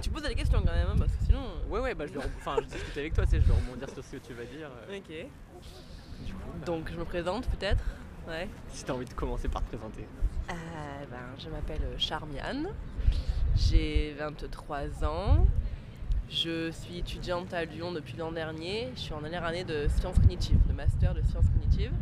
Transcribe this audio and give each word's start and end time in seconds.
Tu 0.00 0.10
poses 0.10 0.22
des 0.22 0.34
questions 0.34 0.60
quand 0.60 0.72
même, 0.72 0.88
hein, 0.92 0.96
parce 0.98 1.12
que 1.12 1.24
sinon. 1.24 1.40
euh, 1.42 1.68
Ouais, 1.70 1.80
ouais, 1.80 1.94
bah 1.94 2.06
je, 2.06 2.12
vais 2.12 2.24
enfin, 2.38 2.56
je 2.60 2.64
discute 2.66 2.96
avec 2.96 3.12
toi, 3.14 3.26
sais, 3.26 3.40
je 3.40 3.46
vais 3.46 3.52
rebondir 3.54 3.88
sur 3.90 4.02
ce 4.04 4.12
que 4.12 4.26
tu 4.26 4.32
vas 4.34 4.44
dire. 4.44 4.68
euh, 4.88 4.96
Ok. 4.98 5.26
Du 6.26 6.32
coup, 6.34 6.40
bah, 6.58 6.64
Donc 6.66 6.90
je 6.90 6.96
me 6.98 7.04
présente 7.04 7.46
peut-être. 7.48 7.84
Ouais. 8.28 8.48
si 8.68 8.84
t'as 8.84 8.92
envie 8.92 9.06
de 9.06 9.14
commencer 9.14 9.48
par 9.48 9.62
te 9.62 9.68
présenter. 9.76 10.06
Euh, 10.50 10.54
ben, 11.10 11.18
je 11.38 11.48
m'appelle 11.48 11.80
Charmiane. 11.98 12.68
J'ai 13.56 14.14
23 14.18 15.04
ans. 15.04 15.46
Je 16.28 16.70
suis 16.70 16.98
étudiante 16.98 17.52
à 17.54 17.64
Lyon 17.64 17.92
depuis 17.92 18.16
l'an 18.16 18.30
dernier. 18.30 18.90
Je 18.94 19.00
suis 19.00 19.12
en 19.14 19.20
dernière 19.20 19.44
année 19.44 19.64
de 19.64 19.88
sciences 19.88 20.18
cognitives, 20.18 20.64
de 20.66 20.72
master 20.72 21.14
de 21.14 21.22
sciences 21.22 21.46
cognitives. 21.48 21.92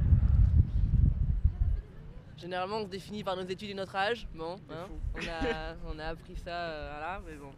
Généralement, 2.37 2.77
on 2.79 2.85
se 2.85 2.91
définit 2.91 3.25
par 3.25 3.37
nos 3.37 3.45
études 3.47 3.71
et 3.71 3.75
notre 3.75 3.97
âge. 3.97 4.29
Bon, 4.35 4.57
hein, 4.71 4.87
on, 5.15 5.19
a, 5.19 5.75
on 5.95 5.99
a 5.99 6.05
appris 6.07 6.37
ça, 6.37 6.51
euh, 6.51 6.91
voilà, 6.93 7.21
mais 7.27 7.35
bon. 7.37 7.51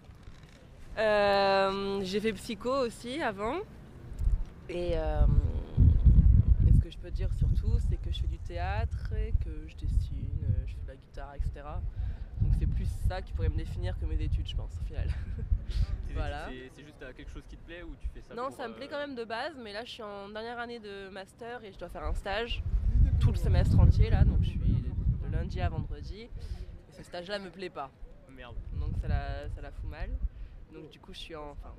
Euh, 1.01 2.01
j'ai 2.05 2.21
fait 2.21 2.33
psycho 2.35 2.71
aussi 2.71 3.23
avant. 3.23 3.61
Et, 4.69 4.93
euh, 4.95 5.23
et 6.69 6.73
ce 6.73 6.81
que 6.81 6.91
je 6.91 6.99
peux 6.99 7.11
dire 7.11 7.29
surtout, 7.39 7.79
c'est 7.89 7.97
que 7.97 8.13
je 8.13 8.21
fais 8.21 8.29
du 8.29 8.39
théâtre, 8.39 9.13
et 9.15 9.33
que 9.45 9.67
je 9.67 9.77
dessine, 9.77 10.29
euh, 10.45 10.65
je 10.67 10.75
fais 10.75 10.83
de 10.83 10.89
la 10.89 10.97
guitare, 10.97 11.35
etc. 11.35 11.67
Donc 12.41 12.53
c'est 12.59 12.67
plus 12.67 12.89
ça 13.09 13.23
qui 13.23 13.33
pourrait 13.33 13.49
me 13.49 13.57
définir 13.57 13.99
que 13.99 14.05
mes 14.05 14.21
études, 14.23 14.47
je 14.47 14.55
pense, 14.57 14.73
au 14.81 14.85
final. 14.87 15.09
Voilà. 16.13 16.49
C'est 16.75 16.83
juste 16.83 16.99
quelque 17.17 17.31
chose 17.31 17.45
qui 17.49 17.57
te 17.57 17.65
plaît 17.65 17.85
ou 17.85 17.95
tu 17.95 18.09
fais 18.09 18.21
ça 18.21 18.35
Non, 18.35 18.49
pour, 18.49 18.57
ça 18.57 18.67
me 18.67 18.75
plaît 18.75 18.89
quand 18.89 18.99
même 18.99 19.15
de 19.15 19.25
base, 19.25 19.55
mais 19.63 19.73
là 19.73 19.85
je 19.85 19.91
suis 19.91 20.03
en 20.03 20.29
dernière 20.29 20.59
année 20.59 20.81
de 20.81 21.09
master 21.09 21.63
et 21.63 21.73
je 21.73 21.79
dois 21.79 21.89
faire 21.89 22.03
un 22.03 22.15
stage 22.15 22.65
tout 23.21 23.31
le 23.31 23.37
semestre 23.37 23.79
entier 23.79 24.11
là, 24.11 24.25
donc 24.25 24.39
je 24.43 24.49
suis 24.51 24.59
de 24.59 25.33
lundi 25.33 25.61
à 25.61 25.69
vendredi. 25.69 26.23
Et 26.23 26.93
ce 26.93 27.05
stage-là 27.05 27.39
me 27.39 27.49
plaît 27.51 27.71
pas, 27.71 27.93
Merde. 28.29 28.57
donc 28.81 28.97
ça 29.01 29.07
la, 29.07 29.49
ça 29.51 29.61
la 29.63 29.71
fout 29.71 29.89
mal. 29.89 30.11
Donc 30.73 30.91
du 30.91 31.01
coup 31.01 31.13
je 31.13 31.19
suis 31.19 31.35
en. 31.37 31.51
Enfin, 31.53 31.73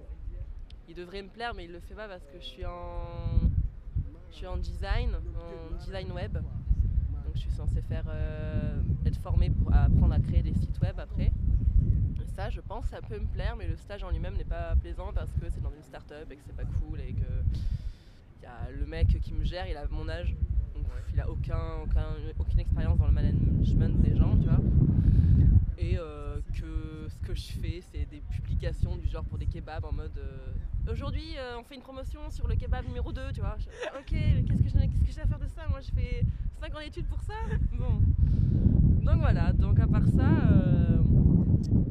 il 0.88 0.96
devrait 0.96 1.22
me 1.22 1.30
plaire, 1.30 1.54
mais 1.54 1.66
il 1.66 1.72
le 1.72 1.80
fait 1.80 1.96
pas 1.96 2.08
parce 2.08 2.24
que 2.26 2.40
je 2.40 2.46
suis 2.46 2.66
en. 2.66 3.40
Je 4.32 4.36
suis 4.38 4.48
en 4.48 4.58
design, 4.58 5.12
en 5.16 5.76
design 5.78 6.12
web. 6.12 6.34
Donc 6.34 7.34
je 7.36 7.40
suis 7.40 7.52
censée 7.52 7.82
faire 7.82 8.06
euh, 8.08 8.82
être 9.06 9.18
formée 9.18 9.50
pour 9.50 9.74
apprendre 9.74 10.14
à 10.14 10.20
créer 10.20 10.42
des 10.42 10.54
sites 10.54 10.80
web 10.82 11.00
après. 11.00 11.32
Et 12.22 12.26
ça, 12.36 12.50
je 12.50 12.62
pense, 12.62 12.86
ça 12.88 13.02
peut 13.02 13.20
me 13.20 13.28
plaire, 13.28 13.56
mais 13.58 13.68
le 13.68 13.76
stage 13.76 14.04
en 14.04 14.10
lui-même 14.10 14.36
n'est 14.38 14.44
pas 14.46 14.76
plaisant 14.76 15.12
parce 15.14 15.32
que 15.34 15.50
c'est 15.50 15.62
dans 15.62 15.72
une 15.74 15.84
start-up 15.84 16.32
et 16.32 16.36
que 16.38 16.42
c'est 16.46 16.56
pas 16.56 16.64
cool 16.80 17.00
et 17.02 17.14
que 17.14 18.44
y 18.44 18.46
a 18.46 18.72
le 18.72 18.86
mec 18.86 19.08
qui 19.22 19.34
me 19.34 19.44
gère, 19.44 19.68
il 19.68 19.76
a 19.78 19.86
mon 19.90 20.08
âge, 20.10 20.34
donc 20.74 20.86
il 21.14 21.20
a 21.20 21.30
aucun, 21.30 21.82
aucun- 21.84 22.16
aucune 22.40 22.60
expérience 22.60 22.98
dans 22.98 23.06
le 23.08 23.12
management 23.14 24.02
des 24.02 24.16
gens, 24.16 24.36
tu 24.38 24.46
vois. 24.48 24.60
Et 25.78 25.98
euh, 25.98 26.31
que 26.52 27.08
ce 27.10 27.20
que 27.28 27.34
je 27.34 27.52
fais, 27.60 27.82
c'est 27.92 28.06
des 28.06 28.22
publications 28.22 28.96
du 28.98 29.08
genre 29.08 29.24
pour 29.24 29.38
des 29.38 29.46
kebabs 29.46 29.86
en 29.86 29.92
mode 29.92 30.18
euh, 30.18 30.52
aujourd'hui 30.92 31.38
euh, 31.38 31.58
on 31.60 31.64
fait 31.64 31.76
une 31.76 31.82
promotion 31.82 32.30
sur 32.30 32.48
le 32.48 32.56
kebab 32.56 32.86
numéro 32.86 33.12
2, 33.12 33.32
tu 33.34 33.42
vois. 33.42 33.58
Je- 33.60 33.68
ok, 34.00 34.12
mais 34.12 34.44
qu'est-ce 34.44 34.64
que 34.64 34.70
j'ai 34.70 34.88
qu'est-ce 34.88 35.06
que 35.06 35.12
j'ai 35.12 35.22
à 35.22 35.26
faire 35.28 35.40
de 35.40 35.48
ça? 35.48 35.68
Moi, 35.68 35.80
j'ai 35.82 35.92
fait 35.92 36.26
5 36.60 36.76
ans 36.76 36.80
d'études 36.80 37.08
pour 37.08 37.22
ça. 37.22 37.34
Bon. 37.72 38.02
Donc 39.04 39.18
voilà, 39.20 39.52
donc 39.54 39.80
à 39.80 39.88
part 39.88 40.08
ça, 40.08 40.48
euh, 40.52 40.98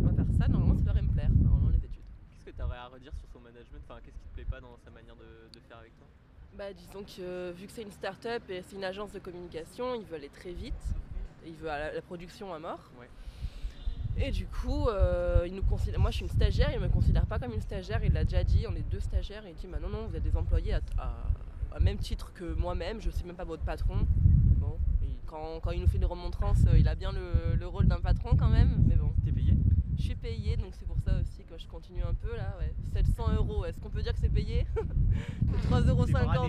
à 0.08 0.12
part 0.14 0.26
ça, 0.38 0.48
normalement 0.48 0.76
ça 0.76 0.84
devrait 0.84 1.02
me 1.02 1.12
plaire, 1.12 1.30
normalement 1.42 1.70
les 1.70 1.78
études. 1.84 2.02
Qu'est-ce 2.30 2.44
que 2.56 2.56
t'aurais 2.62 2.76
à 2.78 2.86
redire 2.86 3.12
sur 3.14 3.28
son 3.32 3.40
management? 3.40 3.80
Enfin, 3.88 4.00
qu'est-ce 4.04 4.16
qui 4.16 4.24
te 4.28 4.34
plaît 4.34 4.44
pas 4.44 4.60
dans 4.60 4.76
sa 4.84 4.90
manière 4.90 5.16
de, 5.16 5.52
de 5.52 5.60
faire 5.68 5.78
avec 5.78 5.96
toi? 5.98 6.06
Bah 6.52 6.72
disons 6.72 7.02
que 7.04 7.20
euh, 7.20 7.52
vu 7.56 7.66
que 7.66 7.72
c'est 7.72 7.82
une 7.82 7.90
start-up 7.92 8.42
et 8.48 8.62
c'est 8.62 8.74
une 8.76 8.84
agence 8.84 9.12
de 9.12 9.18
communication, 9.20 9.94
il 9.94 10.04
veut 10.04 10.16
aller 10.16 10.28
très 10.28 10.52
vite. 10.52 10.74
Il 11.46 11.54
veut 11.54 11.70
à 11.70 11.78
la, 11.78 11.92
la 11.94 12.02
production 12.02 12.52
à 12.52 12.58
mort. 12.58 12.90
Ouais. 12.98 13.08
Et 14.22 14.30
du 14.30 14.46
coup, 14.46 14.88
euh, 14.88 15.44
il 15.46 15.54
nous 15.54 15.62
considère, 15.62 15.98
moi 15.98 16.10
je 16.10 16.16
suis 16.16 16.24
une 16.26 16.30
stagiaire, 16.30 16.70
il 16.74 16.80
me 16.80 16.88
considère 16.88 17.24
pas 17.26 17.38
comme 17.38 17.52
une 17.54 17.60
stagiaire, 17.62 18.00
il 18.04 18.12
l'a 18.12 18.24
déjà 18.24 18.44
dit, 18.44 18.66
on 18.68 18.74
est 18.76 18.88
deux 18.90 19.00
stagiaires, 19.00 19.46
et 19.46 19.50
il 19.50 19.54
dit 19.56 19.66
bah 19.66 19.78
non 19.80 19.88
non 19.88 20.06
vous 20.08 20.14
êtes 20.16 20.22
des 20.22 20.36
employés 20.36 20.74
à, 20.74 20.80
à- 20.98 21.76
à 21.76 21.80
même 21.80 21.96
titre 21.98 22.32
que 22.34 22.52
moi-même, 22.54 23.00
je 23.00 23.08
suis 23.10 23.24
même 23.24 23.36
pas 23.36 23.44
votre 23.44 23.62
patron. 23.62 23.94
Bon, 24.58 24.76
et 25.02 25.16
quand, 25.26 25.60
quand 25.62 25.70
il 25.70 25.80
nous 25.80 25.86
fait 25.86 25.98
des 25.98 26.04
remontrances, 26.06 26.64
euh, 26.66 26.78
il 26.78 26.86
a 26.88 26.94
bien 26.94 27.12
le, 27.12 27.54
le 27.56 27.66
rôle 27.66 27.86
d'un 27.86 28.00
patron 28.00 28.36
quand 28.36 28.48
même, 28.50 28.84
mais 28.88 28.96
bon. 28.96 29.12
T'es 29.24 29.32
payé? 29.32 29.54
Je 29.96 30.02
suis 30.02 30.14
payée, 30.16 30.56
donc 30.56 30.74
c'est 30.78 30.86
pour 30.86 30.98
ça 30.98 31.12
aussi 31.20 31.44
que 31.44 31.56
je 31.56 31.66
continue 31.68 32.02
un 32.02 32.14
peu 32.14 32.36
là. 32.36 32.56
Ouais. 32.60 32.74
700 32.92 33.34
euros, 33.36 33.64
est-ce 33.64 33.78
qu'on 33.80 33.90
peut 33.90 34.02
dire 34.02 34.12
que 34.12 34.18
c'est 34.20 34.28
payé? 34.32 34.66
3,50 35.70 35.88
euros 35.88 36.04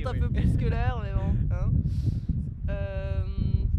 un 0.08 0.14
peu 0.20 0.30
plus 0.30 0.58
que 0.58 0.66
l'heure, 0.66 1.02
mais 1.04 1.14
bon. 1.14 1.56
hein. 1.56 1.72
Euh, 2.70 3.24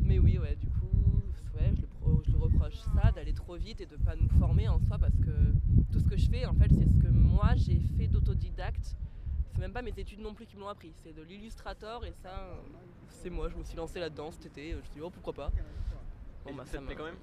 mais 0.02 0.18
oui, 0.18 0.38
ouais, 0.38 0.56
du 0.60 0.66
coup, 0.66 1.22
ouais, 1.58 1.72
je, 1.74 1.80
le 1.80 1.86
pro- 2.00 2.22
je 2.26 2.32
le 2.32 2.38
reproche 2.38 2.71
ça, 2.82 3.10
d'aller 3.12 3.32
trop 3.32 3.56
vite 3.56 3.80
et 3.80 3.86
de 3.86 3.96
pas 3.96 4.14
nous 4.16 4.28
former 4.38 4.68
en 4.68 4.78
soi, 4.78 4.98
parce 4.98 5.16
que 5.16 5.52
tout 5.92 5.98
ce 6.00 6.08
que 6.08 6.16
je 6.16 6.28
fais, 6.28 6.46
en 6.46 6.54
fait, 6.54 6.68
c'est 6.70 6.86
ce 6.88 6.96
que 7.02 7.08
moi 7.08 7.52
j'ai 7.56 7.80
fait 7.98 8.06
d'autodidacte. 8.06 8.96
C'est 9.52 9.58
même 9.60 9.72
pas 9.72 9.82
mes 9.82 9.92
études 9.96 10.20
non 10.20 10.32
plus 10.34 10.46
qui 10.46 10.56
me 10.56 10.62
l'ont 10.62 10.68
appris, 10.68 10.92
c'est 11.02 11.12
de 11.14 11.22
l'illustrator 11.22 12.04
et 12.06 12.12
ça, 12.22 12.30
euh, 12.30 12.54
c'est 13.08 13.28
moi, 13.30 13.48
je 13.50 13.56
me 13.56 13.64
suis 13.64 13.76
lancée 13.76 14.00
là-dedans 14.00 14.30
cet 14.30 14.46
été, 14.46 14.70
je 14.72 14.76
me 14.76 14.82
suis 14.82 14.92
dit, 14.94 15.00
oh 15.02 15.10
pourquoi 15.10 15.32
pas. 15.34 15.52
Et 16.48 16.52
bah, 16.52 16.64
ça 16.66 16.80
me- 16.80 16.86
plaît 16.86 16.96
quand 16.96 17.04
même? 17.04 17.16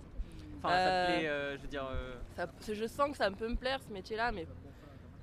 Enfin, 0.60 0.70
ça 0.70 0.76
Euh, 0.76 1.08
te 1.08 1.12
plaît, 1.20 1.28
euh, 1.28 1.58
je 1.58 1.62
veux 1.64 1.68
dire. 1.68 1.86
euh, 1.90 2.16
ça- 2.36 2.48
je 2.72 2.88
sens 2.88 3.12
que 3.12 3.18
ça 3.18 3.32
peut 3.32 3.50
me 3.50 3.56
plaire 3.56 3.80
ce 3.82 3.92
métier-là, 3.92 4.32
mais 4.32 4.46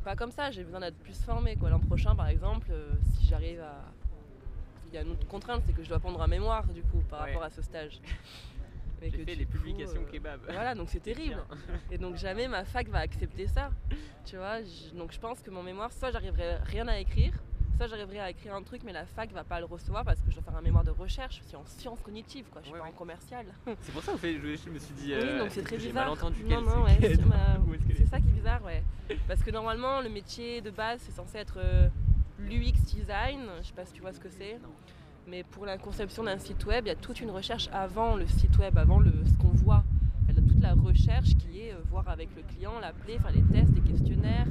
pas 0.05 0.17
comme 0.17 0.31
ça. 0.31 0.51
J'ai 0.51 0.65
besoin 0.65 0.81
d'être 0.81 0.99
plus 0.99 1.21
formée. 1.23 1.57
quoi. 1.57 1.69
L'an 1.71 1.79
prochain, 1.81 2.15
par 2.15 2.29
exemple, 2.29 2.69
euh, 2.71 2.91
si 3.15 3.27
j'arrive 3.27 3.61
à. 3.61 3.85
Il 4.89 4.95
y 4.95 4.99
a 4.99 5.03
une 5.03 5.11
autre 5.11 5.27
contrainte, 5.27 5.63
c'est 5.67 5.73
que 5.73 5.83
je 5.83 5.89
dois 5.89 5.99
prendre 5.99 6.23
un 6.23 6.27
mémoire 6.29 6.65
du 6.69 6.81
coup 6.83 7.03
par 7.11 7.23
Ouais. 7.23 7.27
rapport 7.33 7.43
à 7.43 7.51
ce 7.51 7.61
stage. 7.61 8.01
J'ai 9.03 9.11
que 9.19 9.25
fait 9.25 9.45
coup, 9.45 9.53
publications 9.59 10.03
euh, 10.03 10.11
kebab. 10.11 10.41
Voilà, 10.49 10.75
donc 10.75 10.89
c'est 10.91 11.01
terrible. 11.03 11.37
Et 11.91 11.99
donc 11.99 12.17
jamais 12.17 12.49
ma 12.49 12.65
fac 12.65 12.89
va 12.89 12.99
accepter 13.01 13.47
ça. 13.47 13.71
Tu 14.25 14.37
vois, 14.37 14.62
je- 14.62 14.97
donc 14.97 15.12
je 15.12 15.19
pense 15.21 15.41
que 15.43 15.51
mon 15.51 15.62
mémoire, 15.62 15.93
soit 15.93 16.11
j'arriverai 16.11 16.57
rien 16.65 16.89
à 16.89 16.99
écrire, 16.99 17.33
soit 17.77 17.87
j'arriverai 17.87 18.21
à 18.21 18.31
écrire 18.31 18.55
un 18.55 18.62
truc, 18.62 18.83
mais 18.85 18.93
la 18.93 19.05
fac 19.06 19.31
va 19.33 19.45
pas 19.45 19.61
le 19.61 19.67
recevoir 19.67 20.05
parce 20.05 20.21
que 20.21 20.31
je 20.31 20.35
dois 20.37 20.43
faire 20.45 20.56
un 20.56 20.62
mémoire 20.62 20.83
de 20.85 20.91
recherche. 20.91 21.41
Je 21.43 21.49
suis 21.49 21.56
en 21.56 21.65
sciences 21.67 22.01
cognitives, 22.01 22.47
quoi. 22.51 22.62
Je 22.62 22.67
suis 22.67 22.73
Ouais, 22.75 22.81
pas 22.81 22.87
ouais. 22.87 22.91
en 22.93 22.97
commercial. 22.97 23.47
C'est 23.83 23.93
pour 23.93 24.03
ça 24.03 24.17
fait, 24.17 24.35
je, 24.35 24.56
je 24.56 24.71
me 24.71 24.79
suis 24.79 24.95
dit. 24.95 25.12
Oui, 25.15 25.21
euh, 25.23 25.39
donc 25.41 25.51
c'est 25.51 25.62
très 25.62 25.77
bizarre. 25.77 26.05
mal 26.06 26.09
entendu 26.09 26.43
Non, 26.45 26.62
non, 26.62 26.87
c'est- 26.87 27.17
ouais, 27.19 27.25
ma- 27.27 28.06
ça 28.11 28.19
qui 28.21 28.29
est 28.29 28.33
bizarre, 28.33 28.65
ouais. 28.65 28.83
Parce 29.29 29.43
que 29.43 29.51
normalement, 29.51 30.01
le 30.01 30.09
métier 30.09 30.61
de 30.62 30.71
base, 30.71 31.01
c'est 31.03 31.12
censé 31.12 31.39
être 31.39 31.59
euh, 31.59 31.89
l'UX 32.39 32.73
design. 32.95 33.41
Je 33.62 33.67
sais 33.69 33.75
pas 33.75 33.85
si 33.85 33.93
tu 33.93 34.01
vois 34.01 34.12
ce 34.12 34.21
que 34.21 34.31
c'est. 34.31 34.59
Mais 35.26 35.42
pour 35.42 35.66
la 35.66 35.76
conception 35.76 36.22
d'un 36.22 36.38
site 36.38 36.64
web, 36.66 36.84
il 36.87 36.88
y 36.88 36.92
a 36.92 36.94
toute 36.97 37.20
une 37.20 37.31
recherche 37.31 37.69
avant 37.72 38.14
le 38.16 38.26
site 38.28 38.56
web, 38.59 38.78
avant 38.78 39.00
ce 39.03 39.37
qu'on 39.38 39.48
voit. 39.48 39.84
Il 40.28 40.34
y 40.34 40.38
a 40.38 40.41
toute 40.42 40.60
la 40.60 40.75
recherche 40.75 41.37
qui 41.37 41.60
est 41.62 41.72
euh, 41.72 41.81
voir 41.91 42.09
avec 42.09 42.28
le 42.37 42.42
client, 42.42 42.78
l'appeler, 42.81 43.19
faire 43.19 43.32
les 43.32 43.42
tests, 43.42 43.72
des 43.72 43.81
questionnaires, 43.81 44.47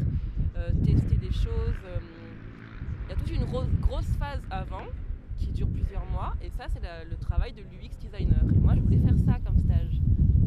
euh, 0.58 0.72
tester 0.84 1.16
des 1.18 1.32
choses. 1.32 1.76
euh, 1.86 2.00
il 3.06 3.10
y 3.10 3.14
a 3.14 3.16
toute 3.16 3.30
une 3.30 3.44
ro- 3.44 3.68
grosse 3.80 4.08
phase 4.18 4.42
avant 4.50 4.86
qui 5.38 5.52
dure 5.52 5.70
plusieurs 5.70 6.06
mois 6.08 6.34
et 6.42 6.50
ça 6.50 6.66
c'est 6.70 6.82
le 7.10 7.16
travail 7.18 7.54
de 7.54 7.62
l'UX 7.62 7.96
designer. 8.00 8.42
Et 8.54 8.58
moi 8.58 8.74
je 8.76 8.82
voulais 8.82 8.98
faire 9.00 9.18
ça 9.26 9.38
comme 9.46 9.58
stage. 9.60 10.00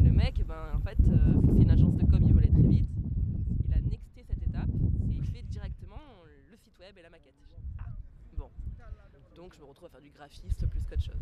Le 0.03 0.11
mec, 0.11 0.35
eh 0.39 0.43
ben, 0.43 0.55
en 0.75 0.79
fait, 0.81 0.97
c'est 0.99 1.61
une 1.61 1.71
agence 1.71 1.95
de 1.95 2.05
com, 2.05 2.19
il 2.21 2.33
volait 2.33 2.49
très 2.51 2.61
vite, 2.63 2.89
il 3.67 3.73
a 3.73 3.79
nexté 3.79 4.23
cette 4.27 4.43
étape 4.45 4.67
et 5.09 5.13
il 5.15 5.25
fait 5.25 5.43
directement 5.43 6.01
le 6.51 6.57
site 6.57 6.77
web 6.79 6.97
et 6.97 7.01
la 7.01 7.09
maquette. 7.09 7.33
Ah, 7.77 7.83
bon. 8.37 8.49
Donc 9.35 9.48
je 9.59 9.63
me 9.65 9.69
retrouve 9.69 9.87
à 9.87 9.91
faire 9.91 10.01
du 10.01 10.09
graphiste 10.11 10.65
plus 10.69 10.81
qu'autre 10.83 11.03
chose. 11.03 11.21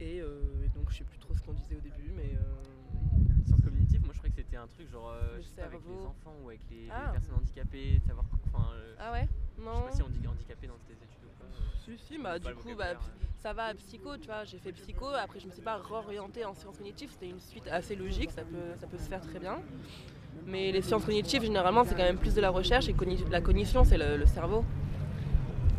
Et, 0.00 0.20
euh, 0.20 0.64
et 0.64 0.68
donc 0.76 0.90
je 0.90 0.98
sais 0.98 1.04
plus 1.04 1.18
trop 1.18 1.34
ce 1.34 1.40
qu'on 1.42 1.52
disait 1.52 1.76
au 1.76 1.80
début, 1.80 2.10
mais 2.16 2.34
euh, 2.34 3.44
Sciences 3.46 3.60
cognitives, 3.62 4.04
moi 4.04 4.10
je 4.12 4.18
croyais 4.18 4.34
que 4.34 4.42
c'était 4.42 4.56
un 4.56 4.66
truc 4.66 4.90
genre. 4.90 5.10
euh, 5.10 5.38
je 5.38 5.42
sais 5.46 5.54
pas, 5.56 5.64
avec 5.66 5.80
les 5.88 6.04
enfants 6.04 6.34
ou 6.42 6.48
avec 6.48 6.60
les, 6.70 6.82
les 6.86 6.90
Ah. 6.92 7.10
personnes 7.12 7.34
handicapées, 7.36 8.00
savoir. 8.06 8.24
Enfin, 8.52 8.70
euh, 8.74 8.94
ah 8.98 9.12
ouais, 9.12 9.28
je 9.56 9.62
sais 9.62 9.66
non. 9.68 9.82
pas 9.82 9.92
si 9.92 10.02
on 10.02 10.08
dit 10.08 10.26
handicapé 10.26 10.66
dans 10.66 10.78
tes 10.86 10.92
études 10.94 11.24
ou 11.24 11.38
pas. 11.38 11.46
Si, 11.84 11.98
si, 12.06 12.18
bah, 12.18 12.38
du 12.38 12.54
coup, 12.54 12.74
bah, 12.76 12.90
euh. 12.90 12.94
ça 13.40 13.52
va 13.52 13.66
à 13.66 13.74
psycho, 13.74 14.16
tu 14.18 14.26
vois. 14.26 14.44
J'ai 14.44 14.58
fait 14.58 14.72
psycho, 14.72 15.06
après 15.06 15.40
je 15.40 15.46
me 15.46 15.52
suis 15.52 15.62
pas 15.62 15.76
réorientée 15.78 16.44
en 16.44 16.54
sciences 16.54 16.76
cognitives, 16.76 17.10
c'était 17.12 17.28
une 17.30 17.40
suite 17.40 17.66
assez 17.68 17.94
logique, 17.96 18.30
ça 18.32 18.42
peut, 18.42 18.74
ça 18.80 18.86
peut 18.86 18.98
se 18.98 19.08
faire 19.08 19.20
très 19.20 19.38
bien. 19.38 19.60
Mais 20.46 20.70
les 20.72 20.82
sciences 20.82 21.04
cognitives, 21.04 21.42
généralement, 21.42 21.84
c'est 21.84 21.94
quand 21.96 22.02
même 22.04 22.18
plus 22.18 22.34
de 22.34 22.40
la 22.40 22.50
recherche 22.50 22.88
et 22.88 22.94
la 23.30 23.40
cognition, 23.40 23.84
c'est 23.84 23.98
le, 23.98 24.16
le 24.16 24.26
cerveau. 24.26 24.64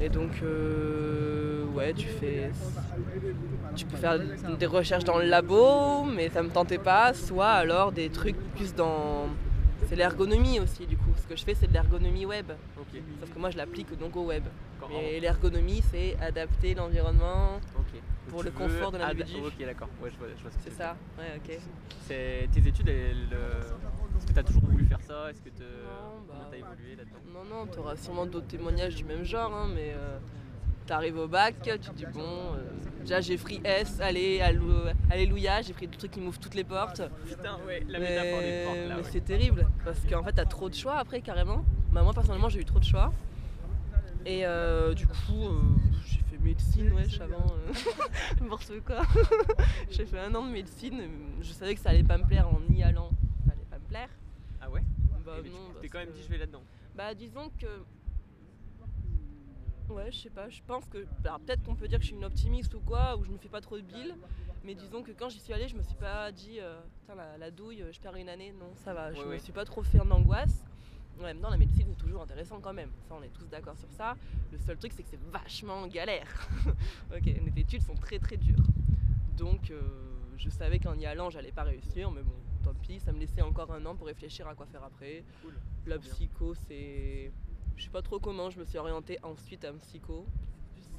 Et 0.01 0.09
donc, 0.09 0.31
euh, 0.43 1.65
ouais, 1.75 1.93
tu 1.93 2.07
fais. 2.07 2.51
Tu 3.75 3.85
peux 3.85 3.97
faire 3.97 4.19
des 4.19 4.65
recherches 4.65 5.03
dans 5.03 5.17
le 5.17 5.25
labo, 5.25 6.03
mais 6.05 6.29
ça 6.29 6.41
me 6.41 6.49
tentait 6.49 6.77
pas, 6.77 7.13
soit 7.13 7.51
alors 7.51 7.91
des 7.91 8.09
trucs 8.09 8.37
plus 8.55 8.73
dans. 8.73 9.27
C'est 9.87 9.95
l'ergonomie 9.95 10.59
aussi, 10.59 10.85
du 10.85 10.97
coup. 10.97 11.09
Ce 11.17 11.27
que 11.27 11.35
je 11.35 11.43
fais, 11.43 11.55
c'est 11.55 11.67
de 11.67 11.73
l'ergonomie 11.73 12.25
web. 12.25 12.51
Ok. 12.77 13.01
Sauf 13.19 13.33
que 13.33 13.39
moi, 13.39 13.49
je 13.49 13.57
l'applique 13.57 13.97
donc 13.97 14.15
au 14.15 14.25
web. 14.25 14.43
Mais 14.89 15.19
l'ergonomie, 15.19 15.83
c'est 15.91 16.17
adapter 16.21 16.73
l'environnement. 16.73 17.59
Pour 18.29 18.43
le 18.43 18.51
confort 18.51 18.91
de 18.91 18.99
l'individu. 18.99 19.37
Ok, 19.43 19.65
d'accord. 19.65 19.89
Ouais, 20.01 20.11
je 20.11 20.17
vois, 20.17 20.27
je 20.37 20.41
vois 20.41 20.51
ce 20.51 20.57
que 20.57 20.63
C'est 20.65 20.77
ça 20.77 20.95
Ouais, 21.17 21.37
ok. 21.37 22.51
tes 22.51 22.67
études, 22.67 22.89
elles, 22.89 23.27
euh, 23.33 23.61
est-ce 24.17 24.27
que 24.27 24.33
tu 24.33 24.39
as 24.39 24.43
toujours 24.43 24.61
voulu 24.65 24.85
faire 24.85 25.01
ça? 25.01 25.31
Est-ce 25.31 25.41
que 25.41 25.49
comment 26.39 26.49
t'as 26.51 26.57
évolué 26.57 26.95
là-dedans? 26.95 27.19
Non, 27.33 27.43
non, 27.43 27.65
t'auras 27.67 27.95
sûrement 27.97 28.25
d'autres 28.25 28.47
témoignages 28.47 28.95
du 28.95 29.03
même 29.05 29.23
genre, 29.23 29.53
hein, 29.53 29.67
mais 29.73 29.93
euh, 29.95 30.17
t'arrives 30.85 31.17
au 31.17 31.27
bac, 31.27 31.55
tu 31.63 31.77
te 31.77 31.91
dis 31.95 32.05
bon, 32.05 32.21
euh, 32.55 32.57
Déjà, 33.01 33.21
j'ai 33.21 33.37
pris 33.37 33.61
S, 33.63 33.99
allez, 34.01 34.39
allou- 34.41 34.73
Alléluia, 35.09 35.61
j'ai 35.61 35.71
pris 35.73 35.87
des 35.87 35.97
trucs 35.97 36.11
qui 36.11 36.19
m'ouvrent 36.19 36.37
toutes 36.39 36.53
les 36.53 36.65
portes. 36.65 37.01
Putain, 37.25 37.57
ouais, 37.65 37.81
la 37.87 37.97
métaphore 37.97 38.39
des 38.41 38.63
portes 38.65 38.77
là. 38.89 38.95
mais 38.97 39.01
ouais. 39.03 39.09
c'est 39.09 39.23
terrible 39.23 39.67
parce 39.85 39.99
qu'en 40.05 40.21
fait, 40.21 40.33
t'as 40.33 40.45
trop 40.45 40.69
de 40.69 40.75
choix 40.75 40.95
après, 40.97 41.21
carrément. 41.21 41.63
Bah, 41.93 42.03
moi, 42.03 42.13
personnellement, 42.13 42.49
j'ai 42.49 42.59
eu 42.59 42.65
trop 42.65 42.77
de 42.79 42.83
choix. 42.83 43.11
Et 44.25 44.45
euh, 44.45 44.93
du 44.93 45.07
coup, 45.07 45.45
euh, 45.45 45.61
j'ai 46.05 46.19
fait 46.29 46.37
médecine, 46.43 46.91
wesh, 46.91 47.21
avant. 47.21 47.37
euh, 47.69 47.73
N'importe 48.41 48.73
quoi. 48.85 49.01
j'ai 49.89 50.05
fait 50.05 50.19
un 50.19 50.35
an 50.35 50.45
de 50.45 50.51
médecine. 50.51 51.01
Je 51.41 51.51
savais 51.53 51.75
que 51.75 51.81
ça 51.81 51.91
allait 51.91 52.03
pas 52.03 52.17
me 52.17 52.25
plaire 52.25 52.47
en 52.49 52.59
y 52.71 52.83
allant. 52.83 53.09
Ça 53.47 53.53
allait 53.53 53.65
pas 53.71 53.77
me 53.77 53.87
plaire. 53.87 54.09
Ah 54.61 54.67
tu 55.43 55.79
t'es 55.81 55.89
quand 55.89 55.99
même 55.99 56.11
dit 56.11 56.21
je 56.23 56.29
vais 56.29 56.37
là-dedans. 56.37 56.63
Bah 56.95 57.13
disons 57.13 57.49
que. 57.59 57.67
Ouais, 59.89 60.11
je 60.11 60.17
sais 60.19 60.29
pas, 60.29 60.49
je 60.49 60.61
pense 60.67 60.85
que. 60.87 61.05
Alors 61.23 61.39
peut-être 61.39 61.63
qu'on 61.63 61.75
peut 61.75 61.87
dire 61.87 61.97
que 61.97 62.03
je 62.03 62.09
suis 62.09 62.15
une 62.17 62.25
optimiste 62.25 62.73
ou 62.75 62.79
quoi, 62.79 63.17
ou 63.17 63.23
je 63.23 63.31
me 63.31 63.37
fais 63.37 63.49
pas 63.49 63.61
trop 63.61 63.75
de 63.77 63.81
bile, 63.81 64.15
mais 64.63 64.75
disons 64.75 65.01
que 65.01 65.11
quand 65.11 65.29
j'y 65.29 65.39
suis 65.39 65.51
allée, 65.53 65.67
je 65.67 65.75
me 65.75 65.81
suis 65.81 65.95
pas 65.95 66.31
dit, 66.31 66.59
euh, 66.59 66.79
Putain, 67.01 67.15
la, 67.15 67.37
la 67.39 67.49
douille, 67.51 67.83
je 67.91 67.99
perds 67.99 68.15
une 68.15 68.29
année, 68.29 68.51
non, 68.59 68.71
ça 68.75 68.93
va, 68.93 69.11
je 69.13 69.19
Ouais, 69.19 69.25
me 69.25 69.29
ouais. 69.31 69.39
suis 69.39 69.51
pas 69.51 69.65
trop 69.65 69.81
fait 69.81 69.97
d'angoisse. 69.97 70.63
Ouais, 71.19 71.33
mais 71.33 71.41
dans 71.41 71.49
la 71.49 71.57
médecine, 71.57 71.87
c'est 71.89 71.97
toujours 71.97 72.21
intéressant 72.21 72.59
quand 72.61 72.71
même, 72.73 72.91
ça 73.07 73.15
on 73.19 73.23
est 73.23 73.33
tous 73.33 73.47
d'accord 73.49 73.75
sur 73.77 73.91
ça. 73.91 74.15
Le 74.51 74.57
seul 74.59 74.77
truc, 74.77 74.93
c'est 74.95 75.03
que 75.03 75.09
c'est 75.09 75.19
vachement 75.31 75.85
galère. 75.87 76.47
ok, 77.15 77.25
mes 77.25 77.59
études 77.59 77.81
sont 77.81 77.95
très 77.95 78.19
très 78.19 78.37
dures. 78.37 78.63
Donc 79.37 79.71
euh, 79.71 79.81
je 80.37 80.49
savais 80.49 80.77
qu'en 80.79 80.93
y 80.99 81.05
allant, 81.07 81.29
j'allais 81.31 81.51
pas 81.51 81.63
réussir, 81.63 82.11
mais 82.11 82.21
bon, 82.21 82.31
tant 82.59 82.73
pis, 82.73 82.99
ça 82.99 83.11
me 83.11 83.19
laissait 83.19 83.41
encore 83.41 83.71
un 83.71 83.85
an 83.85 83.95
pour 83.95 84.07
réfléchir 84.07 84.47
à 84.47 84.55
quoi 84.55 84.65
faire 84.65 84.83
après. 84.83 85.23
Cool. 85.41 85.53
La 85.87 85.97
psycho, 85.99 86.53
c'est. 86.67 87.31
Je 87.75 87.83
sais 87.83 87.89
pas 87.89 88.01
trop 88.01 88.19
comment, 88.19 88.49
je 88.49 88.59
me 88.59 88.65
suis 88.65 88.77
orientée 88.77 89.17
ensuite 89.23 89.65
en 89.65 89.77
psycho. 89.77 90.25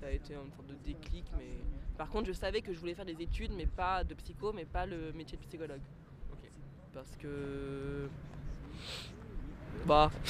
Ça 0.00 0.06
a 0.06 0.10
été 0.10 0.34
une 0.34 0.50
sorte 0.52 0.68
de 0.68 0.76
déclic, 0.84 1.24
mais. 1.36 1.58
Par 1.98 2.08
contre, 2.08 2.26
je 2.28 2.32
savais 2.32 2.62
que 2.62 2.72
je 2.72 2.78
voulais 2.78 2.94
faire 2.94 3.04
des 3.04 3.20
études, 3.20 3.52
mais 3.54 3.66
pas 3.66 4.04
de 4.04 4.14
psycho, 4.14 4.52
mais 4.52 4.64
pas 4.64 4.86
le 4.86 5.12
métier 5.12 5.36
de 5.36 5.42
psychologue. 5.42 5.82
Parce 6.92 7.16
que. 7.16 8.08
Bah. 9.86 10.10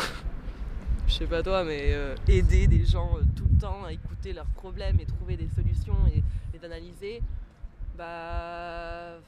Je 1.06 1.16
sais 1.16 1.26
pas 1.26 1.42
toi, 1.42 1.64
mais 1.64 1.92
euh, 1.92 2.14
aider 2.28 2.68
des 2.68 2.84
gens 2.84 3.16
euh, 3.16 3.22
tout 3.34 3.44
le 3.52 3.58
temps 3.58 3.82
à 3.84 3.92
écouter 3.92 4.32
leurs 4.32 4.46
problèmes 4.46 5.00
et 5.00 5.06
trouver 5.06 5.36
des 5.36 5.48
solutions 5.48 5.96
et 6.06 6.22
les 6.52 6.64
analyser, 6.64 7.20
bah. 7.98 9.18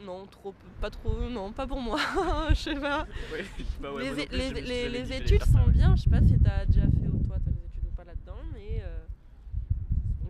Non, 0.00 0.26
trop, 0.26 0.54
pas 0.80 0.90
trop, 0.90 1.28
non, 1.28 1.52
pas 1.52 1.66
pour 1.66 1.80
moi, 1.80 1.98
je 2.50 2.54
sais 2.54 2.74
pas. 2.76 3.04
Ouais, 3.32 3.88
ouais, 3.90 4.14
les, 4.14 4.26
plus, 4.26 4.36
les- 4.62 4.88
les- 4.88 5.12
études 5.16 5.42
sont 5.44 5.64
ouais. 5.66 5.72
bien, 5.72 5.96
je 5.96 6.02
sais 6.02 6.10
pas 6.10 6.20
si 6.20 6.38
t'as 6.38 6.64
déjà 6.66 6.82
fait 6.82 7.08
ou 7.12 7.18
toi 7.26 7.36
t'as 7.44 7.50
des 7.50 7.64
études 7.64 7.84
ou 7.86 7.90
pas 7.96 8.04
là-dedans, 8.04 8.36
mais 8.52 8.80
euh, 8.84 9.04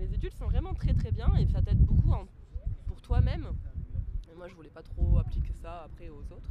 les 0.00 0.14
études 0.14 0.32
sont 0.34 0.46
vraiment 0.46 0.72
très 0.72 0.94
très 0.94 1.12
bien 1.12 1.30
et 1.36 1.46
ça 1.52 1.60
t'aide 1.60 1.80
beaucoup 1.84 2.10
en- 2.12 2.26
pour 2.86 3.00
toi-même. 3.02 3.46
Et 4.32 4.34
moi 4.34 4.48
je 4.48 4.54
voulais 4.54 4.70
pas 4.70 4.82
trop 4.82 5.18
appliquer 5.18 5.52
ça 5.62 5.82
après 5.84 6.08
aux 6.08 6.20
autres. 6.32 6.48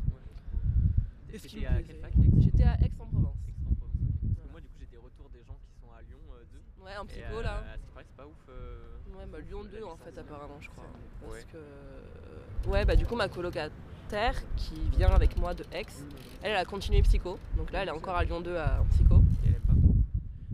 Et 1.31 1.35
Et 1.35 1.39
ce 1.39 1.47
qui 1.47 1.55
C'était 1.55 1.65
me 1.65 1.71
à 1.71 1.73
plaisait. 1.73 1.87
quelle 1.93 1.99
fac 2.01 2.11
Aix 2.13 2.29
J'étais 2.41 2.63
à 2.63 2.73
Aix-en-Provence. 2.81 3.35
Moi, 4.51 4.61
du 4.61 4.67
coup, 4.69 4.75
j'ai 4.79 4.85
des 4.85 4.97
retours 4.97 5.29
des 5.29 5.43
gens 5.43 5.57
qui 5.59 5.73
sont 5.81 5.91
à 5.91 6.01
Lyon 6.01 6.19
2. 6.79 6.85
Ouais, 6.85 6.95
en 6.97 7.05
psycho 7.05 7.41
là. 7.41 7.63
À 7.73 7.77
ce 7.77 7.81
qui 7.83 7.91
paraît, 7.93 8.05
c'est 8.07 8.15
pas 8.15 8.27
ouf. 8.27 8.45
euh, 8.49 8.77
Ouais, 9.17 9.25
bah 9.31 9.39
Lyon 9.41 9.63
la 9.63 9.79
2 9.79 9.83
en 9.85 9.97
fait 9.97 10.17
apparemment 10.17 10.61
je 10.61 10.69
crois. 10.69 10.85
Parce 11.21 11.33
Ouais. 11.33 11.45
que... 11.51 11.57
Ouais, 12.65 12.83
bah 12.85 12.95
du 12.95 13.05
coup 13.05 13.15
ma 13.15 13.29
colocataire 13.29 14.35
qui 14.55 14.75
vient 14.97 15.09
avec 15.11 15.37
moi 15.37 15.53
de 15.53 15.63
Aix, 15.71 15.85
elle, 16.41 16.51
elle 16.51 16.57
a 16.57 16.65
continué 16.65 17.01
psycho. 17.01 17.37
Donc 17.55 17.71
là 17.71 17.83
elle 17.83 17.89
est 17.89 17.91
encore 17.91 18.15
à 18.15 18.23
Lyon 18.23 18.41
2 18.41 18.55
à- 18.57 18.81
en 18.81 18.85
psycho. 18.85 19.15
Et 19.45 19.49
elle 19.49 19.55
aime 19.55 19.61
pas. 19.61 19.73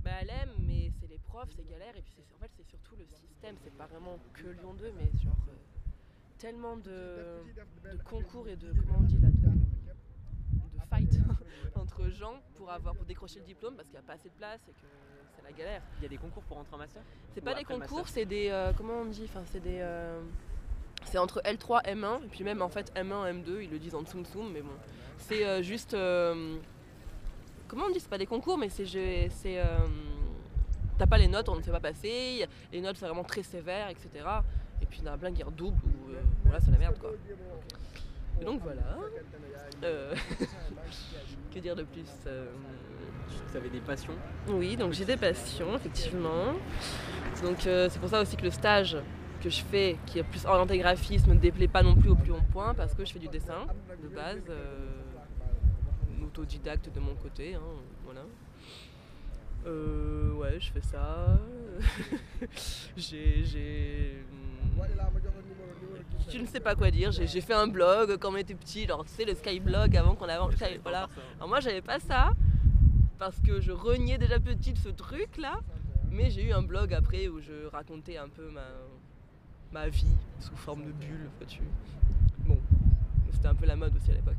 Bah 0.04 0.12
elle 0.22 0.30
aime, 0.30 0.52
mais 0.60 0.92
c'est 1.00 1.08
les 1.10 1.18
profs, 1.20 1.50
c'est 1.56 1.68
galère. 1.68 1.96
Et 1.96 2.02
puis 2.02 2.14
c'est- 2.16 2.24
en 2.36 2.40
fait, 2.40 2.52
c'est 2.56 2.68
surtout 2.68 2.96
le 2.96 3.06
système. 3.06 3.56
C'est 3.64 3.74
pas 3.76 3.88
vraiment 3.88 4.18
que 4.34 4.48
Lyon 4.48 4.74
2, 4.78 4.92
mais 4.98 5.10
genre 5.24 5.34
euh, 5.50 5.54
tellement 6.38 6.78
de, 6.78 7.42
de 7.92 8.04
concours 8.04 8.48
et 8.48 8.56
de 8.56 8.72
comment 8.74 9.00
on 9.00 9.04
dit 9.04 9.18
là, 9.18 9.30
de, 9.30 9.48
de 9.48 10.86
fight 10.90 11.20
entre 11.76 12.10
gens 12.10 12.42
pour 12.56 12.70
avoir 12.72 12.94
pour 12.96 13.06
décrocher 13.06 13.40
le 13.40 13.46
diplôme 13.46 13.76
parce 13.76 13.88
qu'il 13.88 13.98
n'y 13.98 14.04
a 14.04 14.08
pas 14.08 14.14
assez 14.14 14.30
de 14.30 14.34
place 14.36 14.60
et 14.68 14.72
que 14.72 14.88
c'est 15.36 15.44
la 15.44 15.52
galère. 15.52 15.82
Il 16.00 16.04
y 16.04 16.06
a 16.06 16.10
des 16.10 16.18
concours 16.18 16.44
pour 16.44 16.58
rentrer 16.58 16.76
en 16.76 16.78
master 16.80 17.02
C'est 17.34 17.42
pas 17.42 17.56
des 17.56 17.64
concours, 17.64 18.08
c'est 18.08 18.26
des 18.26 18.50
euh, 18.50 18.72
comment 18.78 18.94
on 19.02 19.06
dit, 19.06 19.24
enfin 19.26 19.42
c'est 19.46 19.62
des 19.62 19.80
euh, 19.82 20.22
c'est 21.06 21.18
entre 21.18 21.42
L3 21.42 21.84
M1 21.86 22.24
et 22.26 22.28
puis 22.30 22.44
même 22.44 22.62
en 22.62 22.70
fait 22.70 22.92
M1 22.96 23.44
M2 23.44 23.64
ils 23.64 23.70
le 23.70 23.80
disent 23.80 23.96
en 23.96 24.02
dessous 24.02 24.22
dessous 24.22 24.44
mais 24.44 24.62
bon. 24.62 24.72
C'est 25.18 25.46
euh, 25.46 25.62
juste 25.62 25.94
euh, 25.94 26.58
comment 27.68 27.86
on 27.86 27.92
dit 27.92 28.00
c'est 28.00 28.10
pas 28.10 28.18
des 28.18 28.26
concours 28.26 28.58
mais 28.58 28.70
c'est 28.70 28.86
c'est 28.86 29.60
euh, 29.60 29.66
t'as 30.98 31.08
pas 31.08 31.18
les 31.18 31.28
notes 31.28 31.50
on 31.50 31.56
ne 31.56 31.62
fait 31.62 31.72
pas 31.72 31.80
passer 31.80 32.48
les 32.72 32.82
notes 32.82 32.98
c'est 32.98 33.06
vraiment 33.06 33.24
très 33.24 33.44
sévère 33.44 33.90
etc 33.90 34.10
et 34.82 34.86
puis 34.86 35.00
il 35.02 35.06
y 35.06 35.10
en 35.10 35.14
a 35.14 35.18
plein 35.18 35.32
qui 35.32 35.44
redoublent 35.44 35.80
ou 35.86 36.12
euh, 36.12 36.22
voilà 36.44 36.60
c'est 36.60 36.72
la 36.72 36.78
merde 36.78 36.98
quoi. 37.00 37.12
Et 38.42 38.46
donc 38.46 38.62
voilà. 38.62 38.82
Que 41.54 41.60
dire 41.60 41.76
de 41.76 41.84
plus 41.84 42.06
Tu 43.52 43.58
avais 43.58 43.70
des 43.70 43.80
passions? 43.80 44.16
Oui, 44.48 44.76
donc 44.76 44.94
j'ai 44.94 45.06
des 45.06 45.18
passions, 45.18 45.76
effectivement. 45.76 46.54
Donc 47.44 47.58
c'est 47.60 48.00
pour 48.00 48.10
ça 48.10 48.22
aussi 48.22 48.36
que 48.36 48.44
le 48.44 48.50
stage 48.50 48.98
que 49.44 49.50
je 49.50 49.62
fais, 49.62 49.98
qui 50.06 50.20
est 50.20 50.24
plus 50.24 50.46
orienté 50.46 50.78
graphisme, 50.78 51.34
ne 51.34 51.40
déplaît 51.40 51.68
pas 51.68 51.84
non 51.84 51.96
plus 51.96 52.10
au 52.10 52.16
plus 52.16 52.32
haut 52.32 52.40
point, 52.54 52.74
parce 52.74 52.94
que 52.94 53.04
je 53.04 53.12
fais 53.12 53.20
du 53.20 53.28
dessin 53.28 53.68
de 54.02 54.08
base, 54.08 54.42
euh, 54.50 54.90
autodidacte 56.24 56.90
de 56.94 57.00
mon 57.02 57.14
côté, 57.16 57.56
hein, 57.56 57.62
voilà. 58.06 58.22
Euh, 59.66 60.32
ouais, 60.34 60.60
je 60.60 60.72
fais 60.72 60.82
ça. 60.82 61.40
j'ai, 62.98 63.44
j'ai, 63.44 64.24
je 66.30 66.38
ne 66.38 66.46
sais 66.46 66.60
pas 66.60 66.76
quoi 66.76 66.90
dire. 66.90 67.12
J'ai, 67.12 67.42
fait 67.42 67.54
un 67.54 67.68
blog 67.68 68.18
quand 68.18 68.34
on 68.34 68.38
était 68.38 68.56
petit, 68.56 68.88
genre 68.88 69.04
tu 69.06 69.12
sais 69.12 69.26
le 69.26 69.36
Skyblog 69.36 69.96
avant 69.96 70.16
qu'on 70.16 70.28
J'avais 70.28 70.78
pas 70.78 70.82
voilà. 70.84 71.10
Alors 71.38 71.50
moi 71.50 71.60
j'avais 71.60 71.82
pas 71.82 72.00
ça 72.00 72.32
parce 73.20 73.40
que 73.40 73.62
je 73.62 73.72
reniais 73.72 74.18
déjà 74.18 74.40
petite 74.40 74.78
ce 74.78 74.90
truc 74.90 75.38
là, 75.38 75.60
mais 76.12 76.30
j'ai 76.30 76.44
eu 76.44 76.52
un 76.52 76.62
blog 76.62 76.94
après 76.94 77.28
où 77.28 77.40
je 77.40 77.68
racontais 77.68 78.18
un 78.18 78.28
peu 78.30 78.50
ma, 78.50 78.68
ma 79.74 79.90
vie 79.90 80.16
sous 80.40 80.56
forme 80.56 80.84
de 80.86 80.92
bulle, 80.92 81.30
vois-tu. 81.40 81.62
Bon, 82.46 82.60
c'était 83.32 83.48
un 83.48 83.56
peu 83.56 83.66
la 83.66 83.76
mode 83.76 83.96
aussi 83.96 84.12
à 84.12 84.14
l'époque. 84.14 84.38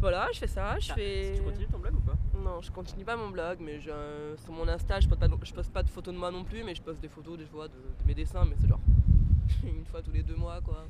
Voilà, 0.00 0.26
je 0.32 0.38
fais 0.40 0.46
ça, 0.48 0.78
je 0.80 0.90
Ah, 0.90 0.94
fais. 0.96 1.34
Tu 1.36 1.42
continues 1.42 1.66
ton 1.68 1.78
blog 1.78 1.94
ou 1.94 2.00
pas? 2.00 2.16
Non, 2.36 2.60
je 2.60 2.72
continue 2.72 3.04
pas 3.04 3.16
mon 3.16 3.30
blog, 3.30 3.58
mais 3.60 3.80
je, 3.80 4.34
sur 4.42 4.52
mon 4.52 4.66
Insta, 4.66 4.98
je 4.98 5.08
poste, 5.08 5.20
pas, 5.20 5.28
je 5.44 5.52
poste 5.52 5.72
pas 5.72 5.82
de 5.84 5.90
photos 5.90 6.12
de 6.12 6.18
moi 6.18 6.30
non 6.32 6.42
plus, 6.42 6.64
mais 6.64 6.74
je 6.74 6.82
poste 6.82 7.00
des 7.00 7.08
photos 7.08 7.38
des 7.38 7.46
fois 7.46 7.68
de, 7.68 7.74
de 7.74 8.06
mes 8.06 8.14
dessins, 8.14 8.44
mais 8.44 8.56
c'est 8.60 8.66
genre 8.66 8.80
une 9.62 9.84
fois 9.84 10.02
tous 10.02 10.10
les 10.10 10.22
deux 10.24 10.34
mois 10.34 10.60
quoi. 10.60 10.86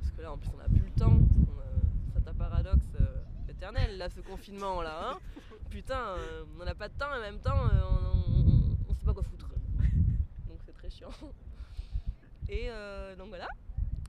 Parce 0.00 0.12
que 0.12 0.22
là 0.22 0.32
en 0.32 0.38
plus 0.38 0.48
on 0.56 0.60
a 0.60 0.68
plus 0.68 0.78
le 0.84 0.90
temps, 0.98 1.12
on 1.12 2.14
c'est 2.14 2.26
un 2.30 2.34
paradoxe 2.34 2.86
euh, 3.00 3.50
éternel 3.50 3.98
là 3.98 4.08
ce 4.08 4.20
confinement 4.20 4.80
là. 4.80 5.10
Hein 5.10 5.18
Putain, 5.70 5.98
euh, 6.16 6.44
on 6.58 6.64
n'a 6.64 6.74
pas 6.74 6.88
de 6.88 6.94
temps 6.94 7.12
et 7.14 7.18
en 7.18 7.20
même 7.20 7.40
temps 7.40 7.66
euh, 7.66 7.82
on, 7.90 8.40
on- 8.40 8.76
on 8.88 8.94
sait 8.94 9.04
pas 9.04 9.12
quoi 9.12 9.24
foutre. 9.24 9.48
Donc 10.48 10.58
c'est 10.64 10.72
très 10.72 10.88
chiant. 10.88 11.10
Et 12.48 12.66
euh, 12.68 13.16
donc 13.16 13.28
voilà. 13.28 13.48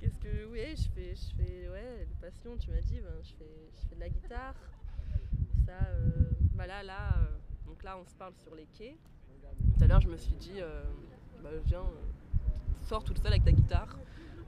Qu'est-ce 0.00 0.18
que 0.18 0.46
oui 0.50 0.76
je 0.76 0.88
fais 0.90 1.14
je 1.14 1.34
fais 1.36 1.68
ouais 1.68 2.06
les 2.06 2.14
passions 2.20 2.56
tu 2.58 2.70
m'as 2.70 2.80
dit 2.80 3.00
ben, 3.00 3.14
je 3.22 3.32
fais 3.34 3.70
je 3.74 3.88
fais 3.88 3.94
de 3.94 4.00
la 4.00 4.08
guitare. 4.08 4.54
Ça 5.64 5.72
euh, 5.88 6.30
bah 6.54 6.66
là 6.66 6.82
là 6.82 7.14
euh, 7.16 7.26
donc 7.66 7.82
là 7.82 7.96
on 7.98 8.04
se 8.04 8.14
parle 8.14 8.34
sur 8.36 8.54
les 8.54 8.66
quais. 8.76 8.96
Tout 9.76 9.84
à 9.84 9.86
l'heure 9.86 10.00
je 10.00 10.08
me 10.08 10.16
suis 10.16 10.34
dit 10.34 10.60
bah 11.42 11.50
viens 11.64 11.84
sors 12.82 13.02
toute 13.02 13.18
seule 13.18 13.32
avec 13.32 13.44
ta 13.44 13.52
guitare 13.52 13.96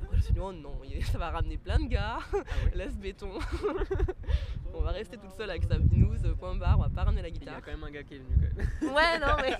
Après, 0.02 0.12
je 0.12 0.16
me 0.16 0.22
suis 0.22 0.32
dit 0.34 0.40
oh 0.40 0.52
non 0.52 0.72
ça 1.12 1.18
va 1.18 1.30
ramener 1.30 1.56
plein 1.58 1.78
de 1.78 1.88
gars. 1.88 2.18
Ah 2.32 2.36
ouais. 2.36 2.42
Laisse 2.74 2.96
béton. 2.96 3.30
On 4.74 4.80
va 4.82 4.90
rester 4.90 5.16
toute 5.16 5.32
seule 5.32 5.50
avec 5.50 5.64
sa 5.64 5.78
binouse 5.78 6.20
euh, 6.24 6.34
point 6.34 6.54
barre 6.54 6.78
on 6.78 6.82
va 6.82 6.88
pas 6.88 7.04
ramener 7.04 7.22
la 7.22 7.28
Il 7.28 7.34
y 7.34 7.36
a 7.36 7.40
guitare. 7.40 7.60
quand 7.64 7.70
même 7.72 7.82
un 7.84 7.90
gars 7.90 8.02
qui 8.04 8.14
est 8.14 8.18
venu 8.18 8.28
quand 8.36 8.56
même. 8.86 8.94
ouais 8.94 9.18
non 9.18 9.34
mais 9.42 9.56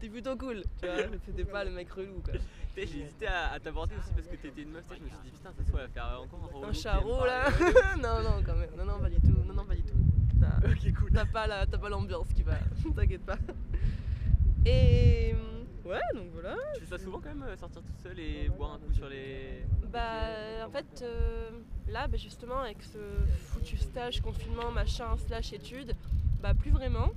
t'es 0.00 0.08
plutôt 0.08 0.36
cool 0.36 0.62
tu 0.80 0.86
vois 0.86 0.96
c'était 1.24 1.44
pas 1.44 1.64
le 1.64 1.70
mec 1.70 1.90
relou 1.90 2.20
quoi. 2.22 2.34
J'ai 2.76 2.82
hésité 2.82 3.26
à, 3.28 3.52
à 3.52 3.60
t'aborder 3.60 3.94
aussi 3.96 4.12
parce 4.14 4.26
que 4.26 4.36
t'étais 4.36 4.62
une 4.62 4.72
meuf. 4.72 4.84
Je 4.90 5.02
me 5.02 5.08
suis 5.08 5.16
dit, 5.24 5.30
putain, 5.30 5.50
ça 5.56 5.64
se 5.64 5.70
elle 5.70 5.76
va 5.76 5.88
faire 5.88 6.20
encore 6.22 6.62
un 6.64 6.68
un 6.68 6.72
charreau 6.74 7.24
là. 7.24 7.48
non 7.96 8.22
non 8.22 8.42
quand 8.44 8.56
même. 8.56 8.68
Non 8.76 8.84
non 8.84 8.98
pas 9.00 9.08
du 9.08 9.20
tout. 9.20 9.38
Non 9.46 9.54
non 9.54 9.64
pas 9.64 9.74
du 9.74 9.82
tout. 9.82 9.96
T'as- 10.38 10.90
cool. 11.00 11.10
Pas 11.32 11.46
la- 11.46 11.64
t'as 11.66 11.78
pas 11.78 11.88
l'ambiance 11.88 12.28
qui 12.34 12.42
va, 12.42 12.54
t'inquiète 12.94 13.24
pas. 13.24 13.38
Et 14.66 15.34
ouais, 15.86 16.00
donc 16.14 16.28
voilà. 16.32 16.56
Tu 16.74 16.80
fais 16.80 16.86
ça 16.86 16.98
souvent 17.02 17.18
quand 17.20 17.28
même, 17.28 17.42
euh, 17.42 17.56
sortir 17.56 17.82
toute 17.82 17.98
seule 18.02 18.18
et 18.18 18.48
boire 18.48 18.74
un 18.74 18.78
coup 18.78 18.92
sur 18.92 19.08
les. 19.08 19.64
Bah 19.92 20.66
en 20.66 20.70
fait 20.70 21.02
euh, 21.02 21.50
là 21.88 22.06
bah, 22.08 22.16
justement 22.16 22.60
avec 22.60 22.82
ce 22.82 22.98
foutu 23.52 23.76
stage, 23.76 24.20
confinement, 24.20 24.70
machin, 24.72 25.16
slash 25.26 25.52
études, 25.52 25.94
bah 26.42 26.54
plus 26.54 26.70
vraiment. 26.70 27.08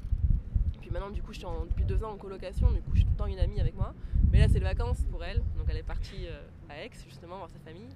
Puis 0.81 0.89
maintenant 0.91 1.09
du 1.09 1.21
coup 1.21 1.33
je 1.33 1.39
suis 1.39 1.45
en- 1.47 1.65
depuis 1.65 1.83
deux 1.83 2.03
ans 2.03 2.11
en 2.11 2.17
colocation, 2.17 2.71
du 2.71 2.81
coup 2.81 2.91
je 2.93 2.97
suis 2.99 3.05
tout 3.05 3.11
le 3.11 3.17
temps 3.17 3.25
une 3.25 3.39
amie 3.39 3.59
avec 3.59 3.75
moi. 3.75 3.93
Mais 4.31 4.39
là 4.39 4.47
c'est 4.47 4.59
les 4.59 4.65
vacances 4.65 5.03
pour 5.11 5.23
elle, 5.23 5.37
donc 5.57 5.67
elle 5.67 5.77
est 5.77 5.83
partie 5.83 6.27
euh, 6.27 6.41
à 6.69 6.83
Aix 6.83 6.91
justement 7.07 7.37
voir 7.37 7.49
sa 7.49 7.59
famille. 7.59 7.89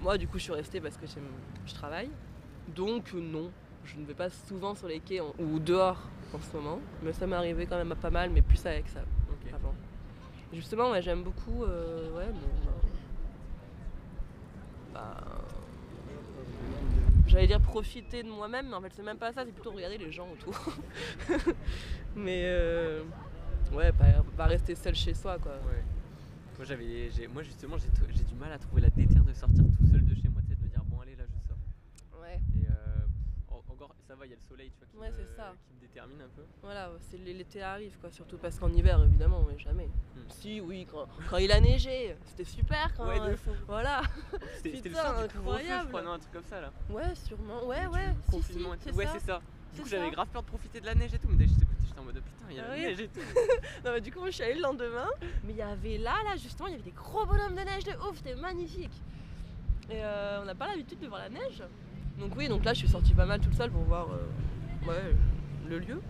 Moi 0.00 0.16
du 0.18 0.28
coup 0.28 0.38
je 0.38 0.44
suis 0.44 0.52
restée 0.52 0.80
parce 0.80 0.96
que 0.96 1.06
j'aime- 1.06 1.24
je 1.66 1.74
travaille. 1.74 2.10
Donc 2.74 3.12
euh, 3.14 3.20
non, 3.20 3.50
je 3.84 3.96
ne 3.96 4.04
vais 4.06 4.14
pas 4.14 4.30
souvent 4.30 4.74
sur 4.74 4.88
les 4.88 5.00
quais 5.00 5.20
en- 5.20 5.34
ou 5.38 5.58
dehors 5.58 6.00
en 6.32 6.40
ce 6.40 6.56
moment. 6.56 6.80
Mais 7.02 7.12
ça 7.12 7.26
m'est 7.26 7.36
arrivé 7.36 7.66
quand 7.66 7.76
même 7.76 7.94
pas 8.00 8.10
mal, 8.10 8.30
mais 8.30 8.42
plus 8.42 8.64
à 8.66 8.74
Aix 8.76 8.84
ça, 8.86 9.00
Avant. 9.54 9.74
Justement, 10.52 11.00
j'aime 11.00 11.22
beaucoup. 11.22 11.64
euh, 11.64 12.10
ouais, 12.16 12.26
bon, 12.32 12.48
bah, 14.92 15.14
bah, 15.16 15.16
J'allais 17.26 17.46
dire 17.48 17.60
profiter 17.60 18.22
de 18.22 18.28
moi-même, 18.30 18.68
mais 18.68 18.74
en 18.74 18.80
fait, 18.80 18.92
c'est 18.94 19.02
même 19.02 19.18
pas 19.18 19.32
ça, 19.32 19.44
c'est 19.44 19.52
plutôt 19.52 19.72
regarder 19.72 19.98
les 19.98 20.12
gens 20.12 20.28
autour. 20.30 20.54
mais 22.16 22.42
euh, 22.46 23.02
ouais, 23.72 23.90
pas, 23.92 24.06
pas 24.36 24.44
rester 24.46 24.74
seul 24.74 24.94
chez 24.94 25.12
soi, 25.12 25.36
quoi. 25.38 25.52
Ouais. 25.52 25.82
Moi, 26.56 26.64
j'avais, 26.64 27.10
j'ai- 27.10 27.26
moi 27.26 27.42
justement, 27.42 27.76
j'ai 27.76 28.22
du 28.24 28.34
mal 28.36 28.52
à 28.52 28.58
trouver 28.58 28.80
la 28.82 28.90
déterre 28.90 29.24
de 29.24 29.32
sortir 29.34 29.62
tout 29.78 29.86
seul 29.90 30.04
de 30.04 30.14
chez 30.14 30.28
moi, 30.28 30.40
tu 30.42 30.50
sais, 30.50 30.54
de 30.56 30.62
me 30.62 30.68
dire 30.68 30.82
bon 30.86 31.00
allez 31.00 31.16
là 31.16 31.24
je 31.26 31.48
sors. 31.48 32.22
Ouais, 32.22 32.40
Et 32.62 32.66
euh, 32.70 33.04
en- 33.50 33.72
encore, 33.72 33.90
ça 33.94 34.04
va, 34.16 34.26
il 34.26 34.30
y 34.30 34.32
a 34.32 34.36
le 34.36 34.42
soleil, 34.48 34.70
tu 34.70 34.78
vois, 34.78 34.86
qui, 34.88 34.96
Ouais, 34.96 35.10
me, 35.22 35.26
ça. 35.36 35.52
qui 35.66 35.74
me 35.74 35.80
détermine 35.80 36.20
un 36.22 36.28
peu. 36.34 36.42
voilà, 36.62 36.90
c'est 37.10 37.16
l'été 37.18 37.62
arrive, 37.62 37.96
quoi. 38.00 38.10
Surtout 38.10 38.38
parce 38.38 38.58
qu'en 38.58 38.72
hiver, 38.72 39.02
évidemment, 39.04 39.44
mais 39.48 39.58
jamais. 39.58 39.86
Hmm. 39.86 40.20
Si, 40.28 40.60
oui, 40.60 40.86
quand, 40.90 41.06
quand 41.30 41.36
il 41.38 41.50
a 41.52 41.60
neigé, 41.60 42.16
c'était 42.26 42.44
super 42.44 42.92
quand 42.96 43.06
Ouais, 43.08 43.20
de 43.30 43.36
fou. 43.36 43.50
Voilà. 43.66 44.02
C'était, 44.62 44.88
le 44.88 44.94
soir 44.94 45.22
du 45.28 45.34
couvre-feu, 45.34 45.34
je 45.34 45.38
incroyable. 45.64 45.88
crois, 45.88 46.02
non, 46.02 46.12
un 46.12 46.18
truc 46.18 46.32
comme 46.32 46.44
ça 46.44 46.60
là. 46.60 46.72
Ouais, 46.90 47.14
sûrement. 47.14 47.64
Ouais, 47.66 47.86
ouais. 47.86 48.14
Si, 48.24 48.24
si, 48.24 48.30
Confinement 48.36 48.74
et 48.74 48.78
tout. 48.78 48.90
Ouais, 48.96 49.06
c'est 49.12 49.20
ça. 49.26 49.40
Du 49.74 49.82
coup, 49.82 49.88
j'avais 49.88 50.10
grave 50.10 50.28
peur 50.28 50.42
de 50.42 50.46
profiter 50.48 50.80
de 50.80 50.86
la 50.86 50.94
neige 50.94 51.12
et 51.12 51.18
tout, 51.18 51.28
mais 51.28 51.36
dès 51.36 51.44
que 51.44 51.50
j'étais 51.50 51.66
j'étais 51.86 52.00
en 52.00 52.04
mode 52.04 52.14
putain, 52.14 52.46
il 52.50 52.56
y 52.56 52.60
a 52.60 52.64
Ah 52.64 52.68
la 52.70 52.74
oui. 52.76 52.80
neige 52.82 53.00
et 53.00 53.08
tout. 53.08 53.20
Non, 53.84 53.92
mais 53.92 54.00
du 54.00 54.10
coup, 54.10 54.20
moi, 54.20 54.30
je 54.30 54.34
suis 54.36 54.44
allée 54.44 54.54
le 54.54 54.62
lendemain, 54.62 55.06
mais 55.44 55.52
il 55.52 55.56
y 55.56 55.62
avait 55.62 55.98
là, 55.98 56.14
là, 56.24 56.36
justement, 56.36 56.66
il 56.68 56.72
y 56.72 56.74
avait 56.74 56.84
des 56.84 56.92
gros 56.96 57.26
bonhommes 57.26 57.54
de 57.54 57.60
neige 57.60 57.84
de 57.84 57.90
ouf, 58.08 58.16
c'était 58.16 58.34
magnifique. 58.34 58.92
Et 59.90 60.02
euh, 60.02 60.40
on 60.42 60.46
n'a 60.46 60.54
pas 60.54 60.66
l'habitude 60.68 60.98
de 60.98 61.06
voir 61.06 61.20
la 61.20 61.28
neige. 61.28 61.62
Donc, 62.18 62.32
oui, 62.36 62.48
donc 62.48 62.64
là, 62.64 62.72
je 62.72 62.78
suis 62.80 62.88
sortie 62.88 63.14
pas 63.14 63.26
mal 63.26 63.40
toute 63.40 63.54
seule 63.54 63.70
pour 63.70 63.82
voir 63.82 64.08
euh, 64.10 64.88
ouais, 64.88 65.14
le 65.68 65.78
lieu. 65.78 66.00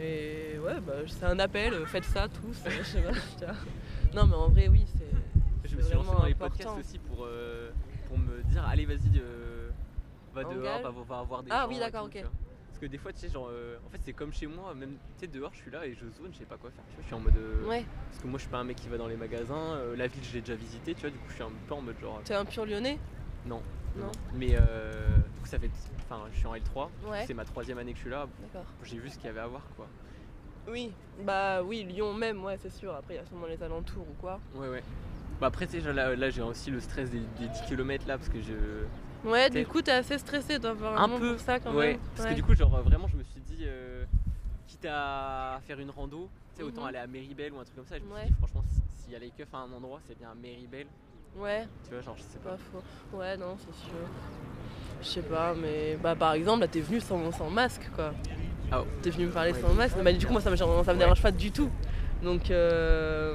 Et 0.00 0.58
ouais, 0.58 0.80
bah, 0.80 0.94
c'est 1.06 1.24
un 1.26 1.38
appel, 1.38 1.72
euh, 1.74 1.86
faites 1.86 2.04
ça 2.04 2.28
tous. 2.28 2.62
je 2.68 2.82
sais 2.82 3.02
pas, 3.02 3.12
tu 3.12 3.44
vois. 3.44 3.54
Non, 4.14 4.26
mais 4.26 4.34
en 4.34 4.48
vrai, 4.48 4.68
oui, 4.68 4.84
c'est. 4.98 5.68
Je 5.68 5.76
me 5.76 5.82
suis 5.82 5.94
lancé 5.94 6.08
dans 6.08 6.24
les 6.24 6.32
important. 6.32 6.48
podcasts 6.48 6.78
aussi 6.78 6.98
pour, 6.98 7.24
euh, 7.24 7.70
pour 8.08 8.18
me 8.18 8.42
dire 8.44 8.64
allez, 8.66 8.84
vas-y, 8.86 9.18
euh, 9.18 9.70
va 10.34 10.44
dehors, 10.44 10.82
va, 10.82 10.90
va 10.90 11.22
voir 11.22 11.42
des 11.42 11.50
Ah 11.52 11.62
gens. 11.64 11.68
oui, 11.68 11.76
et 11.76 11.80
d'accord, 11.80 12.06
ok. 12.06 12.24
Parce 12.68 12.78
que 12.80 12.86
des 12.86 12.98
fois, 12.98 13.12
tu 13.12 13.20
sais, 13.20 13.28
genre, 13.28 13.48
euh, 13.50 13.76
en 13.86 13.90
fait, 13.90 14.00
c'est 14.04 14.12
comme 14.12 14.32
chez 14.32 14.46
moi, 14.46 14.74
même, 14.74 14.96
tu 15.18 15.20
sais, 15.20 15.26
dehors, 15.28 15.52
je 15.54 15.58
suis 15.60 15.70
là 15.70 15.86
et 15.86 15.94
je 15.94 16.00
zone, 16.16 16.32
je 16.32 16.38
sais 16.38 16.44
pas 16.46 16.56
quoi 16.56 16.70
faire, 16.70 16.84
tu 16.88 16.94
vois, 16.94 17.02
je 17.02 17.06
suis 17.06 17.14
en 17.14 17.20
mode. 17.20 17.36
euh, 17.36 17.68
Ouais, 17.68 17.84
Parce 18.10 18.22
que 18.22 18.26
moi, 18.26 18.38
je 18.38 18.42
suis 18.42 18.50
pas 18.50 18.58
un 18.58 18.64
mec 18.64 18.76
qui 18.76 18.88
va 18.88 18.96
dans 18.98 19.06
les 19.08 19.16
magasins, 19.16 19.74
euh, 19.76 19.94
la 19.94 20.08
ville, 20.08 20.24
je 20.24 20.32
l'ai 20.34 20.40
déjà 20.40 20.56
visité, 20.56 20.94
tu 20.94 21.02
vois, 21.02 21.10
du 21.10 21.18
coup, 21.18 21.28
je 21.28 21.34
suis 21.34 21.42
un 21.44 21.52
peu 21.68 21.74
en 21.74 21.82
mode 21.82 21.98
genre. 22.00 22.20
t'es 22.24 22.34
un 22.34 22.44
pur 22.44 22.66
lyonnais? 22.66 22.98
Non. 23.46 23.62
Non. 23.96 24.10
Mais 24.34 24.50
euh, 24.52 25.06
du 25.34 25.40
coup, 25.40 25.46
ça 25.46 25.58
fait. 25.58 25.70
Enfin, 25.98 26.22
je 26.32 26.38
suis 26.38 26.46
en 26.46 26.54
L3, 26.54 26.88
Ouais, 27.06 27.24
c'est 27.26 27.34
ma 27.34 27.44
troisième 27.44 27.78
année 27.78 27.92
que 27.92 27.98
je 27.98 28.02
suis 28.02 28.10
là, 28.10 28.26
d'accord. 28.40 28.66
j'ai 28.84 28.98
vu 28.98 29.08
ce 29.10 29.16
qu'il 29.16 29.26
y 29.26 29.28
avait 29.28 29.40
à 29.40 29.46
voir, 29.46 29.62
quoi. 29.76 29.86
Oui, 30.68 30.92
bah 31.20 31.62
oui, 31.62 31.82
Lyon 31.84 32.14
même, 32.14 32.42
ouais, 32.44 32.56
c'est 32.62 32.70
sûr. 32.72 32.94
Après, 32.94 33.14
il 33.14 33.16
y 33.18 33.20
a 33.20 33.26
sûrement 33.26 33.46
les 33.46 33.62
alentours 33.62 34.06
ou 34.08 34.14
quoi. 34.20 34.40
Ouais, 34.54 34.68
ouais. 34.68 34.82
Bah 35.40 35.48
après, 35.48 35.66
tu 35.66 35.80
sais, 35.80 35.92
là, 35.92 36.14
là 36.14 36.30
j'ai 36.30 36.40
aussi 36.40 36.70
le 36.70 36.80
stress 36.80 37.10
des, 37.10 37.18
des 37.38 37.48
10 37.48 37.62
km 37.62 38.06
là, 38.06 38.16
parce 38.16 38.28
que 38.30 38.40
je. 38.40 39.28
Ouais, 39.28 39.50
du 39.50 39.66
coup, 39.66 39.82
t'es 39.82 39.92
assez 39.92 40.18
stressé, 40.18 40.58
toi, 40.58 40.74
Un 40.96 41.08
peu, 41.08 41.32
pour 41.32 41.40
ça 41.40 41.58
quand 41.60 41.74
ouais, 41.74 41.92
même. 41.92 42.00
parce 42.16 42.24
Ouais. 42.28 42.30
que 42.30 42.34
du 42.36 42.42
coup, 42.42 42.54
genre, 42.54 42.70
vraiment, 42.82 43.08
je 43.08 43.16
me 43.16 43.22
suis 43.24 43.40
dit, 43.40 43.64
euh, 43.64 44.04
quitte 44.68 44.86
à 44.88 45.60
faire 45.66 45.78
une 45.80 45.90
rando, 45.90 46.28
tu 46.54 46.58
sais, 46.58 46.62
autant 46.62 46.82
Mhm. 46.82 46.86
aller 46.88 46.98
à 46.98 47.06
Méribel 47.06 47.52
ou 47.52 47.58
un 47.58 47.64
truc 47.64 47.76
comme 47.76 47.86
ça, 47.86 47.98
je 47.98 48.04
me 48.04 48.16
suis 48.18 48.28
dit, 48.28 48.34
franchement, 48.38 48.62
si- 48.68 49.02
s'il 49.02 49.12
y 49.12 49.16
a 49.16 49.18
les 49.18 49.30
keufs 49.30 49.52
à 49.52 49.58
un 49.58 49.72
endroit, 49.72 50.00
c'est 50.08 50.16
bien 50.18 50.30
à 50.30 50.34
Méribel, 50.34 50.86
Ouais, 51.36 51.64
tu 51.84 51.94
vois, 51.94 52.02
genre, 52.02 52.16
je 52.16 52.22
sais 52.22 52.38
pas. 52.38 52.56
Ouais, 53.16 53.36
non, 53.36 53.56
c'est 53.58 53.74
sûr. 53.86 53.94
Je 55.02 55.06
sais 55.08 55.22
pas, 55.22 55.54
mais 55.54 55.96
bah 56.02 56.14
par 56.14 56.34
exemple, 56.34 56.60
là, 56.60 56.68
t'es 56.68 56.80
venu 56.80 57.00
sans, 57.00 57.32
sans 57.32 57.50
masque, 57.50 57.88
quoi. 57.94 58.12
Ah, 58.70 58.82
T'es 59.02 59.10
venu 59.10 59.26
me 59.26 59.32
parler 59.32 59.52
Ouais. 59.52 59.60
sans 59.60 59.74
masque, 59.74 59.96
bah 60.02 60.12
du 60.12 60.24
coup, 60.26 60.32
moi, 60.32 60.40
ça 60.40 60.50
me, 60.50 60.56
ça 60.56 60.66
me 60.66 60.72
Ouais. 60.74 60.96
dérange 60.98 61.22
pas 61.22 61.30
du 61.32 61.50
tout. 61.50 61.70
Donc, 62.22 62.50
euh... 62.50 63.34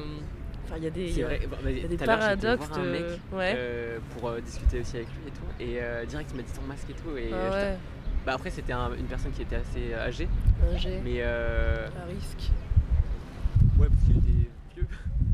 enfin, 0.65 0.75
il 0.77 0.83
y 0.83 0.87
a 0.87 0.89
des, 0.89 1.11
bah, 1.23 1.57
bah, 1.63 1.71
y 1.71 1.83
a 1.83 1.87
des 1.87 1.97
paradoxes 1.97 2.69
un 2.73 2.83
de. 2.83 2.89
mec, 2.89 3.03
ouais. 3.33 3.53
euh, 3.57 3.99
pour 4.15 4.29
euh, 4.29 4.39
discuter 4.39 4.79
aussi 4.79 4.95
avec 4.97 5.07
lui 5.09 5.27
et 5.27 5.31
tout, 5.31 5.63
et 5.63 5.81
euh, 5.83 6.05
direct, 6.05 6.29
il 6.33 6.37
m'a 6.37 6.43
dit 6.43 6.53
ton 6.53 6.61
masque 6.61 6.89
et 6.89 6.93
tout, 6.93 7.17
et 7.17 7.29
ah 7.33 7.49
ouais, 7.51 7.77
bah 8.25 8.33
après, 8.35 8.49
c'était 8.49 8.73
un- 8.73 8.93
une 8.93 9.05
personne 9.05 9.31
qui 9.33 9.41
était 9.41 9.57
assez 9.57 9.93
âgée, 9.93 10.29
G, 10.77 11.01
mais 11.03 11.17
euh, 11.19 11.87
à 12.01 12.05
risque. 12.05 12.51
ouais, 13.77 13.87
parce 13.89 14.01
qu'il 14.03 14.17
était 14.17 14.49
vieux, 14.75 14.87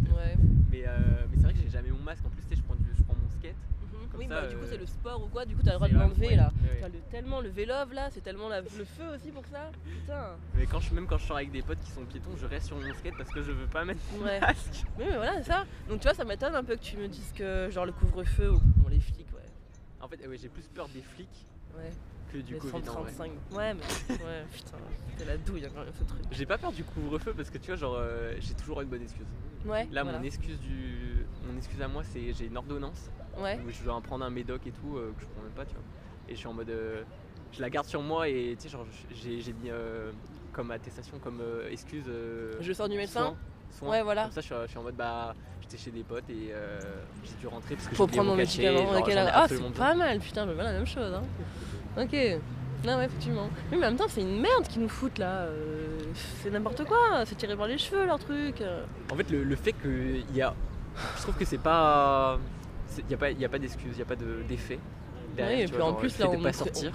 Ouais. 0.10 0.36
mais, 0.72 0.84
euh, 0.88 1.26
mais 1.30 1.38
c'est 1.38 1.44
vrai 1.44 1.54
que 1.54 1.60
j'ai 1.64 1.70
jamais 1.70 1.90
mon 1.92 2.00
masque, 2.04 2.24
en 2.26 2.30
plus, 2.30 2.42
tu 2.42 2.50
sais, 2.50 2.56
je 2.56 2.64
prends, 2.64 2.76
du- 2.76 2.84
je 2.98 3.04
prends 3.04 3.14
mon 3.16 3.30
skate. 3.40 3.54
Mhm. 3.94 4.00
Comme 4.14 4.22
Oui, 4.22 4.28
ça, 4.30 4.42
bah 4.42 4.48
du 4.48 4.56
coup, 4.56 4.64
euh, 4.64 4.68
c'est 4.70 4.78
le 4.78 4.86
sport 4.86 5.24
ou 5.24 5.28
quoi, 5.28 5.44
du 5.46 5.56
coup, 5.56 5.62
t'as 5.64 5.72
le 5.72 5.76
droit 5.78 5.88
de 5.90 5.96
l'enlever 5.96 6.36
là. 6.36 6.52
T'as 6.80 6.88
le, 6.88 7.00
tellement 7.12 7.42
le 7.42 7.50
vélove 7.50 7.94
là, 7.94 8.10
c'est 8.12 8.22
tellement 8.22 8.48
la- 8.48 8.62
le 8.62 8.68
feu 8.86 9.04
aussi 9.16 9.32
pour 9.32 9.44
ça. 9.48 9.72
Putain. 9.84 10.36
Mais 10.56 10.66
quand 10.68 10.80
je, 10.80 10.94
même 10.94 11.08
quand 11.08 11.18
je 11.18 11.26
sors 11.26 11.38
avec 11.38 11.52
des 11.52 11.64
potes 11.64 11.80
qui 11.82 11.90
sont 11.92 12.06
piétons, 12.06 12.30
je 12.38 12.46
reste 12.46 12.68
sur 12.68 12.78
mon 12.78 12.94
skate 12.94 13.18
parce 13.18 13.32
que 13.32 13.42
je 13.42 13.52
veux 13.52 13.66
pas 13.68 13.84
mettre 13.86 14.00
mon 14.18 14.26
Ouais. 14.26 14.40
masque. 14.40 14.84
Oui, 15.00 15.06
mais 15.10 15.16
voilà, 15.16 15.38
c'est 15.42 15.50
ça. 15.52 15.66
Donc 15.90 16.00
tu 16.00 16.04
vois, 16.08 16.14
ça 16.14 16.24
m'étonne 16.26 16.54
un 16.56 16.64
peu 16.64 16.76
que 16.76 16.82
tu 16.84 16.96
me 16.98 17.08
dises 17.08 17.32
que 17.36 17.70
genre 17.72 17.86
le 17.88 17.92
couvre-feu 17.92 18.52
ou 18.52 18.60
bon, 18.78 18.90
les 18.90 19.00
flics, 19.00 19.28
ouais. 19.34 19.50
En 20.00 20.08
fait, 20.08 20.26
ouais, 20.28 20.38
j'ai 20.38 20.50
plus 20.50 20.68
peur 20.68 20.88
des 20.94 21.02
flics 21.02 21.46
Ouais, 21.76 21.90
que 22.32 22.38
du 22.38 22.54
les 22.54 22.60
Covid. 22.60 22.74
en 22.90 23.02
vrai. 23.02 23.12
135. 23.14 23.32
Ouais, 23.54 23.74
mais 23.74 24.16
ouais, 24.16 24.46
putain, 24.54 24.78
c'est 25.18 25.26
la 25.26 25.38
douille 25.38 25.68
quand 25.74 25.84
même 25.84 25.94
ce 25.98 26.04
truc. 26.04 26.22
J'ai 26.32 26.46
pas 26.46 26.60
peur 26.60 26.72
du 26.72 26.84
couvre-feu 26.84 27.34
parce 27.36 27.50
que 27.50 27.58
tu 27.58 27.68
vois, 27.68 27.78
genre, 27.78 27.96
euh, 27.98 28.36
j'ai 28.40 28.54
toujours 28.54 28.82
une 28.82 28.90
bonne 28.90 29.02
excuse. 29.02 29.26
Ouais, 29.66 29.88
Là, 29.92 30.04
voilà. 30.04 30.20
mon 30.20 30.24
excuse 30.24 30.60
du, 30.60 31.26
mon 31.48 31.58
excuse 31.58 31.82
à 31.82 31.88
moi, 31.88 32.04
c'est 32.04 32.32
j'ai 32.34 32.46
une 32.46 32.58
ordonnance 32.58 33.10
Ouais, 33.42 33.60
où 33.66 33.70
je 33.72 33.84
dois 33.84 33.94
en 33.96 34.02
prendre 34.02 34.24
un 34.26 34.30
médoc 34.30 34.62
et 34.68 34.72
tout 34.72 34.98
euh, 34.98 35.12
que 35.18 35.22
je 35.24 35.28
prends 35.28 35.42
même 35.44 35.52
pas, 35.54 35.66
tu 35.66 35.74
vois. 35.74 35.84
Et 36.30 36.34
je 36.34 36.38
suis 36.40 36.48
en 36.48 36.54
mode, 36.54 36.70
euh, 36.70 37.04
je 37.52 37.62
la 37.62 37.70
garde 37.70 37.86
sur 37.88 38.02
moi 38.02 38.28
et 38.30 38.56
tu 38.58 38.64
sais, 38.64 38.70
genre, 38.70 38.86
j'ai 39.12 39.42
j'ai 39.42 39.54
mis 39.54 39.70
euh, 39.70 40.12
comme 40.52 40.72
attestation, 40.72 41.18
comme 41.20 41.40
euh, 41.42 41.70
excuse. 41.72 42.06
euh, 42.08 42.54
je 42.60 42.74
sors 42.74 42.88
du 42.90 42.98
médecin. 42.98 43.22
soin, 43.22 43.36
soin. 43.72 43.90
Ouais, 43.90 44.04
voilà. 44.04 44.24
Comme 44.24 44.32
ça, 44.34 44.42
je 44.42 44.46
suis, 44.46 44.56
je 44.64 44.68
suis 44.68 44.78
en 44.78 44.84
mode, 44.84 44.96
bah, 44.96 45.34
j'étais 45.62 45.78
chez 45.78 45.92
des 45.92 46.04
potes 46.04 46.30
et 46.30 46.50
euh, 46.52 46.80
j'ai 47.24 47.36
dû 47.36 47.48
rentrer 47.48 47.76
parce 47.76 47.88
que 47.88 47.96
Faut 47.96 48.04
j'ai 48.04 48.04
oublié 48.04 48.18
prendre 48.20 48.32
mon 48.32 48.38
cachet, 48.38 48.62
médicament. 48.64 48.92
genre, 48.94 49.02
ok, 49.02 49.06
j'en 49.08 49.12
ai 49.12 49.16
là- 49.26 49.32
Ah, 49.34 49.42
absolument 49.44 49.66
c'est 49.68 49.72
besoin. 49.74 49.88
pas 49.88 49.96
mal, 49.96 50.20
putain, 50.20 50.46
mais 50.46 50.54
voilà 50.54 50.72
la 50.72 50.78
même 50.78 50.88
chose. 50.88 51.14
Hein. 51.14 51.24
Ok. 52.02 52.40
Non, 52.86 52.98
ouais, 52.98 53.06
effectivement. 53.06 53.50
Mais 53.72 53.78
en 53.78 53.80
même 53.80 53.96
temps, 53.96 54.08
c'est 54.10 54.22
une 54.22 54.42
merde 54.42 54.68
qu'ils 54.68 54.82
nous 54.82 54.90
foutent 54.90 55.18
là. 55.18 55.44
euh, 55.44 56.00
C'est 56.42 56.50
n'importe 56.50 56.84
quoi. 56.86 57.26
C'est 57.26 57.36
tiré 57.36 57.56
par 57.56 57.66
les 57.68 57.78
cheveux 57.78 58.06
leur 58.06 58.20
truc. 58.20 58.62
En 59.12 59.16
fait, 59.16 59.30
le, 59.32 59.44
le 59.44 59.56
fait 59.56 59.72
qu'il 59.74 60.36
y 60.36 60.42
a. 60.42 60.54
Je 61.18 61.22
trouve 61.22 61.36
que 61.38 61.46
c'est 61.46 61.58
pas. 61.58 62.38
Il 63.00 63.06
n'y 63.08 63.14
a 63.14 63.18
pas, 63.18 63.32
y 63.32 63.46
a 63.46 63.50
pas 63.50 63.60
d'excuse, 63.60 63.92
il 63.94 63.96
n'y 63.98 64.02
a 64.02 64.06
pas 64.06 64.16
de- 64.16 64.44
d'effet. 64.48 64.80
derrière, 65.36 65.58
Oui, 65.58 65.64
et 65.64 65.66
puis 65.68 65.76
vois, 65.78 65.86
en 65.86 65.90
genre, 65.90 65.98
plus, 66.00 66.20
là, 66.20 66.26
de 66.28 66.32
on 66.38 66.42
pas 66.42 66.48
nous- 66.50 66.54
sortir. 66.54 66.92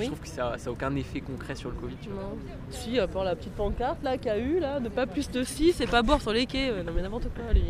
Je 0.00 0.06
trouve 0.06 0.18
que 0.20 0.26
ça 0.28 0.56
n'a 0.64 0.70
aucun 0.72 0.96
effet 0.96 1.20
concret 1.20 1.54
sur 1.54 1.70
le 1.70 1.76
Covid. 1.76 1.94
Tu 2.02 2.08
vois. 2.08 2.22
Non. 2.22 2.38
Si, 2.70 2.98
à 2.98 3.06
part 3.06 3.22
la 3.24 3.36
petite 3.36 3.52
pancarte 3.54 4.02
là 4.02 4.16
qu'il 4.16 4.26
y 4.26 4.30
a 4.30 4.38
eu 4.38 4.58
là, 4.58 4.80
de 4.80 4.88
pas 4.88 5.06
plus 5.06 5.30
de 5.30 5.44
6 5.44 5.80
et 5.80 5.86
pas 5.86 6.02
boire 6.02 6.20
sur 6.20 6.32
les 6.32 6.46
quais. 6.46 6.72
Ouais, 6.72 6.82
Non, 6.82 6.90
mais 6.94 7.02
n'importe 7.02 7.28
quoi, 7.34 7.52
lui. 7.52 7.62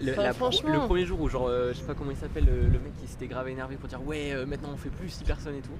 Le, 0.00 0.12
Enfin, 0.12 0.22
la 0.22 0.28
pro- 0.32 0.50
franchement. 0.50 0.72
le 0.72 0.78
premier 0.86 1.04
jour 1.04 1.20
où, 1.20 1.28
genre, 1.28 1.46
euh, 1.48 1.72
je 1.74 1.78
sais 1.80 1.84
pas 1.84 1.92
comment 1.94 2.10
il 2.12 2.16
s'appelle, 2.16 2.46
le, 2.46 2.62
le 2.62 2.78
mec 2.78 2.96
qui 3.00 3.06
s'était 3.06 3.26
grave 3.26 3.48
énervé 3.48 3.76
pour 3.76 3.88
dire 3.88 4.02
ouais, 4.06 4.32
euh, 4.32 4.46
maintenant 4.46 4.70
on 4.72 4.76
fait 4.78 4.88
plus 4.88 5.10
6 5.10 5.24
personnes 5.24 5.56
et 5.56 5.60
tout. 5.60 5.76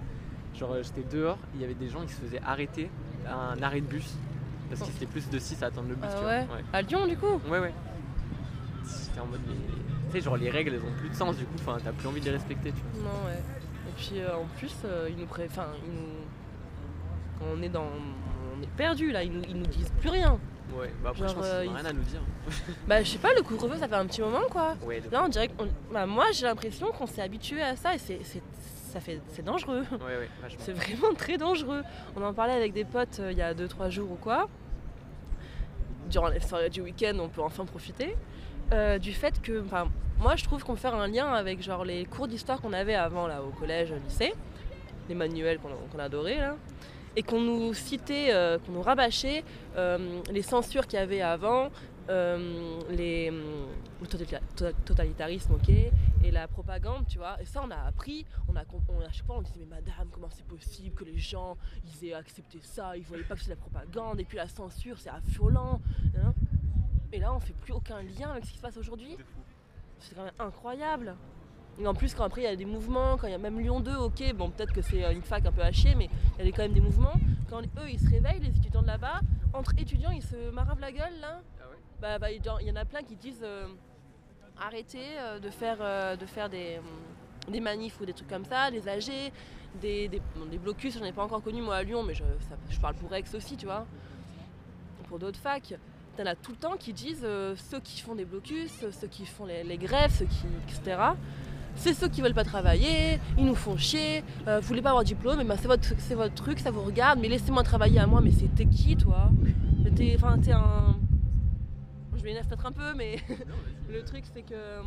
Genre, 0.59 0.73
euh, 0.73 0.83
j'étais 0.83 1.02
dehors, 1.16 1.38
il 1.54 1.62
y 1.62 1.64
avait 1.64 1.73
des 1.75 1.88
gens 1.88 2.02
qui 2.02 2.12
se 2.12 2.21
faisaient 2.21 2.40
arrêter 2.47 2.90
à 3.26 3.35
un 3.35 3.62
arrêt 3.62 3.80
de 3.80 3.87
bus 3.87 4.14
parce 4.68 4.83
qu'ils 4.83 4.94
étaient 4.97 5.06
plus 5.06 5.28
de 5.30 5.38
6 5.38 5.62
à 5.62 5.66
attendre 5.66 5.88
le 5.88 5.94
bus. 5.94 6.04
Ah 6.11 6.14
tu 6.14 6.21
vois. 6.23 6.30
ouais 6.30 6.38
ouais. 6.40 6.64
À 6.75 6.83
Lyon, 6.83 7.06
du 7.06 7.16
coup? 7.16 7.40
Ouais, 7.50 7.59
ouais. 7.61 7.73
C'était 8.85 9.21
en 9.21 9.26
mode. 9.26 9.40
mais- 9.49 9.54
Tu 9.54 9.83
sais, 10.14 10.21
genre, 10.25 10.37
les 10.37 10.50
règles 10.50 10.75
elles 10.75 10.80
ont 10.85 10.99
plus 10.99 11.09
de 11.11 11.14
sens 11.14 11.37
du 11.37 11.44
coup, 11.44 11.54
enfin, 11.61 11.76
t'as 11.83 11.92
plus 11.92 12.06
envie 12.09 12.21
de 12.21 12.26
les 12.26 12.33
respecter, 12.33 12.73
tu 12.73 12.80
vois. 13.00 13.11
Non, 13.11 13.26
ouais. 13.26 13.38
Et 13.88 13.92
puis 13.97 14.21
euh, 14.21 14.37
en 14.37 14.47
plus, 14.59 14.75
euh, 14.85 15.09
ils 15.11 15.16
nous 15.16 15.26
pré... 15.26 15.47
enfin, 15.50 15.66
ils 15.87 15.92
nous... 15.92 17.52
On 17.59 17.62
est 17.62 17.68
dans... 17.68 17.87
On 18.56 18.62
est 18.62 18.71
perdu 18.76 19.11
là, 19.12 19.23
ils 19.23 19.33
nous, 19.33 19.42
ils 19.49 19.56
nous 19.56 19.66
disent 19.66 19.92
plus 20.00 20.09
rien. 20.11 20.38
Ouais, 20.75 20.90
bah 21.02 21.11
après, 21.11 21.21
Genre, 21.21 21.28
je 21.28 21.35
pense 21.35 21.44
qu'ils 21.47 21.54
euh, 21.54 21.61
ont 21.61 21.64
il 21.73 21.76
rien 21.76 21.85
à 21.85 21.92
nous 21.92 22.02
dire. 22.02 22.21
Bah, 22.88 23.02
je 23.02 23.11
sais 23.11 23.18
pas, 23.18 23.35
le 23.35 23.42
couvre-feu, 23.42 23.76
ça 23.78 23.87
fait 23.88 23.94
un 23.94 24.06
petit 24.06 24.23
moment 24.23 24.42
quoi. 24.50 24.76
Ouais, 24.85 25.00
de- 25.00 25.11
Là, 25.11 25.23
on 25.25 25.28
dirait. 25.28 25.50
Bah, 25.92 26.06
moi, 26.06 26.26
j'ai 26.33 26.47
l'impression 26.47 26.90
qu'on 26.92 27.06
s'est 27.06 27.23
habitué 27.23 27.62
à 27.62 27.76
ça 27.76 27.94
et 27.94 27.99
c'est, 27.99 28.21
c'est, 28.23 28.42
ça 28.90 29.00
fait, 29.00 29.21
c'est 29.28 29.44
dangereux. 29.44 29.85
ouais, 29.92 29.99
ouais, 29.99 30.28
vachement. 30.40 30.59
C'est 30.64 30.73
vraiment 30.73 31.12
très 31.14 31.37
dangereux. 31.37 31.83
On 32.16 32.23
en 32.23 32.33
parlait 32.33 32.54
avec 32.54 32.73
des 32.73 32.85
potes 32.85 33.18
euh, 33.21 33.33
il 33.33 33.38
y 33.38 33.42
a 33.42 33.52
2-3 33.54 33.90
jours 33.90 34.11
ou 34.12 34.16
quoi. 34.16 34.49
Durant 36.11 36.28
les 36.28 36.40
soirées 36.40 36.71
du 36.71 36.80
week-end, 36.83 37.16
on 37.21 37.28
peut 37.28 37.42
enfin 37.42 37.64
profiter. 37.64 38.16
Euh, 38.75 38.99
du 38.99 39.12
fait 39.12 39.40
que. 39.40 39.64
Moi, 40.21 40.37
je 40.37 40.45
trouve 40.45 40.62
qu'on 40.64 40.76
faire 40.76 40.95
un 40.95 41.09
lien 41.09 41.26
avec 41.33 41.61
genre 41.62 41.85
les 41.85 42.04
cours 42.04 42.28
d'histoire 42.28 42.61
qu'on 42.61 42.73
avait 42.73 42.95
avant 42.95 43.26
là 43.26 43.43
au 43.43 43.50
collège, 43.50 43.90
au 43.90 43.97
lycée, 43.97 44.33
les 45.09 45.14
manuels 45.14 45.59
qu'on, 45.59 45.99
adorait 45.99 46.37
là. 46.38 46.57
Et 47.16 47.23
qu'on 47.23 47.40
nous 47.40 47.75
citait, 47.75 48.28
euh, 48.33 48.59
qu'on 48.59 48.73
nous 48.73 48.83
rabâchait 48.83 49.45
euh, 49.76 50.21
les 50.33 50.43
censures 50.43 50.87
qu'il 50.87 50.99
y 50.99 51.02
avait 51.02 51.21
avant, 51.21 51.71
les, 52.90 53.28
hum, 53.31 53.66
le 54.02 54.07
totalita- 54.07 54.40
to- 54.57 54.73
totalitarisme, 54.85 55.54
ok, 55.54 55.69
et 55.69 56.31
la 56.31 56.47
propagande, 56.49 57.07
tu 57.09 57.19
vois. 57.19 57.37
Et 57.40 57.45
ça, 57.45 57.61
on 57.64 57.71
a 57.71 57.76
appris, 57.87 58.25
on 58.49 58.57
a, 58.57 58.62
on, 58.88 59.00
chaque 59.12 59.26
fois, 59.26 59.37
on 59.38 59.43
disait, 59.43 59.61
mais 59.71 59.76
madame, 59.76 60.09
comment 60.12 60.28
c'est 60.31 60.47
possible 60.47 60.95
que 60.95 61.04
les 61.04 61.19
gens, 61.19 61.57
ils 61.85 62.09
aient 62.09 62.14
accepté 62.14 62.59
ça, 62.62 62.97
ils 62.97 63.04
voyaient 63.04 63.25
pas 63.25 63.35
que 63.37 63.43
c'est 63.43 63.50
la 63.50 63.57
propagande, 63.57 64.21
et 64.21 64.25
puis 64.25 64.37
la 64.37 64.49
censure, 64.49 64.97
c'est 64.99 65.11
affolant. 65.11 65.81
hein. 66.19 66.33
Et 67.14 67.21
là, 67.21 67.33
on 67.33 67.38
fait 67.38 67.52
plus 67.52 67.73
aucun 67.73 68.02
lien 68.02 68.30
avec 68.33 68.44
ce 68.44 68.50
qui 68.50 68.56
se 68.56 68.62
passe 68.62 68.76
aujourd'hui. 68.76 69.16
C'est 70.00 70.16
quand 70.16 70.25
même 70.25 70.33
incroyable. 70.40 71.14
Et 71.78 71.87
en 71.87 71.94
plus, 71.94 72.12
quand 72.12 72.25
après 72.25 72.40
il 72.40 72.44
y 72.44 72.49
a 72.49 72.56
des 72.56 72.64
mouvements, 72.64 73.16
quand 73.16 73.28
il 73.28 73.30
y 73.30 73.35
a 73.35 73.38
même 73.38 73.61
Lyon 73.61 73.78
2, 73.78 73.94
ok, 73.94 74.35
bon, 74.35 74.50
peut-être 74.50 74.73
que 74.73 74.83
c'est 74.83 75.04
euh, 75.04 75.12
une 75.12 75.23
fac 75.23 75.47
un 75.47 75.52
peu 75.52 75.62
hachée, 75.62 75.94
mais 75.94 76.09
il 76.40 76.44
y 76.47 76.49
a 76.49 76.52
quand 76.52 76.62
même 76.62 76.73
des 76.73 76.80
mouvements. 76.80 77.14
Quand 77.49 77.62
eux 77.62 77.88
ils 77.88 78.00
se 78.00 78.11
réveillent, 78.11 78.40
les 78.40 78.56
étudiants 78.56 78.83
de 78.83 78.88
là-bas, 78.88 79.21
entre 79.52 79.73
étudiants 79.78 80.11
ils 80.11 80.23
se 80.25 80.50
maravent 80.50 80.80
la 80.80 80.90
gueule 80.90 81.21
là. 81.21 81.40
Ah 81.61 81.64
ouais? 81.71 81.76
Bah, 82.00 82.18
bah, 82.18 82.33
il 82.33 82.66
y 82.66 82.71
en 82.73 82.76
a 82.76 82.85
plein 82.85 83.02
qui 83.02 83.14
disent 83.14 83.42
euh, 83.44 83.66
arrêtez 84.61 85.06
euh, 85.18 85.38
de 85.38 85.50
faire, 85.50 85.78
euh, 85.80 86.16
de 86.16 86.26
faire 86.26 86.49
des, 86.49 86.78
hum, 86.78 87.52
des 87.52 87.61
manifs 87.61 88.00
ou 88.00 88.06
des 88.06 88.12
trucs 88.12 88.28
comme 88.28 88.44
ça, 88.44 88.71
des 88.73 88.88
AG, 88.88 89.11
des, 89.80 90.09
des, 90.09 90.21
bon, 90.37 90.47
des 90.47 90.59
blocus, 90.59 90.99
j'en 90.99 91.04
ai 91.04 91.12
pas 91.12 91.23
encore 91.25 91.42
connu 91.42 91.62
moi 91.62 91.76
à 91.76 91.83
Lyon, 91.85 92.02
mais 92.02 92.14
je, 92.14 92.25
ça- 92.49 92.56
je 92.71 92.78
parle 92.80 92.94
pour 92.97 93.12
Aix 93.14 93.25
aussi, 93.35 93.56
tu 93.56 93.66
vois, 93.66 93.87
pour 95.09 95.18
d'autres 95.21 95.40
facs. 95.40 95.75
T'en 96.16 96.26
as 96.26 96.37
tout 96.37 96.52
le 96.52 96.56
temps 96.56 96.76
qui 96.78 96.92
disent 96.92 97.25
euh, 97.25 97.56
ceux 97.71 97.80
qui 97.80 98.00
font 98.00 98.14
des 98.14 98.25
blocus, 98.25 98.71
ceux 98.92 99.09
qui 99.09 99.26
font 99.26 99.47
les, 99.47 99.76
grèves, 99.78 100.12
ceux 100.16 100.26
qui, 100.26 100.47
etc. 100.68 100.97
C'est 101.75 101.92
ceux 101.92 102.09
qui 102.09 102.23
veulent 102.23 102.35
pas 102.35 102.44
travailler, 102.44 103.18
ils 103.37 103.44
nous 103.44 103.56
font 103.56 103.76
chier, 103.76 104.23
euh, 104.47 104.61
vous 104.61 104.68
voulez 104.68 104.83
pas 104.83 104.90
avoir 104.90 105.02
diplôme, 105.02 105.40
eh 105.40 105.44
ben 105.44 105.56
c'est 105.56 105.66
votre, 105.66 105.88
c'est 105.99 106.14
votre 106.14 106.35
truc, 106.35 106.61
ça 106.61 106.71
vous 106.71 106.83
regarde, 106.83 107.18
mais 107.18 107.26
laissez-moi 107.28 107.64
travailler 107.64 107.99
à 107.99 108.06
moi, 108.06 108.21
mais 108.21 108.30
c'est- 108.30 108.47
t'es 108.54 108.66
qui 108.66 108.97
toi? 108.97 109.30
T'es 109.97 110.14
enfin, 110.16 110.38
t'es 110.38 110.52
un. 110.52 110.97
Je 112.16 112.23
m'énerve 112.23 112.47
peut-être 112.47 112.66
un 112.66 112.73
peu, 112.73 112.94
mais 112.94 113.16
le 113.90 114.04
truc 114.04 114.23
c'est 114.33 114.42
que. 114.42 114.54
euh, 114.54 114.83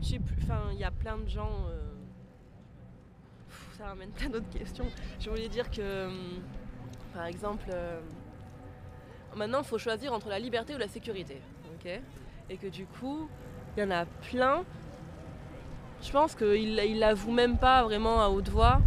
Je 0.00 0.16
plus, 0.16 0.36
enfin, 0.44 0.62
il 0.72 0.78
y 0.78 0.84
a 0.84 0.90
plein 0.90 1.18
de 1.18 1.28
gens. 1.28 1.66
euh, 1.68 1.78
Ça 3.76 3.86
ramène 3.88 4.10
plein 4.10 4.30
d'autres 4.30 4.48
questions. 4.50 4.86
Je 5.20 5.28
voulais 5.28 5.48
dire 5.48 5.70
que, 5.70 5.80
euh, 5.80 6.10
par 7.14 7.26
exemple, 7.26 7.68
euh, 7.72 8.00
maintenant 9.36 9.58
il 9.60 9.64
faut 9.66 9.78
choisir 9.78 10.12
entre 10.12 10.28
la 10.28 10.38
liberté 10.38 10.74
ou 10.74 10.78
la 10.78 10.88
sécurité. 10.88 11.40
Et 12.48 12.56
que 12.56 12.68
du 12.68 12.86
coup, 12.86 13.28
il 13.76 13.80
y 13.80 13.86
en 13.86 13.90
a 13.90 14.04
plein. 14.30 14.62
Je 16.00 16.10
pense 16.12 16.34
qu'ils 16.34 16.78
ils 16.78 16.98
l'avouent 16.98 17.32
même 17.32 17.58
pas 17.58 17.82
vraiment 17.82 18.20
à 18.22 18.28
haute 18.28 18.48
voix, 18.48 18.80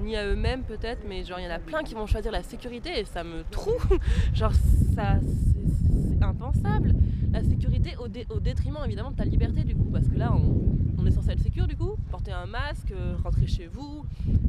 ni 0.00 0.16
à 0.16 0.24
eux-mêmes 0.26 0.62
peut-être, 0.62 1.02
mais 1.08 1.24
genre 1.24 1.40
il 1.40 1.44
y 1.44 1.48
en 1.48 1.54
a 1.54 1.58
plein 1.58 1.82
qui 1.82 1.94
vont 1.94 2.06
choisir 2.06 2.30
la 2.32 2.42
sécurité 2.42 2.98
et 3.00 3.04
ça 3.04 3.24
me 3.24 3.42
trouve. 3.50 3.86
Genre 4.34 4.52
ça, 4.94 5.18
c'est 5.20 6.22
impensable. 6.24 6.94
La 7.32 7.42
sécurité 7.42 7.96
au, 7.98 8.08
dé- 8.08 8.26
au 8.30 8.40
détriment 8.40 8.78
évidemment 8.84 9.10
de 9.10 9.16
ta 9.16 9.24
liberté 9.24 9.62
du 9.64 9.74
coup, 9.74 9.90
parce 9.92 10.08
que 10.08 10.16
là 10.16 10.32
on, 10.32 11.04
est 11.06 11.10
censé 11.10 11.30
être 11.30 11.40
sécure 11.40 11.66
du 11.66 11.76
coup, 11.76 11.96
porter 12.10 12.32
un 12.32 12.46
masque, 12.46 12.92
rentrer 13.24 13.46
chez 13.46 13.66
vous, 13.66 14.04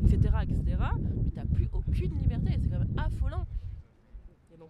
etc. 0.06 0.34
etc. 0.44 0.78
mais 1.00 1.32
t'as 1.36 1.46
plus 1.56 1.70
aucune 1.74 2.20
liberté, 2.22 2.52
c'est 2.62 2.70
quand 2.70 2.80
même 2.80 2.96
affolant. 2.98 3.46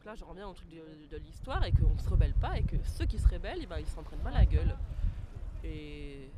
Là 0.09 0.15
je 0.15 0.23
reviens 0.25 0.47
au 0.47 0.53
truc 0.53 0.67
de, 0.69 0.81
de 1.15 1.21
l'histoire 1.23 1.63
et 1.65 1.71
qu'on 1.71 1.95
se 1.99 2.09
rebelle 2.09 2.33
pas 2.33 2.57
et 2.57 2.63
que 2.63 2.77
ceux 2.83 3.05
qui 3.05 3.19
se 3.19 3.27
rebellent, 3.27 3.59
eh 3.61 3.67
ben, 3.67 3.77
ils 3.77 3.85
s'en 3.85 4.01
prennent 4.01 4.17
pas 4.21 4.31
la 4.31 4.43
gueule. 4.43 4.75
Et 5.63 6.31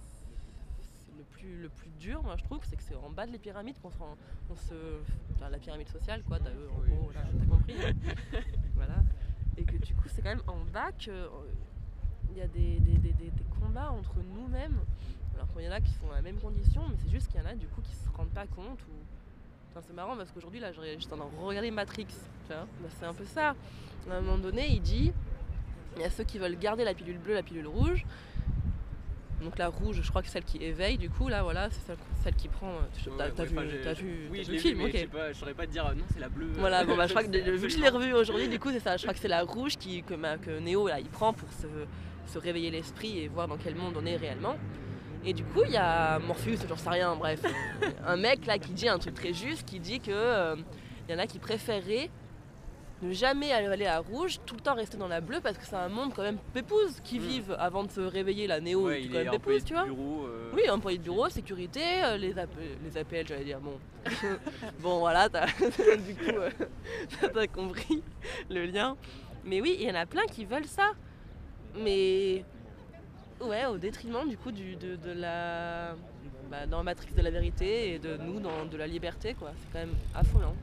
c'est 0.00 1.18
le 1.18 1.24
plus, 1.24 1.60
le 1.60 1.68
plus 1.68 1.90
dur, 2.00 2.22
moi 2.22 2.36
je 2.38 2.44
trouve, 2.44 2.60
c'est 2.64 2.74
que 2.76 2.82
c'est 2.82 2.94
en 2.94 3.10
bas 3.10 3.26
de 3.26 3.32
les 3.32 3.38
pyramides 3.38 3.78
qu'on 3.82 3.90
se, 3.90 3.98
rend- 3.98 4.16
on 4.50 4.56
se. 4.56 4.72
Enfin, 5.34 5.50
la 5.50 5.58
pyramide 5.58 5.88
sociale, 5.90 6.22
quoi, 6.22 6.38
t'as, 6.38 6.48
en 6.52 6.80
gros, 6.96 7.10
là, 7.12 7.20
t'as 7.38 7.44
compris. 7.54 7.74
hein. 7.84 7.92
voilà. 8.76 8.94
Et 9.58 9.64
que 9.64 9.76
du 9.76 9.94
coup, 9.94 10.08
c'est 10.08 10.22
quand 10.22 10.30
même 10.30 10.42
en 10.46 10.64
bas 10.72 10.90
que. 10.92 11.10
euh, 11.10 11.28
Il 12.30 12.38
y 12.38 12.40
a 12.40 12.48
des, 12.48 12.80
des- 12.80 12.96
des- 12.96 13.12
des- 13.12 13.30
des 13.30 13.44
combats 13.60 13.90
entre 13.90 14.14
nous-mêmes. 14.34 14.78
Alors 15.34 15.52
qu'il 15.52 15.64
y 15.64 15.68
en 15.68 15.72
a 15.72 15.82
qui 15.82 15.92
sont 15.92 16.06
dans 16.06 16.14
la 16.14 16.22
même 16.22 16.40
condition, 16.40 16.88
mais 16.88 16.96
c'est 16.96 17.10
juste 17.10 17.28
qu'il 17.30 17.38
y 17.38 17.42
en 17.44 17.46
a 17.50 17.54
du 17.54 17.66
coup 17.68 17.82
qui 17.82 17.94
se 17.94 18.08
rendent 18.16 18.30
pas 18.32 18.46
compte. 18.46 18.80
Ou... 18.88 19.01
C'est 19.80 19.94
marrant 19.94 20.16
parce 20.16 20.30
qu'aujourd'hui, 20.30 20.60
là, 20.60 20.70
j'étais 20.72 21.12
en 21.12 21.16
train 21.16 21.26
de 21.26 21.44
regarder 21.44 21.70
Matrix. 21.70 22.06
Bah, 22.48 22.66
c'est 22.98 23.06
un 23.06 23.14
peu 23.14 23.24
ça. 23.24 23.54
À 24.10 24.14
un 24.14 24.20
moment 24.20 24.36
donné, 24.38 24.68
il 24.70 24.80
dit 24.82 25.12
il 25.96 26.02
y 26.02 26.04
a 26.04 26.10
ceux 26.10 26.24
qui 26.24 26.38
veulent 26.38 26.58
garder 26.58 26.84
la 26.84 26.94
pilule 26.94 27.18
bleue, 27.18 27.34
la 27.34 27.42
pilule 27.42 27.66
rouge. 27.66 28.04
Donc 29.42 29.58
la 29.58 29.68
rouge, 29.68 30.00
je 30.02 30.08
crois 30.10 30.22
que 30.22 30.28
celle 30.28 30.44
qui 30.44 30.58
éveille, 30.58 30.98
du 30.98 31.10
coup, 31.10 31.28
là, 31.28 31.42
voilà, 31.42 31.68
c'est 31.70 31.80
celle, 31.86 31.96
celle 32.22 32.34
qui 32.36 32.46
prend. 32.48 32.68
euh, 32.70 32.80
tu- 33.02 33.10
Ouais, 33.10 33.16
ouais, 33.16 33.94
vu, 33.94 34.04
vu, 34.06 34.28
Oui, 34.30 34.42
vu 34.42 34.44
le 34.46 34.52
vu, 34.52 34.58
film, 34.60 34.78
mais 34.78 34.84
ok. 34.84 34.96
je 35.00 35.06
pas, 35.06 35.34
saurais 35.34 35.54
pas 35.54 35.66
te 35.66 35.72
dire 35.72 35.84
euh, 35.86 35.94
non, 35.94 36.04
c'est 36.12 36.20
la 36.20 36.28
bleue. 36.28 36.52
Voilà, 36.58 36.84
bon 36.84 36.96
bah 36.96 37.06
je 37.08 37.12
crois 37.14 37.24
que 37.24 37.28
vu 37.56 37.62
que 37.62 37.68
je 37.68 37.78
l'ai 37.78 37.88
revu 37.88 38.12
aujourd'hui, 38.12 38.48
du 38.48 38.60
coup 38.60 38.70
c'est 38.70 38.78
ça. 38.80 38.96
Je 38.96 39.02
crois 39.02 39.14
que 39.14 39.18
c'est 39.20 39.26
la 39.28 39.42
rouge 39.42 39.76
qui, 39.78 40.02
que, 40.04 40.14
que 40.36 40.58
Néo 40.60 40.86
là, 40.86 41.00
il 41.00 41.08
prend 41.08 41.32
pour 41.32 41.48
se, 41.54 41.66
se 42.32 42.38
réveiller 42.38 42.70
l'esprit 42.70 43.18
et 43.18 43.26
voir 43.28 43.48
dans 43.48 43.56
quel 43.56 43.74
monde 43.74 43.96
on 44.00 44.06
est 44.06 44.16
réellement. 44.16 44.54
Et 45.24 45.32
du 45.32 45.44
coup 45.44 45.62
il 45.64 45.72
y 45.72 45.76
a 45.76 46.18
Morpheus, 46.18 46.56
j'en 46.68 46.76
sais 46.76 46.90
rien, 46.90 47.14
bref, 47.16 47.40
euh, 47.44 47.88
un 48.06 48.16
mec 48.16 48.46
là 48.46 48.58
qui 48.58 48.72
dit 48.72 48.88
un 48.88 48.98
truc 48.98 49.14
très 49.14 49.32
juste, 49.32 49.64
qui 49.68 49.78
dit 49.78 50.00
que 50.00 50.10
euh, 50.10 50.56
il 51.08 51.12
y 51.12 51.16
en 51.16 51.18
a 51.20 51.26
qui 51.26 51.38
préféreraient 51.38 52.10
ne 53.02 53.12
jamais 53.12 53.50
aller 53.52 53.84
à 53.86 53.94
la 53.94 53.98
rouge, 53.98 54.38
tout 54.46 54.54
le 54.54 54.60
temps 54.60 54.74
rester 54.76 54.96
dans 54.96 55.08
la 55.08 55.20
bleue 55.20 55.40
parce 55.40 55.58
que 55.58 55.64
c'est 55.66 55.74
un 55.74 55.88
monde 55.88 56.12
quand 56.14 56.22
même 56.22 56.38
pépouze 56.54 57.00
qui 57.02 57.18
Mm. 57.18 57.22
vivent 57.22 57.56
avant 57.58 57.82
de 57.82 57.90
se 57.90 58.00
réveiller. 58.00 58.46
La 58.46 58.60
Néo 58.60 58.86
Ouais, 58.86 59.02
il 59.02 59.10
quand 59.10 59.18
est 59.18 59.24
même 59.24 59.32
pépouze, 59.32 59.64
tu 59.64 59.74
vois. 59.74 59.86
bureau. 59.86 60.26
euh, 60.26 60.50
Oui, 60.54 60.70
employé 60.70 60.98
de 60.98 61.02
bureau, 61.02 61.28
sécurité, 61.28 61.80
euh, 62.04 62.16
les, 62.16 62.38
app- 62.38 62.48
les 62.84 62.96
APL, 62.96 63.26
j'allais 63.26 63.42
dire. 63.44 63.58
Bon, 63.60 63.76
bon 64.80 64.98
voilà, 65.00 65.28
du 65.28 66.14
coup, 66.14 66.30
euh, 66.38 66.50
t'as 67.34 67.46
compris 67.48 68.04
le 68.48 68.66
lien. 68.66 68.96
Mais 69.44 69.60
oui, 69.60 69.76
il 69.80 69.88
y 69.88 69.90
en 69.90 69.96
a 69.96 70.06
plein 70.06 70.26
qui 70.26 70.44
veulent 70.44 70.64
ça. 70.66 70.92
Mais 71.76 72.44
ouais, 73.42 73.66
au 73.66 73.78
détriment 73.78 74.28
du 74.28 74.36
coup 74.36 74.50
du, 74.52 74.76
de, 74.76 74.96
de 74.96 75.12
la. 75.12 75.94
Bah, 76.50 76.66
dans 76.66 76.82
Matrix 76.82 77.14
de 77.14 77.22
la 77.22 77.30
vérité 77.30 77.94
et 77.94 77.98
de 77.98 78.16
nous 78.18 78.40
dans 78.40 78.66
de 78.66 78.76
la 78.76 78.86
liberté, 78.86 79.34
quoi. 79.34 79.52
C'est 79.58 79.72
quand 79.72 79.86
même 79.86 79.96
affolant. 80.14 80.54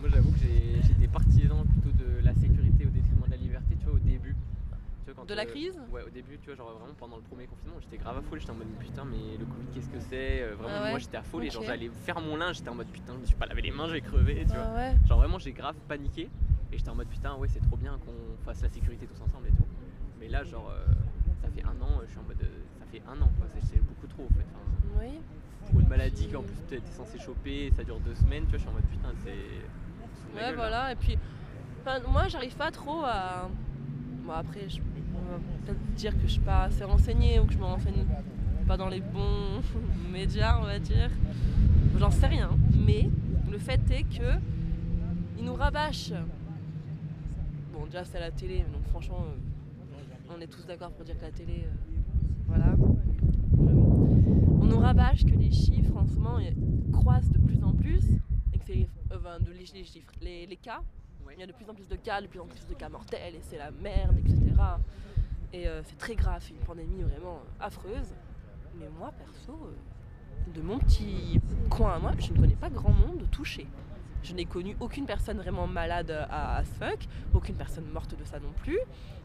Moi 0.00 0.08
j'avoue 0.10 0.30
que 0.30 0.38
j'ai- 0.38 0.80
j'étais 0.82 1.08
partisan 1.08 1.64
plutôt 1.64 1.96
de 2.04 2.20
la 2.24 2.32
sécurité 2.34 2.86
au 2.86 2.90
détriment 2.90 3.24
de 3.26 3.30
la 3.30 3.36
liberté, 3.36 3.76
tu 3.78 3.84
vois, 3.84 3.94
au 3.94 3.98
début. 3.98 4.34
Tu 4.34 5.12
vois, 5.12 5.14
quand, 5.14 5.24
De 5.26 5.34
la 5.34 5.42
euh, 5.42 5.46
crise? 5.46 5.74
Ouais, 5.92 6.02
au 6.02 6.10
début, 6.10 6.38
tu 6.38 6.46
vois, 6.46 6.54
genre 6.56 6.72
vraiment 6.78 6.94
pendant 6.94 7.16
le 7.16 7.22
premier 7.22 7.46
confinement, 7.46 7.76
j'étais 7.80 7.96
grave 7.96 8.22
foule, 8.28 8.40
j'étais 8.40 8.52
en 8.52 8.56
mode 8.56 8.68
putain, 8.78 9.04
mais 9.04 9.36
le 9.38 9.44
Covid, 9.46 9.64
qu'est-ce 9.74 9.88
que 9.88 10.00
c'est? 10.00 10.42
Euh, 10.42 10.54
Vraiment, 10.56 10.74
Ah 10.76 10.82
ouais 10.84 10.90
moi 10.90 10.98
j'étais 10.98 11.16
et 11.16 11.50
genre 11.50 11.62
j'allais 11.62 11.88
faire 12.04 12.20
mon 12.20 12.36
linge, 12.36 12.56
j'étais 12.56 12.68
en 12.70 12.74
mode 12.74 12.88
putain, 12.88 13.14
je 13.14 13.18
me 13.20 13.24
suis 13.26 13.36
pas 13.36 13.46
lavé 13.46 13.62
les 13.62 13.70
mains, 13.70 13.86
je 13.86 13.92
vais 13.92 14.00
crever, 14.00 14.44
tu 14.46 14.52
vois. 14.52 14.66
Ah 14.66 14.74
ouais. 14.74 14.94
Genre 15.08 15.18
vraiment, 15.18 15.38
j'ai 15.38 15.52
grave 15.52 15.76
paniqué 15.88 16.28
et 16.72 16.78
j'étais 16.78 16.90
en 16.90 16.94
mode 16.94 17.08
putain, 17.08 17.36
ouais, 17.36 17.48
c'est 17.48 17.60
trop 17.60 17.76
bien 17.76 17.98
qu'on 17.98 18.36
fasse 18.44 18.62
la 18.62 18.68
sécurité 18.68 19.06
tous 19.06 19.20
ensemble 19.22 19.48
et 19.48 19.52
tout. 19.52 19.66
Mais 20.20 20.28
là, 20.28 20.44
genre, 20.44 20.68
euh, 20.70 20.84
ça 21.42 21.48
fait 21.54 21.64
un 21.64 21.80
an, 21.82 22.00
je 22.06 22.10
suis 22.10 22.18
en 22.18 22.22
mode 22.22 22.42
euh, 22.42 22.62
ça 22.78 22.84
fait 22.90 23.02
un 23.08 23.20
an, 23.22 23.28
quoi, 23.38 23.46
c'est- 23.62 23.78
beaucoup 23.80 24.06
trop 24.06 24.24
en 24.24 24.34
fait. 24.34 24.46
Enfin, 24.54 25.00
Oui. 25.00 25.20
pour 25.70 25.80
une 25.80 25.88
maladie 25.88 26.28
qu'en 26.28 26.42
plus 26.42 26.56
tu 26.68 26.74
es 26.74 26.80
censé 26.92 27.18
choper, 27.18 27.70
ça 27.76 27.84
dure 27.84 28.00
deux 28.00 28.14
semaines, 28.14 28.44
tu 28.44 28.50
vois, 28.50 28.58
je 28.58 28.62
suis 28.62 28.68
en 28.70 28.72
mode 28.74 28.84
putain, 28.84 29.12
c'est. 29.24 29.30
Ouais, 29.30 30.40
gueule, 30.42 30.50
là. 30.50 30.56
voilà. 30.56 30.92
Et 30.92 30.96
puis, 30.96 31.18
moi, 32.10 32.28
j'arrive 32.28 32.54
pas 32.56 32.70
trop 32.70 33.02
à. 33.04 33.48
Bon, 34.24 34.32
après, 34.32 34.68
je... 34.68 34.76
peut-être 35.64 35.94
dire 35.96 36.12
que 36.14 36.22
je 36.22 36.32
suis 36.32 36.40
pas 36.40 36.64
assez 36.64 36.84
renseignée 36.84 37.40
ou 37.40 37.44
que 37.46 37.52
je 37.54 37.58
me 37.58 37.64
renseigne 37.64 38.04
pas 38.66 38.76
dans 38.76 38.88
les 38.88 39.00
bons 39.00 39.62
médias, 40.12 40.58
on 40.60 40.64
va 40.64 40.78
dire. 40.78 41.10
J'en 41.98 42.10
sais 42.10 42.26
rien. 42.26 42.50
Mais 42.86 43.08
le 43.50 43.58
fait 43.58 43.80
est 43.90 44.02
que 44.02 44.34
ils 45.38 45.44
nous 45.44 45.54
rabâchent. 45.54 46.12
Bon, 47.72 47.86
déjà, 47.86 48.04
c'est 48.04 48.18
à 48.18 48.20
la 48.20 48.30
télé, 48.30 48.58
donc 48.72 48.84
franchement, 48.90 49.24
euh, 49.26 49.34
on 50.36 50.40
est 50.40 50.46
tous 50.46 50.66
d'accord 50.66 50.92
pour 50.92 51.04
dire 51.04 51.16
que 51.16 51.22
la 51.22 51.30
télé. 51.30 51.64
euh, 51.64 51.70
voilà. 52.46 52.74
On 53.58 54.64
nous 54.64 54.78
rabâche 54.78 55.24
que 55.24 55.34
les 55.36 55.50
chiffres 55.50 55.96
en 55.96 56.06
ce 56.06 56.14
moment 56.14 56.38
euh, 56.38 56.50
croissent 56.92 57.30
de 57.30 57.38
plus 57.38 57.62
en 57.62 57.72
plus 57.72 58.04
et 58.52 58.58
que 58.58 58.64
c'est 58.66 58.88
euh, 59.12 59.16
enfin, 59.18 59.38
de 59.40 59.50
les, 59.52 59.66
chiffres, 59.66 60.12
les, 60.20 60.46
les 60.46 60.56
cas. 60.56 60.80
Il 61.34 61.38
y 61.40 61.42
a 61.42 61.46
de 61.46 61.52
plus 61.52 61.68
en 61.68 61.74
plus 61.74 61.86
de 61.88 61.96
cas, 61.96 62.22
de 62.22 62.26
plus 62.26 62.40
en 62.40 62.46
plus 62.46 62.66
de 62.66 62.74
cas 62.74 62.88
mortels 62.88 63.34
et 63.34 63.40
c'est 63.42 63.58
la 63.58 63.70
merde, 63.70 64.16
etc. 64.18 64.38
Et 65.52 65.68
euh, 65.68 65.82
c'est 65.84 65.98
très 65.98 66.14
grave, 66.14 66.42
c'est 66.42 66.54
une 66.54 66.64
pandémie 66.64 67.02
vraiment 67.02 67.40
affreuse. 67.60 68.14
Mais 68.78 68.86
moi, 68.98 69.12
perso, 69.12 69.52
euh, 69.52 70.52
de 70.54 70.62
mon 70.62 70.78
petit 70.78 71.38
coin 71.68 71.94
à 71.94 71.98
moi, 71.98 72.12
je 72.18 72.32
ne 72.32 72.38
connais 72.38 72.56
pas 72.56 72.70
grand 72.70 72.92
monde 72.92 73.28
touché. 73.30 73.66
Je 74.22 74.34
n'ai 74.34 74.46
connu 74.46 74.74
aucune 74.80 75.04
personne 75.06 75.36
vraiment 75.36 75.66
malade 75.66 76.10
à, 76.10 76.56
à 76.56 76.64
ce 76.64 76.70
fuck, 76.74 77.06
aucune 77.34 77.54
personne 77.54 77.84
morte 77.92 78.18
de 78.18 78.24
ça 78.24 78.40
non 78.40 78.52
plus, 78.56 78.78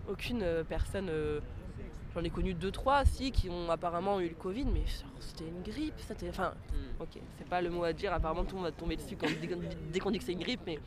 aucune 0.10 0.42
euh, 0.44 0.64
personne. 0.64 1.08
euh, 1.10 1.40
J'en 2.16 2.24
ai 2.24 2.30
connu 2.30 2.54
deux, 2.54 2.70
trois, 2.70 3.06
si, 3.06 3.32
qui 3.32 3.50
ont 3.50 3.72
apparemment 3.72 4.20
eu 4.20 4.30
le 4.30 4.36
Covid, 4.36 4.66
mais 4.66 4.84
c'était 5.20 5.46
une 5.50 5.64
grippe. 5.64 5.96
C'était, 5.98 6.30
enfin, 6.30 6.54
Hmm. 6.72 7.02
ok, 7.02 7.10
c'est 7.40 7.48
pas 7.50 7.60
le 7.60 7.72
mot 7.72 7.84
à 7.84 7.92
dire, 7.92 8.14
apparemment 8.14 8.44
tout 8.46 8.56
le 8.56 8.62
monde 8.62 8.70
va 8.72 8.78
tomber 8.78 8.96
dessus 8.98 9.16
quand, 9.20 9.26
dès, 9.42 9.48
qu'on- 9.48 9.60
dès 9.92 10.00
qu'on 10.00 10.12
dit 10.12 10.20
que 10.20 10.24
c'est 10.24 10.34
une 10.34 10.40
grippe, 10.40 10.62
mais 10.68 10.78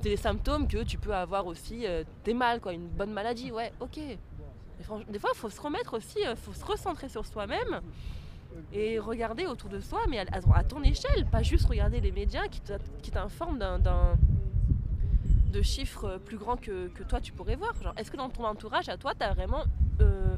c'est 0.00 0.08
des 0.08 0.16
symptômes 0.16 0.66
que 0.66 0.82
tu 0.82 0.96
peux 0.96 1.14
avoir 1.14 1.46
aussi, 1.46 1.86
euh, 1.86 2.02
t'es 2.22 2.32
mal, 2.32 2.62
quoi, 2.62 2.72
une 2.72 2.88
bonne 2.88 3.12
maladie, 3.12 3.52
ouais, 3.52 3.72
ok. 3.78 3.96
Des 3.98 5.18
fois, 5.18 5.30
il 5.34 5.38
faut 5.38 5.50
se 5.50 5.60
remettre 5.60 5.98
aussi, 5.98 6.20
il 6.20 6.34
faut 6.36 6.54
se 6.54 6.64
recentrer 6.64 7.10
sur 7.10 7.26
soi-même 7.26 7.82
et 8.72 8.98
regarder 8.98 9.44
autour 9.46 9.68
de 9.68 9.80
soi, 9.80 10.00
mais 10.08 10.18
à, 10.20 10.24
à- 10.54 10.64
ton 10.64 10.82
échelle, 10.82 11.26
pas 11.26 11.42
juste 11.42 11.66
regarder 11.66 12.00
les 12.00 12.10
médias 12.10 12.48
qui 12.48 13.10
t'informent 13.10 13.58
d'un- 13.58 14.16
de 15.54 15.62
chiffres 15.62 16.18
plus 16.24 16.36
grands 16.36 16.56
que, 16.56 16.88
toi 17.08 17.20
tu 17.20 17.32
pourrais 17.32 17.56
voir. 17.56 17.72
Est-ce 17.96 18.10
que 18.10 18.16
dans 18.16 18.28
ton 18.28 18.44
entourage, 18.44 18.88
à 18.88 18.96
toi, 18.96 19.12
t'as 19.16 19.32
vraiment 19.32 19.64
euh, 20.00 20.36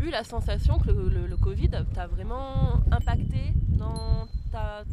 eu 0.00 0.10
la 0.10 0.22
sensation 0.22 0.78
que 0.78 0.90
le, 0.90 1.36
Covid 1.36 1.70
t'a 1.92 2.06
vraiment 2.06 2.80
impacté 2.90 3.52
dans 3.68 4.26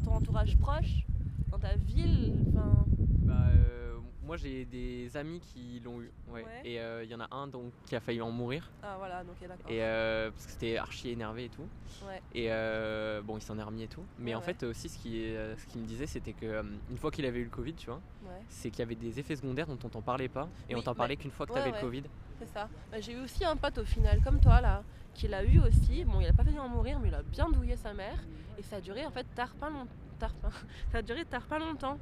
ton 0.03 0.11
entourage 0.13 0.57
proche, 0.57 1.05
dans 1.49 1.59
ta 1.59 1.75
ville 1.75 2.33
enfin, 2.49 2.85
Bah, 3.23 3.33
euh, 3.53 3.97
Moi 4.31 4.37
j'ai 4.37 4.63
des 4.63 5.17
amis 5.17 5.41
qui 5.41 5.81
l'ont 5.83 5.99
eu, 5.99 6.09
ouais. 6.29 6.45
Ouais. 6.45 6.61
Et 6.63 6.79
il 7.03 7.09
y 7.09 7.13
en 7.13 7.19
a 7.19 7.27
un 7.35 7.47
donc 7.47 7.73
qui 7.85 7.97
a 7.97 7.99
failli 7.99 8.21
en 8.21 8.31
mourir. 8.31 8.71
Ah 8.81 8.95
voilà, 8.97 9.25
donc 9.25 9.35
d'accord. 9.41 9.69
Et 9.69 9.83
euh, 9.83 10.31
parce 10.31 10.45
que 10.45 10.51
c'était 10.53 10.77
archi 10.77 11.09
énervé 11.09 11.43
et 11.43 11.49
tout. 11.49 11.67
Ouais. 12.07 12.21
Et 12.33 12.47
euh, 12.49 13.21
bon, 13.21 13.37
il 13.37 13.41
s'en 13.41 13.59
est 13.59 13.61
remis 13.61 13.83
et 13.83 13.87
tout. 13.89 14.05
Mais 14.17 14.31
Ouais, 14.31 14.35
en 14.35 14.41
fait, 14.41 14.63
aussi, 14.63 14.87
ce 14.87 14.97
qui, 14.97 15.35
euh, 15.35 15.57
ce 15.57 15.65
qu'il 15.65 15.81
me 15.81 15.85
disait, 15.85 16.05
c'était 16.07 16.31
que 16.31 16.45
euh, 16.45 16.63
une 16.89 16.97
fois 16.97 17.11
qu'il 17.11 17.25
avait 17.25 17.39
eu 17.39 17.43
le 17.43 17.49
Covid, 17.49 17.73
tu 17.73 17.87
vois, 17.87 17.99
c'est 18.47 18.69
qu'il 18.69 18.79
y 18.79 18.83
avait 18.83 18.95
des 18.95 19.19
effets 19.19 19.35
secondaires 19.35 19.67
dont 19.67 19.77
on 19.83 19.89
t'en 19.89 20.01
parlait 20.01 20.29
pas. 20.29 20.47
Et 20.69 20.77
on 20.77 20.81
t'en 20.81 20.95
parlait 20.95 21.17
qu'une 21.17 21.31
fois 21.31 21.45
que 21.45 21.51
t'avais 21.51 21.71
ouais. 21.71 21.81
le 21.81 21.85
Covid. 21.85 22.03
c'est 22.39 22.47
ça. 22.53 22.69
Bah, 22.89 23.01
J'ai 23.01 23.11
eu 23.11 23.19
aussi 23.19 23.43
un 23.43 23.57
pote 23.57 23.79
au 23.79 23.85
final, 23.85 24.21
comme 24.23 24.39
toi 24.39 24.61
là, 24.61 24.81
qui 25.13 25.27
l'a 25.27 25.43
eu 25.43 25.59
aussi. 25.59 26.05
Bon, 26.05 26.21
il 26.21 26.27
a 26.27 26.31
pas 26.31 26.45
failli 26.45 26.57
en 26.57 26.69
mourir, 26.69 27.01
mais 27.01 27.09
il 27.09 27.15
a 27.15 27.21
bien 27.21 27.49
douillé 27.49 27.75
sa 27.75 27.93
mère. 27.93 28.23
Et 28.57 28.63
ça 28.63 28.77
a 28.77 28.79
duré 28.79 29.05
en 29.05 29.11
fait 29.11 29.27
tard 29.35 29.53
pas 29.55 29.69
longtemps. 29.69 29.91
Ça 30.91 30.99
a 30.99 31.01
duré 31.01 31.25
tard 31.25 31.47
pas 31.47 31.59
longtemps. 31.59 31.97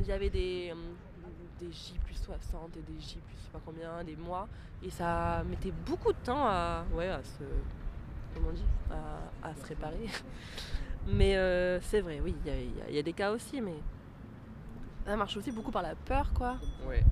Il 0.00 0.06
y 0.06 0.12
avait 0.12 0.30
des, 0.30 0.70
hum, 0.72 0.78
des 1.58 1.70
J 1.72 1.94
plus 2.04 2.14
60 2.14 2.76
et 2.76 2.82
des 2.92 3.00
J 3.00 3.18
plus 3.26 3.36
je 3.36 3.42
sais 3.44 3.50
pas 3.52 3.60
combien, 3.64 4.02
des 4.04 4.16
mois. 4.16 4.48
Et 4.82 4.90
ça 4.90 5.42
mettait 5.48 5.72
beaucoup 5.86 6.12
de 6.12 6.18
temps 6.24 6.46
à, 6.46 6.84
ouais, 6.94 7.08
à 7.08 7.22
se. 7.22 7.42
Comment 8.34 8.48
on 8.50 8.52
dit 8.52 8.64
à, 8.90 9.48
à 9.48 9.54
se 9.54 9.64
réparer. 9.66 10.06
Mais 11.06 11.36
euh, 11.36 11.80
c'est 11.80 12.00
vrai, 12.00 12.20
oui, 12.22 12.34
il 12.44 12.52
y 12.52 12.54
a- 12.54 12.90
y, 12.90 12.98
y 12.98 13.02
des 13.02 13.12
cas 13.14 13.32
aussi, 13.32 13.60
mais 13.62 13.76
ça 15.06 15.16
marche 15.16 15.36
aussi 15.38 15.50
beaucoup 15.50 15.70
par 15.70 15.80
la 15.82 15.94
peur, 15.94 16.30
quoi. 16.34 16.58
Ouais. 16.86 17.02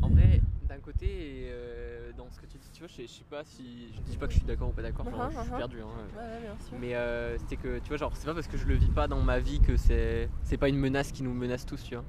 En 0.00 0.08
vrai, 0.08 0.40
d'un 0.66 0.78
côté, 0.78 1.48
euh, 1.50 2.12
dans 2.16 2.30
ce 2.30 2.40
que 2.40 2.46
tu 2.46 2.56
dis, 2.56 2.70
tu 2.72 2.78
vois, 2.80 2.88
je 2.88 2.94
sais, 2.94 3.02
je 3.06 3.12
sais 3.12 3.24
pas 3.28 3.44
si. 3.44 3.92
Je 3.94 4.00
dis 4.00 4.16
pas 4.16 4.26
que 4.26 4.32
je 4.32 4.38
suis 4.38 4.46
d'accord 4.46 4.70
ou 4.70 4.72
pas 4.72 4.80
d'accord, 4.82 5.04
genre, 5.10 5.28
Uh-huh, 5.28 5.32
je 5.36 5.40
suis 5.42 5.50
uh-huh. 5.50 5.56
perdu. 5.58 5.80
hein. 5.82 5.86
Ouais, 6.16 6.22
ouais, 6.22 6.40
bien 6.40 6.56
sûr. 6.66 6.78
Mais 6.80 6.94
euh, 6.94 7.36
c'était 7.38 7.56
que, 7.56 7.78
tu 7.80 7.88
vois, 7.88 7.98
genre, 7.98 8.12
c'est 8.16 8.24
pas 8.26 8.32
parce 8.34 8.46
que 8.48 8.56
je 8.56 8.64
le 8.64 8.74
vis 8.74 8.90
pas 8.90 9.06
dans 9.06 9.20
ma 9.20 9.38
vie 9.38 9.60
que 9.60 9.76
c'est 9.76 10.30
c'est 10.44 10.56
pas 10.56 10.70
une 10.70 10.78
menace 10.78 11.12
qui 11.12 11.22
nous 11.22 11.34
menace 11.34 11.66
tous, 11.66 11.82
tu 11.84 11.94
vois. 11.94 12.04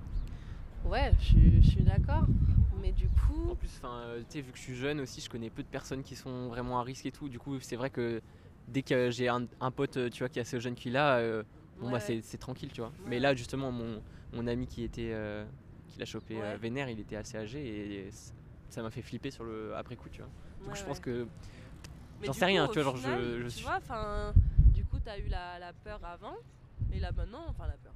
Ouais, 0.86 1.12
je 1.20 1.26
suis- 1.26 1.64
je 1.64 1.70
suis 1.70 1.82
d'accord. 1.84 2.26
Mais 2.82 2.92
du 2.92 3.06
En 3.06 3.10
coup, 3.28 3.56
plus, 3.56 3.70
enfin, 3.78 4.02
euh, 4.02 4.20
tu 4.22 4.26
sais, 4.30 4.42
vu 4.42 4.52
que 4.52 4.58
je 4.58 4.64
suis 4.64 4.76
jeune 4.76 5.00
aussi, 5.00 5.22
je 5.22 5.30
connais 5.30 5.50
peu 5.50 5.64
de 5.64 5.68
personnes 5.68 6.04
qui 6.04 6.16
sont 6.16 6.50
vraiment 6.50 6.80
à 6.80 6.84
risque 6.84 7.06
et 7.06 7.12
tout. 7.12 7.30
Du 7.30 7.40
coup, 7.40 7.60
c'est 7.60 7.76
vrai 7.78 7.90
que 7.90 8.22
dès 8.68 8.84
que 8.84 9.10
j'ai 9.10 9.30
un, 9.30 9.46
un 9.62 9.72
pote, 9.72 9.98
euh, 9.98 10.10
tu 10.10 10.20
vois, 10.20 10.30
qui 10.30 10.40
est 10.40 10.42
assez 10.42 10.60
jeune 10.60 10.76
qu'il 10.76 10.98
a, 10.98 11.18
euh, 11.18 11.44
bon, 11.80 11.88
bah, 11.88 11.94
ouais, 11.94 12.00
c'est 12.02 12.22
c'est 12.22 12.38
tranquille, 12.38 12.72
tu 12.74 12.82
vois. 12.82 12.90
Ouais. 12.90 12.96
Mais 13.08 13.20
là, 13.20 13.34
justement, 13.36 13.72
mon, 13.72 14.02
mon 14.34 14.48
ami 14.48 14.68
qui 14.68 14.84
était, 14.84 15.12
euh, 15.14 15.46
qui 15.88 16.00
l'a 16.00 16.06
chopé 16.06 16.36
Ouais. 16.36 16.58
vénère, 16.58 16.90
il 16.90 17.00
était 17.00 17.16
assez 17.16 17.38
âgé 17.38 17.66
et 18.08 18.10
ça 18.70 18.82
m'a 18.82 18.90
fait 18.92 19.02
flipper 19.02 19.32
sur 19.32 19.44
le 19.46 19.74
après 19.76 19.96
coup, 19.96 20.10
tu 20.10 20.22
vois. 20.22 20.32
Donc, 20.66 20.76
je 20.76 20.84
pense 20.84 21.00
que 21.00 21.28
j'en 22.24 22.34
sais 22.34 22.46
rien, 22.46 22.68
tu 22.68 22.74
vois, 22.74 22.84
genre, 22.84 22.98
je- 22.98 23.02
final, 23.04 23.38
je 23.40 23.44
tu 23.44 23.50
suis- 23.52 23.64
vois, 23.64 23.78
enfin, 23.78 24.34
du 24.74 24.84
coup, 24.86 24.98
t'as 25.04 25.18
eu 25.20 25.28
la, 25.28 25.60
la 25.60 25.72
peur 25.74 26.00
avant, 26.04 26.36
et 26.92 27.00
là 27.00 27.12
maintenant, 27.12 27.46
enfin 27.50 27.68
la 27.68 27.78
peur, 27.78 27.93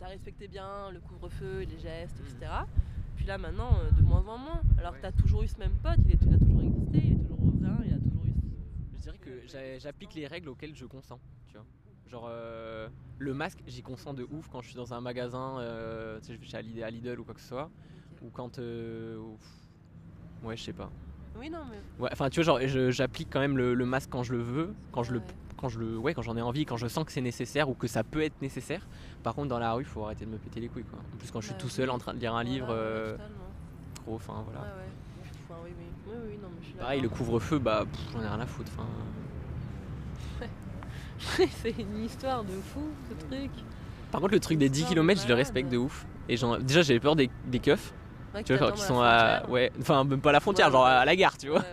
t'as 0.00 0.08
respecté 0.08 0.48
bien 0.48 0.90
le 0.90 0.98
couvre-feu, 1.00 1.60
les 1.60 1.78
gestes, 1.78 2.16
etc. 2.20 2.50
Puis 3.16 3.26
là 3.26 3.36
maintenant, 3.38 3.70
euh, 3.80 3.90
de 3.90 4.02
moins 4.02 4.26
en 4.26 4.38
moins. 4.38 4.62
Alors 4.78 4.94
que 4.96 5.02
t'as 5.02 5.12
toujours 5.12 5.42
eu 5.42 5.48
ce 5.48 5.58
même 5.58 5.74
pote, 5.82 5.98
il, 6.06 6.12
est, 6.12 6.18
il 6.22 6.34
a 6.34 6.38
toujours 6.38 6.62
existé, 6.62 6.98
il 7.04 7.12
est 7.12 7.16
toujours 7.28 7.38
bien, 7.52 7.76
il 7.84 7.92
a 7.92 7.98
toujours 7.98 8.24
eu. 8.24 8.32
ce- 8.32 8.96
je 8.96 9.02
dirais 9.02 9.18
que 9.18 9.46
j'a- 9.46 9.78
j'applique 9.78 10.14
les 10.14 10.26
règles 10.26 10.48
auxquelles 10.48 10.74
je 10.74 10.86
consens, 10.86 11.20
tu 11.48 11.54
vois. 11.54 11.66
Genre, 12.10 12.26
euh, 12.28 12.88
le 13.18 13.34
masque, 13.34 13.58
j'y 13.66 13.82
consens 13.82 14.14
de 14.14 14.26
ouf 14.30 14.48
quand 14.48 14.62
je 14.62 14.68
suis 14.68 14.76
dans 14.76 14.94
un 14.94 15.00
magasin, 15.02 15.58
euh, 15.60 16.18
tu 16.20 16.26
sais, 16.28 16.38
je 16.42 16.74
vais 16.74 16.82
à 16.82 16.90
Lidl 16.90 17.20
ou 17.20 17.24
quoi 17.24 17.34
que 17.34 17.40
ce 17.40 17.48
soit. 17.48 17.70
Ou 18.22 18.30
quand. 18.30 18.58
euh, 18.58 19.16
ou- 19.18 19.38
Ouais, 20.42 20.56
je 20.56 20.62
sais 20.64 20.72
pas. 20.72 20.90
Oui, 21.38 21.50
non, 21.50 21.60
mais. 21.70 21.76
Ouais, 22.02 22.08
enfin, 22.12 22.30
tu 22.30 22.42
vois, 22.42 22.58
genre, 22.58 22.90
j'applique 22.90 23.28
quand 23.30 23.40
même 23.40 23.56
le, 23.58 23.74
le 23.74 23.86
masque 23.86 24.08
quand 24.10 24.22
je 24.22 24.32
le 24.32 24.40
veux, 24.42 24.74
quand 24.92 25.02
je 25.02 25.12
le, 25.12 25.18
Ouais. 25.20 25.24
Quand 25.60 25.68
je 25.68 25.78
le, 25.78 25.98
ouais, 25.98 26.14
quand 26.14 26.22
j'en 26.22 26.36
ai 26.36 26.42
envie, 26.42 26.64
quand 26.64 26.76
je 26.78 26.86
sens 26.86 27.04
que 27.04 27.12
c'est 27.12 27.20
nécessaire 27.20 27.68
ou 27.68 27.74
que 27.74 27.86
ça 27.86 28.02
peut 28.02 28.22
être 28.22 28.40
nécessaire. 28.40 28.86
Par 29.22 29.34
contre, 29.34 29.48
dans 29.48 29.58
la 29.58 29.72
rue, 29.74 29.84
faut 29.84 30.02
arrêter 30.04 30.24
de 30.24 30.30
me 30.30 30.38
péter 30.38 30.58
les 30.60 30.68
couilles, 30.68 30.84
quoi. 30.84 30.98
En 31.14 31.16
plus, 31.18 31.30
quand 31.30 31.40
je 31.40 31.46
suis 31.46 31.54
Bah 31.54 31.60
tout 31.60 31.68
seul 31.68 31.90
en 31.90 31.98
train 31.98 32.14
de 32.14 32.18
lire 32.18 32.34
un 32.34 32.42
livre, 32.42 32.68
euh, 32.70 33.16
trop, 33.94 34.14
enfin 34.14 34.42
voilà. 34.44 34.60
Ouais, 34.60 34.66
ouais. 34.66 35.30
Enfin, 35.48 35.60
oui, 35.64 35.70
oui. 35.78 35.84
Oui, 36.06 36.14
oui, 36.28 36.38
non, 36.42 36.48
mais 36.48 36.62
je 36.62 36.66
suis 36.68 36.74
Pareil, 36.74 37.00
le 37.02 37.08
couvre-feu, 37.08 37.58
bah, 37.58 37.84
j'en 38.12 38.22
ai 38.22 38.26
rien 38.26 38.40
à 38.40 38.46
foutre. 38.46 38.72
Enfin, 38.78 38.86
c'est 41.62 41.74
une 41.78 42.04
histoire 42.04 42.42
de 42.42 42.52
fou, 42.72 42.88
ce 43.10 43.26
truc. 43.26 43.50
par 44.10 44.20
contre, 44.20 44.32
le 44.32 44.40
truc 44.40 44.58
des 44.58 44.68
10 44.68 44.80
Histoire 44.80 44.90
de 44.94 45.00
km, 45.00 45.22
je 45.22 45.28
le 45.28 45.34
respecte 45.34 45.68
de 45.70 45.76
ouf. 45.76 46.06
Et 46.28 46.36
genre, 46.36 46.58
déjà, 46.58 46.82
j'avais 46.82 47.00
peur 47.00 47.16
des, 47.16 47.30
des 47.46 47.58
keufs, 47.58 47.92
Ouais, 48.34 48.44
tu 48.44 48.54
vois, 48.56 48.70
qui 48.72 48.80
sont 48.82 49.00
à, 49.00 49.46
ouais, 49.48 49.72
enfin, 49.80 50.04
même 50.04 50.20
pas 50.20 50.30
à 50.30 50.32
la 50.32 50.40
frontière, 50.40 50.68
Ouais, 50.68 50.72
genre 50.72 50.84
ouais. 50.84 50.90
à 50.90 51.04
la 51.04 51.16
gare, 51.16 51.36
tu 51.36 51.48
vois. 51.48 51.64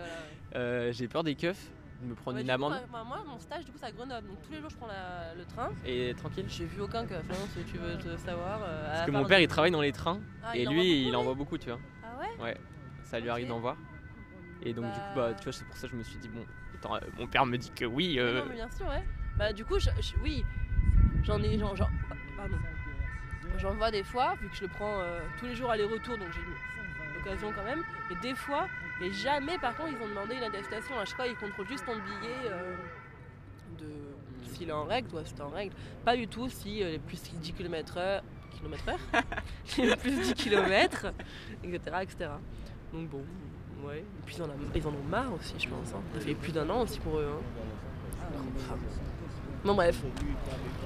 Euh, 0.56 0.90
j'ai 0.92 1.06
peur 1.08 1.22
des 1.22 1.34
keufs, 1.36 1.70
me 2.00 2.14
prendre 2.14 2.36
Ouais, 2.36 2.42
une 2.42 2.48
coup, 2.48 2.54
amende 2.54 2.80
moi, 2.90 3.22
mon 3.26 3.38
stage, 3.38 3.64
du 3.64 3.72
coup, 3.72 3.78
c'est 3.78 3.86
à 3.86 3.92
Grenoble. 3.92 4.28
Donc 4.28 4.42
tous 4.42 4.52
les 4.52 4.60
jours, 4.60 4.70
je 4.70 4.76
prends 4.76 4.86
la- 4.86 5.34
le 5.34 5.44
train. 5.44 5.68
et 5.84 6.14
tranquille? 6.16 6.44
J'ai 6.48 6.64
vu 6.66 6.80
aucun 6.80 7.04
keuf, 7.06 7.24
hein, 7.30 7.46
si 7.56 7.64
tu 7.64 7.78
veux 7.78 7.96
te 7.98 8.16
savoir. 8.18 8.60
euh, 8.62 8.92
Parce 8.92 9.06
que 9.06 9.10
mon 9.10 9.24
père, 9.24 9.40
il 9.40 9.48
travaille 9.48 9.70
dans 9.70 9.80
les 9.80 9.92
trains 9.92 10.20
Ah, 10.42 10.56
et 10.56 10.62
il 10.62 10.68
lui, 10.68 11.06
il 11.08 11.16
en 11.16 11.22
voit 11.24 11.34
beaucoup, 11.34 11.58
tu 11.58 11.70
vois. 11.70 11.80
Ah 12.04 12.18
ouais? 12.20 12.42
Ouais, 12.44 12.56
ça 13.02 13.18
lui 13.20 13.28
arrive 13.28 13.48
d'en 13.48 13.58
voir. 13.60 13.76
Et 14.62 14.72
donc, 14.72 14.86
du 14.86 14.98
coup, 15.00 15.06
Bah. 15.14 15.30
bah, 15.30 15.34
tu 15.34 15.44
vois, 15.44 15.52
c'est 15.52 15.64
pour 15.64 15.76
ça 15.76 15.86
que 15.86 15.92
je 15.92 15.98
me 15.98 16.02
suis 16.02 16.18
dit, 16.18 16.28
bon, 16.28 16.44
attends, 16.74 16.96
euh, 16.96 17.00
mon 17.18 17.26
père 17.26 17.46
me 17.46 17.56
dit 17.56 17.70
que 17.70 17.84
oui. 17.84 18.16
Non, 18.16 18.22
euh, 18.22 18.40
Non, 18.40 18.46
mais 18.48 18.54
bien 18.54 18.70
sûr, 18.70 18.86
ouais. 18.88 19.04
Bah, 19.36 19.52
du 19.52 19.64
coup, 19.64 19.78
je- 19.78 19.90
je- 20.00 20.16
oui, 20.22 20.44
j'en 21.22 21.40
ai. 21.42 21.58
J'en, 21.58 21.74
j'en- 21.76 21.88
pardon. 22.36 22.56
J'en 23.58 23.74
vois 23.74 23.90
des 23.90 24.04
fois, 24.04 24.34
vu 24.40 24.48
que 24.48 24.56
je 24.56 24.62
le 24.62 24.68
prends 24.68 25.00
euh, 25.00 25.20
tous 25.38 25.46
les 25.46 25.54
jours 25.54 25.70
aller-retour, 25.70 26.16
donc 26.18 26.28
j'ai 26.32 26.40
l'occasion 27.16 27.52
quand 27.52 27.64
même. 27.64 27.82
Mais 28.10 28.16
des 28.20 28.34
fois, 28.34 28.68
et 29.00 29.12
jamais, 29.12 29.58
par 29.58 29.76
contre, 29.76 29.90
ils 29.98 30.02
ont 30.04 30.08
demandé 30.08 30.34
une 30.34 30.42
attestation. 30.42 30.98
À 30.98 31.04
chaque 31.04 31.16
fois, 31.16 31.26
ils 31.26 31.36
contrôlent 31.36 31.68
juste 31.68 31.84
ton 31.86 31.94
billet 31.96 32.50
euh, 32.50 32.74
de 33.78 33.86
s'il 34.54 34.68
est 34.68 34.72
en 34.72 34.84
règle, 34.84 35.08
toi, 35.08 35.22
si 35.24 35.40
en 35.40 35.48
règle. 35.50 35.74
Pas 36.04 36.16
du 36.16 36.26
tout 36.28 36.48
si 36.48 36.82
euh, 36.82 36.98
plus 37.06 37.20
10 37.22 37.52
km 37.52 37.96
heure, 37.98 38.22
heure, 38.88 39.96
plus 39.98 40.10
10 40.10 40.34
km, 40.34 41.06
etc., 41.64 41.80
etc. 42.02 42.30
Donc 42.92 43.08
bon, 43.08 43.24
ouais. 43.86 43.98
Et 43.98 44.04
puis 44.26 44.36
ils 44.74 44.86
en, 44.86 44.90
ont 44.90 45.08
marre 45.08 45.32
aussi, 45.34 45.54
je 45.58 45.68
pense. 45.68 45.92
hein. 45.94 46.00
Ça 46.14 46.20
fait 46.20 46.34
plus 46.34 46.52
d'un 46.52 46.68
an 46.70 46.80
aussi 46.82 46.98
pour 47.00 47.18
eux. 47.18 47.28
hein. 47.30 47.42
Bon 49.64 49.74
bref. 49.74 50.00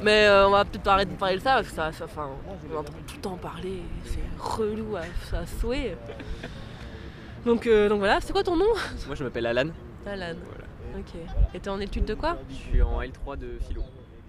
Mais 0.03 0.27
euh, 0.27 0.49
on 0.49 0.51
va 0.53 0.65
peut-être 0.65 0.87
arrêter 0.89 1.13
de 1.13 1.17
parler 1.19 1.37
de 1.37 1.43
ça 1.43 1.55
parce 1.57 1.69
que 1.69 1.75
ça, 1.75 1.93
ça- 1.93 2.05
enfin, 2.07 2.31
on 2.73 2.77
entend 2.77 2.93
tout 3.07 3.15
le 3.17 3.21
temps 3.21 3.37
parler, 3.37 3.83
c'est 4.05 4.19
relou 4.39 4.97
à, 4.97 5.03
à 5.37 5.47
souhait. 5.47 5.97
Donc, 7.45 7.67
euh, 7.67 7.89
donc 7.89 7.99
voilà, 7.99 8.21
c'est 8.21 8.33
quoi 8.33 8.43
ton 8.45 8.57
nom? 8.57 8.73
Moi, 9.07 9.15
je 9.15 9.25
m'appelle 9.25 9.47
Alan. 9.47 9.71
Alan. 10.07 10.35
Voilà. 10.45 10.99
Ok. 10.99 11.15
Et 11.55 11.61
t'es 11.61 11.71
en 11.71 11.81
étude 11.81 12.05
de 12.05 12.15
quoi? 12.15 12.39
Je 12.51 12.55
suis 12.55 12.83
en 12.83 13.01
L3 13.01 13.37
de 13.39 13.59
philo. 13.67 13.83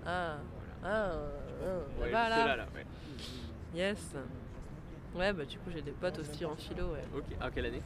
Ah, 0.05 0.35
ah, 0.83 1.11
ah, 1.11 2.01
Ouais, 2.01 2.11
là-bas, 2.11 2.35
juste 2.35 2.47
là. 2.47 2.55
là, 2.57 2.65
ouais. 2.75 2.85
Yes. 3.75 3.97
Ouais, 5.15 5.31
bah 5.31 5.45
du 5.45 5.57
coup 5.59 5.69
j'ai 5.73 5.81
des 5.81 5.91
potes 5.91 6.17
aussi 6.19 6.43
en 6.43 6.55
philo, 6.55 6.85
ouais. 6.87 7.03
Ok, 7.15 7.23
à 7.39 7.51
quelle 7.51 7.67
année? 7.67 7.81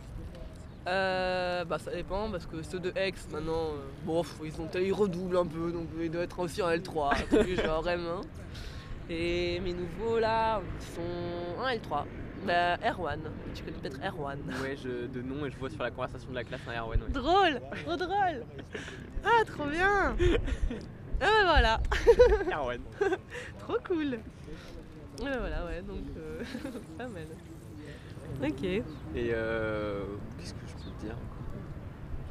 Euh, 0.88 1.66
bah 1.66 1.78
ça 1.78 1.92
dépend 1.92 2.32
parce 2.32 2.46
que 2.46 2.62
ceux 2.64 2.80
de 2.80 2.94
Aix 2.96 3.14
maintenant, 3.32 3.72
euh, 3.74 3.80
bon, 4.06 4.24
ils, 4.46 4.62
ont, 4.62 4.70
ils 4.80 4.94
redoublent 4.94 5.36
un 5.38 5.46
peu 5.46 5.72
donc 5.74 5.88
ils 6.00 6.10
doivent 6.10 6.24
être 6.24 6.40
aussi 6.40 6.62
en 6.62 6.70
L3, 6.70 7.12
un 7.12 7.36
truc 7.36 7.46
du 7.46 7.56
genre 7.58 7.86
M1. 7.86 8.22
Et 9.10 9.60
mes 9.60 9.74
nouveaux 9.74 10.20
là, 10.20 10.62
ils 10.80 10.96
sont 10.96 11.62
en 11.62 11.68
L3. 11.68 12.06
Bah 12.46 12.78
Erwan, 12.86 13.20
tu 13.54 13.64
connais 13.64 13.78
peut-être 13.78 14.00
Erwan. 14.06 14.40
Ouais, 14.62 14.78
je, 14.78 15.08
de 15.08 15.22
nom 15.22 15.46
et 15.46 15.52
je 15.52 15.58
vois 15.58 15.70
sur 15.70 15.84
la 15.84 15.92
conversation 15.92 16.30
de 16.30 16.36
la 16.36 16.44
classe 16.44 16.62
un 16.68 16.80
Erwan. 16.80 17.02
Ouais. 17.02 17.10
Drôle, 17.10 17.62
trop 17.84 17.96
drôle. 17.98 18.46
Ah 19.26 19.44
trop 19.46 19.66
bien. 19.66 20.16
Ah 21.20 21.26
bah 21.26 21.44
voilà, 21.46 21.82
Erwan. 22.56 22.80
trop 23.60 23.78
cool. 23.88 24.20
Ouais 25.20 25.38
voilà 25.40 25.66
ouais 25.66 25.82
donc 25.82 26.06
euh, 26.16 26.44
pas 26.96 27.08
mal. 27.08 27.26
Ok. 28.44 28.64
Et 28.64 28.84
euh, 29.16 30.04
qu'est-ce 30.38 30.54
que 30.54 30.60
je 30.68 30.74
peux 30.74 30.92
te 30.92 31.06
dire? 31.06 31.16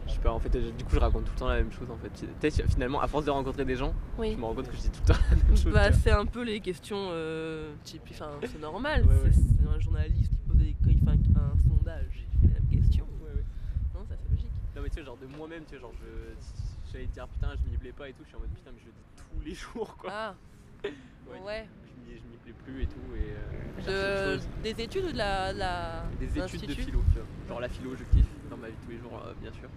Je 0.07 0.13
sais 0.13 0.21
pas, 0.21 0.33
en 0.33 0.39
fait, 0.39 0.55
euh, 0.57 0.71
du 0.73 0.85
coup, 0.85 0.91
je 0.95 0.99
raconte 1.01 1.25
tout 1.25 1.33
le 1.35 1.39
temps 1.39 1.49
la 1.49 1.57
même 1.57 1.73
chose 1.73 1.89
en 1.91 1.97
fait. 1.97 2.51
Sais, 2.51 2.63
finalement, 2.69 3.01
à 3.01 3.09
force 3.09 3.25
de 3.25 3.31
rencontrer 3.31 3.65
des 3.65 3.77
gens, 3.77 3.93
Oui. 4.19 4.33
je 4.33 4.37
me 4.39 4.45
rends 4.45 4.55
compte 4.55 4.69
que 4.69 4.77
je 4.77 4.83
dis 4.83 4.91
tout 4.91 5.01
le 5.09 5.13
temps 5.15 5.21
la 5.31 5.37
même 5.37 5.57
chose. 5.57 5.73
Bah, 5.73 5.93
c'est 5.93 6.13
un 6.13 6.27
peu 6.27 6.43
les 6.45 6.61
questions 6.61 7.09
euh, 7.11 7.75
typiques, 7.85 8.17
enfin 8.21 8.31
c'est 8.43 8.61
normal, 8.61 9.05
Ouais, 9.05 9.15
c'est 9.23 9.25
ouais. 9.41 9.47
c'est 9.61 9.69
un 9.69 9.79
journaliste 9.81 10.31
qui 10.31 10.37
pose 10.47 10.57
des, 10.59 10.77
il 10.87 10.99
fait 11.01 11.11
un, 11.11 11.41
un 11.41 11.59
sondage, 11.69 12.27
il 12.43 12.49
fait 12.51 12.77
questions, 12.81 13.07
Ouais, 13.23 13.33
ouais. 13.35 13.45
non 13.95 14.05
ça 14.09 14.15
c'est 14.17 14.31
logique. 14.31 14.51
Non, 14.77 14.83
mais 14.83 14.89
tu 14.91 14.95
sais, 15.01 15.05
genre 15.05 15.17
de 15.19 15.27
moi-même, 15.37 15.65
tu 15.65 15.75
sais, 15.75 15.81
genre, 15.81 15.93
je. 16.01 16.35
J'allais 16.93 17.07
te 17.07 17.15
dire 17.15 17.27
putain, 17.27 17.49
je 17.57 17.69
m'y 17.71 17.77
plais 17.77 17.91
pas 17.93 18.09
et 18.09 18.13
tout, 18.13 18.23
je 18.23 18.29
suis 18.29 18.37
en 18.37 18.41
mode 18.41 18.51
putain, 18.51 18.71
mais 18.73 18.79
je 18.81 18.87
le 18.87 18.93
dis 18.93 19.03
tous 19.17 19.45
les 19.45 19.55
jours 19.83 19.97
quoi. 19.97 20.11
Ah, 20.13 20.35
Ouais. 20.85 21.67
Je 21.85 22.13
m'y 22.13 22.17
je 22.17 22.23
m'y 22.31 22.37
plais 22.45 22.53
plus 22.65 22.83
et 22.83 22.87
tout. 22.87 22.95
Et, 23.17 23.35
euh, 23.91 24.37
de, 24.37 24.43
des 24.63 24.81
études 24.85 25.07
ou 25.07 25.13
de 25.13 25.17
la... 25.19 25.53
de 25.53 25.59
la 25.59 26.05
Des 26.21 26.39
études 26.39 26.61
de 26.69 26.75
philo, 26.75 27.03
tu 27.13 27.19
vois. 27.19 27.27
Genre 27.49 27.61
la 27.61 27.69
philo, 27.69 27.91
je 27.97 28.05
kiffe 28.17 28.27
dans 28.49 28.57
ma 28.57 28.69
vie 28.69 28.75
de 28.81 28.85
tous 28.85 28.91
les 28.93 28.99
jours, 28.99 29.21
euh, 29.27 29.33
bien 29.43 29.53
sûr. 29.53 29.69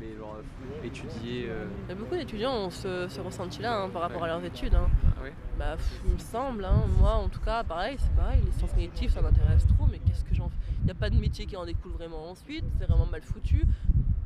Mais 0.00 0.16
genre 0.16 0.36
étudier. 0.82 1.46
euh, 1.48 1.66
Il 1.86 1.88
y 1.90 1.92
a 1.92 1.94
beaucoup 1.94 2.14
d'étudiants 2.16 2.52
ont 2.54 2.70
ce, 2.70 3.08
ce 3.08 3.20
ressenti-là 3.20 3.82
hein, 3.82 3.88
par 3.90 4.02
rapport 4.02 4.22
Ouais. 4.22 4.28
à 4.28 4.32
leurs 4.34 4.44
études. 4.44 4.74
hein. 4.74 4.88
Ah. 5.18 5.28
Bah, 5.58 5.76
pff, 5.76 6.00
il 6.06 6.12
me 6.14 6.18
semble, 6.18 6.64
hein, 6.64 6.84
moi 6.98 7.12
en 7.14 7.28
tout 7.28 7.40
cas, 7.40 7.62
pareil, 7.62 7.96
c'est 7.98 8.12
pareil, 8.16 8.40
les 8.44 8.50
sciences 8.52 8.72
cognitives 8.72 9.10
ça 9.10 9.22
m'intéresse 9.22 9.66
trop, 9.66 9.86
mais 9.90 9.98
qu'est-ce 10.00 10.24
que 10.24 10.34
j'en 10.34 10.48
fais? 10.48 10.56
Il 10.80 10.86
n'y 10.86 10.90
a 10.90 10.94
pas 10.94 11.10
de 11.10 11.16
métier 11.16 11.46
qui 11.46 11.56
en 11.56 11.64
découle 11.64 11.92
vraiment 11.92 12.28
ensuite, 12.30 12.64
c'est 12.78 12.86
vraiment 12.86 13.06
mal 13.06 13.22
foutu. 13.22 13.64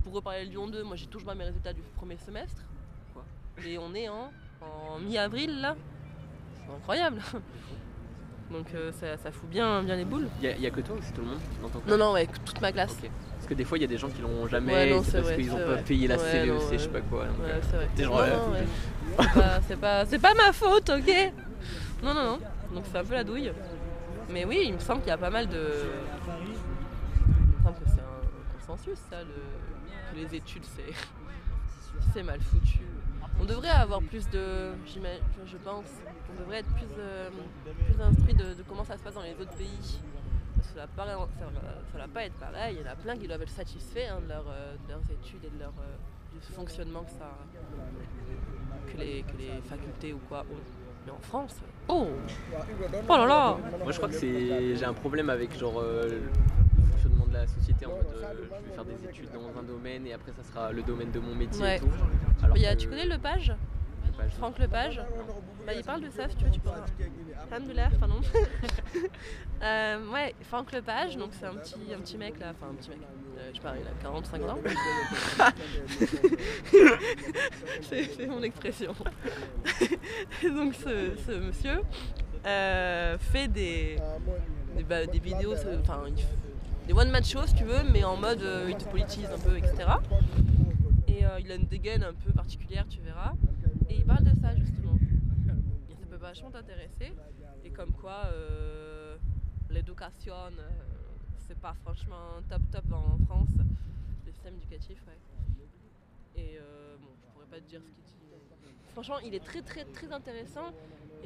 Pour 0.04 0.14
reparler 0.14 0.44
de 0.46 0.50
Lyon 0.50 0.68
2, 0.68 0.82
moi 0.84 0.96
j'ai 0.96 1.06
toujours 1.06 1.26
pas 1.26 1.34
mes 1.34 1.44
résultats 1.44 1.72
du 1.74 1.82
premier 1.96 2.16
semestre. 2.16 2.62
Quoi? 3.12 3.24
Et 3.66 3.76
on 3.76 3.92
est 3.94 4.08
en, 4.08 4.30
en 4.62 4.98
mi-avril 5.00 5.60
là. 5.60 5.76
C'est 6.54 6.72
incroyable. 6.72 7.20
Donc 8.50 8.66
euh, 8.74 8.92
ça, 8.92 9.16
ça 9.16 9.30
fout 9.32 9.48
bien, 9.48 9.82
bien 9.82 9.96
les 9.96 10.04
boules. 10.04 10.28
Il 10.40 10.44
y, 10.48 10.52
a- 10.52 10.56
y 10.56 10.66
a 10.66 10.70
que 10.70 10.80
toi 10.80 10.96
ou 10.96 11.00
c'est 11.02 11.12
tout 11.12 11.20
le 11.22 11.26
monde 11.28 11.38
dans 11.62 11.68
ton 11.68 11.80
Non, 11.88 11.96
non, 11.96 12.12
ouais, 12.12 12.28
toute 12.44 12.60
ma 12.60 12.70
classe. 12.72 12.94
Parce 12.94 13.46
que 13.48 13.54
des 13.54 13.64
fois, 13.64 13.76
il 13.78 13.82
y 13.82 13.84
a 13.84 13.88
des 13.88 13.98
gens 13.98 14.08
qui 14.08 14.22
l'ont 14.22 14.46
jamais, 14.48 14.72
Ouais, 14.72 14.90
non, 14.90 15.02
c'est 15.02 15.10
c'est 15.10 15.16
parce 15.18 15.26
vrai, 15.28 15.36
qu'ils 15.36 15.52
ont 15.52 15.58
c'est 15.58 15.64
pas 15.76 15.82
payé 15.82 16.08
la 16.08 16.16
Ouais, 16.16 16.22
CLEC, 16.30 16.48
non, 16.48 16.60
je 16.72 16.78
sais 16.78 16.88
pas 16.88 17.00
quoi. 17.00 17.24
donc, 17.26 17.38
Ouais, 17.38 17.44
euh, 17.52 17.60
c'est 17.96 18.04
vrai. 18.04 18.66
C'est 19.18 19.34
pas- 19.34 19.60
C'est 19.68 19.76
pas, 19.76 20.06
c'est 20.06 20.18
pas 20.18 20.34
ma 20.34 20.52
faute, 20.52 20.90
ok 20.90 21.32
Non, 22.02 22.12
non, 22.14 22.24
non. 22.24 22.38
Donc 22.74 22.84
c'est 22.90 22.98
un 22.98 23.04
peu 23.04 23.14
la 23.14 23.24
douille. 23.24 23.50
Mais 24.30 24.44
oui, 24.44 24.64
il 24.66 24.74
me 24.74 24.78
semble 24.78 25.00
qu'il 25.00 25.08
y 25.08 25.12
a 25.12 25.16
pas 25.18 25.30
mal 25.30 25.46
de. 25.48 25.54
Il 27.26 27.58
me 27.58 27.62
semble 27.62 27.76
que 27.78 27.88
c'est 27.90 28.00
un 28.00 28.58
consensus, 28.58 28.98
ça, 29.10 29.16
le... 29.22 30.12
que 30.12 30.16
les 30.28 30.36
études, 30.36 30.64
c'est. 30.76 30.92
c'est 32.12 32.22
mal 32.22 32.40
foutu. 32.40 32.80
On 33.40 33.44
devrait 33.44 33.68
avoir 33.68 34.00
plus 34.02 34.28
de. 34.30 34.72
j'imagine- 34.86 35.22
Je 35.46 35.56
pense. 35.58 35.84
On 36.34 36.40
devrait 36.40 36.58
être 36.58 36.72
plus, 36.74 36.86
euh, 36.98 37.28
plus 37.86 38.00
instruit 38.02 38.34
de, 38.34 38.54
de 38.54 38.62
comment 38.68 38.84
ça 38.84 38.96
se 38.96 39.02
passe 39.02 39.14
dans 39.14 39.22
les 39.22 39.32
autres 39.34 39.52
pays. 39.56 40.00
Ça 40.62 40.86
va 40.96 41.04
ça 41.04 41.98
va- 41.98 42.08
pas 42.08 42.24
être 42.24 42.34
pareil. 42.34 42.76
Il 42.78 42.84
y 42.84 42.88
en 42.88 42.92
a 42.92 42.96
plein 42.96 43.16
qui 43.16 43.26
doivent 43.26 43.42
être 43.42 43.48
satisfaits 43.50 44.08
hein, 44.10 44.20
de, 44.22 44.28
leur, 44.28 44.44
euh, 44.48 44.74
de 44.86 44.90
leurs 44.92 45.00
études 45.10 45.44
et 45.44 45.50
de 45.50 45.58
leur, 45.58 45.72
euh, 45.80 45.94
du 46.34 46.52
fonctionnement 46.52 47.02
que 47.04 47.10
ça. 47.10 47.30
que 48.92 48.96
les, 48.98 49.22
que 49.22 49.36
les 49.38 49.60
facultés 49.68 50.12
ou 50.12 50.18
quoi 50.28 50.40
ont. 50.40 50.56
Mais 51.06 51.12
en 51.12 51.20
France. 51.20 51.56
Oh 51.88 52.08
Oh 53.08 53.16
là 53.16 53.26
là 53.26 53.56
Moi, 53.82 53.92
je 53.92 53.96
crois 53.96 54.08
que 54.08 54.14
c'est, 54.14 54.74
j'ai 54.76 54.84
un 54.84 54.92
problème 54.94 55.30
avec 55.30 55.56
genre 55.58 55.78
euh, 55.78 56.08
le 56.08 56.82
fonctionnement 56.92 57.25
de 57.25 57.25
la 57.36 57.46
société 57.46 57.86
en 57.86 57.90
mode, 57.90 58.06
euh, 58.14 58.32
je 58.62 58.68
vais 58.68 58.74
faire 58.74 58.84
des 58.84 59.04
études 59.04 59.28
dans 59.32 59.60
un 59.60 59.62
domaine 59.62 60.06
et 60.06 60.12
après 60.12 60.32
ça 60.32 60.42
sera 60.42 60.72
le 60.72 60.82
domaine 60.82 61.10
de 61.10 61.20
mon 61.20 61.34
métier 61.34 61.62
Ouais. 61.62 61.76
et 61.76 61.80
tout. 61.80 61.88
Alors 62.42 62.56
Il 62.56 62.62
y 62.62 62.66
a- 62.66 62.74
que- 62.74 62.80
Tu 62.80 62.88
connais 62.88 63.06
Lepage 63.06 63.50
non. 64.18 64.28
Franck 64.30 64.58
Lepage 64.58 65.02
bah, 65.66 65.74
Il 65.76 65.84
parle 65.84 66.00
de 66.00 66.08
ça, 66.10 66.26
si 66.28 66.36
tu 66.36 66.44
veux, 66.46 66.50
tu 66.50 66.58
pourras. 66.60 66.84
Alhamdoulilah, 67.50 67.88
enfin 67.94 68.06
non. 68.06 68.20
Euh, 69.62 70.10
ouais, 70.10 70.34
Franck 70.42 70.72
Lepage, 70.72 71.16
donc 71.18 71.30
c'est 71.32 71.44
un 71.46 71.54
petit, 71.54 71.76
un 71.94 71.98
petit 71.98 72.16
mec 72.16 72.38
là, 72.40 72.52
enfin 72.52 72.72
un 72.72 72.74
petit 72.74 72.88
mec, 72.90 72.98
euh, 73.38 73.50
je 73.50 73.56
sais 73.56 73.62
pas, 73.62 73.74
il 73.78 73.86
a 73.86 73.90
45 74.02 74.42
ans. 74.42 74.58
c'est 77.82 78.04
c'est 78.04 78.26
mon 78.26 78.42
expression. 78.42 78.94
Et 80.42 80.50
donc 80.56 80.74
ce, 80.74 81.12
ce 81.26 81.32
monsieur 81.38 81.80
euh, 82.46 83.18
fait 83.18 83.48
des, 83.48 83.96
des, 84.76 84.84
bah, 84.84 85.06
des 85.06 85.18
vidéos, 85.18 85.54
enfin 85.80 86.02
il 86.08 86.14
des 86.86 86.92
one-man 86.92 87.24
shows 87.24 87.52
tu 87.56 87.64
veux, 87.64 87.82
mais 87.92 88.04
en 88.04 88.16
mode 88.16 88.42
euh, 88.42 88.70
il 88.70 88.76
te 88.76 88.84
politise 88.84 89.26
un 89.26 89.38
peu, 89.38 89.56
etc. 89.56 89.74
Et 91.08 91.26
euh, 91.26 91.40
il 91.40 91.50
a 91.50 91.56
une 91.56 91.66
dégaine 91.66 92.04
un 92.04 92.14
peu 92.14 92.32
particulière, 92.32 92.86
tu 92.88 93.00
verras. 93.00 93.32
Et 93.90 93.96
il 93.96 94.04
parle 94.04 94.24
de 94.24 94.40
ça 94.40 94.54
justement. 94.54 94.96
Et 95.90 95.94
ça 95.94 96.06
peut 96.08 96.16
vachement 96.16 96.50
t'intéresser. 96.50 97.12
Et 97.64 97.70
comme 97.70 97.92
quoi, 97.92 98.26
euh, 98.26 99.16
l'éducation, 99.70 100.34
c'est 101.48 101.58
pas 101.58 101.74
franchement 101.82 102.40
top 102.48 102.62
top 102.70 102.84
en 102.92 103.18
France. 103.26 103.48
Le 104.24 104.32
système 104.32 104.54
éducatif, 104.54 104.98
ouais. 105.08 106.42
Et 106.42 106.58
bon, 107.00 107.08
je 107.20 107.32
pourrais 107.32 107.46
pas 107.46 107.60
te 107.60 107.68
dire 107.68 107.80
ce 107.80 107.90
qu'il 107.90 108.20
dit. 108.20 108.34
Franchement, 108.92 109.18
il 109.24 109.34
est 109.34 109.44
très 109.44 109.62
très 109.62 109.84
très 109.84 110.12
intéressant. 110.12 110.72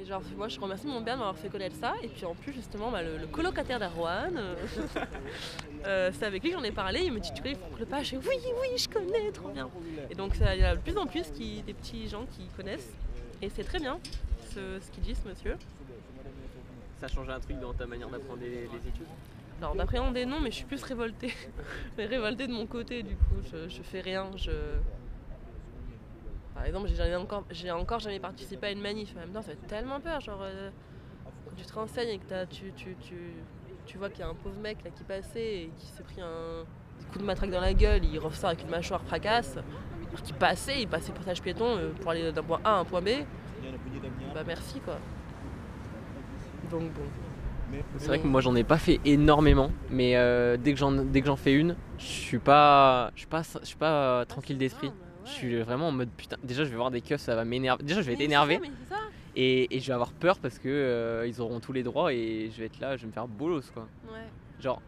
Et 0.01 0.07
genre, 0.07 0.23
moi 0.37 0.49
je 0.49 0.59
remercie 0.59 0.87
mon 0.87 1.03
père 1.03 1.15
de 1.15 1.19
m'avoir 1.19 1.37
fait 1.37 1.49
connaître 1.49 1.77
ça. 1.77 1.93
Et 2.03 2.09
puis 2.09 2.25
en 2.25 2.35
plus, 2.35 2.53
justement, 2.53 2.91
bah, 2.91 3.03
le, 3.03 3.19
le 3.19 3.27
colocataire 3.27 3.79
d'Arwan, 3.79 4.37
euh, 4.37 4.55
euh, 5.87 6.11
c'est 6.15 6.25
avec 6.25 6.43
lui 6.43 6.51
que 6.51 6.57
j'en 6.57 6.63
ai 6.65 6.73
parlé. 6.73 7.03
Il 7.05 7.13
me 7.13 7.21
dit 7.21 7.31
Tu 7.35 7.43
connais 7.43 7.57
Franck 7.57 7.79
Lepage? 7.79 8.15
Et 8.15 8.17
oui, 8.17 8.37
oui, 8.61 8.79
je 8.79 8.89
connais, 8.89 9.31
trop 9.33 9.49
bien. 9.49 9.69
Et 10.11 10.15
donc, 10.15 10.37
il 10.37 10.61
y 10.61 10.65
a 10.65 10.75
de 10.75 10.81
plus 10.81 10.97
en 10.97 11.07
plus 11.07 11.31
qui, 11.31 11.63
des 11.63 11.75
petits 11.75 12.09
gens 12.09 12.25
qui 12.25 12.47
connaissent. 12.57 12.93
Et 13.43 13.51
c'est 13.51 13.65
très 13.65 13.79
bien 13.79 13.99
ce, 14.55 14.81
ce 14.81 14.91
qu'il 14.91 15.03
dit, 15.03 15.15
ce 15.15 15.29
monsieur. 15.29 15.57
Ça 16.99 17.07
a 17.07 17.09
changé 17.09 17.33
un 17.33 17.41
truc 17.41 17.59
dans 17.61 17.75
ta 17.75 17.87
manière 17.87 18.09
d'apprendre 18.09 18.41
les, 18.41 18.51
les 18.51 18.89
études? 18.89 19.07
Alors, 19.61 19.75
d'appréhender, 19.75 20.25
non, 20.25 20.41
mais 20.41 20.51
je 20.51 20.57
suis 20.57 20.65
plus 20.65 20.83
révoltée. 20.83 21.35
mais 21.99 22.07
révoltée 22.07 22.47
de 22.47 22.53
mon 22.53 22.67
côté, 22.67 23.03
du 23.03 23.17
coup. 23.17 23.37
Je, 23.53 23.69
je 23.69 23.83
fais 23.83 24.01
rien. 24.01 24.31
Je... 24.37 24.51
Par 26.55 26.65
exemple, 26.65 26.89
j'ai 26.95 27.17
encore, 27.17 27.45
j'ai 27.51 27.71
encore 27.71 28.01
jamais 28.01 28.21
participé 28.21 28.67
à 28.69 28.71
une 28.73 28.81
manif. 28.81 29.15
En 29.17 29.21
même 29.21 29.31
temps, 29.31 29.43
ça 29.43 29.53
fait 29.53 29.67
tellement 29.67 30.01
peur. 30.01 30.21
Genre, 30.21 30.41
euh, 30.43 30.71
quand 31.49 31.55
tu 31.57 31.65
te 31.65 31.73
renseignes 31.73 32.09
et 32.11 32.19
que 32.19 32.25
t'as- 32.29 32.47
tu, 32.47 32.73
tu, 32.77 32.97
tu, 33.01 33.15
tu 33.87 33.99
vois 33.99 34.11
qu'il 34.11 34.21
y 34.21 34.23
a 34.23 34.29
un 34.29 34.35
pauvre 34.35 34.59
mec 34.61 34.79
là 34.85 34.91
qui 34.91 35.05
passait 35.05 35.55
et 35.63 35.71
qui 35.79 35.87
s'est 35.87 36.03
pris 36.03 36.21
un 36.21 36.65
coup 37.13 37.19
de 37.19 37.25
matraque 37.25 37.51
dans 37.51 37.61
la 37.61 37.73
gueule, 37.75 38.05
il 38.05 38.19
ressort 38.19 38.51
avec 38.51 38.63
une 38.63 38.71
mâchoire 38.71 39.03
fracasse. 39.03 39.57
Alors 39.57 40.23
qu'il 40.23 40.35
passait, 40.35 40.83
il 40.83 40.89
passait 40.89 41.13
passage 41.13 41.41
piéton 41.41 41.77
euh, 41.77 41.91
pour 42.01 42.11
aller 42.11 42.31
d'un 42.33 42.43
point 42.43 42.61
A 42.65 42.77
à 42.77 42.79
un 42.81 42.85
point 42.85 43.01
B. 43.01 43.09
Bah 44.35 44.43
merci 44.47 44.81
quoi. 44.81 44.99
Donc 46.71 46.83
bon. 46.93 47.03
C'est 47.99 48.09
vrai 48.09 48.19
que 48.19 48.27
moi 48.27 48.41
j'en 48.41 48.55
ai 48.57 48.65
pas 48.65 48.79
fait 48.79 49.01
énormément, 49.05 49.71
mais 49.91 50.17
euh, 50.17 50.57
dès 50.57 50.73
que 50.73 50.79
j'en 50.79 50.91
dès 50.91 51.21
que 51.21 51.27
j'en 51.29 51.37
fais 51.37 51.53
une, 51.55 51.77
je 51.99 52.05
suis 52.05 52.39
pas 52.41 53.11
je 53.15 53.21
suis 53.21 53.29
pas 53.29 53.43
je 53.43 53.65
suis 53.67 53.77
pas 53.77 54.21
euh, 54.21 54.25
tranquille 54.25 54.59
d'esprit. 54.59 54.91
Je 55.31 55.35
suis 55.35 55.61
vraiment 55.63 55.89
en 55.89 55.93
mode 55.93 56.11
putain. 56.17 56.37
Déjà 56.45 56.65
je 56.65 56.71
vais 56.71 56.77
voir 56.77 56.91
des 56.91 57.01
keufs, 57.01 57.21
ça 57.21 57.35
va 57.35 57.45
m'énerver. 57.45 57.83
Déjà 57.85 58.03
je 58.03 58.07
vais 58.07 58.15
être 58.15 58.21
énervé 58.21 58.61
ça, 58.89 58.97
ça. 58.97 59.01
et, 59.37 59.75
et 59.77 59.81
je 59.81 59.87
vais 59.87 59.93
avoir 59.95 60.13
peur 60.13 60.39
parce 60.39 60.59
que 60.59 60.69
euh, 60.69 61.27
ils 61.27 61.41
auront 61.41 61.61
tous 61.61 61.73
les 61.73 61.83
droits 61.83 62.13
et 62.13 62.51
je 62.53 62.59
vais 62.61 62.67
être 62.67 62.81
là, 62.81 62.97
je 62.97 63.03
vais 63.03 63.09
me 63.09 63.13
faire 63.13 63.29
bolos 63.29 63.71
quoi. 63.73 63.87
Ouais. 64.13 64.27
Genre 64.61 64.81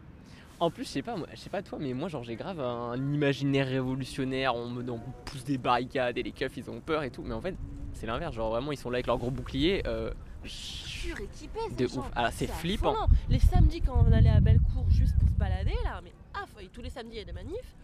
en 0.59 0.69
plus 0.69 0.83
je 0.85 0.89
sais 0.89 1.01
pas 1.01 1.15
moi, 1.15 1.27
je 1.33 1.39
sais 1.39 1.49
pas 1.49 1.61
toi 1.61 1.77
mais 1.81 1.93
moi 1.93 2.07
genre 2.09 2.23
j'ai 2.23 2.35
grave 2.35 2.59
un 2.59 2.95
imaginaire 2.95 3.67
révolutionnaire, 3.67 4.55
on 4.55 4.69
me 4.69 4.89
on 4.91 4.99
pousse 5.25 5.43
des 5.43 5.57
barricades 5.57 6.17
et 6.17 6.23
les 6.23 6.31
keufs 6.31 6.55
ils 6.57 6.69
ont 6.69 6.79
peur 6.79 7.03
et 7.03 7.09
tout, 7.09 7.23
mais 7.23 7.33
en 7.33 7.41
fait 7.41 7.55
c'est 7.93 8.07
l'inverse. 8.07 8.35
Genre 8.35 8.49
vraiment 8.49 8.71
ils 8.71 8.77
sont 8.77 8.89
là 8.89 8.95
avec 8.97 9.07
leurs 9.07 9.17
gros 9.17 9.31
boucliers. 9.31 9.83
euh, 9.87 10.11
suréquipé 10.45 11.59
De 11.77 11.85
ouf. 11.85 12.09
Alors, 12.15 12.31
c'est 12.33 12.47
flippant. 12.47 12.95
Les 13.29 13.39
samedis 13.39 13.81
quand 13.81 14.05
on 14.07 14.11
allait 14.11 14.29
à 14.29 14.39
Bellecour 14.39 14.85
juste 14.89 15.17
pour 15.19 15.27
se 15.29 15.33
balader 15.33 15.75
là, 15.83 16.01
mais 16.03 16.11
ah, 16.33 16.45
tous 16.71 16.81
les 16.81 16.89
samedis 16.89 17.15
il 17.15 17.19
y 17.19 17.21
a 17.21 17.25
des 17.25 17.31
manifs. 17.33 17.75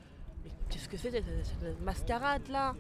Qu'est-ce 0.70 0.88
que 0.90 0.98
c'est 0.98 1.12
cette, 1.12 1.26
cette 1.46 1.82
mascarade 1.84 2.42
là 2.52 2.74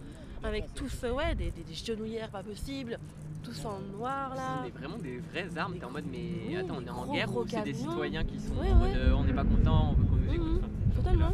Avec 0.43 0.73
tous 0.73 1.03
euh, 1.03 1.11
ouais, 1.13 1.35
des, 1.35 1.51
des, 1.51 1.63
des 1.63 1.73
genouillères 1.73 2.29
pas 2.29 2.43
possibles, 2.43 2.97
tous 3.43 3.65
en 3.65 3.79
noir 3.97 4.35
là. 4.35 4.63
C'est 4.65 4.77
vraiment 4.77 4.97
des 4.97 5.17
vraies 5.17 5.57
armes, 5.57 5.73
t'es 5.77 5.85
en 5.85 5.91
mode 5.91 6.05
mais 6.11 6.29
Oui, 6.47 6.55
attends 6.57 6.75
on 6.77 6.85
est 6.85 6.89
en 6.89 7.11
guerre 7.11 7.35
ou 7.35 7.45
c'est 7.47 7.63
des 7.63 7.73
citoyens 7.73 8.23
qui 8.23 8.39
sont 8.39 8.53
Ouais, 8.55 8.71
en 8.71 8.75
mode 8.75 8.89
ouais. 8.91 8.95
euh, 8.97 9.15
on 9.15 9.23
n'est 9.23 9.33
pas 9.33 9.43
content, 9.43 9.91
on 9.91 9.93
veut 9.93 10.05
qu'on 10.05 10.15
nous 10.17 10.33
écoute. 10.33 10.61
Mhm, 10.61 10.69
Enfin, 10.91 11.01
totalement. 11.01 11.31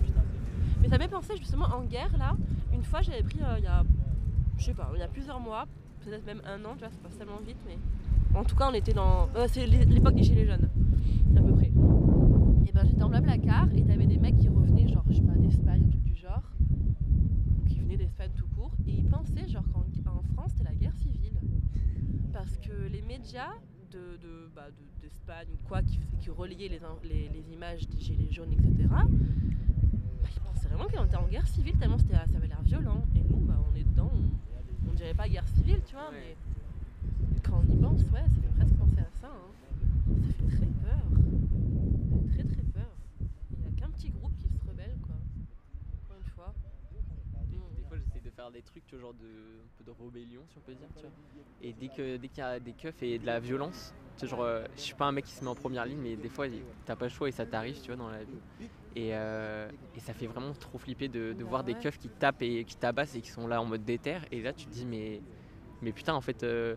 Mais 0.81 0.89
ça 0.89 0.97
m'est 0.97 1.07
pensé 1.07 1.35
justement 1.37 1.65
en 1.65 1.81
guerre 1.83 2.15
là. 2.17 2.35
Une 2.73 2.83
fois 2.83 3.01
j'avais 3.01 3.23
pris 3.23 3.39
euh, 3.41 3.55
il 3.57 3.63
y 3.63 3.67
a, 3.67 3.83
je 4.57 4.65
sais 4.65 4.73
pas, 4.73 4.89
il 4.93 4.99
y 4.99 5.03
a 5.03 5.07
plusieurs 5.07 5.39
mois, 5.39 5.65
peut-être 6.05 6.25
même 6.25 6.41
un 6.45 6.63
an, 6.65 6.73
tu 6.73 6.79
vois, 6.79 6.89
ça 6.89 6.97
passe 7.03 7.17
tellement 7.17 7.39
vite, 7.45 7.57
mais 7.67 7.77
en 8.37 8.43
tout 8.43 8.55
cas 8.55 8.69
on 8.71 8.73
était 8.73 8.93
dans, 8.93 9.27
euh, 9.35 9.47
c'est 9.51 9.65
l'é- 9.65 9.85
l'époque 9.85 10.15
des 10.15 10.23
gilets 10.23 10.45
jaunes, 10.45 10.69
à 11.37 11.41
peu 11.41 11.53
près. 11.53 11.71
Et 12.67 12.71
ben 12.71 12.83
j'étais 12.85 13.03
en 13.03 13.09
blablacar 13.09 13.67
et 13.75 13.81
t'avais 13.83 14.05
des 14.05 14.17
mecs 14.17 14.37
qui 14.37 14.47
revenaient 14.49 14.87
genre 14.87 15.03
je 15.09 15.15
sais 15.15 15.21
pas 15.21 15.33
d'Espagne, 15.33 15.83
un 15.85 15.89
truc 15.89 16.03
du 16.03 16.15
genre, 16.15 16.43
ou 17.61 17.67
qui 17.67 17.79
venaient 17.79 17.97
d'Espagne 17.97 18.31
tout 18.35 18.47
court, 18.55 18.71
genre 19.47 19.63
qu'en 19.73 20.11
en 20.11 20.21
France 20.33 20.51
c'était 20.57 20.69
la 20.69 20.75
guerre 20.75 20.95
civile, 20.95 21.33
parce 22.33 22.57
que 22.57 22.87
les 22.91 23.01
médias 23.01 23.53
de, 23.91 24.17
de, 24.21 24.49
bah, 24.55 24.67
de- 24.69 25.01
d'Espagne 25.01 25.47
ou 25.53 25.67
quoi 25.67 25.81
qui, 25.81 25.99
qui 26.19 26.29
relayaient 26.29 26.67
les, 26.69 26.79
les, 27.03 27.29
les 27.29 27.51
images 27.53 27.87
des 27.87 27.99
gilets 27.99 28.31
jaunes, 28.31 28.51
etc. 28.53 28.87
Bah, 28.89 29.03
ils 29.07 30.41
pensaient 30.41 30.67
vraiment 30.69 30.87
qu'on 30.89 31.05
était 31.05 31.15
en 31.15 31.27
guerre 31.27 31.47
civile 31.47 31.77
tellement 31.77 31.97
c'était, 31.97 32.15
ça 32.15 32.37
avait 32.37 32.47
l'air 32.47 32.61
violent. 32.63 33.03
Et 33.15 33.19
nous, 33.23 33.37
bah, 33.45 33.59
on 33.71 33.75
est 33.75 33.83
dedans, 33.83 34.11
on, 34.13 34.89
on 34.91 34.93
dirait 34.93 35.13
pas 35.13 35.27
guerre 35.29 35.47
civile, 35.49 35.81
tu 35.85 35.93
vois, 35.93 36.11
mais 36.11 36.35
quand 37.43 37.61
on 37.67 37.73
y 37.73 37.77
pense, 37.81 38.01
ouais, 38.03 38.27
ça 38.27 38.41
fait 38.41 38.55
presque 38.57 38.75
penser 38.75 38.99
à 38.99 39.09
ça. 39.21 39.27
hein. 39.29 40.15
Ça 40.21 40.33
fait 40.33 40.55
très 40.55 40.65
peur. 40.65 41.03
Ça 41.11 42.31
fait 42.35 42.43
très 42.43 42.43
très 42.55 42.63
peur. 42.73 42.91
Il 43.51 43.59
n'y 43.61 43.67
a 43.67 43.79
qu'un 43.79 43.89
petit 43.91 44.09
groupe 44.09 44.35
qui 44.37 44.49
se 44.49 44.59
rebelle, 44.67 44.95
quoi. 45.01 45.15
Encore 46.03 46.17
une 46.23 46.29
fois. 46.31 46.53
Des, 47.51 47.57
Mm. 47.57 47.61
des 47.77 47.83
fois 47.87 47.97
j'essaie 47.97 48.21
de 48.25 48.29
faire 48.45 48.51
des 48.51 48.61
trucs 48.61 48.85
tu 48.85 48.95
vois, 48.95 49.01
genre 49.01 49.13
de, 49.13 49.25
un 49.25 49.77
peu 49.77 49.83
de 49.83 49.91
rébellion 49.91 50.41
si 50.49 50.57
on 50.57 50.61
peut 50.61 50.73
dire 50.73 50.87
tu 50.95 51.01
vois. 51.01 51.11
Et 51.61 51.73
dès 51.73 51.87
que 51.87 52.17
dès 52.17 52.27
qu'il 52.27 52.39
y 52.39 52.41
a 52.41 52.59
des 52.59 52.73
keufs 52.73 53.01
et 53.01 53.17
de 53.17 53.25
la 53.25 53.39
violence, 53.39 53.93
tu 54.17 54.21
sais, 54.21 54.27
genre 54.27 54.41
euh, 54.41 54.65
je 54.75 54.81
suis 54.81 54.93
pas 54.93 55.05
un 55.05 55.11
mec 55.11 55.25
qui 55.25 55.31
se 55.31 55.43
met 55.43 55.49
en 55.49 55.55
première 55.55 55.85
ligne 55.85 55.99
mais 55.99 56.15
des 56.15 56.29
fois 56.29 56.45
t'as 56.85 56.95
pas 56.95 57.05
le 57.05 57.11
choix 57.11 57.27
et 57.27 57.31
ça 57.31 57.45
t'arrive 57.45 57.79
tu 57.81 57.87
vois 57.87 57.95
dans 57.95 58.09
la 58.09 58.23
vie. 58.23 58.37
Et, 58.95 59.09
euh, 59.13 59.69
et 59.95 59.99
ça 59.99 60.13
fait 60.13 60.27
vraiment 60.27 60.53
trop 60.53 60.77
flipper 60.77 61.07
de, 61.07 61.33
de 61.33 61.43
voir 61.43 61.63
des 61.63 61.73
keufs 61.73 61.97
qui 61.97 62.07
tapent 62.07 62.41
et 62.41 62.63
qui 62.63 62.77
tabassent 62.77 63.15
et 63.15 63.21
qui 63.21 63.29
sont 63.29 63.47
là 63.47 63.61
en 63.61 63.65
mode 63.65 63.83
déter 63.83 64.17
et 64.31 64.41
là 64.41 64.53
tu 64.53 64.65
te 64.67 64.71
dis 64.71 64.85
mais 64.85 65.21
mais 65.81 65.91
putain 65.91 66.13
en 66.13 66.21
fait 66.21 66.43
euh, 66.43 66.75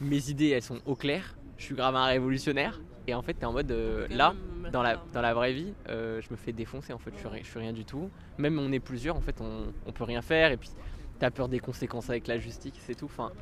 mes 0.00 0.30
idées 0.30 0.50
elles 0.50 0.62
sont 0.62 0.80
au 0.86 0.94
clair, 0.94 1.36
je 1.56 1.64
suis 1.64 1.74
grave 1.74 1.96
un 1.96 2.04
révolutionnaire 2.04 2.80
et 3.08 3.14
en 3.14 3.22
fait 3.22 3.34
t'es 3.34 3.46
en 3.46 3.52
mode 3.52 3.70
euh, 3.72 4.06
là 4.08 4.34
dans 4.70 4.82
la, 4.82 5.02
dans 5.14 5.22
la 5.22 5.32
vraie 5.32 5.54
vie, 5.54 5.72
je 5.86 6.30
me 6.30 6.36
fais 6.36 6.52
défoncer 6.52 6.92
en 6.92 6.98
fait, 6.98 7.10
je 7.14 7.26
suis, 7.26 7.42
je 7.42 7.48
suis 7.48 7.58
rien 7.58 7.72
du 7.72 7.86
tout. 7.86 8.10
Même 8.36 8.58
on 8.58 8.70
est 8.70 8.80
plusieurs, 8.80 9.16
en 9.16 9.22
fait, 9.22 9.40
on, 9.40 9.72
on 9.86 9.92
peut 9.92 10.04
rien 10.04 10.20
faire 10.20 10.52
et 10.52 10.58
puis 10.58 10.68
t'as 11.18 11.30
peur 11.30 11.48
des 11.48 11.58
conséquences 11.60 12.10
avec 12.10 12.26
la 12.26 12.38
justice, 12.38 12.74
c'est 12.86 12.94
tout. 12.94 13.06
Enfin, 13.06 13.32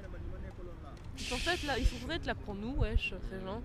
censés 1.16 1.50
être 1.50 1.66
là, 1.66 1.78
ils 1.78 1.86
censés 1.86 2.12
être 2.14 2.26
là 2.26 2.34
pour 2.34 2.54
nous, 2.54 2.74
wesh, 2.76 3.14
ces 3.30 3.40
gens. 3.44 3.60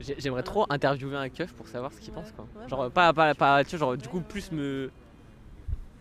j'ai- 0.00 0.16
j'aimerais 0.18 0.42
trop 0.42 0.64
interviewer 0.70 1.16
un 1.16 1.28
keuf 1.28 1.52
pour 1.52 1.68
savoir 1.68 1.92
ce 1.92 2.00
qu'il 2.00 2.14
Ouais, 2.14 2.20
pense 2.22 2.32
quoi. 2.32 2.46
ouais, 2.56 2.68
Genre 2.68 2.84
bah, 2.90 3.12
pas, 3.12 3.12
pas, 3.12 3.34
pas, 3.34 3.64
tu 3.64 3.76
vois, 3.76 3.78
genre 3.88 3.96
du 3.98 4.08
coup 4.08 4.20
plus 4.22 4.50
me 4.50 4.90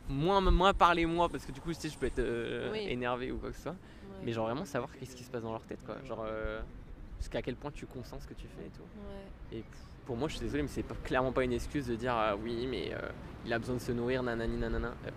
moins 0.07 0.39
moins 0.41 0.73
parler 0.73 1.05
moi 1.05 1.27
parce 1.29 1.45
que 1.45 1.51
du 1.51 1.59
coup 1.61 1.73
tu 1.73 1.79
sais 1.81 1.89
je 1.89 1.97
peux 1.97 2.05
être 2.07 2.19
euh, 2.19 2.71
Oui. 2.71 2.85
énervé 2.87 3.31
ou 3.31 3.37
quoi 3.37 3.49
que 3.49 3.55
ce 3.57 3.63
soit. 3.63 3.71
Ouais. 3.73 3.77
Mais 4.23 4.31
genre 4.31 4.45
vraiment 4.45 4.65
savoir 4.65 4.89
qu'est-ce 4.97 5.15
qui 5.15 5.23
se 5.23 5.29
passe 5.29 5.43
dans 5.43 5.51
leur 5.51 5.63
tête 5.65 5.83
quoi. 5.85 5.97
Genre 6.05 6.23
euh, 6.25 6.61
jusqu'à 7.19 7.41
quel 7.41 7.55
point 7.57 7.71
tu 7.71 7.85
consens 7.85 8.21
ce 8.21 8.27
que 8.27 8.33
tu 8.33 8.47
fais 8.47 8.65
et 8.67 8.69
tout. 8.69 8.81
Ouais. 9.51 9.57
Et 9.59 9.63
pour 10.05 10.15
moi, 10.17 10.27
je 10.27 10.35
suis 10.37 10.43
désolé, 10.45 10.63
mais 10.63 10.69
c'est 10.69 10.83
clairement 11.03 11.31
pas 11.31 11.43
une 11.43 11.53
excuse 11.53 11.85
de 11.85 11.95
dire 11.95 12.13
ah 12.15 12.35
oui, 12.35 12.65
mais 12.67 12.91
euh, 12.93 13.09
il 13.45 13.53
a 13.53 13.59
besoin 13.59 13.75
de 13.75 13.81
se 13.81 13.91
nourrir, 13.91 14.23
nanani 14.23 14.57
nanana. 14.57 14.93
Euh, 15.05 15.09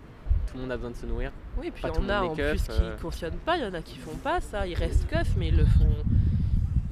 tout 0.45 0.55
le 0.55 0.61
monde 0.61 0.71
a 0.71 0.75
besoin 0.75 0.91
de 0.91 0.95
se 0.97 1.05
nourrir. 1.07 1.31
Oui, 1.57 1.71
puis 1.71 1.83
il 1.83 1.87
y 1.87 1.97
en 2.05 2.09
a 2.09 2.21
en 2.23 2.35
plus 2.35 2.63
qui 2.63 2.71
euh. 2.81 2.97
cautionnent 2.97 3.37
pas, 3.37 3.57
il 3.57 3.63
y 3.63 3.67
en 3.67 3.73
a 3.73 3.81
qui 3.81 3.97
font 3.97 4.15
pas 4.17 4.41
ça, 4.41 4.65
ils 4.67 4.73
restent 4.75 5.07
keufs 5.07 5.35
mais 5.37 5.49
ils 5.49 5.57
le 5.57 5.65
font. 5.65 5.95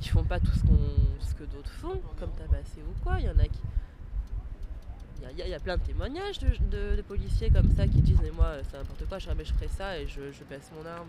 Ils 0.01 0.07
font 0.09 0.23
pas 0.23 0.39
tout 0.39 0.51
ce, 0.51 0.61
qu'on- 0.63 1.19
ce 1.19 1.33
que 1.35 1.43
d'autres 1.45 1.71
font, 1.71 1.99
comme 2.19 2.31
tabasser 2.31 2.81
ou 2.81 3.03
quoi. 3.03 3.19
Il 3.19 3.25
y 3.25 3.29
en 3.29 3.37
a 3.39 3.43
qui. 3.45 3.59
Il 5.21 5.39
y 5.39 5.47
y, 5.47 5.49
y 5.49 5.53
a 5.53 5.59
plein 5.59 5.77
de 5.77 5.81
témoignages 5.83 6.39
de, 6.39 6.47
de- 6.69 6.95
de 6.97 7.01
policiers 7.01 7.49
comme 7.49 7.69
ça 7.75 7.87
qui 7.87 8.01
disent 8.01 8.19
Mais 8.21 8.31
moi, 8.31 8.53
c'est 8.63 8.77
n'importe 8.77 9.05
quoi, 9.07 9.19
jamais 9.19 9.45
je 9.45 9.53
ferais 9.53 9.67
ça 9.67 9.97
et 9.97 10.07
je, 10.07 10.31
je 10.31 10.43
baisse 10.43 10.71
mon 10.77 10.85
arme. 10.89 11.07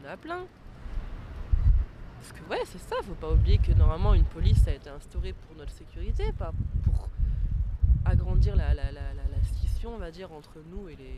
Il 0.00 0.04
y 0.04 0.08
en 0.08 0.12
a 0.12 0.16
plein. 0.16 0.44
Parce 2.20 2.32
que, 2.40 2.48
ouais, 2.50 2.60
c'est 2.66 2.78
ça, 2.78 2.96
faut 3.02 3.14
pas 3.14 3.30
oublier 3.32 3.58
que 3.58 3.72
normalement, 3.72 4.14
une 4.14 4.24
police 4.24 4.66
a 4.68 4.72
été 4.72 4.88
instaurée 4.90 5.32
pour 5.32 5.56
notre 5.56 5.72
sécurité, 5.72 6.30
pas 6.32 6.52
pour 6.84 7.08
agrandir 8.04 8.54
la, 8.54 8.74
la, 8.74 8.84
la, 8.92 8.92
la- 8.92 9.28
la 9.36 9.44
scission, 9.44 9.94
on 9.94 9.98
va 9.98 10.10
dire, 10.12 10.32
entre 10.32 10.58
nous 10.70 10.88
et 10.88 10.94
les, 10.96 11.16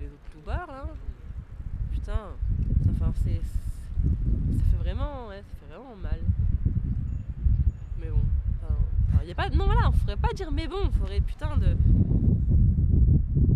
les 0.00 0.06
autres 0.06 0.30
cloubards, 0.30 0.66
là. 0.66 0.84
Putain, 1.92 2.12
ça, 2.84 2.90
enfin, 2.90 3.12
ça 3.14 3.30
fait 4.70 4.76
vraiment, 4.76 5.28
ça 5.30 5.42
fait 5.60 5.74
vraiment 5.74 5.96
mal. 5.96 6.20
Mais 8.00 8.10
bon, 8.10 8.20
enfin, 8.62 9.24
y 9.24 9.30
a 9.30 9.34
pas, 9.34 9.50
non 9.50 9.66
voilà, 9.66 9.88
on 9.88 9.92
ferait 9.92 10.16
pas 10.16 10.32
dire 10.32 10.50
mais 10.52 10.68
bon, 10.68 10.76
on 10.84 10.90
ferait 10.90 11.20
putain 11.20 11.56
de. 11.56 11.76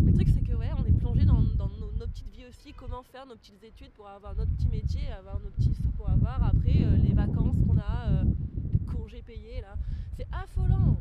Le 0.05 0.13
truc 0.13 0.27
c'est 0.29 0.41
que 0.41 0.55
ouais, 0.55 0.69
on 0.77 0.85
est 0.85 0.97
plongé 0.99 1.25
dans, 1.25 1.41
nos, 1.41 2.07
petites 2.07 2.29
vies 2.35 2.45
aussi, 2.47 2.73
comment 2.73 3.01
faire 3.03 3.25
nos 3.25 3.35
petites 3.35 3.63
études 3.63 3.91
pour 3.91 4.07
avoir 4.07 4.35
notre 4.35 4.51
petit 4.51 4.67
métier, 4.67 5.09
avoir 5.11 5.39
nos 5.39 5.49
petits 5.51 5.73
sous 5.73 5.91
pour 5.91 6.09
avoir 6.09 6.43
après 6.43 6.83
euh, 6.83 6.97
les 6.97 7.13
vacances 7.13 7.55
qu'on 7.65 7.77
a, 7.77 8.07
euh, 8.09 8.23
les 8.71 8.79
congés 8.79 9.21
payés 9.21 9.61
là. 9.61 9.75
C'est 10.17 10.27
affolant. 10.31 10.99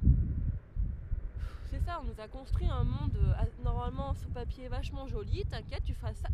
C'est 1.72 1.80
ça, 1.86 2.00
on 2.02 2.04
nous 2.04 2.20
a 2.20 2.28
construit 2.28 2.68
un 2.68 2.84
monde 2.84 3.16
euh, 3.16 3.44
normalement 3.64 4.12
sur 4.12 4.28
papier 4.28 4.68
vachement 4.68 5.06
joli. 5.06 5.42
T'inquiète, 5.46 5.82
tu 5.84 5.94
feras 5.94 6.12
ça. 6.12 6.28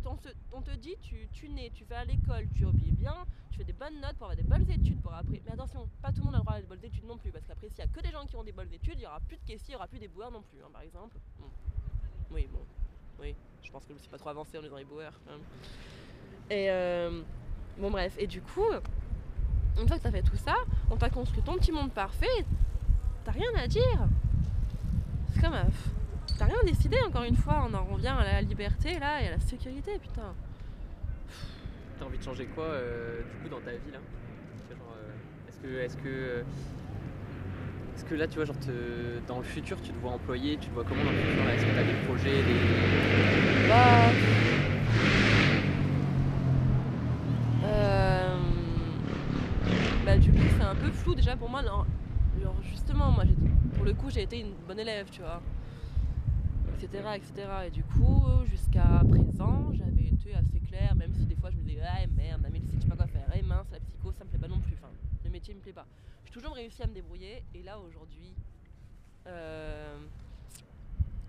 On, 0.51 0.61
te 0.61 0.75
dit, 0.75 0.97
tu, 1.31 1.47
nais, 1.47 1.71
tu 1.73 1.85
vas 1.85 1.99
à 1.99 2.03
l'école, 2.03 2.45
tu 2.53 2.65
obéis 2.65 2.91
bien, 2.91 3.15
tu 3.49 3.59
fais 3.59 3.63
des 3.63 3.71
bonnes 3.71 4.01
notes 4.01 4.17
pour 4.17 4.29
avoir 4.29 4.35
des 4.35 4.43
bonnes 4.43 4.69
études 4.69 5.01
pour 5.01 5.13
après. 5.13 5.41
Mais 5.45 5.53
attention, 5.53 5.87
pas 6.01 6.11
tout 6.11 6.19
le 6.19 6.25
monde 6.25 6.35
a 6.35 6.39
le 6.39 6.43
droit 6.43 6.55
à 6.55 6.59
des 6.59 6.67
bonnes 6.67 6.83
études 6.83 7.05
non 7.05 7.17
plus, 7.17 7.31
parce 7.31 7.45
qu'après, 7.45 7.69
s'il 7.69 7.79
y 7.79 7.83
a 7.83 7.87
que 7.87 8.01
des 8.01 8.11
gens 8.11 8.25
qui 8.25 8.35
ont 8.35 8.43
des 8.43 8.51
bonnes 8.51 8.73
études, 8.73 8.95
il 8.97 9.03
y 9.03 9.05
aura 9.05 9.21
plus 9.21 9.37
de 9.37 9.43
caissiers, 9.45 9.69
il 9.69 9.73
y 9.73 9.75
aura 9.77 9.87
plus 9.87 9.99
des 9.99 10.09
boueurs 10.09 10.29
non 10.29 10.41
plus, 10.41 10.59
hein, 10.61 10.69
par 10.73 10.81
exemple. 10.81 11.15
Oui, 12.31 12.49
bon, 12.51 12.59
oui, 13.21 13.33
je 13.63 13.71
pense 13.71 13.83
que 13.83 13.89
je 13.89 13.93
me 13.93 13.99
suis 13.99 14.09
pas 14.09 14.17
trop 14.17 14.29
avancée 14.29 14.57
en 14.57 14.61
disant 14.61 14.75
les 14.75 14.83
boueurs. 14.83 15.13
quand. 15.25 16.53
Et 16.53 16.69
euh, 16.69 17.21
bon, 17.77 17.89
bref, 17.89 18.13
et 18.19 18.27
du 18.27 18.41
coup, 18.41 18.67
une 19.79 19.87
fois 19.87 19.97
que 19.97 20.03
t'as 20.03 20.11
fait 20.11 20.21
tout 20.21 20.35
ça, 20.35 20.55
on 20.91 20.97
t'a 20.97 21.09
construit 21.09 21.43
ton 21.43 21.55
petit 21.55 21.71
monde 21.71 21.93
parfait, 21.93 22.45
t'as 23.23 23.31
rien 23.31 23.55
à 23.55 23.67
dire. 23.67 24.09
C'est 25.39 25.45
comme. 25.47 25.53
pff, 25.53 25.89
T'as 26.37 26.45
rien 26.45 26.55
décidé 26.65 26.97
encore 27.07 27.23
une 27.23 27.35
fois, 27.35 27.65
on 27.69 27.73
en 27.73 27.83
revient 27.85 28.07
à 28.17 28.23
la 28.23 28.41
liberté 28.41 28.97
là 28.99 29.21
et 29.21 29.27
à 29.27 29.31
la 29.31 29.39
sécurité, 29.39 29.97
putain. 30.01 30.33
T'as 31.99 32.05
envie 32.05 32.17
de 32.17 32.23
changer 32.23 32.45
quoi 32.45 32.63
euh, 32.65 33.17
du 33.23 33.43
coup 33.43 33.49
dans 33.49 33.59
ta 33.59 33.71
vie 33.71 33.91
là? 33.91 33.99
Euh, 34.71 35.09
Est-ce 35.49 35.57
que, 35.59 35.67
est-ce 35.79 35.97
que, 35.97 36.01
euh, 36.07 36.43
est-ce 37.95 38.05
que 38.05 38.15
là 38.15 38.27
tu 38.27 38.35
vois 38.35 38.45
genre 38.45 38.57
te- 38.59 39.19
dans 39.27 39.39
le 39.39 39.43
futur 39.43 39.81
tu 39.81 39.91
te 39.91 39.97
vois 39.99 40.11
employé, 40.11 40.57
tu 40.57 40.69
te 40.69 40.73
vois 40.73 40.85
comment 40.85 41.03
dans 41.03 41.11
le 41.11 41.17
futur? 41.17 41.49
Est-ce 41.49 41.65
que 41.65 41.75
t'as 41.75 41.83
des 41.83 41.93
projets, 42.07 42.41
des... 42.43 43.67
Bah. 43.67 44.11
Euh, 47.65 48.37
Bah, 50.05 50.17
du 50.17 50.31
coup, 50.31 50.37
c'est 50.57 50.63
un 50.63 50.75
peu 50.75 50.89
flou 50.91 51.13
déjà 51.15 51.35
pour 51.35 51.49
moi. 51.49 51.61
non. 51.61 51.85
Genre, 52.41 52.55
justement, 52.63 53.11
moi, 53.11 53.23
pour 53.75 53.85
le 53.85 53.93
coup, 53.93 54.09
j'ai 54.09 54.23
été 54.23 54.39
une 54.39 54.53
bonne 54.67 54.79
élève, 54.79 55.09
tu 55.09 55.21
vois. 55.21 55.41
Etc. 56.75 57.03
etc. 57.15 57.49
Et 57.67 57.71
du 57.71 57.83
coup, 57.83 58.23
jusqu'à 58.45 59.01
présent, 59.09 59.71
j'avais 59.73 60.07
été 60.07 60.33
assez 60.35 60.59
claire, 60.59 60.95
même 60.95 61.13
si 61.13 61.25
des 61.25 61.35
fois 61.35 61.49
je 61.51 61.57
me 61.57 61.63
disais, 61.63 61.81
ah 61.85 62.07
merde, 62.15 62.41
la 62.41 62.49
médecine, 62.49 62.77
je 62.77 62.83
sais 62.83 62.89
pas 62.89 62.95
quoi 62.95 63.07
faire, 63.07 63.29
eh 63.35 63.41
mince, 63.41 63.67
la 63.71 63.79
psycho, 63.79 64.13
ça 64.13 64.23
me 64.23 64.29
plaît 64.29 64.39
pas 64.39 64.47
non 64.47 64.59
plus. 64.59 64.75
Enfin, 64.75 64.91
le 65.25 65.29
métier 65.29 65.53
me 65.53 65.59
plaît 65.59 65.73
pas. 65.73 65.85
J'ai 66.25 66.31
toujours 66.31 66.53
réussi 66.53 66.81
à 66.81 66.87
me 66.87 66.93
débrouiller, 66.93 67.43
et 67.53 67.63
là, 67.63 67.77
aujourd'hui, 67.79 68.33
euh, 69.27 69.97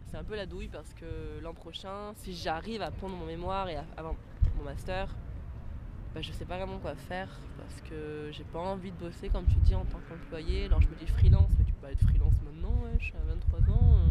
c'est 0.07 0.17
un 0.17 0.25
peu 0.25 0.37
la 0.37 0.47
douille 0.47 0.69
parce 0.69 0.93
que 0.95 1.41
l'an 1.43 1.55
prochain, 1.55 2.13
si 2.15 2.35
j'arrive 2.35 2.83
à 2.83 2.91
prendre 2.91 3.17
mon 3.17 3.27
mémoire 3.27 3.69
et 3.69 3.77
à 3.77 3.85
avoir 3.97 4.15
mon 4.57 4.65
master, 4.65 5.15
bah, 6.15 6.21
je 6.23 6.33
sais 6.33 6.45
pas 6.45 6.57
vraiment 6.57 6.79
quoi 6.81 6.95
faire 6.97 7.29
parce 7.57 7.81
que 7.83 8.31
j'ai 8.33 8.45
pas 8.45 8.59
envie 8.59 8.91
de 8.91 8.97
bosser 8.97 9.29
comme 9.29 9.47
tu 9.47 9.57
dis 9.59 9.75
en 9.75 9.85
tant 9.85 10.01
qu'employé. 10.09 10.65
Alors 10.65 10.81
je 10.83 10.89
me 10.89 10.95
dis 10.97 11.07
freelance, 11.07 11.51
mais 11.59 11.65
tu 11.65 11.73
peux 11.73 11.81
pas 11.87 11.93
être 11.93 12.03
freelance 12.03 12.35
maintenant, 12.43 12.75
ouais, 12.85 12.97
je 12.99 13.05
suis 13.05 13.17
à 13.17 13.25
23 13.25 13.61
ans. 13.71 13.95
euh, 13.99 14.09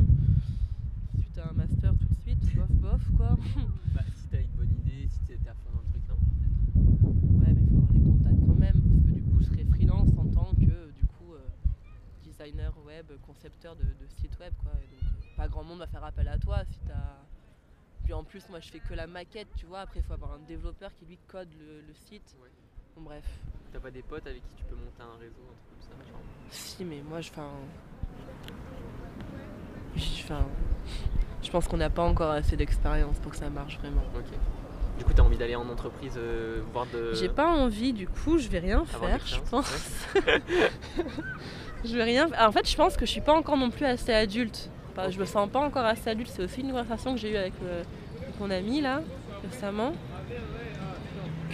Si 1.18 1.32
tu 1.34 1.40
as 1.40 1.50
un 1.50 1.54
master 1.54 1.94
tout 1.98 2.08
de 2.08 2.22
suite, 2.22 2.56
bof 2.56 2.70
bof 2.72 3.02
quoi. 3.18 3.38
Bah, 3.94 4.02
si 4.16 4.28
t'as 4.30 4.40
une 4.42 4.52
bonne 4.52 4.72
idée, 4.86 5.08
si 5.10 5.20
t'es 5.26 5.38
à 5.50 5.54
fond 5.54 5.72
dans 5.74 5.82
le 5.82 5.88
truc, 5.88 6.04
non? 6.08 7.40
Ouais, 7.40 7.54
mais 7.54 7.62
il 7.62 7.68
faut 7.68 7.76
avoir 7.78 7.92
des 7.94 8.00
contacts 8.00 8.46
quand 8.48 8.60
même 8.60 8.82
parce 8.82 9.04
que 9.06 9.12
du 9.12 9.22
coup, 9.24 9.40
je 9.40 9.46
serais 9.46 9.66
freelance 9.66 10.10
en 10.18 10.26
tant 10.28 10.54
que 10.56 10.92
du 10.92 11.06
coup 11.06 11.34
euh, 11.34 11.48
designer 12.24 12.74
web, 12.86 13.12
concepteur 13.22 13.76
de, 13.76 13.84
de 13.84 14.08
site 14.08 14.38
web 14.40 14.54
quoi. 14.58 14.72
Et 14.84 14.88
donc, 14.88 15.04
euh, 15.04 15.22
pas 15.36 15.48
grand 15.48 15.64
monde 15.64 15.80
va 15.80 15.88
faire 15.88 16.04
appel 16.04 16.28
à 16.28 16.38
toi 16.38 16.64
si 16.66 16.80
t'as. 16.88 17.29
Puis 18.10 18.16
en 18.16 18.24
plus, 18.24 18.42
moi, 18.50 18.60
je 18.60 18.72
fais 18.72 18.80
que 18.80 18.96
la 18.96 19.06
maquette, 19.06 19.50
tu 19.56 19.68
vois. 19.68 19.82
Après, 19.82 20.00
il 20.00 20.04
faut 20.04 20.14
avoir 20.14 20.32
un 20.32 20.40
développeur 20.48 20.90
qui 20.98 21.06
lui 21.06 21.20
code 21.28 21.48
le, 21.60 21.82
le 21.82 21.94
site. 21.94 22.36
Ouais. 22.42 22.50
Bon, 22.96 23.04
bref. 23.04 23.24
T'as 23.72 23.78
pas 23.78 23.92
des 23.92 24.02
potes 24.02 24.26
avec 24.26 24.42
qui 24.42 24.56
tu 24.58 24.64
peux 24.64 24.74
monter 24.74 25.00
un 25.00 25.16
réseau, 25.20 25.44
un 25.44 25.54
truc 25.54 25.68
comme 25.92 26.04
ça 26.04 26.12
genre 26.12 26.20
Si, 26.50 26.84
mais 26.86 27.04
moi, 27.08 27.22
je. 27.22 27.30
Enfin. 27.30 27.52
Je 31.44 31.52
pense 31.52 31.68
qu'on 31.68 31.78
n'a 31.78 31.92
pas 31.92 32.02
encore 32.02 32.32
assez 32.32 32.58
d'expérience 32.58 33.20
pour 33.20 33.30
que 33.30 33.38
ça 33.38 33.52
marche 33.52 33.78
vraiment. 33.78 34.02
Ok. 34.16 34.26
Du 34.98 35.06
coup, 35.06 35.14
t'as 35.14 35.22
envie 35.22 35.38
d'aller 35.38 35.56
en 35.56 35.70
entreprise, 35.70 36.16
euh, 36.18 36.64
voir 36.74 36.88
de. 36.88 37.14
J'ai 37.14 37.30
pas 37.30 37.46
envie, 37.46 37.94
du 37.94 38.08
coup, 38.08 38.40
je 38.40 38.48
vais 38.48 38.58
rien 38.58 38.86
faire, 38.86 39.24
je 39.28 39.40
pense. 39.52 39.72
je 41.86 41.96
vais 41.96 42.06
rien. 42.06 42.28
En 42.40 42.52
fait, 42.52 42.68
je 42.68 42.76
pense 42.76 42.98
que 42.98 43.06
je 43.06 43.12
suis 43.12 43.22
pas 43.22 43.34
encore 43.34 43.58
non 43.58 43.70
plus 43.70 43.86
assez 43.86 44.12
adulte. 44.12 44.72
Enfin, 45.00 45.10
Je 45.10 45.20
me 45.20 45.26
sens 45.26 45.50
pas 45.50 45.60
encore 45.60 45.86
assez 45.86 46.10
adulte. 46.10 46.30
C'est 46.34 46.44
aussi 46.44 46.62
une 46.62 46.70
conversation 46.70 47.14
que 47.14 47.20
j'ai 47.20 47.32
eue 47.32 47.38
avec, 47.38 47.54
euh, 47.64 47.84
mon 48.40 48.52
ami 48.52 48.82
là 48.82 49.02
récemment. 49.50 49.94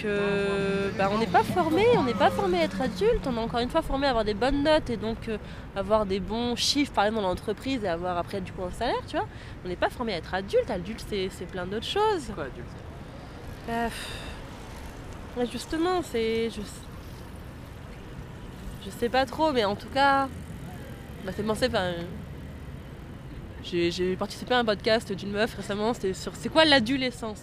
Que 0.01 0.91
bah, 0.97 1.09
on 1.13 1.19
n'est 1.19 1.27
pas 1.27 1.43
formé, 1.43 1.85
on 1.97 2.03
n'est 2.03 2.13
pas 2.13 2.29
formé 2.29 2.59
à 2.59 2.63
être 2.63 2.81
adulte. 2.81 3.25
On 3.27 3.35
est 3.35 3.39
encore 3.39 3.59
une 3.59 3.69
fois 3.69 3.81
formé 3.81 4.07
à 4.07 4.09
avoir 4.09 4.25
des 4.25 4.33
bonnes 4.33 4.63
notes 4.63 4.89
et 4.89 4.97
donc 4.97 5.29
euh, 5.29 5.37
avoir 5.75 6.05
des 6.05 6.19
bons 6.19 6.55
chiffres 6.55 6.91
par 6.91 7.05
exemple 7.05 7.21
dans 7.21 7.29
l'entreprise 7.29 7.83
et 7.83 7.87
avoir 7.87 8.17
après 8.17 8.41
du 8.41 8.51
coup 8.51 8.63
un 8.63 8.71
salaire, 8.71 8.95
tu 9.07 9.15
vois. 9.15 9.27
On 9.63 9.69
n'est 9.69 9.75
pas 9.75 9.89
formé 9.89 10.13
à 10.13 10.17
être 10.17 10.33
adulte. 10.33 10.69
Adulte, 10.69 11.05
c'est 11.07 11.29
c'est 11.29 11.45
plein 11.45 11.65
d'autres 11.65 11.85
choses. 11.85 12.31
Quoi 12.33 12.45
adulte? 12.45 12.67
Bah, 13.67 13.85
pff, 13.85 14.19
ouais, 15.37 15.45
justement, 15.45 16.01
c'est. 16.01 16.49
Je... 16.49 16.61
je 18.85 18.89
sais 18.89 19.09
pas 19.09 19.25
trop, 19.25 19.51
mais 19.51 19.65
en 19.65 19.75
tout 19.75 19.89
cas. 19.93 20.27
Bah, 21.25 21.31
c'est 21.35 21.43
pensé. 21.43 21.69
J'ai 23.65 24.15
participé 24.15 24.53
à 24.53 24.59
un 24.59 24.65
podcast 24.65 25.11
d'une 25.13 25.31
meuf 25.31 25.55
récemment, 25.55 25.93
c'était 25.93 26.13
sur 26.13 26.35
c'est 26.35 26.49
quoi 26.49 26.65
l'adolescence 26.65 27.41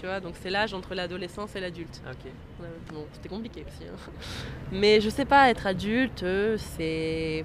Tu 0.00 0.06
vois, 0.06 0.20
donc 0.20 0.34
c'est 0.42 0.50
l'âge 0.50 0.74
entre 0.74 0.94
l'adolescence 0.94 1.54
et 1.56 1.60
l'adulte. 1.60 2.00
Ah, 2.06 2.10
Ok. 2.12 2.30
Ouais, 2.60 2.66
Bon, 2.92 3.04
c'était 3.12 3.28
compliqué 3.28 3.64
aussi. 3.66 3.88
hein. 3.88 3.96
Mais 4.72 5.00
je 5.00 5.08
sais 5.08 5.24
pas, 5.24 5.50
être 5.50 5.66
adulte, 5.66 6.22
euh, 6.22 6.56
c'est. 6.58 7.44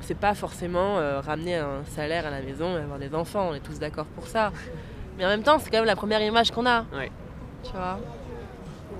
C'est 0.00 0.14
pas 0.16 0.32
forcément 0.34 0.98
euh, 0.98 1.20
ramener 1.20 1.56
un 1.56 1.84
salaire 1.84 2.24
à 2.24 2.30
la 2.30 2.40
maison 2.40 2.76
et 2.78 2.80
avoir 2.80 3.00
des 3.00 3.12
enfants, 3.16 3.48
on 3.50 3.54
est 3.54 3.60
tous 3.60 3.80
d'accord 3.80 4.06
pour 4.06 4.28
ça. 4.28 4.52
Mais 5.18 5.24
en 5.24 5.28
même 5.28 5.42
temps, 5.42 5.58
c'est 5.58 5.70
quand 5.70 5.78
même 5.78 5.86
la 5.86 5.96
première 5.96 6.22
image 6.22 6.52
qu'on 6.52 6.66
a. 6.66 6.82
Ouais. 6.94 7.10
Tu 7.64 7.72
vois 7.72 7.98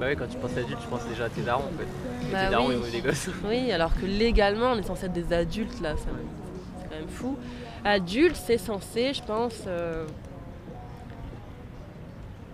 Bah 0.00 0.06
ouais, 0.06 0.16
quand 0.16 0.26
tu 0.26 0.36
penses 0.38 0.56
adulte, 0.56 0.80
tu 0.80 0.88
penses 0.88 1.06
déjà 1.06 1.26
à 1.26 1.28
tes 1.28 1.42
darons 1.42 1.62
en 1.62 1.78
fait. 1.78 2.32
Bah 2.32 2.44
tes 2.46 2.50
darons, 2.50 2.66
oui. 2.70 2.74
ils 2.76 2.82
ont 2.84 2.88
eu 2.88 2.90
des 2.90 3.00
gosses. 3.00 3.30
Oui, 3.44 3.70
alors 3.70 3.94
que 3.94 4.06
légalement, 4.06 4.72
on 4.72 4.76
est 4.78 4.82
censé 4.82 5.06
être 5.06 5.12
des 5.12 5.32
adultes 5.32 5.80
là, 5.80 5.96
ça 5.96 6.08
c'est 6.82 6.88
quand 6.88 6.96
même 6.96 7.08
fou. 7.08 7.36
Adulte, 7.84 8.36
c'est 8.36 8.58
censé, 8.58 9.14
je 9.14 9.22
pense, 9.22 9.64
euh, 9.66 10.06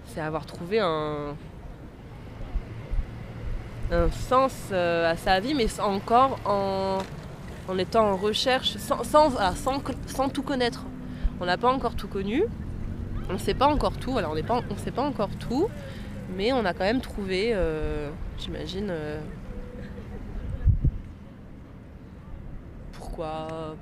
c'est 0.06 0.20
avoir 0.20 0.44
trouvé 0.44 0.80
un, 0.80 1.34
un 3.90 4.10
sens 4.10 4.54
euh, 4.70 5.10
à 5.10 5.16
sa 5.16 5.40
vie, 5.40 5.54
mais 5.54 5.66
encore 5.80 6.38
en, 6.44 6.98
en 7.68 7.78
étant 7.78 8.10
en 8.10 8.16
recherche, 8.16 8.76
sans, 8.76 9.02
sans, 9.02 9.34
ah, 9.38 9.54
sans, 9.56 10.28
tout 10.28 10.42
connaître. 10.42 10.84
On 11.40 11.46
n'a 11.46 11.57
pas 11.57 11.72
encore 11.72 11.96
tout 11.96 12.09
connu, 12.09 12.44
on 13.30 13.32
ne 13.32 13.38
sait 13.38 13.55
pas 13.55 13.66
encore 13.66 13.96
tout, 13.96 14.12
voilà, 14.12 14.30
on 14.30 14.34
ne 14.34 14.78
sait 14.78 14.92
pas 14.92 15.03
encore 15.03 15.34
tout, 15.40 15.68
mais 16.36 16.53
on 16.53 16.64
a 16.64 16.74
quand 16.74 16.84
même 16.84 17.01
trouvé, 17.01 17.53
euh, 17.55 18.11
j'imagine, 18.38 18.92
pourquoi 22.92 23.74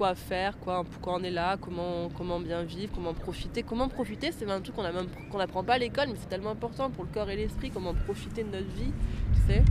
quoi 0.00 0.14
faire, 0.14 0.58
quoi, 0.60 0.82
pourquoi 0.82 1.16
on 1.16 1.22
est 1.22 1.30
là, 1.30 1.58
comment, 1.60 2.08
comment 2.16 2.40
bien 2.40 2.62
vivre, 2.62 2.90
comment 2.94 3.12
profiter. 3.12 3.62
Comment 3.62 3.86
profiter, 3.90 4.32
c'est 4.32 4.50
un 4.50 4.62
truc 4.62 4.74
qu'on 4.74 4.84
a 4.84 4.92
même 4.92 5.08
qu'on 5.30 5.36
n'apprend 5.36 5.62
pas 5.62 5.74
à 5.74 5.78
l'école, 5.78 6.08
mais 6.08 6.14
c'est 6.16 6.30
tellement 6.30 6.52
important 6.52 6.88
pour 6.88 7.04
le 7.04 7.10
corps 7.10 7.28
et 7.28 7.36
l'esprit, 7.36 7.70
comment 7.70 7.92
profiter 7.92 8.42
de 8.42 8.48
notre 8.48 8.70
vie, 8.70 8.92
tu 9.34 9.40
sais. 9.42 9.62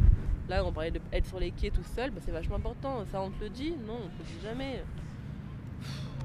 Là, 0.47 0.63
on 0.63 0.71
parlait 0.71 0.91
d'être 0.91 1.25
sur 1.25 1.39
les 1.39 1.49
quais 1.49 1.71
tout 1.71 1.83
seul, 1.95 2.11
bah, 2.11 2.21
c'est 2.23 2.31
vachement 2.31 2.57
important. 2.57 3.03
Ça, 3.11 3.19
on 3.21 3.31
te 3.31 3.43
le 3.43 3.49
dit? 3.49 3.73
Non, 3.87 3.95
on 4.05 4.07
te 4.07 4.19
le 4.19 4.25
dit 4.25 4.43
jamais. 4.43 4.83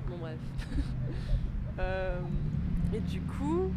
Bon, 0.08 0.16
bref. 0.20 0.36
Euh, 1.80 2.20
et 2.94 3.00
du 3.00 3.20
coup, 3.22 3.72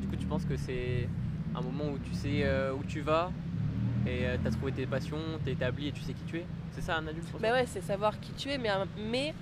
Du 0.00 0.06
coup, 0.06 0.16
tu 0.16 0.24
penses 0.24 0.46
que 0.46 0.56
c'est 0.56 1.06
un 1.54 1.60
moment 1.60 1.92
où 1.92 1.98
tu 1.98 2.14
sais 2.14 2.40
euh, 2.42 2.72
où 2.72 2.82
tu 2.84 3.02
vas 3.02 3.30
et 4.06 4.24
tu 4.40 4.48
as 4.48 4.50
trouvé 4.50 4.72
tes 4.72 4.86
passions, 4.86 5.18
t'es 5.44 5.52
établi 5.52 5.88
et 5.88 5.92
tu 5.92 6.00
sais 6.00 6.14
qui 6.14 6.24
tu 6.24 6.38
es? 6.38 6.46
C'est 6.70 6.80
ça 6.80 6.96
un 6.96 7.06
adulte 7.06 7.26
pour 7.30 7.40
bah 7.40 7.52
ouais, 7.52 7.66
c'est 7.66 7.82
savoir 7.82 8.18
qui 8.18 8.32
tu 8.32 8.48
es, 8.48 8.56
mais, 8.56 8.70
mais 9.10 9.34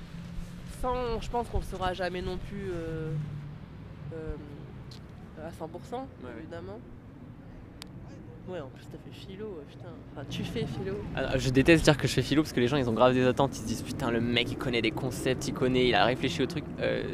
je 1.21 1.29
pense 1.31 1.49
qu'on 1.49 1.59
ne 1.59 1.65
saura 1.65 1.93
jamais 1.95 2.23
non 2.23 2.39
plus 2.39 2.71
euh, 2.73 3.13
euh, 4.15 4.35
à 5.47 5.51
100%, 5.51 5.95
ouais. 5.95 6.31
évidemment. 6.41 6.79
Ouais, 8.49 8.59
en 8.61 8.67
plus, 8.69 8.85
t'as 8.91 8.99
fait 8.99 9.15
philo, 9.27 9.61
putain. 9.71 9.89
Enfin, 10.13 10.27
tu 10.29 10.43
fais 10.43 10.67
philo. 10.67 10.97
Ah, 11.15 11.39
Je 11.39 11.51
déteste 11.51 11.85
dire 11.85 11.97
que 11.97 12.09
je 12.09 12.13
fais 12.15 12.23
philo 12.23 12.43
parce 12.43 12.53
que 12.53 12.59
les 12.59 12.67
gens 12.67 12.77
ils 12.77 12.89
ont 12.91 12.93
grave 12.93 13.15
des 13.15 13.25
attentes. 13.25 13.57
Ils 13.57 13.61
se 13.61 13.67
disent 13.67 13.83
putain, 13.83 14.11
le 14.11 14.21
mec 14.21 14.51
il 14.51 14.59
connaît 14.59 14.83
des 14.83 14.91
concepts, 14.91 15.47
il 15.47 15.55
connaît, 15.55 15.89
il 15.89 15.95
a 15.95 16.05
réfléchi 16.05 16.43
au 16.43 16.47
truc. 16.47 16.65
Euh, 16.81 17.05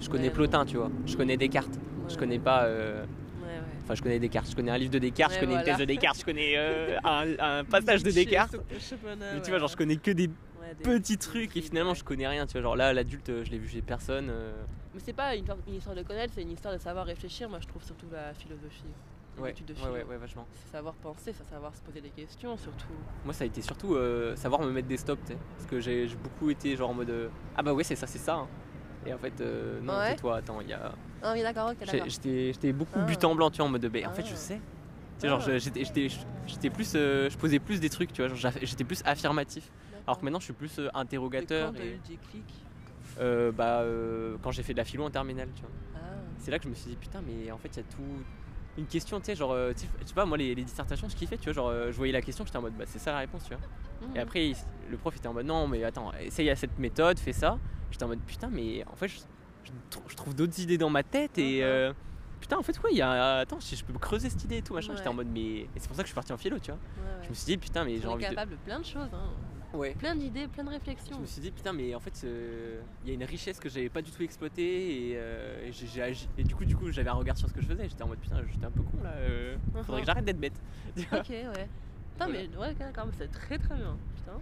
je 0.00 0.08
connais 0.08 0.28
Ouais, 0.28 0.30
Plotin, 0.30 0.64
tu 0.64 0.78
vois. 0.78 0.90
Je 1.04 1.16
connais 1.18 1.36
Descartes. 1.36 1.78
Je 2.08 2.16
connais 2.16 2.38
pas. 2.38 2.64
euh, 2.64 3.04
Ouais. 3.42 3.48
Enfin, 3.84 3.94
je 3.94 4.02
connais 4.02 4.18
Descartes. 4.18 4.48
Je 4.50 4.56
connais 4.56 4.70
un 4.70 4.78
livre 4.78 4.90
de 4.92 4.98
Descartes, 4.98 5.34
je 5.34 5.40
connais 5.40 5.54
une 5.56 5.62
thèse 5.64 5.76
de 5.76 5.84
Descartes, 5.84 6.18
je 6.20 6.24
connais 6.24 6.54
euh, 6.56 6.96
un, 7.04 7.26
un 7.38 7.64
passage 7.70 8.02
de 8.02 8.10
Descartes. 8.10 8.56
Mais 9.34 9.42
tu 9.42 9.50
vois, 9.50 9.58
genre 9.58 9.68
je 9.68 9.76
connais 9.76 9.96
que 9.96 10.12
des 10.12 10.30
petits 10.74 11.18
trucs 11.18 11.56
et 11.56 11.60
finalement 11.62 11.94
je 11.94 12.04
connais 12.04 12.26
rien. 12.28 12.46
Tu 12.46 12.52
vois, 12.52 12.62
genre 12.62 12.76
là, 12.76 12.92
l'adulte, 12.92 13.28
euh, 13.30 13.44
je 13.44 13.50
l'ai 13.50 13.58
vu 13.58 13.68
chez 13.68 13.82
personne. 13.82 14.28
euh, 14.30 14.52
Mais 14.94 15.00
c'est 15.04 15.12
pas 15.12 15.34
une, 15.36 15.44
une 15.68 15.74
histoire 15.74 15.94
de 15.96 16.02
connaître, 16.02 16.32
c'est 16.34 16.42
une 16.42 16.50
histoire 16.52 16.74
de 16.74 16.78
savoir 16.80 17.06
réfléchir. 17.06 17.48
Moi, 17.48 17.58
je 17.60 17.66
trouve 17.68 17.82
surtout 17.84 18.06
la 18.12 18.32
philosophie. 18.34 18.84
Ouais, 19.38 19.52
de 19.52 19.72
ouais, 19.72 19.78
philo. 19.78 19.92
ouais, 19.92 20.04
ouais, 20.04 20.16
vachement. 20.18 20.46
C'est 20.52 20.72
savoir 20.72 20.92
penser, 20.94 21.32
c'est 21.32 21.48
savoir 21.48 21.74
se 21.74 21.80
poser 21.80 22.00
des 22.00 22.10
questions, 22.10 22.56
surtout. 22.58 22.88
Moi, 23.24 23.32
ça 23.32 23.44
a 23.44 23.46
été 23.46 23.62
surtout 23.62 23.94
euh, 23.94 24.34
savoir 24.36 24.60
me 24.60 24.70
mettre 24.70 24.88
des 24.88 24.96
stops, 24.98 25.22
tu 25.24 25.32
sais. 25.32 25.38
Parce 25.56 25.66
que 25.70 25.80
j'ai 25.80 26.06
beaucoup 26.22 26.50
été 26.50 26.76
genre 26.76 26.90
en 26.90 26.94
mode 26.94 27.10
euh, 27.10 27.28
Ah 27.56 27.62
bah 27.62 27.72
ouais, 27.72 27.84
c'est 27.84 27.94
ça, 27.96 28.06
c'est 28.06 28.18
ça. 28.18 28.34
hein. 28.34 28.48
Et 29.06 29.14
en 29.14 29.18
fait, 29.18 29.40
euh, 29.40 29.80
non, 29.80 29.96
Ouais. 29.96 30.10
tais-toi, 30.14 30.36
attends, 30.36 30.60
il 30.60 30.68
y 30.68 30.72
a. 30.74 30.92
Ah 31.22 31.32
oui, 31.32 31.42
d'accord, 31.42 31.70
ok, 31.70 31.78
d'accord. 31.86 32.08
J'étais 32.08 32.52
j'étais 32.52 32.72
beaucoup 32.72 32.98
Ah. 33.00 33.04
but 33.06 33.24
en 33.24 33.34
blanc, 33.34 33.50
tu 33.50 33.58
vois, 33.58 33.66
en 33.66 33.70
mode 33.70 33.86
bah, 33.86 34.00
en 34.06 34.12
fait, 34.12 34.24
Ah. 34.26 34.28
je 34.30 34.34
sais. 34.34 34.56
Tu 34.56 34.60
sais, 35.22 35.28
genre, 35.28 35.42
Ah. 35.46 35.58
j'étais- 35.58 35.84
j'étais 35.84 36.08
j'étais 36.46 36.68
plus. 36.70 36.92
euh, 36.96 37.30
je 37.30 37.38
posais 37.38 37.60
plus 37.60 37.80
des 37.80 37.88
trucs, 37.88 38.12
tu 38.12 38.26
vois, 38.26 38.34
j'étais 38.62 38.84
plus 38.84 39.00
affirmatif. 39.06 39.70
Alors 40.06 40.18
que 40.18 40.24
maintenant, 40.24 40.40
je 40.40 40.44
suis 40.44 40.52
plus 40.52 40.78
euh, 40.78 40.88
interrogateur. 40.94 41.70
Et 41.70 41.78
quand 41.78 41.84
Et, 41.84 41.88
eu 41.94 41.98
déclic 42.08 42.44
euh, 43.18 43.50
bah, 43.52 43.80
euh, 43.80 44.36
quand 44.42 44.50
j'ai 44.52 44.62
fait 44.62 44.72
de 44.72 44.78
la 44.78 44.84
philo 44.84 45.04
en 45.04 45.10
terminale, 45.10 45.48
tu 45.54 45.62
vois. 45.62 45.70
Ah, 45.96 45.98
C'est 46.38 46.50
là 46.50 46.58
que 46.58 46.64
je 46.64 46.68
me 46.70 46.74
suis 46.74 46.90
dit, 46.90 46.96
putain, 46.96 47.20
mais 47.26 47.50
en 47.50 47.58
fait, 47.58 47.68
il 47.68 47.76
y 47.78 47.80
a 47.80 47.84
tout. 47.84 48.24
Une 48.78 48.86
question, 48.86 49.18
tu 49.18 49.26
sais, 49.26 49.34
genre, 49.34 49.54
tu 49.76 49.86
sais, 50.06 50.14
pas, 50.14 50.24
moi, 50.24 50.38
les, 50.38 50.54
les 50.54 50.62
dissertations, 50.62 51.08
je 51.08 51.16
kiffais, 51.16 51.36
tu 51.36 51.44
vois, 51.44 51.52
genre, 51.52 51.72
je 51.90 51.96
voyais 51.96 52.12
la 52.12 52.22
question, 52.22 52.44
j'étais 52.46 52.56
en 52.56 52.62
mode, 52.62 52.74
bah, 52.78 52.84
c'est 52.86 53.00
ça 53.00 53.12
la 53.12 53.18
réponse, 53.18 53.42
tu 53.44 53.52
vois. 53.54 53.60
Et 54.14 54.20
après, 54.20 54.48
il- 54.50 54.56
le 54.90 54.96
prof 54.96 55.14
était 55.16 55.26
en 55.26 55.34
mode 55.34 55.44
non, 55.46 55.66
mais 55.68 55.82
attends, 55.84 56.12
essaye 56.14 56.48
à 56.48 56.56
cette 56.56 56.78
méthode, 56.78 57.18
fais 57.18 57.32
ça. 57.32 57.58
J'étais 57.90 58.04
en 58.04 58.08
mode 58.08 58.20
putain, 58.20 58.48
mais 58.48 58.84
en 58.86 58.94
fait, 58.96 59.08
je, 59.08 59.18
je 59.64 59.70
trou- 59.90 60.02
je 60.06 60.14
trouve 60.16 60.34
d'autres 60.34 60.58
idées 60.60 60.78
dans 60.78 60.88
ma 60.88 61.02
tête 61.02 61.36
et 61.36 61.58
Mhm. 61.58 61.64
euh, 61.66 61.92
putain, 62.40 62.56
en 62.58 62.62
fait, 62.62 62.78
quoi, 62.78 62.90
il 62.90 62.96
y 62.96 63.02
a. 63.02 63.38
Attends, 63.40 63.58
je 63.60 63.84
peux 63.84 63.92
creuser 63.98 64.30
cette 64.30 64.44
idée 64.44 64.58
et 64.58 64.62
tout, 64.62 64.72
machin. 64.72 64.94
J'étais 64.96 65.08
en 65.08 65.14
mode 65.14 65.26
mais. 65.28 65.40
Et 65.40 65.68
c'est 65.76 65.88
pour 65.88 65.96
ça 65.96 66.02
que 66.02 66.06
je 66.06 66.12
suis 66.12 66.14
parti 66.14 66.32
en 66.32 66.38
philo, 66.38 66.58
tu 66.60 66.70
vois. 66.70 66.78
Ouais. 67.04 67.24
Je 67.24 67.28
me 67.28 67.34
suis 67.34 67.46
dit 67.46 67.58
putain, 67.58 67.84
mais 67.84 67.98
j'ai 68.00 68.06
envie 68.06 68.24
de. 68.24 68.28
capable 68.30 68.52
de 68.52 68.56
plein 68.56 68.78
de 68.78 68.84
choses, 68.86 69.10
hein. 69.12 69.30
Ouais. 69.72 69.94
plein 69.94 70.16
d'idées, 70.16 70.48
plein 70.48 70.64
de 70.64 70.68
Je 70.70 70.74
réflexions. 70.74 71.20
me 71.20 71.26
suis 71.26 71.40
dit 71.40 71.50
putain, 71.50 71.72
mais 71.72 71.94
en 71.94 72.00
fait, 72.00 72.20
euh, 72.24 72.80
il 73.04 73.08
y 73.08 73.12
a 73.12 73.14
une 73.14 73.24
richesse 73.24 73.60
que 73.60 73.68
j'avais 73.68 73.88
pas 73.88 74.02
du 74.02 74.10
tout 74.10 74.22
exploitée 74.22 75.10
et, 75.10 75.14
euh, 75.16 75.68
et 75.68 75.72
j'ai 75.72 76.02
agi. 76.02 76.28
Et 76.38 76.42
du 76.44 76.54
coup, 76.56 76.64
du 76.64 76.74
coup, 76.76 76.90
j'avais 76.90 77.10
un 77.10 77.14
regard 77.14 77.36
sur 77.36 77.48
ce 77.48 77.54
que 77.54 77.60
je 77.62 77.66
faisais. 77.68 77.88
J'étais 77.88 78.02
en 78.02 78.08
mode 78.08 78.18
putain, 78.18 78.36
j'étais 78.52 78.64
un 78.66 78.70
peu 78.70 78.82
con 78.82 79.02
là. 79.02 79.10
euh, 79.16 79.56
faudrait 79.84 79.92
Mhm. 79.92 80.00
que 80.00 80.06
j'arrête 80.06 80.24
d'être 80.24 80.40
bête. 80.40 80.60
Ok, 81.12 81.28
ouais. 81.30 81.48
Putain, 81.52 81.68
Voilà. 82.18 82.32
mais 82.32 82.56
ouais, 82.58 82.74
d'accord, 82.74 83.06
mais 83.06 83.12
c'est 83.16 83.30
très 83.30 83.58
très 83.58 83.76
bien. 83.76 83.96
Putain. 84.16 84.38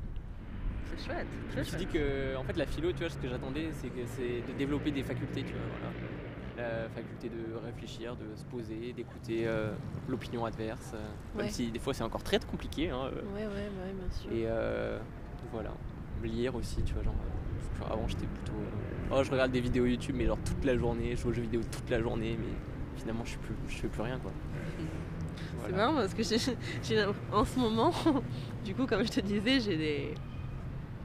C'est 0.96 1.04
chouette. 1.06 1.26
Je 1.52 1.58
me 1.58 1.62
suis 1.64 1.76
dit 1.76 1.86
que 1.86 2.34
en 2.36 2.42
fait 2.44 2.56
la 2.56 2.66
philo, 2.66 2.90
tu 2.92 2.98
vois, 3.00 3.10
ce 3.10 3.18
que 3.18 3.28
j'attendais, 3.28 3.68
c'est 3.74 3.88
que 3.88 4.06
c'est 4.06 4.40
de 4.50 4.56
développer 4.56 4.90
des 4.90 5.02
facultés, 5.02 5.42
tu 5.42 5.52
vois, 5.52 5.62
voilà. 5.78 5.92
La 6.58 6.88
faculté 6.88 7.28
de 7.28 7.54
réfléchir, 7.64 8.16
de 8.16 8.34
se 8.36 8.44
poser, 8.46 8.92
d'écouter 8.92 9.46
euh, 9.46 9.70
l'opinion 10.08 10.44
adverse, 10.44 10.90
euh, 10.94 10.98
même 11.36 11.48
si 11.50 11.70
des 11.70 11.78
fois 11.78 11.94
c'est 11.94 12.02
encore 12.02 12.22
très 12.24 12.40
compliqué. 12.40 12.90
hein, 12.90 13.04
euh, 13.04 13.22
Ouais, 13.34 13.46
ouais, 13.46 13.52
ouais, 13.52 13.92
bien 13.92 14.10
sûr. 14.10 14.32
et 14.32 14.42
euh, 14.48 14.98
voilà, 15.52 15.70
lire 16.24 16.56
aussi, 16.56 16.82
tu 16.82 16.94
vois, 16.94 17.04
genre. 17.04 17.14
genre, 17.78 17.92
avant 17.92 18.08
j'étais 18.08 18.26
plutôt. 18.26 18.52
euh, 18.58 19.14
oh, 19.20 19.22
je 19.22 19.30
regarde 19.30 19.52
des 19.52 19.60
vidéos 19.60 19.86
YouTube, 19.86 20.16
mais 20.18 20.26
genre 20.26 20.38
toute 20.44 20.64
la 20.64 20.76
journée, 20.76 21.14
je 21.14 21.22
joue 21.22 21.28
aux 21.28 21.32
jeux 21.32 21.42
vidéo 21.42 21.60
toute 21.70 21.88
la 21.90 22.00
journée, 22.00 22.36
mais 22.36 22.52
finalement 22.96 23.24
je 23.24 23.30
suis 23.30 23.38
plus, 23.38 23.54
je 23.68 23.76
fais 23.76 23.88
plus 23.88 24.02
rien 24.02 24.18
quoi. 24.18 24.32
C'est 25.64 25.72
marrant 25.76 25.94
parce 25.94 26.14
que 26.14 26.22
j'ai, 26.24 26.38
j'ai- 26.82 27.04
en 27.32 27.44
ce 27.44 27.58
moment, 27.60 27.92
du 28.64 28.74
coup, 28.74 28.86
comme 28.86 29.04
je 29.04 29.12
te 29.12 29.20
disais, 29.20 29.60
j'ai 29.60 29.76
des. 29.76 30.14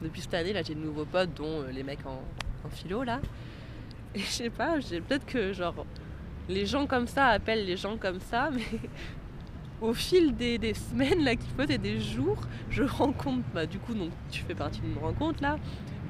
Depuis 0.01 0.22
cette 0.22 0.34
année, 0.34 0.51
là, 0.51 0.64
j'ai 0.64 0.74
de 0.74 0.80
nouveaux 0.80 1.06
potes, 1.06 1.34
dont 1.36 1.64
les 1.72 1.84
mecs 1.84 2.04
en, 2.08 2.22
en 2.66 2.70
philo, 2.70 3.04
là. 3.04 3.22
Et 4.16 4.20
je 4.20 4.26
sais 4.26 4.49
pas, 4.49 4.78
peut-être 4.78 5.26
que, 5.26 5.53
genre, 5.53 5.86
les 6.49 6.66
gens 6.66 6.86
comme 6.88 7.07
ça 7.07 7.28
appellent 7.28 7.66
les 7.66 7.78
gens 7.78 7.97
comme 7.97 8.20
ça, 8.20 8.49
mais 8.53 8.64
au 9.82 9.93
fil 9.93 10.36
des, 10.36 10.57
des 10.57 10.74
semaines, 10.74 11.24
là, 11.24 11.36
qui 11.36 11.47
passent 11.57 11.70
et 11.70 11.78
des 11.78 11.99
jours, 11.99 12.41
je 12.70 12.84
rencontre, 12.84 13.43
bah, 13.53 13.66
du 13.66 13.80
coup, 13.80 13.93
donc, 13.93 14.11
tu 14.32 14.43
fais 14.43 14.55
partie 14.55 14.82
d'une 14.82 14.97
rencontre, 14.97 15.41
là, 15.41 15.57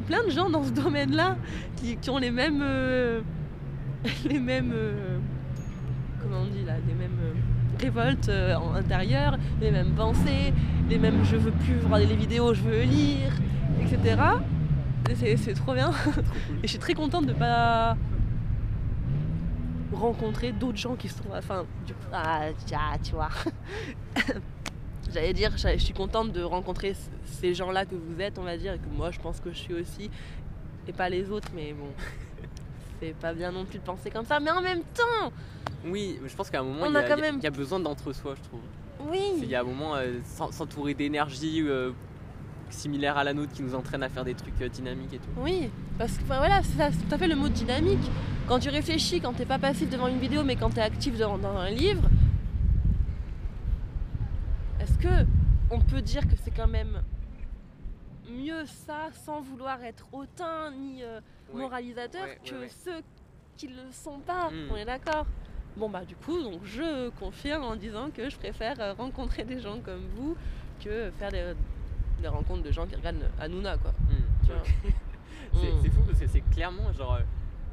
plein 0.07 0.23
de 0.25 0.31
gens 0.31 0.49
dans 0.49 0.63
ce 0.63 0.71
domaine-là 0.71 1.37
qui, 1.77 1.97
qui 1.97 2.09
ont 2.09 2.17
les 2.17 2.31
mêmes. 2.31 2.61
euh, 2.63 3.21
les 4.25 4.39
mêmes. 4.39 4.71
euh, 4.73 5.17
comment 6.21 6.41
on 6.41 6.45
dit, 6.47 6.63
là, 6.65 6.73
les 6.87 6.93
mêmes. 6.93 7.17
euh, 7.21 7.33
révoltes 7.79 8.29
en 8.29 8.75
intérieur, 8.75 9.37
les 9.59 9.71
mêmes 9.71 9.93
pensées, 9.95 10.53
les 10.89 10.97
mêmes 10.99 11.23
je 11.25 11.35
veux 11.35 11.51
plus 11.51 11.79
regarder 11.83 12.05
les 12.05 12.15
vidéos, 12.15 12.53
je 12.53 12.61
veux 12.61 12.83
lire, 12.83 13.33
etc. 13.81 14.15
C'est, 15.15 15.53
trop 15.53 15.73
bien. 15.73 15.91
Et 16.61 16.63
je 16.63 16.67
suis 16.67 16.79
très 16.79 16.93
contente 16.93 17.25
de 17.25 17.33
pas 17.33 17.95
rencontrer 19.93 20.51
d'autres 20.51 20.77
gens 20.77 20.95
qui 20.95 21.07
sont. 21.09 21.23
Enfin, 21.33 21.65
du 21.85 21.93
ah, 22.11 22.47
tiens, 22.65 22.79
tu 23.03 23.11
vois. 23.11 23.29
J'allais 25.13 25.33
dire, 25.33 25.51
je 25.57 25.77
suis 25.77 25.93
contente 25.93 26.31
de 26.31 26.41
rencontrer 26.41 26.95
ces 27.25 27.53
gens-là 27.53 27.85
que 27.85 27.93
vous 27.95 28.19
êtes, 28.19 28.39
on 28.39 28.43
va 28.43 28.57
dire, 28.57 28.73
et 28.73 28.79
que 28.79 28.87
moi 28.95 29.11
je 29.11 29.19
pense 29.19 29.39
que 29.39 29.51
je 29.51 29.57
suis 29.57 29.73
aussi, 29.73 30.09
et 30.87 30.93
pas 30.93 31.09
les 31.09 31.29
autres, 31.29 31.49
mais 31.53 31.73
bon. 31.73 31.87
C'est 32.99 33.13
pas 33.15 33.33
bien 33.33 33.51
non 33.51 33.65
plus 33.65 33.79
de 33.79 33.83
penser 33.83 34.09
comme 34.09 34.25
ça, 34.25 34.39
mais 34.39 34.49
en 34.49 34.61
même 34.61 34.81
temps, 34.95 35.31
Oui, 35.85 36.17
je 36.25 36.33
pense 36.35 36.49
qu'à 36.49 36.61
un 36.61 36.63
moment 36.63 36.85
il 36.85 36.93
y, 36.93 36.95
a 36.95 36.99
a- 36.99 37.03
quand 37.03 37.15
il 37.15 37.19
y 37.19 37.21
a- 37.21 37.31
même- 37.31 37.37
il 37.39 37.43
y 37.43 37.47
a 37.47 37.51
besoin 37.51 37.79
d'entre-soi, 37.79 38.33
je 38.35 38.41
trouve. 38.47 38.61
oui. 39.11 39.33
Il 39.39 39.45
y 39.49 39.55
a 39.55 39.59
un 39.59 39.65
moment 39.65 39.95
euh, 39.95 40.19
s'en- 40.23 40.51
s'entourer 40.51 40.93
d'énergie 40.93 41.61
euh, 41.67 41.91
similaire 42.73 43.17
à 43.17 43.23
la 43.23 43.33
nôtre 43.33 43.53
qui 43.53 43.63
nous 43.63 43.75
entraîne 43.75 44.03
à 44.03 44.09
faire 44.09 44.25
des 44.25 44.33
trucs 44.33 44.61
euh, 44.61 44.69
dynamiques 44.69 45.13
et 45.13 45.19
tout. 45.19 45.29
Oui, 45.37 45.69
parce 45.97 46.17
que 46.17 46.23
voilà, 46.23 46.61
c'est 46.63 46.91
tout 46.91 47.15
à 47.15 47.17
fait 47.17 47.27
le 47.27 47.35
mot 47.35 47.49
dynamique. 47.49 48.11
Quand 48.47 48.59
tu 48.59 48.69
réfléchis, 48.69 49.21
quand 49.21 49.33
t'es 49.33 49.45
pas 49.45 49.59
passif 49.59 49.89
devant 49.89 50.07
une 50.07 50.19
vidéo, 50.19 50.43
mais 50.43 50.55
quand 50.55 50.69
t'es 50.69 50.81
actif 50.81 51.17
dans, 51.17 51.37
dans 51.37 51.57
un 51.57 51.69
livre, 51.69 52.03
est-ce 54.79 54.97
que 54.97 55.25
on 55.71 55.79
peut 55.79 56.01
dire 56.01 56.27
que 56.27 56.35
c'est 56.43 56.51
quand 56.51 56.67
même 56.67 57.01
mieux 58.29 58.65
ça 58.65 59.09
sans 59.25 59.41
vouloir 59.41 59.83
être 59.83 60.07
hautain 60.11 60.71
ni 60.71 61.03
euh, 61.03 61.19
moralisateur 61.53 62.23
ouais, 62.23 62.39
que 62.45 62.55
ouais, 62.55 62.69
ceux 62.69 63.01
qui 63.55 63.67
le 63.67 63.91
sont 63.91 64.19
pas? 64.19 64.49
Mm. 64.49 64.71
On 64.71 64.75
est 64.75 64.85
d'accord? 64.85 65.25
Bon 65.77 65.89
bah 65.89 66.05
du 66.05 66.15
coup, 66.15 66.41
donc 66.41 66.63
je 66.63 67.09
confirme 67.11 67.63
en 67.63 67.75
disant 67.75 68.09
que 68.11 68.29
je 68.29 68.37
préfère 68.37 68.79
euh, 68.79 68.93
rencontrer 68.93 69.43
des 69.43 69.59
gens 69.59 69.79
comme 69.79 70.05
vous 70.15 70.35
que 70.83 71.11
faire 71.17 71.31
des, 71.31 71.53
des 72.23 72.29
rencontres 72.29 72.63
de 72.63 72.71
gens 72.71 72.87
qui 72.87 72.95
regardent 72.95 73.29
Hanouna 73.39 73.77
quoi. 73.77 73.91
Hmm, 73.91 74.51
ok. 74.51 74.93
c'est 75.83 75.89
fou 75.89 76.01
parce 76.07 76.19
que 76.19 76.27
c'est 76.27 76.41
clairement 76.51 76.91
genre 76.93 77.15
euh, 77.15 77.19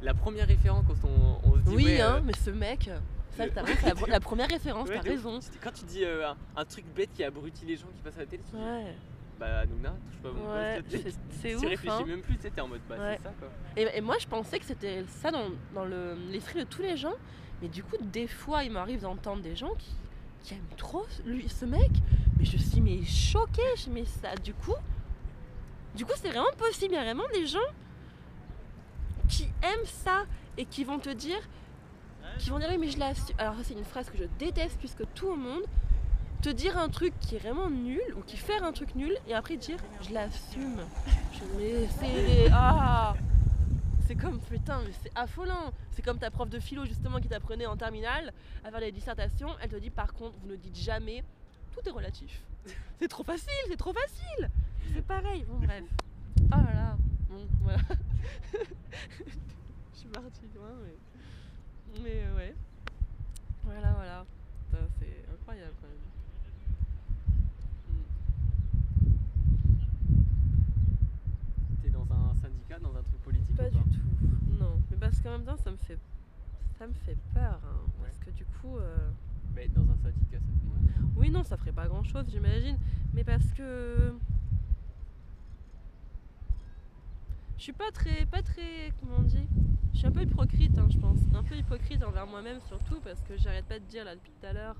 la 0.02 0.12
première 0.14 0.46
référence 0.46 0.84
quand 0.86 1.08
on, 1.08 1.38
on 1.48 1.54
se 1.56 1.60
dit 1.60 1.74
Oui, 1.76 1.84
ouais, 1.84 2.00
hein, 2.00 2.16
euh, 2.16 2.20
mais 2.24 2.32
ce 2.34 2.50
mec, 2.50 2.90
ça, 3.36 3.46
le- 3.46 3.52
t'as 3.52 3.64
c'est 3.64 3.94
la, 4.00 4.06
la 4.08 4.20
première 4.20 4.48
référence, 4.48 4.88
ouais, 4.88 4.96
t'as 4.96 5.00
ouf. 5.02 5.08
raison. 5.08 5.38
Quand 5.62 5.72
tu 5.72 5.84
dis 5.84 6.04
euh, 6.04 6.28
un, 6.30 6.36
un 6.56 6.64
truc 6.64 6.84
bête 6.94 7.10
qui 7.14 7.24
abrutit 7.24 7.64
les 7.64 7.76
gens 7.76 7.86
qui 7.94 8.02
passent 8.02 8.16
à 8.16 8.20
la 8.20 8.26
télé, 8.26 8.42
tu 8.50 8.56
dis 8.56 8.62
Ouais, 8.62 8.94
bah 9.38 9.64
Nouna, 9.66 9.90
touche 10.10 10.20
pas 10.22 10.32
mon 10.32 10.52
ouais, 10.54 10.82
c'est- 10.88 11.14
c'est 11.40 11.48
Tu 11.50 11.56
ouf. 11.56 11.64
réfléchis 11.66 11.96
hein. 12.02 12.06
même 12.06 12.20
plus, 12.22 12.36
t'es 12.36 12.60
en 12.60 12.68
mode 12.68 12.80
bah 12.88 12.96
Ouais. 12.98 13.18
c'est 13.22 13.28
ça 13.28 13.34
quoi. 13.38 13.48
Et, 13.76 13.98
et 13.98 14.00
moi, 14.00 14.16
je 14.20 14.26
pensais 14.26 14.58
que 14.58 14.64
c'était 14.66 15.04
ça 15.22 15.30
dans, 15.30 15.46
dans 15.74 15.84
le- 15.84 16.16
l'esprit 16.30 16.58
de 16.58 16.64
tous 16.64 16.82
les 16.82 16.96
gens, 16.96 17.14
mais 17.62 17.68
du 17.68 17.82
coup, 17.82 17.96
des 18.00 18.26
fois, 18.26 18.64
il 18.64 18.72
m'arrive 18.72 19.02
d'entendre 19.02 19.42
des 19.42 19.54
gens 19.56 19.74
qui, 19.78 19.94
aiment 20.52 20.76
trop 20.76 21.06
lui, 21.24 21.48
ce 21.48 21.64
mec, 21.64 21.90
mais 22.38 22.44
je 22.44 22.56
suis 22.56 22.80
mais 22.80 23.02
choquée, 23.04 23.62
je 23.76 23.90
mais 23.90 24.04
ça, 24.04 24.34
du 24.36 24.54
coup, 24.54 24.74
du 25.94 26.04
coup, 26.04 26.12
c'est 26.16 26.30
vraiment 26.30 26.52
possible, 26.56 26.94
il 26.94 26.96
y 26.96 26.98
a 26.98 27.04
vraiment 27.04 27.28
des 27.32 27.46
gens 27.46 27.58
qui 29.28 29.44
aiment 29.62 29.86
ça 29.86 30.24
et 30.56 30.64
qui 30.64 30.84
vont 30.84 30.98
te 30.98 31.10
dire, 31.10 31.40
qui 32.38 32.50
vont 32.50 32.58
dire 32.58 32.68
oui, 32.70 32.78
mais 32.78 32.88
je 32.88 32.98
l'assume. 32.98 33.34
Alors 33.38 33.54
ça, 33.56 33.64
c'est 33.64 33.74
une 33.74 33.84
phrase 33.84 34.08
que 34.10 34.18
je 34.18 34.24
déteste 34.38 34.78
puisque 34.78 35.04
tout 35.14 35.30
le 35.30 35.36
monde 35.36 35.62
te 36.42 36.48
dire 36.48 36.78
un 36.78 36.88
truc 36.88 37.12
qui 37.20 37.36
est 37.36 37.38
vraiment 37.38 37.68
nul 37.68 38.00
ou 38.16 38.22
qui 38.22 38.36
fait 38.36 38.60
un 38.62 38.72
truc 38.72 38.94
nul 38.94 39.14
et 39.28 39.34
après 39.34 39.56
dire 39.56 39.76
je 40.00 40.14
l'assume. 40.14 40.80
Je 41.32 41.40
mais 41.58 41.86
c'est 41.88 42.50
ah 42.52 43.14
c'est 44.06 44.14
comme 44.14 44.40
putain 44.40 44.80
mais 44.84 44.92
c'est 45.02 45.12
affolant. 45.14 45.72
C'est 45.92 46.02
comme 46.02 46.18
ta 46.18 46.30
prof 46.30 46.48
de 46.48 46.60
philo 46.60 46.84
justement 46.84 47.18
qui 47.20 47.28
t'apprenait 47.28 47.66
en 47.66 47.76
terminale 47.76 48.32
à 48.64 48.70
faire 48.70 48.80
des 48.80 48.92
dissertations. 48.92 49.48
Elle 49.60 49.70
te 49.70 49.76
dit 49.76 49.90
par 49.90 50.14
contre 50.14 50.36
vous 50.40 50.48
ne 50.48 50.56
dites 50.56 50.76
jamais 50.76 51.24
tout 51.72 51.80
est 51.88 51.92
relatif. 51.92 52.42
C'est 52.98 53.08
trop 53.08 53.22
facile, 53.24 53.48
c'est 53.68 53.76
trop 53.76 53.92
facile 53.92 54.50
C'est 54.94 55.04
pareil, 55.06 55.44
bon 55.48 55.58
bref. 55.58 55.84
Oh 56.38 56.50
là 56.50 56.74
là, 56.74 56.96
bon 57.28 57.46
voilà. 57.62 57.78
Je 59.94 59.98
suis 59.98 60.08
partie 60.08 60.48
loin, 60.54 60.72
mais. 60.82 62.02
Mais 62.02 62.24
euh, 62.24 62.36
ouais. 62.36 62.54
Voilà, 63.64 63.92
voilà. 63.92 64.26
C'est 64.98 65.24
incroyable 65.32 65.72
quand 65.80 65.88
même. 65.88 65.96
T'es 71.82 71.90
dans 71.90 72.02
un 72.02 72.34
syndicat, 72.34 72.78
dans 72.78 72.90
un 72.90 73.02
truc 73.02 73.22
politique 73.22 73.56
Pas 73.56 73.64
ou 73.64 73.70
du 73.70 73.98
tout. 73.98 74.19
Parce 75.00 75.20
qu'en 75.20 75.30
même 75.30 75.44
temps, 75.44 75.56
ça 75.56 75.70
me 75.70 75.76
fait. 75.76 75.98
Ça 76.78 76.86
me 76.86 76.92
fait 76.92 77.16
peur. 77.34 77.60
hein, 77.64 77.90
Parce 78.02 78.18
que 78.18 78.30
du 78.30 78.44
coup. 78.44 78.76
euh, 78.78 78.96
Mais 79.54 79.68
dans 79.68 79.82
un 79.82 79.96
syndicat, 79.96 80.38
ça 80.38 80.46
fait. 80.92 81.00
Oui, 81.16 81.30
non, 81.30 81.42
ça 81.42 81.56
ferait 81.56 81.72
pas 81.72 81.86
grand 81.88 82.02
chose, 82.04 82.24
j'imagine. 82.30 82.78
Mais 83.14 83.24
parce 83.24 83.50
que. 83.52 84.14
Je 87.56 87.62
suis 87.64 87.72
pas 87.72 87.90
très. 87.92 88.24
Pas 88.26 88.42
très. 88.42 88.92
Comment 89.00 89.16
on 89.18 89.22
dit 89.22 89.46
Je 89.92 89.98
suis 89.98 90.06
un 90.06 90.12
peu 90.12 90.22
hypocrite, 90.22 90.76
hein, 90.78 90.86
je 90.90 90.98
pense. 90.98 91.18
Un 91.34 91.42
peu 91.42 91.56
hypocrite 91.56 92.02
envers 92.04 92.26
moi-même, 92.26 92.60
surtout 92.68 93.00
parce 93.02 93.20
que 93.22 93.36
j'arrête 93.36 93.66
pas 93.66 93.78
de 93.78 93.84
dire 93.84 94.04
là 94.04 94.14
depuis 94.14 94.32
tout 94.32 94.46
à 94.46 94.52
l'heure 94.52 94.76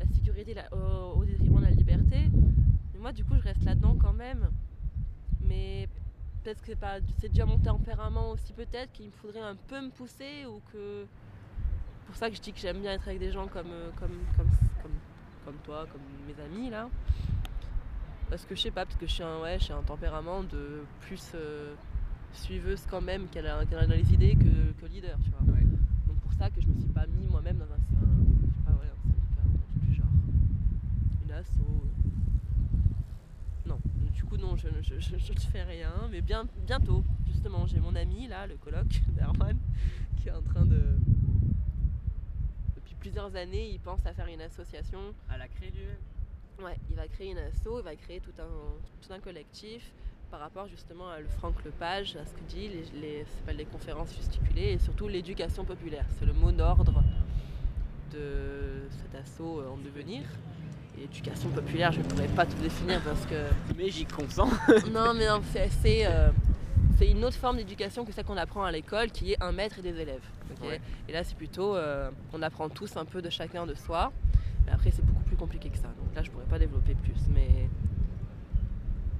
la 0.00 0.06
sécurité 0.06 0.54
la- 0.54 0.72
au, 0.74 1.18
au 1.20 1.24
détriment 1.24 1.58
de 1.58 1.64
la 1.64 1.70
liberté. 1.70 2.30
Mais 2.94 3.00
moi, 3.00 3.12
du 3.12 3.24
coup, 3.24 3.34
je 3.36 3.42
reste 3.42 3.64
là-dedans 3.64 3.96
quand 4.00 4.12
même. 4.12 4.48
Mais 5.42 5.88
peut-être 6.54 6.62
que 6.62 6.72
c'est 7.18 7.28
déjà 7.28 7.44
mon 7.44 7.58
tempérament 7.58 8.30
aussi, 8.30 8.52
peut-être, 8.54 8.90
qu'il 8.92 9.06
me 9.06 9.10
faudrait 9.10 9.40
un 9.40 9.54
peu 9.54 9.80
me 9.82 9.90
pousser 9.90 10.46
ou 10.46 10.60
que 10.72 11.06
pour 12.06 12.16
ça 12.16 12.30
que 12.30 12.36
je 12.36 12.40
dis 12.40 12.52
que 12.52 12.58
j'aime 12.58 12.80
bien 12.80 12.92
être 12.92 13.06
avec 13.06 13.18
des 13.18 13.30
gens 13.30 13.48
comme, 13.48 13.70
euh, 13.70 13.90
comme, 13.98 14.16
comme, 14.36 14.48
comme, 14.82 14.92
comme 15.44 15.56
toi, 15.64 15.86
comme 15.92 16.00
mes 16.26 16.42
amis 16.42 16.70
là. 16.70 16.88
Parce 18.30 18.46
que 18.46 18.54
je 18.54 18.62
sais 18.62 18.70
pas, 18.70 18.86
parce 18.86 18.96
que 18.96 19.06
je 19.06 19.12
suis 19.12 19.22
un, 19.22 19.40
ouais, 19.40 19.58
j'ai 19.60 19.74
un 19.74 19.82
tempérament 19.82 20.42
de 20.42 20.84
plus 21.00 21.32
euh, 21.34 21.74
suiveuse 22.32 22.82
quand 22.90 23.02
même 23.02 23.28
qu'elle 23.28 23.46
a, 23.46 23.64
qu'elle 23.66 23.78
a 23.80 23.86
dans 23.86 23.94
les 23.94 24.12
idées 24.14 24.34
que, 24.34 24.80
que 24.80 24.86
leader, 24.86 25.18
tu 25.22 25.30
vois. 25.30 25.54
Ouais. 25.54 25.64
Donc 26.06 26.16
pour 26.20 26.32
ça 26.32 26.48
que 26.48 26.62
je 26.62 26.66
me 26.66 26.78
suis 26.78 26.88
pas 26.88 27.04
mis 27.06 27.26
moi-même 27.26 27.58
dans 27.58 27.64
un, 27.64 27.76
un- 27.76 28.24
je 28.40 28.54
sais 28.56 28.62
pas, 28.64 28.72
ouais, 28.72 28.88
un 28.88 29.02
syndicat, 29.02 29.42
un 29.44 29.58
truc 29.58 29.84
du 29.86 29.94
genre. 29.94 30.06
Une 31.26 31.32
asso. 31.32 31.60
Du 34.08 34.24
coup 34.24 34.36
non, 34.36 34.56
je, 34.56 34.68
ne- 34.68 34.82
je, 34.82 34.98
je- 35.00 35.16
je 35.18 35.32
ne 35.32 35.38
fais 35.38 35.62
rien, 35.62 35.92
mais 36.10 36.20
bien, 36.20 36.46
bientôt, 36.66 37.04
justement, 37.26 37.66
j'ai 37.66 37.80
mon 37.80 37.94
ami 37.94 38.26
là, 38.28 38.46
le 38.46 38.56
coloc 38.56 38.86
d'Erwan, 39.16 39.56
qui 40.16 40.28
est 40.28 40.32
en 40.32 40.42
train 40.42 40.64
de... 40.66 40.80
Depuis 42.76 42.94
plusieurs 42.96 43.34
années, 43.36 43.70
il 43.70 43.80
pense 43.80 44.04
à 44.06 44.12
faire 44.12 44.26
une 44.26 44.40
association 44.40 44.98
À 45.28 45.38
la 45.38 45.48
créer 45.48 45.70
lui-même 45.70 45.96
Ouais, 46.60 46.76
il 46.90 46.96
va 46.96 47.06
créer 47.06 47.30
une 47.30 47.38
asso, 47.38 47.78
il 47.78 47.84
va 47.84 47.94
créer 47.94 48.18
tout 48.20 48.32
un, 48.40 48.46
tout 49.06 49.12
un 49.12 49.20
collectif 49.20 49.92
par 50.28 50.40
rapport 50.40 50.66
justement 50.68 51.08
à 51.08 51.20
le 51.20 51.28
Franck 51.28 51.62
Lepage, 51.64 52.16
à 52.16 52.26
ce 52.26 52.34
que 52.34 52.42
dit, 52.48 52.68
les, 52.68 52.84
les, 53.00 53.54
les 53.54 53.64
conférences 53.64 54.12
gesticulées 54.14 54.72
et 54.72 54.78
surtout 54.78 55.06
l'éducation 55.08 55.64
populaire. 55.64 56.04
C'est 56.18 56.26
le 56.26 56.32
mot 56.32 56.50
d'ordre 56.50 57.02
de 58.12 58.88
cet 58.90 59.14
asso 59.14 59.40
euh, 59.40 59.68
en 59.68 59.76
devenir. 59.78 60.22
Éducation 61.02 61.48
populaire, 61.50 61.92
je 61.92 62.00
ne 62.00 62.04
pourrais 62.04 62.28
pas 62.28 62.44
tout 62.46 62.56
définir 62.60 63.00
parce 63.02 63.24
que 63.26 63.34
Mais 63.76 63.90
j'y 63.90 64.04
consens. 64.04 64.50
non, 64.92 65.14
mais 65.14 65.26
non, 65.26 65.40
c'est 65.52 65.68
c'est, 65.82 66.06
euh, 66.06 66.30
c'est 66.98 67.10
une 67.10 67.24
autre 67.24 67.36
forme 67.36 67.56
d'éducation 67.56 68.04
que 68.04 68.12
celle 68.12 68.24
qu'on 68.24 68.36
apprend 68.36 68.64
à 68.64 68.72
l'école, 68.72 69.10
qui 69.10 69.32
est 69.32 69.42
un 69.42 69.52
maître 69.52 69.78
et 69.78 69.82
des 69.82 69.96
élèves. 70.00 70.24
Ouais. 70.62 70.80
Et 71.08 71.12
là, 71.12 71.22
c'est 71.24 71.36
plutôt, 71.36 71.76
euh, 71.76 72.10
on 72.32 72.42
apprend 72.42 72.68
tous 72.68 72.96
un 72.96 73.04
peu 73.04 73.22
de 73.22 73.30
chacun 73.30 73.64
de 73.66 73.74
soi. 73.74 74.12
Mais 74.66 74.72
après, 74.72 74.90
c'est 74.90 75.04
beaucoup 75.04 75.22
plus 75.22 75.36
compliqué 75.36 75.70
que 75.70 75.78
ça. 75.78 75.88
Donc 75.88 76.14
là, 76.14 76.22
je 76.22 76.30
pourrais 76.30 76.44
pas 76.46 76.58
développer 76.58 76.94
plus, 76.94 77.14
mais 77.32 77.68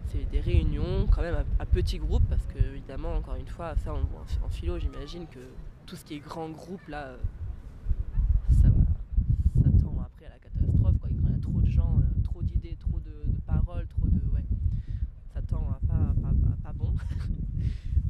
c'est 0.08 0.28
des 0.30 0.40
réunions 0.40 1.06
quand 1.14 1.22
même 1.22 1.34
à, 1.36 1.44
à 1.62 1.66
petits 1.66 1.98
groupes, 1.98 2.24
parce 2.28 2.44
que 2.46 2.58
évidemment, 2.58 3.14
encore 3.14 3.36
une 3.36 3.46
fois, 3.46 3.74
ça, 3.84 3.92
en, 3.94 3.98
en 4.44 4.48
philo, 4.48 4.78
j'imagine 4.78 5.26
que 5.26 5.38
tout 5.86 5.96
ce 5.96 6.04
qui 6.04 6.14
est 6.16 6.18
grand 6.18 6.48
groupe 6.50 6.86
là, 6.88 7.06
euh, 7.06 7.16
ça 8.50 8.68
va, 8.68 9.62
ça 9.62 9.70
tend 9.82 9.94
après 10.00 10.26
à 10.26 10.30
la 10.30 10.38
catastrophe. 10.38 10.98
Quoi. 11.00 11.08
Quand 11.08 11.28
il 11.28 11.32
y 11.32 11.34
a 11.34 11.38
trop 11.40 11.60
de 11.60 11.70
gens, 11.70 11.96
euh, 12.00 12.22
trop 12.24 12.42
d'idées, 12.42 12.76
trop 12.80 12.98
de, 12.98 13.30
de 13.32 13.40
paroles, 13.46 13.86
trop 13.86 14.06
de, 14.06 14.20
ouais, 14.34 14.44
ça 15.34 15.40
tend 15.42 15.68
à 15.70 15.86
pas, 15.86 15.94
pas, 16.22 16.28
pas- 16.28 16.62
pas 16.64 16.72
bon. 16.72 16.92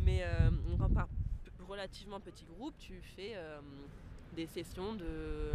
Mais 0.04 0.22
euh, 0.22 0.50
quand 0.78 0.88
par 0.92 1.06
p- 1.08 1.50
relativement 1.88 2.20
petit 2.20 2.44
groupe, 2.44 2.74
tu 2.78 3.00
fais 3.16 3.32
euh, 3.34 3.60
des 4.34 4.46
sessions 4.46 4.94
de 4.94 5.52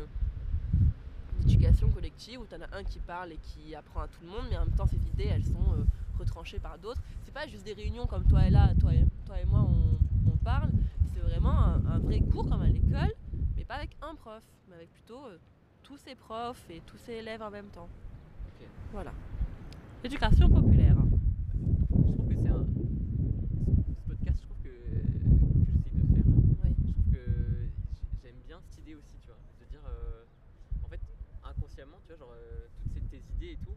d'éducation 1.40 1.90
collective 1.90 2.40
où 2.42 2.46
tu 2.46 2.56
en 2.56 2.62
as 2.62 2.76
un 2.78 2.84
qui 2.84 3.00
parle 3.00 3.32
et 3.34 3.38
qui 3.38 3.76
apprend 3.76 4.02
à 4.02 4.08
tout 4.08 4.22
le 4.24 4.30
monde, 4.30 4.46
mais 4.50 4.58
en 4.58 4.66
même 4.66 4.76
temps, 4.76 4.88
ces 4.88 4.98
idées, 5.08 5.26
elles 5.26 5.44
sont 5.44 5.74
euh, 5.74 5.84
retranchées 6.20 6.60
par 6.60 6.78
d'autres. 6.80 7.02
C'est 7.26 7.34
pas 7.34 7.48
juste 7.48 7.64
des 7.66 7.74
réunions 7.74 8.06
comme 8.08 8.24
toi 8.28 8.46
et 8.48 8.50
là, 8.50 8.74
toi 8.80 8.94
et, 8.94 9.06
toi 9.26 9.40
et 9.40 9.46
moi, 9.46 9.62
on, 9.68 10.32
on 10.32 10.38
parle. 10.38 10.70
C'est 11.14 11.20
vraiment 11.20 11.60
un, 11.60 11.86
un 11.86 12.00
vrai 12.00 12.20
cours 12.22 12.48
comme 12.50 12.62
à 12.62 12.68
l'école, 12.68 13.14
mais 13.58 13.64
pas 13.66 13.76
avec 13.76 13.96
un 14.02 14.16
prof, 14.16 14.44
mais 14.70 14.76
avec 14.76 14.90
plutôt 14.92 15.26
euh, 15.26 15.38
tous 15.84 15.98
ces 15.98 16.16
profs 16.16 16.70
et 16.70 16.82
tous 16.86 16.98
ces 16.98 17.14
élèves 17.14 17.42
en 17.42 17.52
même 17.52 17.68
temps. 17.70 17.90
Voilà. 18.92 19.12
L'éducation 20.04 20.50
populaire. 20.50 20.96
Je 22.06 22.14
trouve 22.14 22.28
que 22.28 22.36
c'est 22.36 22.50
un. 22.50 22.66
Ce 23.96 24.02
podcast, 24.08 24.38
je 24.40 24.44
trouve 24.46 24.58
que, 24.64 24.70
que 24.70 25.72
j'essaye 25.74 25.94
de 25.94 26.14
faire. 26.14 26.24
là, 26.26 26.64
Ouais. 26.64 26.74
Je 26.86 26.92
trouve 26.92 27.12
que 27.12 27.66
j- 27.96 28.06
j'aime 28.22 28.36
bien 28.46 28.60
cette 28.70 28.80
idée 28.84 28.96
aussi, 28.96 29.16
tu 29.20 29.28
vois. 29.28 29.38
De 29.60 29.66
dire. 29.66 29.80
euh, 29.88 30.24
en 30.84 30.88
fait, 30.88 31.00
inconsciemment, 31.44 31.98
tu 32.06 32.10
vois, 32.10 32.18
genre, 32.18 32.34
euh, 32.36 32.68
toutes 32.94 33.08
ces, 33.10 33.18
tes 33.20 33.22
idées 33.44 33.54
et 33.54 33.58
tout. 33.64 33.76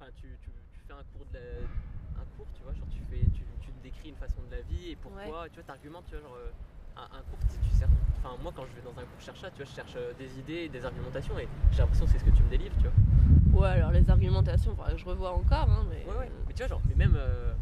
Enfin, 0.00 0.10
tu, 0.16 0.26
tu, 0.42 0.50
tu 0.72 0.80
fais 0.86 0.92
un 0.92 1.04
cours 1.12 1.26
de 1.32 1.38
la- 1.38 2.20
un 2.20 2.24
cours, 2.36 2.46
tu 2.54 2.62
vois, 2.62 2.72
genre 2.74 2.86
tu 2.90 3.00
fais, 3.10 3.28
tu, 3.32 3.42
tu 3.60 3.70
te 3.72 3.82
décris 3.82 4.08
une 4.10 4.16
façon 4.16 4.42
de 4.50 4.56
la 4.56 4.62
vie 4.62 4.90
et 4.90 4.96
pourquoi, 4.96 5.48
tu 5.48 5.54
vois, 5.56 5.64
t'argumentes, 5.64 6.04
tu 6.08 6.14
vois, 6.16 6.22
genre 6.22 6.36
euh, 6.36 6.50
un, 6.96 7.18
un 7.18 7.22
cours, 7.22 7.38
tu, 7.48 7.56
tu 7.68 7.74
sers. 7.76 7.88
Enfin, 8.18 8.36
moi, 8.42 8.52
quand 8.54 8.66
je 8.66 8.74
vais 8.74 8.82
dans 8.82 8.90
un 8.98 9.04
cours 9.04 9.20
chercher, 9.20 9.46
tu 9.52 9.56
vois, 9.62 9.64
je 9.66 9.74
cherche 9.74 9.94
euh, 9.96 10.12
des 10.14 10.38
idées, 10.38 10.68
des 10.68 10.84
argumentations 10.84 11.38
et 11.38 11.48
j'ai 11.72 11.78
l'impression 11.78 12.06
que 12.06 12.12
c'est 12.12 12.18
ce 12.18 12.24
que 12.24 12.30
tu 12.30 12.42
me 12.42 12.50
délivres, 12.50 12.76
tu 12.78 12.88
vois. 12.88 13.60
Ouais, 13.62 13.68
alors 13.78 13.92
les 13.92 14.08
argumentations, 14.10 14.74
faudrait 14.74 14.92
que 14.92 14.98
je 14.98 15.04
revois 15.06 15.32
encore, 15.32 15.70
hein, 15.70 15.86
mais. 15.88 16.04
Ouais, 16.10 16.18
ouais. 16.18 16.30
Mais 16.48 16.52
tu 16.54 16.58
vois, 16.62 16.68
genre, 16.68 16.82
mais 16.88 16.94
même 16.94 17.14
euh, 17.16 17.54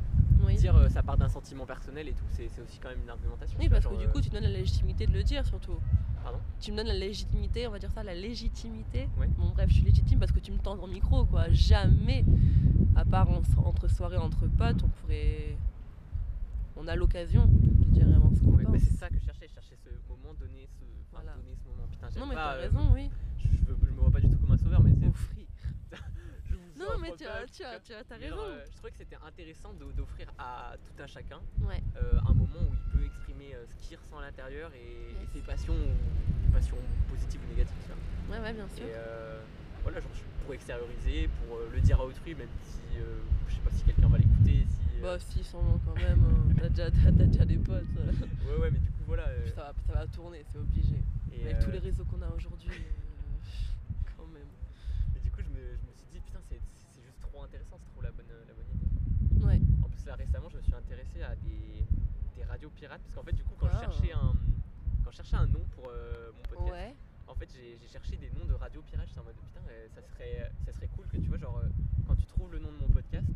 Oui. 0.48 0.56
dire 0.56 0.76
euh, 0.76 0.88
ça 0.88 1.02
part 1.02 1.16
d'un 1.16 1.28
sentiment 1.28 1.66
personnel 1.66 2.08
et 2.08 2.12
tout, 2.12 2.24
c'est 2.30 2.46
aussi 2.62 2.78
quand 2.78 2.88
même 2.88 3.00
une 3.02 3.10
argumentation. 3.10 3.56
Oui, 3.60 3.68
vois, 3.68 3.76
parce 3.76 3.86
que 3.86 3.92
genre, 3.94 4.00
du 4.00 4.08
coup, 4.08 4.18
euh, 4.18 4.22
tu 4.22 4.30
donnes 4.30 4.42
la 4.44 4.50
légitimité 4.50 5.06
de 5.06 5.12
le 5.12 5.22
dire, 5.22 5.44
surtout. 5.46 5.76
Pardon? 6.22 6.38
Tu 6.60 6.72
me 6.72 6.76
donnes 6.76 6.86
la 6.88 6.94
légitimité, 6.94 7.66
on 7.66 7.70
va 7.70 7.78
dire 7.78 7.90
ça, 7.92 8.02
la 8.02 8.14
légitimité. 8.14 9.08
Ouais. 9.18 9.28
Bon, 9.38 9.48
bref, 9.50 9.68
je 9.68 9.74
suis 9.74 9.84
légitime 9.84 10.18
parce 10.18 10.32
que 10.32 10.40
tu 10.40 10.52
me 10.52 10.58
tends 10.58 10.76
ton 10.76 10.86
micro, 10.86 11.24
quoi. 11.24 11.48
Jamais, 11.50 12.24
à 12.96 13.04
part 13.04 13.28
en- 13.30 13.42
entre 13.64 13.88
soirées, 13.88 14.16
entre 14.18 14.46
potes, 14.46 14.82
on 14.82 14.88
pourrait. 14.88 15.56
On 16.76 16.86
a 16.86 16.94
l'occasion 16.94 17.46
de 17.46 17.84
dire 17.86 18.06
vraiment 18.06 18.30
ce 18.34 18.40
qu'on 18.40 18.52
ouais, 18.52 18.62
pense. 18.64 18.72
mais 18.72 18.78
c'est 18.78 18.96
ça 18.96 19.08
que 19.08 19.18
je 19.18 19.24
cherchais, 19.24 19.48
je 19.48 19.54
cherchais 19.54 19.76
ce 19.82 19.88
moment, 20.08 20.32
donner 20.38 20.68
ce, 20.78 20.84
Voilà. 21.12 21.32
donner 21.32 21.54
ce 21.56 21.68
moment. 21.68 21.88
Putain, 21.90 22.08
non, 22.20 22.26
mais 22.26 22.34
pas, 22.36 22.52
t'as 22.52 22.56
euh, 22.56 22.60
raison, 22.62 22.90
oui. 22.94 23.10
Je, 23.38 23.48
je 23.66 23.90
me 23.92 24.00
vois 24.00 24.10
pas 24.10 24.20
du 24.20 24.28
tout 24.28 24.38
comme 24.38 24.52
un 24.52 24.56
sauveur, 24.58 24.80
mais 24.82 24.92
c'est. 25.00 25.37
Non, 26.88 26.98
mais 27.00 27.16
tu 27.16 27.24
as, 27.26 27.46
tu 27.46 27.64
as, 27.64 27.80
tu 27.80 27.92
as, 27.92 28.02
Mais 28.18 28.24
raison. 28.30 28.36
euh, 28.40 28.64
je 28.70 28.76
trouvais 28.76 28.90
que 28.90 28.96
c'était 28.98 29.18
intéressant 29.24 29.72
d'offrir 29.74 30.32
à 30.38 30.74
tout 30.84 31.02
un 31.02 31.06
chacun 31.06 31.40
Ouais. 31.60 31.82
euh, 31.96 32.18
un 32.26 32.34
moment 32.34 32.60
où 32.68 32.74
il 32.74 32.98
peut 32.98 33.04
exprimer 33.04 33.54
euh, 33.54 33.66
ce 33.66 33.74
qu'il 33.86 33.96
ressent 33.96 34.18
à 34.18 34.22
l'intérieur 34.22 34.72
et, 34.74 35.14
ses 35.32 35.40
passions, 35.42 35.74
ou- 35.74 36.52
passions 36.52 36.78
positives 37.08 37.42
ou 37.44 37.48
négatives. 37.48 37.76
Ouais, 38.30 38.38
ouais, 38.38 38.52
bien 38.52 38.68
sûr. 38.68 38.86
Et 38.86 38.92
euh, 38.94 39.44
voilà, 39.82 40.00
genre, 40.00 40.10
pour 40.42 40.54
extérioriser, 40.54 41.28
pour 41.28 41.58
le 41.58 41.80
dire 41.80 42.00
à 42.00 42.06
autrui, 42.06 42.34
même 42.34 42.48
si 42.62 42.80
je 43.48 43.54
sais 43.54 43.60
pas 43.60 43.70
si 43.70 43.82
quelqu'un 43.84 44.08
va 44.08 44.18
l'écouter. 44.18 44.64
Si, 44.66 45.00
Bah, 45.00 45.18
si, 45.18 45.44
sûrement 45.44 45.78
quand 45.84 45.94
même. 45.96 46.20
hein. 46.24 46.54
T'as 46.58 46.68
déjà, 46.68 46.90
déjà 46.90 47.44
des 47.44 47.58
potes. 47.58 47.84
ouais, 47.96 48.56
ouais, 48.56 48.70
mais 48.70 48.78
du 48.78 48.90
coup, 48.90 49.02
voilà. 49.06 49.28
ça, 49.54 49.62
va, 49.62 49.74
ça 49.86 49.92
va 49.92 50.06
tourner, 50.06 50.42
c'est 50.50 50.58
obligé. 50.58 50.96
et, 51.32 51.44
Avec 51.44 51.60
tous 51.60 51.70
les 51.70 51.78
réseaux 51.78 52.04
qu'on 52.04 52.22
a 52.22 52.30
aujourd'hui, 52.30 52.70
euh, 52.70 54.16
quand 54.16 54.26
même. 54.26 54.48
et 55.16 55.20
du 55.20 55.30
coup, 55.30 55.40
je 55.42 55.48
me, 55.50 55.76
je 55.76 55.82
me 55.86 55.92
suis 55.94 56.06
dit, 56.10 56.20
putain, 56.20 56.40
c'est 56.48 56.60
c'est 56.94 57.02
juste 57.04 57.20
trop 57.20 57.42
intéressant, 57.44 57.78
c'est 57.78 57.92
trop 57.92 58.02
la 58.02 58.10
bonne, 58.10 58.26
la 58.46 58.54
bonne 58.54 58.66
idée. 58.74 58.86
Là 60.08 60.14
récemment 60.16 60.48
je 60.48 60.56
me 60.56 60.62
suis 60.62 60.72
intéressé 60.74 61.22
à 61.22 61.36
des, 61.36 61.84
des 62.36 62.44
radios 62.44 62.70
pirates 62.70 63.00
parce 63.02 63.14
qu'en 63.14 63.22
fait 63.22 63.34
du 63.36 63.44
coup 63.44 63.54
quand 63.58 63.68
Ah. 63.70 63.76
je 63.76 63.80
cherchais 63.92 64.12
un 64.14 64.32
quand 65.04 65.10
je 65.10 65.16
cherchais 65.16 65.36
un 65.36 65.46
nom 65.46 65.60
pour 65.74 65.84
euh, 65.90 66.30
mon 66.34 66.42
podcast 66.48 66.72
Ouais. 66.72 66.94
en 67.26 67.34
fait 67.34 67.48
j'ai 67.52 67.76
cherché 67.88 68.16
des 68.16 68.30
noms 68.30 68.46
de 68.46 68.54
radios 68.54 68.80
pirates 68.82 69.06
j'étais 69.08 69.20
en 69.20 69.24
mode 69.24 69.36
putain 69.36 69.60
euh, 69.68 69.86
ça 69.94 70.00
serait 70.00 70.50
ça 70.64 70.72
serait 70.72 70.88
cool 70.96 71.06
que 71.08 71.18
tu 71.18 71.28
vois 71.28 71.36
genre 71.36 71.58
euh, 71.58 71.68
quand 72.06 72.16
tu 72.16 72.24
trouves 72.24 72.50
le 72.52 72.58
nom 72.58 72.72
de 72.72 72.78
mon 72.80 72.88
podcast 72.88 73.26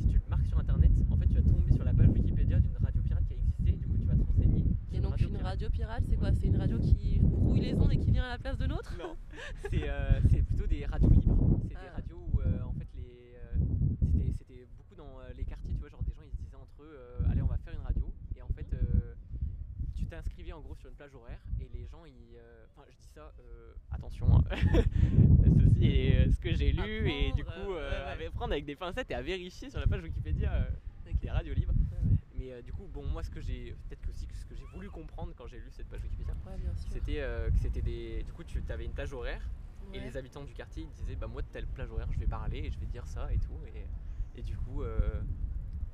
si 0.00 0.06
tu 0.08 0.16
le 0.18 0.28
marques 0.28 0.44
sur 0.46 0.58
internet 0.58 0.90
en 1.10 1.16
fait 1.16 1.26
tu 1.28 1.34
vas 1.40 1.42
tomber 1.50 1.72
sur 1.72 1.84
la 1.84 1.94
page 1.94 2.08
Wikipédia 2.08 2.60
d'une 2.60 2.76
radio 2.76 3.00
pirate 3.02 3.24
qui 3.26 3.32
a 3.32 3.36
existé 3.36 3.72
du 3.72 3.86
coup 3.86 3.96
tu 3.96 4.04
vas 4.04 4.14
te 4.16 4.22
renseigner 4.22 4.64
Et 4.92 5.00
donc 5.00 5.12
radio 5.12 5.28
une 5.28 5.32
pirate. 5.34 5.46
radio 5.48 5.70
pirate, 5.70 6.04
c'est 6.10 6.16
quoi? 6.16 6.30
C'est 6.32 6.46
une 6.46 6.56
radio 6.58 6.78
qui 6.78 7.18
brouille 7.20 7.60
les 7.60 7.74
ondes 7.74 7.92
et 7.92 7.96
qui 7.98 8.10
vient 8.10 8.24
à 8.24 8.30
la 8.36 8.38
place 8.38 8.58
de 8.58 8.66
l'autre? 8.66 8.94
Non, 8.98 9.16
c'est 9.70 9.88
euh, 9.88 10.20
plutôt 10.20 10.66
des 10.66 10.84
radios 10.84 11.08
libres. 11.08 11.58
C'est 11.62 11.68
des 11.68 11.74
Ah. 11.88 11.94
radios 11.96 12.20
où 12.32 12.40
euh, 12.40 12.62
en 12.64 12.72
fait 12.72 12.86
les 12.94 13.34
euh, 13.36 13.56
c'était 14.00 14.32
c'était 14.32 14.66
beaucoup 14.76 14.94
dans 14.96 15.20
euh, 15.20 15.32
les 15.36 15.44
quartiers, 15.44 15.72
tu 15.72 15.80
vois, 15.80 15.88
genre 15.88 16.02
des 16.02 16.12
gens 16.12 16.22
ils 16.24 16.30
se 16.30 16.36
disaient 16.42 16.56
entre 16.56 16.82
eux 16.82 16.94
euh, 16.98 17.30
allez 17.30 17.42
on 17.42 17.46
va 17.46 17.56
faire 17.58 17.74
une 17.74 17.80
radio 17.84 18.12
et 18.36 18.42
en 18.42 18.48
fait 18.48 18.66
euh, 18.74 19.14
tu 19.94 20.04
t'inscrivais 20.06 20.52
en 20.52 20.60
gros 20.60 20.74
sur 20.74 20.87
une 20.87 20.87
plage 20.98 21.14
horaire 21.14 21.40
et 21.60 21.68
les 21.72 21.86
gens 21.86 22.04
ils 22.04 22.36
euh, 22.36 22.66
enfin 22.70 22.86
je 22.90 22.96
dis 22.96 23.08
ça 23.14 23.32
euh, 23.40 23.72
attention 23.90 24.26
hein. 24.34 24.44
ceci 25.60 25.86
est 25.86 26.26
euh, 26.26 26.30
ce 26.30 26.40
que 26.40 26.52
j'ai 26.52 26.72
lu 26.72 27.10
et 27.10 27.32
du 27.32 27.44
coup 27.44 27.72
ouais, 27.72 28.26
à 28.28 28.30
prendre 28.32 28.52
avec 28.52 28.66
des 28.66 28.76
pincettes 28.76 29.10
et 29.10 29.14
à 29.14 29.22
vérifier 29.22 29.70
sur 29.70 29.80
la 29.80 29.86
page 29.86 30.02
Wikipédia 30.02 30.68
des 31.20 31.30
radios 31.30 31.54
libres. 31.54 31.74
Mais 32.34 32.52
euh, 32.52 32.62
du 32.62 32.72
coup, 32.72 32.86
bon, 32.92 33.04
moi, 33.04 33.22
ce 33.22 33.30
que 33.30 33.40
j'ai, 33.40 33.74
peut-être 33.88 34.00
que 34.02 34.10
aussi 34.10 34.26
ce 34.32 34.46
que 34.46 34.54
j'ai 34.54 34.64
voulu 34.72 34.88
comprendre 34.90 35.32
quand 35.36 35.46
j'ai 35.46 35.58
lu 35.58 35.70
cette 35.70 35.88
page 35.88 36.02
Wikipédia, 36.02 36.34
Ouais, 36.46 36.56
c'était 36.90 37.20
euh, 37.20 37.50
que 37.50 37.58
c'était 37.58 37.82
des. 37.82 38.22
Du 38.22 38.32
coup, 38.32 38.44
tu 38.44 38.62
avais 38.68 38.84
une 38.84 38.92
plage 38.92 39.12
horaire 39.12 39.42
et 39.94 40.00
les 40.00 40.18
habitants 40.18 40.44
du 40.44 40.52
quartier 40.52 40.82
ils 40.82 40.90
disaient, 40.90 41.16
bah 41.16 41.26
moi, 41.28 41.40
de 41.40 41.46
telle 41.48 41.66
plage 41.66 41.90
horaire, 41.90 42.08
je 42.12 42.18
vais 42.18 42.26
parler 42.26 42.58
et 42.58 42.70
je 42.70 42.78
vais 42.78 42.86
dire 42.86 43.06
ça 43.06 43.32
et 43.32 43.38
tout. 43.38 43.58
Et, 43.74 44.38
et 44.38 44.42
du 44.42 44.56
coup, 44.56 44.82
euh, 44.82 45.20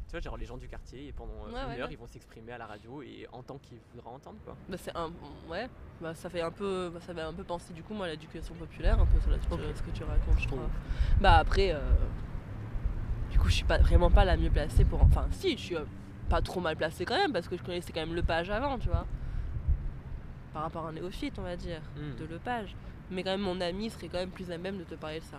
tu 0.06 0.12
vois, 0.12 0.20
genre 0.20 0.36
les 0.36 0.46
gens 0.46 0.56
du 0.56 0.68
quartier, 0.68 1.08
et 1.08 1.12
pendant 1.12 1.32
euh, 1.32 1.36
Ouais, 1.46 1.48
une 1.50 1.54
ouais, 1.70 1.80
heure, 1.80 1.86
ouais. 1.88 1.92
ils 1.94 1.98
vont 1.98 2.06
s'exprimer 2.06 2.52
à 2.52 2.58
la 2.58 2.66
radio 2.66 3.02
et 3.02 3.26
en 3.32 3.42
tant 3.42 3.58
qu'ils 3.58 3.78
voudra 3.94 4.10
entendre, 4.10 4.38
quoi. 4.44 4.56
Bah, 4.68 4.76
c'est 4.78 4.94
un. 4.96 5.10
Ouais, 5.48 5.68
bah, 6.00 6.14
ça 6.14 6.28
fait 6.30 6.42
un 6.42 6.50
peu. 6.50 6.90
bah, 6.92 7.00
ça 7.00 7.14
fait 7.14 7.20
un 7.22 7.32
peu 7.32 7.44
penser 7.44 7.72
du 7.72 7.82
coup 7.82 7.94
moi 7.94 8.06
à 8.06 8.10
l'éducation 8.10 8.54
populaire, 8.54 9.00
un 9.00 9.06
peu 9.06 9.18
sur 9.20 9.30
la- 9.30 9.40
sur 9.40 9.52
Ok. 9.52 9.60
ce 9.74 9.82
que 9.82 9.90
tu 9.90 10.04
racontes, 10.04 10.38
je 10.40 10.46
crois. 10.48 10.68
Bah 11.20 11.36
après, 11.38 11.72
euh, 11.72 11.80
du 13.30 13.38
coup 13.38 13.48
je 13.48 13.54
suis 13.54 13.64
pas 13.64 13.78
vraiment 13.78 14.10
pas 14.10 14.24
la 14.24 14.36
mieux 14.36 14.50
placée 14.50 14.84
pour. 14.84 15.02
Enfin 15.02 15.26
si, 15.32 15.52
je 15.56 15.62
suis 15.62 15.76
euh, 15.76 15.84
pas 16.28 16.40
trop 16.42 16.60
mal 16.60 16.76
placée 16.76 17.04
quand 17.04 17.16
même 17.16 17.32
parce 17.32 17.48
que 17.48 17.56
je 17.56 17.62
connaissais 17.62 17.92
quand 17.92 18.00
même 18.00 18.14
le 18.14 18.22
page 18.22 18.50
avant, 18.50 18.78
tu 18.78 18.88
vois. 18.88 19.06
Par 20.52 20.62
rapport 20.62 20.86
à 20.86 20.90
un 20.90 20.92
néophyte, 20.92 21.38
on 21.38 21.42
va 21.42 21.56
dire, 21.56 21.80
Hmm. 21.96 22.14
de 22.16 22.24
le 22.26 22.38
page. 22.38 22.76
Mais 23.10 23.22
quand 23.22 23.30
même 23.30 23.40
mon 23.40 23.60
ami 23.60 23.90
serait 23.90 24.08
quand 24.08 24.18
même 24.18 24.30
plus 24.30 24.50
à 24.50 24.56
même 24.58 24.78
de 24.78 24.84
te 24.84 24.94
parler 24.94 25.18
de 25.20 25.24
ça. 25.24 25.38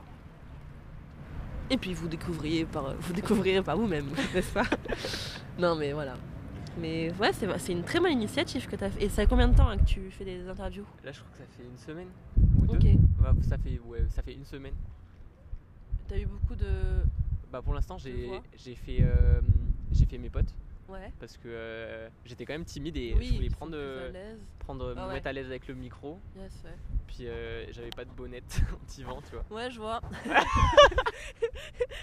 Et 1.70 1.78
puis 1.78 1.94
vous 1.94 2.08
découvriez 2.08 2.66
par 2.66 2.94
vous 2.96 3.14
découvrirez 3.14 3.62
par 3.64 3.78
vous-même, 3.78 4.06
n'est-ce 4.34 4.54
pas? 4.54 4.66
Non 5.58 5.76
mais 5.76 5.94
voilà. 5.94 6.16
Mais 6.78 7.12
ouais, 7.20 7.32
c'est 7.34 7.72
une 7.72 7.84
très 7.84 8.00
bonne 8.00 8.12
initiative 8.12 8.68
que 8.68 8.76
tu 8.76 8.84
as 8.84 8.90
fait. 8.90 9.06
Et 9.06 9.10
ça 9.10 9.22
fait 9.22 9.28
combien 9.28 9.48
de 9.48 9.56
temps 9.56 9.70
hein, 9.70 9.78
que 9.78 9.86
tu 9.86 10.12
fais 10.12 10.26
des 10.26 10.48
interviews? 10.48 10.86
Là, 11.06 11.12
je 11.14 11.20
crois 11.20 11.32
que 11.32 11.38
ça 11.38 11.46
fait 11.58 11.64
une 11.64 11.78
semaine 11.78 12.10
ou 12.58 12.76
deux. 12.76 12.90
Ça 13.48 13.58
fait, 13.58 13.80
ouais, 13.86 14.04
ça 14.10 14.22
fait 14.22 14.34
une 14.34 14.46
semaine. 14.46 14.74
T'as 16.08 16.18
eu 16.18 16.26
beaucoup 16.26 16.56
de. 16.56 16.68
Bah 17.52 17.62
pour 17.64 17.74
l'instant, 17.74 17.98
j'ai 17.98 18.76
fait, 18.76 18.98
euh, 19.02 19.40
j'ai 19.92 20.06
fait 20.06 20.18
mes 20.18 20.30
potes 20.30 20.54
Ouais. 20.88 21.12
parce 21.20 21.38
que 21.38 21.48
euh, 21.48 22.10
j'étais 22.26 22.46
quand 22.46 22.54
même 22.54 22.66
timide 22.66 22.96
et 22.98 23.14
oui, 23.18 23.28
je 23.28 23.34
voulais 23.36 23.46
ils 23.48 23.52
prendre, 23.52 23.76
euh, 23.76 24.12
à 24.12 24.64
prendre, 24.64 24.94
Ah 24.96 25.02
me 25.02 25.08
ouais. 25.08 25.14
mettre 25.16 25.28
à 25.28 25.34
l'aise 25.34 25.48
avec 25.48 25.68
le 25.68 25.74
micro. 25.74 26.20
Yes, 26.38 26.52
ouais. 26.64 26.72
Puis 27.08 27.28
euh, 27.28 27.66
j'avais 27.72 27.90
pas 27.90 28.06
de 28.06 28.12
bonnette 28.12 28.62
anti-vent, 28.84 29.22
tu 29.22 29.36
vois. 29.36 29.46
Ouais, 29.50 29.72
je 29.72 29.80
vois. 29.80 30.02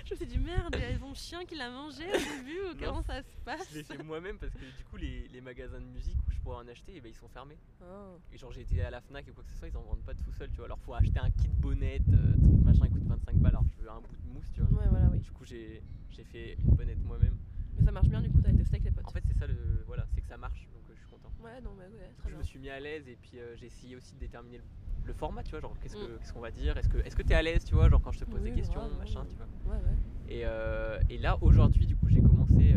je 0.04 0.10
me 0.12 0.16
suis 0.16 0.26
dit 0.26 0.38
merde, 0.38 0.74
il 0.74 0.80
y 0.80 0.94
a 0.94 0.98
mon 0.98 1.14
chien 1.14 1.44
qui 1.44 1.54
l'a 1.54 1.70
mangé 1.70 2.04
au 2.08 2.12
début, 2.18 2.60
ou 2.60 2.68
Non, 2.74 2.76
comment 2.80 3.02
ça 3.02 3.22
se 3.22 3.28
passe? 3.44 3.68
Je 3.70 3.78
l'ai 3.78 3.84
fait 3.84 4.02
moi-même 4.02 4.38
parce 4.38 4.52
que 4.54 4.58
du 4.64 4.84
coup, 4.90 4.96
les, 4.96 5.28
les 5.28 5.40
magasins 5.40 5.80
de 5.80 5.86
musique 5.86 6.18
où 6.28 6.32
je 6.32 6.38
pourrais 6.40 6.56
en 6.56 6.68
acheter, 6.68 6.92
eh 6.96 7.00
ben, 7.00 7.08
ils 7.10 7.14
sont 7.16 7.28
fermés. 7.28 7.58
Oh. 7.82 8.18
Et 8.32 8.38
genre, 8.38 8.52
j'ai 8.52 8.62
été 8.62 8.82
à 8.82 8.90
la 8.90 9.00
Fnac 9.00 9.26
et 9.28 9.32
quoi 9.32 9.44
que 9.44 9.50
ce 9.50 9.56
soit, 9.58 9.68
ils 9.68 9.76
en 9.76 9.82
vendent 9.82 10.04
pas 10.04 10.14
tout 10.14 10.32
seul, 10.32 10.50
tu 10.50 10.56
vois. 10.56 10.66
Alors, 10.66 10.78
faut 10.80 10.94
acheter 10.94 11.20
un 11.20 11.30
kit 11.30 11.48
bonnette, 11.48 12.02
euh, 12.12 12.32
truc 12.42 12.64
machin, 12.64 12.86
il 12.86 12.90
coûte 12.92 13.04
25 13.06 13.36
balles. 13.36 13.52
Alors, 13.52 13.64
je 13.78 13.82
veux 13.82 13.90
un 13.90 14.00
bout 14.00 14.16
de 14.16 14.32
mousse, 14.34 14.50
tu 14.52 14.60
vois. 14.62 14.80
Ouais, 14.82 14.88
voilà, 14.90 15.08
oui. 15.12 15.18
Du 15.20 15.30
coup, 15.30 15.44
j'ai, 15.44 15.82
j'ai 16.10 16.24
fait 16.24 16.54
une 16.64 16.74
bonnette 16.74 17.02
moi-même. 17.04 17.36
Mais 17.76 17.82
ça 17.82 17.92
marche 17.92 18.08
bien 18.08 18.20
du 18.20 18.30
coup, 18.30 18.40
t'as 18.40 18.52
testé 18.52 18.76
avec 18.76 18.84
les 18.84 18.90
potes. 18.90 19.06
En 19.06 19.10
fait, 19.10 19.22
c'est 19.26 19.34
ça 19.38 19.46
le. 19.46 19.82
Voilà, 19.86 20.06
c'est 20.14 20.20
que 20.20 20.26
ça 20.28 20.36
marche, 20.36 20.68
donc 20.74 20.82
euh, 20.90 20.94
je 20.94 20.98
suis 21.00 21.08
content. 21.08 21.30
Ouais, 21.40 21.60
non, 21.60 21.74
mais 21.76 21.84
ouais, 21.86 22.12
très 22.18 22.28
je 22.28 22.34
bien. 22.34 22.38
me 22.38 22.42
suis 22.44 22.58
mis 22.58 22.68
à 22.70 22.78
l'aise 22.80 23.08
et 23.08 23.16
puis 23.16 23.38
euh, 23.38 23.56
j'ai 23.56 23.66
essayé 23.66 23.96
aussi 23.96 24.14
de 24.14 24.20
déterminer 24.20 24.58
le, 24.58 24.64
le 25.04 25.12
format, 25.12 25.42
tu 25.42 25.50
vois, 25.50 25.60
genre 25.60 25.76
qu'est-ce, 25.80 25.96
Mm. 25.96 26.18
qu'est-ce 26.18 26.32
qu'on 26.32 26.40
va 26.40 26.50
dire, 26.50 26.76
est-ce 26.76 26.88
que 26.88 26.98
est-ce 26.98 27.16
que 27.16 27.22
t'es 27.22 27.34
à 27.34 27.42
l'aise, 27.42 27.64
tu 27.64 27.74
vois, 27.74 27.88
genre 27.88 28.00
quand 28.02 28.12
je 28.12 28.20
te 28.20 28.24
pose 28.24 28.40
Oui, 28.42 28.50
des 28.50 28.56
questions, 28.56 28.88
machin, 28.96 29.22
ouais. 29.22 29.28
tu 29.28 29.36
vois. 29.36 29.74
Ouais, 29.76 29.82
ouais. 29.82 29.96
Et, 30.28 30.42
euh, 30.46 31.00
et 31.10 31.18
là 31.18 31.38
aujourd'hui, 31.40 31.86
du 31.86 31.96
coup, 31.96 32.08
j'ai 32.08 32.20
commencé 32.22 32.74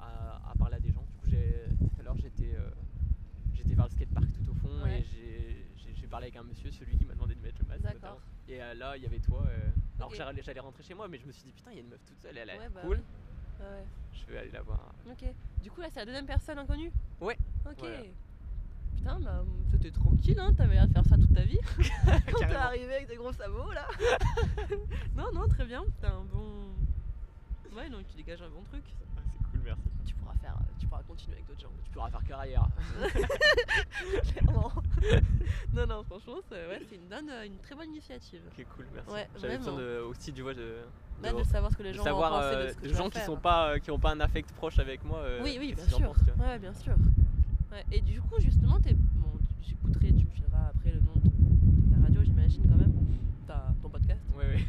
à, 0.00 0.50
à 0.50 0.54
parler 0.58 0.76
à 0.76 0.80
des 0.80 0.92
gens. 0.92 1.02
Du 1.02 1.16
coup, 1.18 1.26
j'ai, 1.26 1.64
tout 1.78 2.00
à 2.00 2.02
l'heure, 2.02 2.16
j'étais, 2.16 2.54
j'étais 3.54 3.74
vers 3.74 3.84
le 3.86 3.90
skatepark 3.90 4.26
tout 4.32 4.50
au 4.50 4.54
fond 4.54 4.82
Ouais. 4.82 5.00
et 5.00 5.04
j'ai, 5.04 6.06
parlé 6.08 6.24
avec 6.28 6.36
un 6.36 6.42
monsieur, 6.42 6.70
celui 6.70 6.96
qui 6.96 7.04
m'a 7.04 7.12
demandé 7.12 7.34
de 7.34 7.40
mettre 7.42 7.58
le 7.60 7.66
masque. 7.66 7.82
D'accord. 7.82 8.18
Et 8.48 8.56
là, 8.56 8.96
il 8.96 9.02
y 9.02 9.06
avait 9.06 9.18
toi. 9.18 9.44
euh, 9.46 9.68
alors 9.98 10.08
Ok. 10.10 10.16
j'allais, 10.16 10.60
rentrer 10.60 10.82
chez 10.82 10.94
moi, 10.94 11.06
mais 11.06 11.18
je 11.18 11.26
me 11.26 11.32
suis 11.32 11.44
dit 11.44 11.52
putain, 11.52 11.70
il 11.72 11.74
y 11.74 11.78
a 11.78 11.82
une 11.82 11.88
meuf 11.90 12.02
toute 12.06 12.18
seule, 12.18 12.38
elle 12.38 12.48
a 12.48 12.56
Ouais, 12.56 12.68
bah 12.70 12.80
cool. 12.82 13.02
Ouais. 13.60 13.84
Je 14.12 14.32
vais 14.32 14.38
aller 14.38 14.50
la 14.50 14.62
voir. 14.62 14.94
Ok. 15.10 15.24
Du 15.62 15.70
coup, 15.70 15.80
là, 15.80 15.88
c'est 15.90 16.00
la 16.00 16.06
deuxième 16.06 16.26
personne 16.26 16.58
inconnue? 16.58 16.92
Ouais. 17.20 17.38
Ok. 17.66 17.78
Voilà. 17.78 17.98
Putain, 18.96 19.20
bah, 19.20 19.44
c'était 19.70 19.90
tranquille, 19.90 20.38
hein. 20.38 20.52
T'avais 20.56 20.74
l'air 20.74 20.88
de 20.88 20.92
faire 20.92 21.04
ça 21.04 21.16
toute 21.16 21.34
ta 21.34 21.42
vie. 21.42 21.58
Quand 22.32 22.38
t'es 22.38 22.54
arrivé 22.54 22.94
avec 22.94 23.08
des 23.08 23.16
gros 23.16 23.32
sabots, 23.32 23.72
là. 23.72 23.86
non, 25.16 25.32
non, 25.32 25.46
très 25.48 25.64
bien. 25.64 25.84
T'as 26.00 26.10
un 26.10 26.24
bon. 26.24 26.68
Ouais, 27.76 27.88
non, 27.88 27.98
tu 28.08 28.16
dégages 28.16 28.42
un 28.42 28.50
bon 28.50 28.62
truc. 28.70 28.84
Ah, 29.16 29.20
c'est 29.32 29.50
cool, 29.50 29.60
merci. 29.64 29.82
Tu 30.04 30.14
pourras 30.14 30.34
faire, 30.34 30.56
tu 30.77 30.77
pourras 30.88 31.02
continuer 31.06 31.34
avec 31.36 31.46
d'autres 31.46 31.60
gens. 31.60 31.68
Tu 31.84 31.90
pourras 31.90 32.10
faire 32.10 32.24
carrière. 32.24 32.66
Clairement. 34.32 34.72
non, 35.74 35.86
non, 35.86 36.02
franchement, 36.04 36.36
c'est 36.48 36.66
ouais, 36.66 36.80
c'est 36.88 36.96
une, 36.96 37.08
bonne, 37.08 37.30
une 37.44 37.58
très 37.58 37.74
bonne 37.74 37.88
initiative. 37.90 38.40
Ok, 38.48 38.66
cool, 38.76 38.86
merci. 38.94 39.10
Ouais, 39.10 39.28
J'avais 39.40 39.58
besoin 39.58 39.76
de, 39.78 40.00
aussi, 40.08 40.32
tu 40.32 40.42
vois, 40.42 40.54
de, 40.54 40.76
Là, 41.22 41.32
de- 41.32 41.38
de 41.38 41.44
savoir 41.44 41.70
ce 41.72 41.76
que 41.76 41.82
les 41.82 41.90
de 41.92 41.96
gens 41.96 42.04
savoir 42.04 42.30
penser 42.30 42.54
euh, 42.54 42.66
de 42.66 42.70
ce 42.70 42.74
que 42.76 42.82
de 42.82 42.86
tu 42.88 42.92
vas 42.94 42.98
gens 42.98 43.10
qui 43.10 43.20
sont 43.20 43.36
pas 43.36 43.70
euh, 43.70 43.78
qui 43.78 43.90
ont 43.90 43.98
pas 43.98 44.10
un 44.12 44.20
affect 44.20 44.52
proche 44.52 44.78
avec 44.78 45.04
moi 45.04 45.18
euh, 45.18 45.40
Oui, 45.42 45.56
oui, 45.58 45.74
bien 45.74 45.84
sûr. 45.88 45.98
pensent, 46.12 46.24
tu 46.24 46.30
vois. 46.32 46.46
Ouais, 46.46 46.58
bien 46.58 46.72
sûr. 46.72 46.94
Ouais, 47.72 47.84
Et 47.92 48.00
du 48.00 48.20
coup, 48.20 48.40
justement, 48.40 48.80
t'es... 48.80 48.94
Bon, 48.94 49.32
j'écouterai, 49.62 50.08
tu 50.12 50.24
me 50.24 50.30
fileras 50.30 50.68
après 50.74 50.90
le 50.90 51.00
nom 51.00 51.12
de, 51.16 51.28
de 51.28 51.94
ta 51.94 52.00
radio, 52.02 52.22
j'imagine, 52.24 52.62
quand 52.68 52.76
même. 52.78 52.94
Ta- 53.46 53.72
ton 53.82 53.88
podcast. 53.88 54.20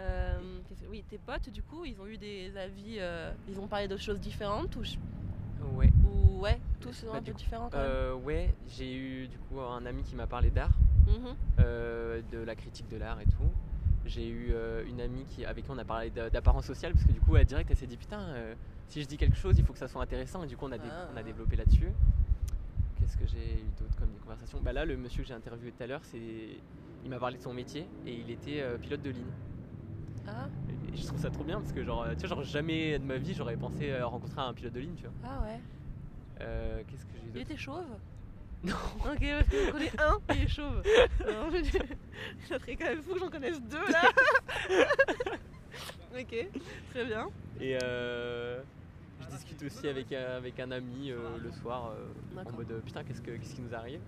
Euh, 0.00 0.58
qu'est-ce 0.68 0.80
que- 0.82 0.88
Oui, 0.88 1.04
tes 1.08 1.18
potes, 1.18 1.48
du 1.50 1.62
coup, 1.62 1.84
ils 1.84 2.00
ont 2.00 2.06
eu 2.08 2.16
des 2.18 2.56
avis... 2.56 2.96
euh, 2.98 3.30
ils 3.48 3.60
ont 3.60 3.68
parlé 3.68 3.86
d'autres 3.86 4.02
choses 4.02 4.18
différentes 4.18 4.74
ou, 4.74 4.82
je- 4.82 4.96
Ouais. 5.64 5.90
ou 6.04 6.40
ouais, 6.40 6.60
tous 6.80 7.04
Bah, 7.04 7.18
un 7.18 7.22
peu 7.22 7.32
différents 7.32 7.70
quand 7.70 7.78
même 7.78 7.86
Euh, 7.88 8.14
ouais, 8.14 8.54
j'ai 8.68 8.94
eu 8.94 9.28
du 9.28 9.38
coup 9.38 9.60
un 9.60 9.84
ami 9.86 10.02
qui 10.02 10.16
m'a 10.16 10.26
parlé 10.26 10.50
d'art, 10.50 10.72
Mhm. 11.06 11.36
euh, 11.60 12.22
de 12.30 12.38
la 12.38 12.54
critique 12.54 12.88
de 12.88 12.96
l'art 12.96 13.20
et 13.20 13.26
tout. 13.26 13.50
J'ai 14.04 14.26
eu 14.28 14.52
euh, 14.52 14.84
une 14.86 15.00
amie 15.00 15.24
qui, 15.26 15.44
avec 15.44 15.64
qui 15.64 15.70
on 15.70 15.78
a 15.78 15.84
parlé 15.84 16.10
d'a- 16.10 16.28
d'apparence 16.28 16.66
sociale 16.66 16.92
parce 16.92 17.04
que 17.04 17.12
du 17.12 17.20
coup, 17.20 17.36
elle 17.36 17.46
direct, 17.46 17.70
elle 17.70 17.76
s'est 17.76 17.86
dit 17.86 17.96
putain, 17.96 18.20
euh, 18.20 18.54
si 18.88 19.00
je 19.02 19.06
dis 19.06 19.16
quelque 19.16 19.36
chose, 19.36 19.56
il 19.58 19.64
faut 19.64 19.72
que 19.72 19.78
ça 19.78 19.86
soit 19.88 20.02
intéressant 20.02 20.42
et 20.42 20.46
du 20.48 20.56
coup, 20.56 20.66
on 20.66 20.72
a, 20.72 20.78
Ah. 20.82 21.08
on 21.12 21.16
a 21.16 21.22
développé 21.22 21.54
là-dessus. 21.56 21.92
Qu'est-ce 22.98 23.16
que 23.16 23.26
j'ai 23.26 23.60
eu 23.60 23.70
d'autre 23.78 23.96
comme 23.96 24.16
conversation? 24.18 24.60
Bah 24.60 24.72
là, 24.72 24.84
le 24.84 24.96
monsieur 24.96 25.22
que 25.22 25.28
j'ai 25.28 25.34
interviewé 25.34 25.72
tout 25.72 25.82
à 25.82 25.86
l'heure, 25.86 26.04
c'est, 26.04 26.60
il 27.04 27.10
m'a 27.10 27.18
parlé 27.18 27.36
de 27.36 27.42
son 27.42 27.52
métier 27.54 27.86
et 28.06 28.14
il 28.14 28.30
était 28.30 28.62
pilote 28.78 29.02
de 29.02 29.10
ligne. 29.10 29.32
Ah, 30.28 30.46
Et 30.92 30.96
je 30.96 31.06
trouve 31.06 31.18
ça 31.20 31.30
trop 31.30 31.44
bien 31.44 31.60
parce 31.60 31.72
que 31.72 31.82
genre, 31.84 32.06
tu 32.18 32.26
vois, 32.26 32.36
genre 32.36 32.44
jamais 32.44 32.98
de 32.98 33.04
ma 33.04 33.16
vie 33.18 33.34
j'aurais 33.34 33.56
pensé 33.56 33.90
euh, 33.90 34.06
rencontrer 34.06 34.40
un 34.40 34.52
pilote 34.54 34.72
de 34.72 34.80
ligne, 34.80 34.94
tu 34.96 35.02
vois. 35.04 35.12
ah 35.24 35.42
ouais. 35.42 35.58
Euh, 36.40 36.82
Qu'est-ce 36.88 37.04
que 37.06 37.12
j'ai 37.14 37.30
Il 37.34 37.42
était 37.42 37.56
chauve? 37.56 37.86
Non. 38.64 38.74
Ok, 39.00 39.18
parce 39.20 39.48
que 39.48 39.64
j'en 39.66 39.72
connais 39.72 39.90
un, 39.98 40.34
il 40.34 40.42
est 40.44 40.48
chauve. 40.48 40.82
Non, 41.26 41.50
je 41.50 41.62
dis- 41.62 41.78
ça 42.48 42.58
serait 42.60 42.76
quand 42.76 42.84
même 42.86 43.02
fou 43.02 43.14
que 43.14 43.18
j'en 43.20 43.28
connaisse 43.30 43.60
deux 43.62 43.90
là. 43.90 44.02
ok, 46.18 46.48
très 46.90 47.04
bien. 47.04 47.26
Et 47.60 47.76
euh, 47.82 48.62
je 49.20 49.26
discute 49.36 49.62
aussi 49.64 49.88
avec, 49.88 50.12
un- 50.12 50.36
avec 50.36 50.58
un 50.60 50.70
ami 50.70 51.10
euh, 51.10 51.38
le 51.42 51.50
soir 51.52 51.90
euh, 51.90 52.08
en 52.44 52.52
mode 52.56 52.80
putain 52.84 53.02
qu'est-ce, 53.04 53.20
que, 53.20 53.32
qu'est-ce 53.32 53.54
qui 53.54 53.62
nous 53.62 53.74
arrive 53.74 54.00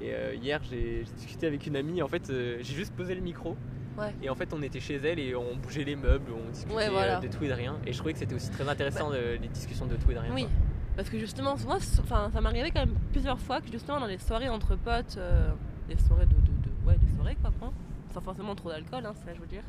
Et 0.00 0.12
euh, 0.14 0.34
hier 0.34 0.60
j'ai, 0.64 1.04
j'ai 1.04 1.12
discuté 1.12 1.46
avec 1.46 1.66
une 1.66 1.76
amie, 1.76 2.00
en 2.02 2.08
fait 2.08 2.28
euh, 2.30 2.58
j'ai 2.60 2.74
juste 2.74 2.94
posé 2.94 3.14
le 3.14 3.20
micro 3.20 3.56
Ouais. 3.98 4.14
et 4.22 4.30
en 4.30 4.34
fait 4.34 4.52
on 4.52 4.62
était 4.62 4.80
chez 4.80 4.96
elle 4.96 5.18
et 5.18 5.34
on 5.34 5.56
bougeait 5.56 5.84
les 5.84 5.96
meubles, 5.96 6.30
on 6.32 6.50
discutait 6.50 6.74
Ouais, 6.74 6.88
voilà. 6.90 7.18
euh, 7.18 7.20
de 7.20 7.28
tout 7.28 7.42
et 7.44 7.48
de 7.48 7.52
rien 7.54 7.76
et 7.86 7.92
je 7.92 7.98
trouvais 7.98 8.12
que 8.12 8.18
c'était 8.18 8.34
aussi 8.34 8.50
très 8.50 8.68
intéressant 8.68 9.10
euh, 9.12 9.36
les 9.40 9.48
discussions 9.48 9.86
de 9.86 9.96
tout 9.96 10.10
et 10.10 10.14
de 10.14 10.18
rien. 10.20 10.32
Oui, 10.34 10.42
quoi. 10.44 10.50
parce 10.96 11.10
que 11.10 11.18
justement, 11.18 11.56
moi, 11.66 11.78
enfin, 12.00 12.30
ça 12.32 12.40
m'arrivait 12.40 12.70
quand 12.70 12.80
même 12.86 12.94
plusieurs 13.12 13.38
fois 13.40 13.60
que 13.60 13.70
justement 13.70 14.00
dans 14.00 14.06
les 14.06 14.18
soirées 14.18 14.48
entre 14.48 14.76
potes, 14.76 15.16
euh, 15.18 15.50
des 15.88 15.96
soirées 15.98 16.26
de, 16.26 16.32
de, 16.34 16.36
de- 16.38 16.86
ouais, 16.88 16.96
des 16.98 17.14
soirées 17.16 17.36
quoi, 17.40 17.50
hein, 17.62 17.70
sans 18.14 18.20
forcément 18.20 18.54
trop 18.54 18.68
d'alcool, 18.70 19.04
hein, 19.04 19.12
c'est 19.16 19.24
ça 19.24 19.30
que 19.32 19.36
je 19.36 19.40
veux 19.42 19.46
dire. 19.48 19.62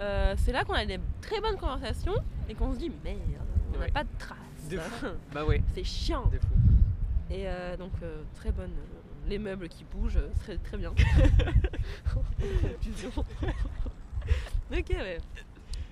Euh, 0.00 0.34
c'est 0.38 0.52
là 0.52 0.64
qu'on 0.64 0.72
a 0.72 0.86
des 0.86 0.98
très 1.20 1.40
bonnes 1.40 1.56
conversations 1.58 2.14
et 2.48 2.54
qu'on 2.54 2.72
se 2.72 2.78
dit 2.78 2.90
merde, 3.04 3.18
on 3.74 3.78
n'a 3.78 3.84
Ouais. 3.84 3.90
pas 3.90 4.04
de 4.04 4.08
traces. 4.18 4.38
De 4.70 4.78
fou. 4.78 5.06
Bah 5.34 5.44
ouais, 5.44 5.62
c'est 5.74 5.84
chiant. 5.84 6.26
de 6.32 6.38
fou. 6.38 6.46
Et 7.30 7.46
euh, 7.46 7.76
donc 7.76 7.92
très 8.34 8.50
bonne. 8.52 8.70
Les 9.26 9.38
meubles 9.38 9.68
qui 9.68 9.84
bougent, 9.84 10.16
euh, 10.16 10.28
très 10.40 10.56
très 10.58 10.76
bien. 10.76 10.92
Ok 14.72 14.86
ouais. 14.90 15.18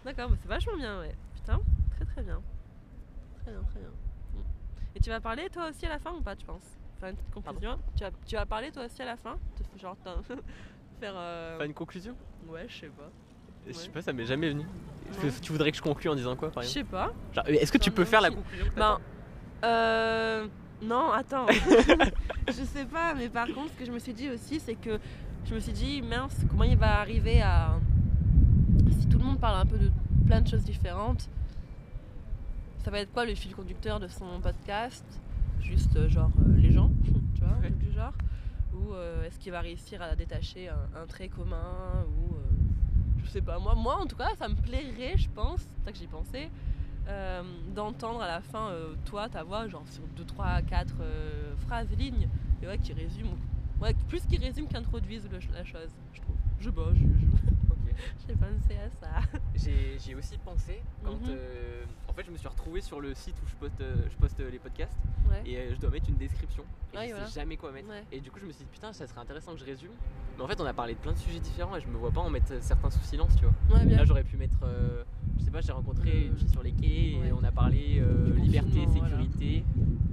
D'accord, 0.04 0.30
c'est 0.40 0.48
vachement 0.48 0.76
bien 0.76 1.00
ouais. 1.00 1.14
Putain, 1.34 1.60
très 1.96 2.04
très 2.04 2.22
bien. 2.22 2.40
Très 3.42 3.50
bien, 3.52 3.62
très 3.62 3.80
bien. 3.80 3.88
Mm. 4.34 4.42
Et 4.94 5.00
tu 5.00 5.10
vas 5.10 5.20
parler 5.20 5.48
toi 5.50 5.68
aussi 5.68 5.86
à 5.86 5.88
la 5.88 5.98
fin 5.98 6.12
ou 6.12 6.20
pas 6.20 6.36
tu 6.36 6.46
penses? 6.46 6.62
Faire 7.00 7.10
une 7.10 7.16
petite 7.16 7.34
conclusion 7.34 7.78
tu 7.96 8.04
vas, 8.04 8.10
tu 8.26 8.34
vas 8.36 8.46
parler 8.46 8.70
toi 8.70 8.84
aussi 8.86 9.02
à 9.02 9.06
la 9.06 9.16
fin? 9.16 9.36
Genre 9.76 9.96
faire... 11.00 11.14
euh, 11.16 11.64
une 11.64 11.74
conclusion? 11.74 12.14
Ouais 12.48 12.66
je 12.68 12.80
sais 12.80 12.88
pas. 12.88 13.10
Je 13.66 13.72
sais 13.72 13.90
pas, 13.90 14.02
ça 14.02 14.12
m'est 14.12 14.26
jamais 14.26 14.50
venu. 14.50 14.64
Tu 15.42 15.52
voudrais 15.52 15.70
que 15.70 15.76
je 15.76 15.82
conclue 15.82 16.08
en 16.08 16.14
disant 16.14 16.36
quoi 16.36 16.50
par 16.50 16.62
Je 16.62 16.68
exemple? 16.68 16.86
sais 16.86 16.90
pas. 16.90 17.12
Genre, 17.34 17.48
Est-ce 17.48 17.72
que 17.72 17.78
tu 17.78 17.90
peux 17.90 18.04
faire 18.04 18.20
la 18.20 18.30
conclusion? 18.30 18.66
Ben, 18.76 18.98
euh, 19.64 20.46
non, 20.80 21.10
attends. 21.12 21.46
Je 22.48 22.64
sais 22.64 22.84
pas, 22.86 23.14
mais 23.14 23.28
par 23.28 23.46
contre, 23.48 23.72
ce 23.72 23.78
que 23.78 23.84
je 23.84 23.92
me 23.92 23.98
suis 23.98 24.14
dit 24.14 24.28
aussi, 24.28 24.60
c'est 24.60 24.74
que 24.74 24.98
je 25.44 25.54
me 25.54 25.60
suis 25.60 25.72
dit, 25.72 26.02
mince, 26.02 26.36
comment 26.48 26.64
il 26.64 26.76
va 26.76 27.00
arriver 27.00 27.40
à. 27.42 27.78
Si 29.00 29.06
tout 29.08 29.18
le 29.18 29.24
monde 29.24 29.38
parle 29.40 29.60
un 29.60 29.66
peu 29.66 29.78
de 29.78 29.90
plein 30.26 30.40
de 30.40 30.48
choses 30.48 30.64
différentes, 30.64 31.28
ça 32.84 32.90
va 32.90 33.00
être 33.00 33.12
quoi 33.12 33.24
le 33.26 33.34
fil 33.34 33.54
conducteur 33.54 34.00
de 34.00 34.08
son 34.08 34.40
podcast? 34.40 35.04
Juste, 35.60 35.96
euh, 35.96 36.08
genre, 36.08 36.30
euh, 36.40 36.56
les 36.56 36.72
gens, 36.72 36.90
tu 37.34 37.40
vois, 37.42 37.56
Ouais. 37.62 37.70
du 37.70 37.92
genre? 37.92 38.12
Ou 38.74 38.94
euh, 38.94 39.24
est-ce 39.24 39.38
qu'il 39.38 39.52
va 39.52 39.60
réussir 39.60 40.00
à 40.02 40.14
détacher 40.14 40.68
un, 40.68 41.02
un 41.02 41.06
trait 41.06 41.28
commun? 41.28 42.04
Ou. 42.06 42.34
euh, 42.36 42.38
je 43.24 43.30
sais 43.30 43.42
pas, 43.42 43.58
moi, 43.58 43.74
moi 43.74 44.00
en 44.00 44.06
tout 44.06 44.16
cas, 44.16 44.28
ça 44.38 44.48
me 44.48 44.54
plairait, 44.54 45.16
je 45.18 45.28
pense, 45.30 45.60
c'est 45.60 45.84
ça 45.84 45.92
que 45.92 45.98
j'y 45.98 46.06
pensais, 46.06 46.48
euh, 47.08 47.42
d'entendre 47.74 48.20
à 48.20 48.26
la 48.26 48.40
fin, 48.40 48.68
euh, 48.70 48.94
toi, 49.06 49.28
ta 49.28 49.42
voix, 49.42 49.66
genre 49.68 49.86
sur 49.88 50.02
2, 50.08 50.24
3, 50.24 50.62
4 50.62 50.94
phrases, 51.66 51.88
lignes, 51.98 52.28
et 52.62 52.66
ouais, 52.66 52.78
qui 52.78 52.92
résument, 52.92 53.36
ouais, 53.80 53.94
plus 54.08 54.24
qui 54.26 54.36
résument 54.36 54.68
qu'introduisent 54.68 55.28
la 55.52 55.64
chose, 55.64 55.90
je 56.12 56.20
trouve. 56.20 56.36
Je 56.60 56.70
pas, 56.70 56.92
je- 56.94 57.00
je- 57.00 57.72
Ok. 57.72 57.94
j'ai 58.28 58.34
pensé 58.34 58.76
à 58.78 58.90
ça. 58.90 59.38
J'ai 59.54 59.98
j'ai 59.98 60.14
aussi 60.14 60.36
pensé 60.38 60.82
quand. 61.04 61.12
Mhm. 61.12 61.20
euh, 61.28 61.84
fait, 62.18 62.26
je 62.26 62.30
me 62.32 62.36
suis 62.36 62.48
retrouvé 62.48 62.80
sur 62.80 63.00
le 63.00 63.14
site 63.14 63.36
où 63.44 63.48
je 63.48 63.54
poste, 63.54 63.80
euh, 63.80 63.94
je 64.10 64.16
poste 64.16 64.40
les 64.40 64.58
podcasts 64.58 64.98
Ouais. 65.30 65.42
et 65.44 65.56
euh, 65.58 65.74
je 65.74 65.80
dois 65.80 65.90
mettre 65.90 66.08
une 66.08 66.16
description. 66.16 66.64
Et 66.92 66.96
Ouais, 66.96 67.04
je 67.08 67.12
voilà. 67.12 67.26
sais 67.26 67.40
jamais 67.40 67.56
quoi 67.56 67.70
mettre. 67.70 67.88
Ouais. 67.88 68.02
Et 68.12 68.20
du 68.20 68.30
coup, 68.30 68.38
je 68.40 68.46
me 68.46 68.52
suis 68.52 68.64
dit, 68.64 68.70
putain, 68.72 68.92
ça 68.92 69.06
serait 69.06 69.20
intéressant 69.20 69.52
que 69.52 69.58
je 69.60 69.64
résume. 69.64 69.92
Mais 70.36 70.42
en 70.42 70.48
fait, 70.48 70.60
on 70.60 70.64
a 70.66 70.72
parlé 70.72 70.94
de 70.94 70.98
plein 70.98 71.12
de 71.12 71.18
sujets 71.18 71.38
différents 71.40 71.76
et 71.76 71.80
je 71.80 71.86
me 71.86 71.96
vois 71.96 72.10
pas 72.10 72.20
en 72.20 72.30
mettre 72.30 72.52
euh, 72.52 72.58
certains 72.60 72.90
sous 72.90 73.02
silence, 73.04 73.34
tu 73.36 73.44
vois. 73.44 73.84
Là, 73.84 74.04
j'aurais 74.04 74.24
pu 74.24 74.36
mettre. 74.36 74.56
euh, 74.64 75.04
je 75.38 75.44
sais 75.44 75.50
pas, 75.50 75.60
j'ai 75.60 75.72
rencontré 75.72 76.26
une 76.26 76.36
fille 76.36 76.48
sur 76.48 76.62
les 76.62 76.72
quais 76.72 77.12
et 77.26 77.32
on 77.32 77.44
a 77.44 77.52
parlé 77.52 78.00
euh, 78.00 78.34
liberté, 78.36 78.86
voilà. 78.86 79.08
sécurité. 79.08 79.64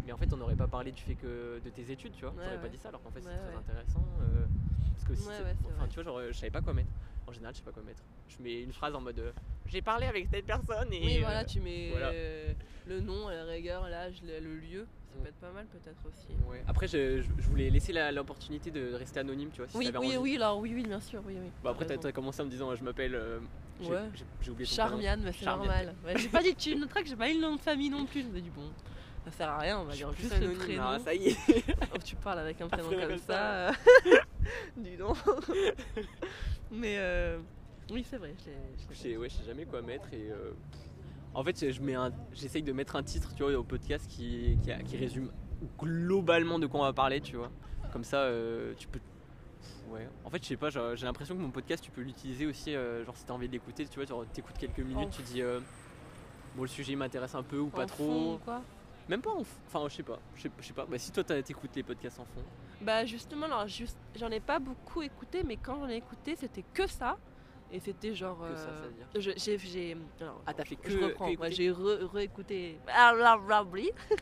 Mais 0.06 0.12
en 0.12 0.18
fait, 0.18 0.32
on 0.34 0.38
n'aurait 0.38 0.56
pas 0.56 0.68
parlé 0.68 0.92
du 0.92 1.02
fait 1.02 1.16
que 1.16 1.60
de 1.64 1.70
tes 1.70 1.92
études, 1.92 2.14
tu 2.14 2.26
vois. 2.26 2.34
J'aurais 2.44 2.62
pas 2.62 2.70
dit 2.70 2.78
ça 2.78 2.90
alors 2.90 3.02
qu'en 3.02 3.12
fait, 3.12 3.22
c'est 3.22 3.30
très 3.30 3.56
intéressant. 3.58 4.06
euh, 4.22 4.46
parce 4.94 5.04
que 5.08 5.16
c'est 5.16 5.32
enfin, 5.78 5.88
tu 5.90 5.96
vois, 5.96 6.04
genre, 6.04 6.18
euh, 6.20 6.28
je 6.32 6.38
savais 6.38 6.52
pas 6.52 6.62
quoi 6.62 6.74
mettre. 6.74 6.90
En 7.28 7.32
général, 7.32 7.54
je 7.54 7.60
sais 7.60 7.66
pas 7.66 7.72
quoi 7.72 7.84
mettre. 7.84 8.04
Je 8.28 8.42
mets 8.44 8.62
une 8.62 8.74
phrase 8.74 8.94
en 8.96 9.02
mode 9.02 9.20
euh, 9.20 9.32
j'ai 9.68 9.82
parlé 9.82 10.06
avec 10.06 10.30
telle 10.30 10.44
personne 10.44 10.92
et. 10.94 11.00
Oui, 11.04 11.18
euh, 11.18 11.22
voilà, 11.22 11.44
tu 11.44 11.60
mets 11.60 11.90
voilà. 11.92 12.10
euh, 12.10 12.54
le 12.88 13.00
nom, 13.02 13.28
à 13.28 13.34
la 13.34 13.46
rigueur, 13.46 13.88
l'âge, 13.90 14.22
le, 14.24 14.40
le 14.40 14.56
lieu. 14.58 14.86
Ça 15.12 15.22
peut 15.22 15.28
être 15.30 15.36
pas 15.40 15.52
mal 15.52 15.66
peut-être 15.68 15.98
aussi. 16.08 16.28
Ouais. 16.50 16.62
Après, 16.68 16.88
je, 16.88 17.22
voulais 17.40 17.70
laisser 17.70 17.94
la- 17.94 18.12
l'opportunité 18.12 18.70
de 18.70 18.94
rester 18.94 19.22
anonyme, 19.22 19.50
tu 19.52 19.62
vois. 19.62 19.70
Si 19.70 19.78
oui, 19.78 19.90
oui, 19.92 19.98
envie. 20.08 20.18
oui, 20.18 20.36
alors 20.36 20.60
oui, 20.60 20.74
oui, 20.76 20.84
bien 20.84 21.00
sûr, 21.00 21.22
oui, 21.26 21.34
oui. 21.42 21.50
Bon, 21.64 21.70
après, 21.72 21.86
t'as 21.86 22.12
commencé 22.12 22.42
en 22.42 22.46
me 22.46 22.50
disant 22.52 22.76
je 22.76 22.84
m'appelle. 22.84 23.16
euh, 23.16 23.40
Ouais. 23.82 23.98
j'ai 24.14 24.24
j'ai 24.42 24.52
oublié 24.52 24.70
ton 24.70 24.76
prénom. 24.76 24.90
Charmiane, 24.92 25.22
mais 25.24 25.32
c'est 25.34 25.46
normal. 25.46 25.96
Ouais, 26.06 26.18
j'ai 26.18 26.30
pas 26.30 26.42
dit, 26.44 26.56
tu 26.56 26.76
noteras 26.76 27.02
que 27.02 27.08
j'ai 27.08 27.16
pas 27.16 27.30
eu 27.30 27.36
le 27.36 27.42
nom 27.42 27.56
de 27.56 27.62
famille 27.62 27.90
non 27.90 28.06
plus. 28.06 28.22
Je 28.22 28.28
me 28.28 28.40
dis, 28.40 28.50
bon, 28.50 28.70
ça 29.26 29.32
sert 29.32 29.50
à 29.50 29.58
rien, 29.58 29.80
on 29.80 29.84
va 29.86 29.92
Je 29.92 29.98
dire 29.98 30.14
juste 30.14 30.30
le 30.32 30.36
anonyme, 30.38 30.58
prénom. 30.60 30.84
hein, 30.84 31.00
ça 31.00 31.14
y 31.14 31.28
est. 31.30 31.38
Oh, 31.94 31.98
tu 32.04 32.16
parles 32.18 32.40
avec 32.40 32.62
un 32.62 32.68
prénom 32.70 32.88
prénom 32.88 33.02
comme 33.02 33.10
comme 33.10 33.20
ça. 33.20 33.70
euh, 33.70 33.74
Dis 34.78 34.96
donc. 34.98 35.18
mais 36.72 36.96
euh, 36.98 37.38
oui, 37.92 38.06
c'est 38.10 38.18
vrai. 38.18 38.34
je 38.90 38.96
sais, 38.96 39.16
ouais, 39.18 39.28
jamais 39.46 39.66
quoi 39.66 39.82
mettre 39.82 40.12
et 40.14 40.30
euh, 40.32 40.52
en 41.34 41.44
fait 41.44 41.72
je 41.72 41.82
mets 41.82 41.96
un, 41.96 42.12
j'essaye 42.34 42.64
de 42.64 42.72
mettre 42.72 42.96
un 42.96 43.04
titre 43.04 43.34
tu 43.36 43.44
vois 43.44 43.54
au 43.54 43.64
podcast 43.64 44.08
qui, 44.10 44.58
qui, 44.64 44.72
qui 44.86 44.98
résume 44.98 45.32
globalement 45.80 46.60
de 46.60 46.68
quoi 46.68 46.82
on 46.82 46.84
va 46.84 46.94
parler 46.94 47.22
tu 47.22 47.36
vois. 47.38 47.52
Comme 47.92 48.04
ça 48.04 48.18
euh, 48.18 48.74
tu 48.78 48.88
peux 48.88 49.00
ouais. 49.90 50.08
En 50.24 50.30
fait 50.30 50.42
je 50.44 50.48
sais 50.50 50.58
pas 50.58 50.70
j'ai 50.70 51.06
l'impression 51.06 51.36
que 51.36 51.42
mon 51.42 51.52
podcast 51.52 51.84
tu 51.84 51.92
peux 51.92 52.02
l'utiliser 52.02 52.46
aussi 52.46 52.76
euh, 52.76 53.06
genre 53.06 53.16
si 53.16 53.26
t'as 53.26 53.34
envie 53.34 53.48
de 53.48 53.54
l'écouter 53.54 53.86
tu 53.86 53.96
vois 54.00 54.06
genre 54.06 54.26
t'écoutes 54.34 54.58
quelques 54.58 54.80
minutes 54.80 55.08
En 55.08 55.10
tu 55.10 55.22
dis 55.22 55.42
euh, 55.42 55.60
bon 56.56 56.64
le 56.64 56.68
sujet 56.68 56.96
m'intéresse 56.96 57.36
un 57.36 57.44
peu 57.44 57.60
ou 57.60 57.68
En 57.68 57.70
pas 57.72 57.88
fond, 57.88 58.38
trop. 58.38 58.40
quoi. 58.44 58.62
même 59.08 59.22
pas 59.22 59.32
en 59.32 59.42
enfin 59.68 59.88
je 59.88 59.96
sais 59.96 60.04
pas 60.04 60.20
je 60.36 60.42
sais, 60.44 60.74
pas. 60.74 60.86
Bah 60.86 60.98
si 60.98 61.12
toi 61.12 61.24
t'as- 61.24 61.42
t'écoutes 61.42 61.76
les 61.76 61.84
podcasts 61.84 62.20
en 62.20 62.26
fond 62.26 62.44
Bah 62.86 63.06
justement, 63.06 63.46
alors 63.48 63.68
juste, 63.68 63.98
j'en 64.16 64.30
ai 64.30 64.40
pas 64.40 64.60
beaucoup 64.60 65.02
écouté, 65.02 65.44
mais 65.44 65.58
quand 65.58 65.80
j'en 65.80 65.90
ai 65.90 65.96
écouté, 65.96 66.36
c'était 66.36 66.64
que 66.74 66.88
ça. 66.88 67.18
Et 67.72 67.80
c'était 67.80 68.14
genre. 68.14 68.38
Que 68.40 68.56
ça, 68.56 68.62
euh, 68.70 68.78
ça 68.78 68.88
veut 68.88 68.94
dire 68.94 69.08
je- 69.16 69.58
j'ai, 69.58 69.98
ah 70.46 70.54
t'as 70.54 70.64
fait 70.64 70.76
que 70.76 70.90
je 70.92 70.98
reprends, 71.06 71.26
que 71.36 71.42
j'ai 71.56 71.72
réécouté. 71.72 72.78
Ah. 72.88 73.12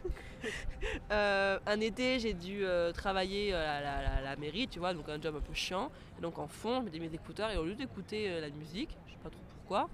Euh, 1.12 1.58
un 1.66 1.80
été, 1.80 2.20
j'ai 2.20 2.34
dû 2.34 2.66
euh, 2.66 2.92
travailler 2.92 3.54
à 3.54 3.80
la, 3.82 4.02
la- 4.02 4.22
la 4.22 4.36
mairie, 4.36 4.68
tu 4.68 4.80
vois, 4.80 4.94
donc 4.94 5.08
un 5.08 5.22
job 5.22 5.36
un 5.38 5.40
peu 5.42 5.54
chiant. 5.54 5.90
Et 6.18 6.22
donc 6.22 6.38
en 6.38 6.48
fond, 6.48 6.80
je 6.82 6.86
mettais 6.86 7.00
mes 7.00 7.14
écouteurs 7.14 7.50
et 7.52 7.58
au 7.58 7.64
lieu 7.64 7.76
d'écouter 7.76 8.30
euh, 8.30 8.42
la 8.42 8.50
musique, 8.50 8.90
je 9.08 9.12
sais 9.14 9.18
pas 9.24 9.30
trop 9.30 9.40
pourquoi, 9.56 9.90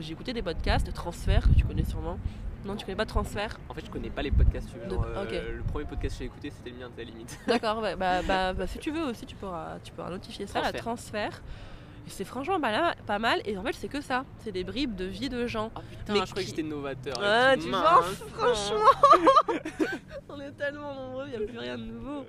j'ai 0.00 0.12
écouté 0.12 0.32
des 0.32 0.42
podcasts 0.42 0.84
de 0.86 0.90
transfert 0.90 1.48
que 1.48 1.54
tu 1.54 1.64
connais 1.64 1.84
sûrement. 1.84 2.18
Non, 2.64 2.76
tu 2.76 2.84
connais 2.86 2.96
pas 2.96 3.04
transfert 3.06 3.58
en 3.68 3.74
fait 3.74 3.84
je 3.84 3.90
connais 3.90 4.08
pas 4.10 4.22
les 4.22 4.30
podcasts 4.30 4.68
tu 4.70 4.88
De- 4.88 4.94
euh, 4.96 5.56
le 5.58 5.62
premier 5.64 5.84
podcast 5.84 6.14
que 6.14 6.18
j'ai 6.20 6.24
écouté 6.26 6.50
c'était 6.50 6.70
le 6.70 6.76
mien 6.76 6.86
à 6.86 6.98
la 6.98 7.04
limite 7.04 7.38
D'accord, 7.46 7.82
bah, 7.82 7.94
bah, 7.96 8.52
bah, 8.54 8.66
si 8.66 8.78
tu 8.78 8.90
veux 8.90 9.02
aussi, 9.04 9.26
tu 9.26 9.36
pourras, 9.36 9.78
tu 9.84 9.92
pourras 9.92 10.10
notifier 10.10 10.46
ça, 10.46 10.60
la 10.60 10.72
Transfert. 10.72 10.82
transfert. 10.82 11.42
Et 12.06 12.10
c'est 12.10 12.24
franchement 12.24 12.60
pas, 12.60 13.18
mal. 13.18 13.40
Et 13.46 13.56
en 13.56 13.62
fait, 13.62 13.72
c'est 13.72 13.88
que 13.88 14.02
ça. 14.02 14.26
C'est 14.40 14.52
des 14.52 14.62
bribes 14.62 14.94
de 14.94 15.06
vie 15.06 15.30
de 15.30 15.46
gens. 15.46 15.70
Ah 15.74 15.80
putain, 15.90 16.12
Mais 16.12 16.20
je 16.20 16.30
croyais 16.32 16.44
que 16.44 16.50
j'étais 16.56 16.62
novateur. 16.68 17.14
Tout. 17.14 17.62
tu 17.62 17.70
vois, 17.70 18.02
franchement. 18.34 18.90
On 20.28 20.40
est 20.40 20.52
tellement 20.52 20.94
nombreux, 20.94 21.26
il 21.32 21.38
n'y 21.38 21.44
a 21.44 21.46
plus 21.46 21.58
rien 21.58 21.78
de 21.78 21.84
nouveau. 21.84 22.24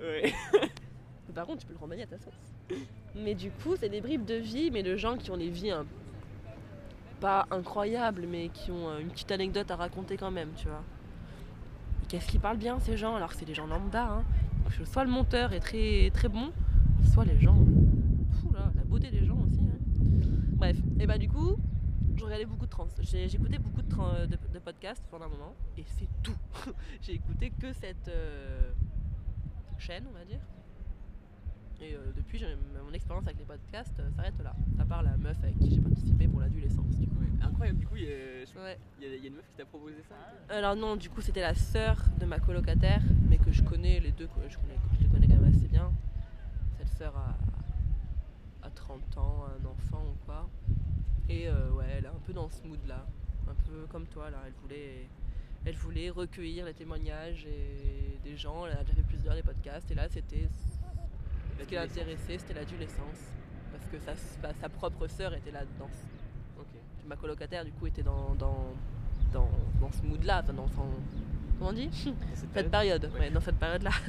Par 1.34 1.44
contre, 1.44 1.60
tu 1.60 1.66
peux 1.66 1.74
le 1.74 1.78
remanier 1.78 2.04
à 2.04 2.06
ta 2.06 2.18
sauce. 2.18 2.32
Mais 3.14 3.34
du 3.34 3.50
coup, 3.50 3.76
c'est 3.78 3.90
des 3.90 4.00
bribes 4.00 4.24
de 4.24 4.36
vie, 4.36 4.70
mais 4.70 4.82
de 4.82 4.96
gens 4.96 5.16
qui 5.18 5.30
ont 5.30 5.36
des 5.36 5.50
vies 5.50 5.70
hein, 5.70 5.84
pas 7.20 7.46
incroyables, 7.50 8.26
mais 8.28 8.48
qui 8.48 8.70
ont 8.70 8.88
euh, 8.88 8.98
une 9.00 9.08
petite 9.08 9.30
anecdote 9.32 9.70
à 9.70 9.76
raconter 9.76 10.16
quand 10.16 10.30
même, 10.30 10.50
tu 10.56 10.68
vois. 10.68 10.82
Qu'est-ce 12.08 12.28
qu'ils 12.28 12.40
parlent 12.40 12.56
bien, 12.58 12.78
ces 12.80 12.96
gens 12.96 13.16
Alors 13.16 13.30
que 13.30 13.36
c'est 13.36 13.44
des 13.44 13.54
gens 13.54 13.66
lambda. 13.66 14.04
Hein. 14.08 14.24
Soit 14.84 15.04
le 15.04 15.10
monteur 15.10 15.52
est 15.52 15.60
très, 15.60 16.10
très 16.12 16.28
bon, 16.28 16.50
soit 17.12 17.24
les 17.24 17.38
gens. 17.40 17.58
Là, 18.52 18.70
la 18.74 18.84
beauté 18.84 19.10
des 19.10 19.24
gens 19.24 19.38
aussi. 19.46 19.60
hein. 19.60 19.78
Bref, 20.52 20.76
et 21.00 21.06
bah 21.06 21.18
du 21.18 21.28
coup, 21.28 21.56
je 22.16 22.24
regardais 22.24 22.46
beaucoup 22.46 22.66
de 22.66 22.70
trans. 22.70 22.86
J'ai 23.00 23.28
j'écoutais 23.28 23.58
beaucoup 23.58 23.82
de, 23.82 24.26
de 24.26 24.58
podcasts 24.58 25.04
pendant 25.10 25.26
un 25.26 25.28
moment, 25.28 25.54
et 25.76 25.84
c'est 25.98 26.08
tout. 26.22 26.36
J'ai 27.02 27.14
écouté 27.14 27.50
que 27.60 27.72
cette 27.72 28.08
euh, 28.08 28.70
chaîne, 29.78 30.04
on 30.08 30.16
va 30.18 30.24
dire. 30.24 30.40
Et 31.80 31.94
euh, 31.94 31.98
depuis, 32.16 32.42
mon 32.84 32.92
expérience 32.92 33.26
avec 33.26 33.38
les 33.38 33.44
podcasts 33.44 34.00
euh, 34.00 34.10
s'arrête 34.16 34.34
là. 34.42 34.54
À 34.78 34.84
part 34.84 35.02
la 35.02 35.16
meuf 35.16 35.36
avec 35.42 35.58
qui 35.58 35.74
j'ai 35.74 35.80
participé 35.80 36.26
pour 36.26 36.40
l'adolescence. 36.40 36.96
Du 36.98 37.06
coup. 37.06 37.16
Ouais, 37.20 37.26
Incroyable, 37.44 37.78
du 37.78 37.86
coup, 37.86 37.96
il 37.96 38.04
y, 38.04 38.06
a, 38.06 38.62
Ouais. 38.62 38.78
y 39.00 39.04
y 39.04 39.26
une 39.26 39.34
meuf 39.34 39.46
qui 39.48 39.56
t'a 39.56 39.66
proposé 39.66 39.96
ça 40.08 40.14
Alors 40.54 40.74
non, 40.76 40.96
du 40.96 41.10
coup, 41.10 41.20
c'était 41.20 41.42
la 41.42 41.54
sœur 41.54 42.02
de 42.18 42.24
ma 42.24 42.38
colocataire, 42.38 43.02
mais 43.28 43.36
que 43.38 43.52
je 43.52 43.62
connais 43.62 44.00
les 44.00 44.12
deux, 44.12 44.28
je, 44.48 44.56
connais, 44.56 44.78
je 44.98 45.04
les 45.04 45.10
connais 45.10 45.26
quand 45.28 45.40
même 45.40 45.52
assez 45.54 45.68
bien. 45.68 45.92
Cette 46.78 46.88
sœur 46.96 47.14
a, 47.16 47.36
a 48.66 48.70
30 48.70 49.18
ans, 49.18 49.44
un 49.60 49.66
enfant 49.66 50.02
ou 50.02 50.24
quoi. 50.24 50.48
Et 51.28 51.48
euh, 51.48 51.70
ouais, 51.72 51.84
elle 51.98 52.04
est 52.04 52.08
un 52.08 52.20
peu 52.24 52.32
dans 52.32 52.48
ce 52.48 52.62
mood-là, 52.66 53.04
un 53.50 53.54
peu 53.68 53.86
comme 53.90 54.06
toi 54.06 54.30
là. 54.30 54.38
Elle 54.46 54.52
voulait, 54.62 55.08
elle 55.66 55.74
voulait 55.74 56.08
recueillir 56.10 56.64
les 56.64 56.74
témoignages 56.74 57.44
et 57.46 58.18
des 58.24 58.36
gens. 58.36 58.64
Elle 58.66 58.78
a 58.78 58.82
déjà 58.82 58.94
fait 58.94 59.02
plusieurs 59.02 59.34
des 59.34 59.42
podcasts, 59.42 59.90
et 59.90 59.94
là, 59.94 60.08
c'était 60.08 60.48
ce 61.60 61.64
qui 61.64 61.74
l'intéressait, 61.74 62.38
c'était 62.38 62.54
l'adolescence, 62.54 63.20
parce 63.72 63.84
que 63.90 63.98
sa, 64.60 64.68
propre 64.68 65.06
sœur 65.08 65.34
était 65.34 65.50
là-dedans. 65.50 65.88
Ma 67.06 67.16
colocataire, 67.16 67.64
du 67.64 67.70
coup, 67.72 67.86
était 67.86 68.02
dans, 68.02 68.34
dans, 68.34 68.66
dans, 69.32 69.48
dans 69.80 69.92
ce 69.92 70.02
mood-là, 70.02 70.40
enfin, 70.42 70.52
dans 70.52 70.66
son. 70.68 70.82
Comment 71.58 71.70
on 71.70 71.72
dit 71.72 71.86
Dans 71.86 71.92
cette 72.34 72.48
Cette 72.54 72.70
période 72.70 72.70
période, 73.02 73.10
Ouais. 73.14 73.20
ouais, 73.20 73.30
dans 73.30 73.40
cette 73.40 73.56
période-là. 73.58 73.90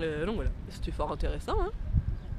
Euh, 0.00 0.24
donc 0.24 0.36
voilà, 0.36 0.50
c'était 0.68 0.92
fort 0.92 1.10
intéressant, 1.10 1.56
hein. 1.60 1.70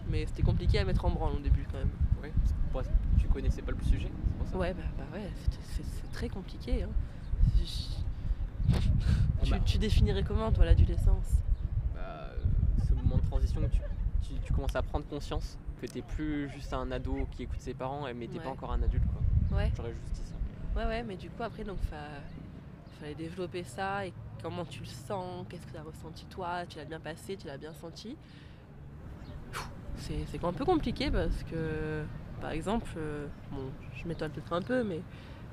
mais 0.09 0.25
c'était 0.25 0.43
compliqué 0.43 0.79
à 0.79 0.85
mettre 0.85 1.03
en 1.03 1.09
branle 1.09 1.33
au 1.33 1.39
début 1.39 1.65
quand 1.69 1.77
même. 1.77 1.89
Ouais, 2.23 2.31
pour- 2.71 2.83
tu 3.19 3.27
connaissais 3.27 3.61
pas 3.61 3.73
le 3.73 3.83
sujet, 3.83 4.07
c'est 4.09 4.37
pour 4.37 4.47
ça 4.47 4.57
Ouais, 4.57 4.73
bah, 4.73 4.83
bah 4.97 5.03
ouais, 5.13 5.29
c'est 5.75 6.11
très 6.13 6.29
compliqué. 6.29 6.83
Hein. 6.83 6.89
Je- 7.57 8.71
Ah 8.71 9.43
Tu, 9.43 9.51
bah, 9.51 9.59
tu 9.65 9.77
définirais 9.77 10.23
comment, 10.23 10.53
toi, 10.53 10.63
l'adolescence? 10.63 11.25
ce 11.27 11.48
moment 13.09 13.21
de 13.21 13.27
transition 13.27 13.61
où 13.61 13.67
tu, 13.67 13.79
tu- 14.21 14.39
tu 14.41 14.53
commences 14.53 14.75
à 14.75 14.81
prendre 14.81 15.05
conscience 15.07 15.57
que 15.81 15.87
t'es 15.87 16.01
plus 16.01 16.49
juste 16.49 16.73
un 16.73 16.91
ado 16.91 17.27
qui 17.31 17.43
écoute 17.43 17.59
ses 17.61 17.73
parents, 17.73 18.05
mais 18.15 18.27
t'es 18.27 18.37
Ouais. 18.37 18.43
pas 18.43 18.49
encore 18.49 18.71
un 18.71 18.81
adulte, 18.83 19.03
quoi. 19.07 19.57
Ouais, 19.57 19.71
J'aurais 19.75 19.93
juste 19.93 20.13
dit 20.13 20.29
ça. 20.29 20.79
ouais, 20.79 20.85
ouais, 20.85 21.03
mais 21.03 21.15
du 21.15 21.29
coup, 21.29 21.41
après, 21.43 21.63
donc, 21.63 21.79
fa- 21.89 22.21
fallait 22.99 23.15
développer 23.15 23.63
ça 23.63 24.05
et 24.05 24.13
comment 24.41 24.65
tu 24.65 24.81
le 24.81 24.85
sens, 24.85 25.45
qu'est-ce 25.49 25.65
que 25.65 25.71
tu 25.71 25.77
as 25.77 25.83
ressenti 25.83 26.25
toi, 26.25 26.65
tu 26.67 26.77
l'as 26.77 26.85
bien 26.85 26.99
passé, 26.99 27.35
tu 27.37 27.47
l'as 27.47 27.57
bien 27.57 27.73
senti? 27.73 28.15
C'est 29.97 30.25
c'est 30.31 30.43
un 30.43 30.53
peu 30.53 30.65
compliqué 30.65 31.11
parce 31.11 31.43
que, 31.43 32.03
par 32.39 32.51
exemple, 32.51 32.89
euh, 32.97 33.27
bon, 33.51 33.69
je 34.01 34.07
m'étonne 34.07 34.31
peut-être 34.31 34.53
un 34.53 34.61
peu, 34.61 34.83
mais 34.83 35.01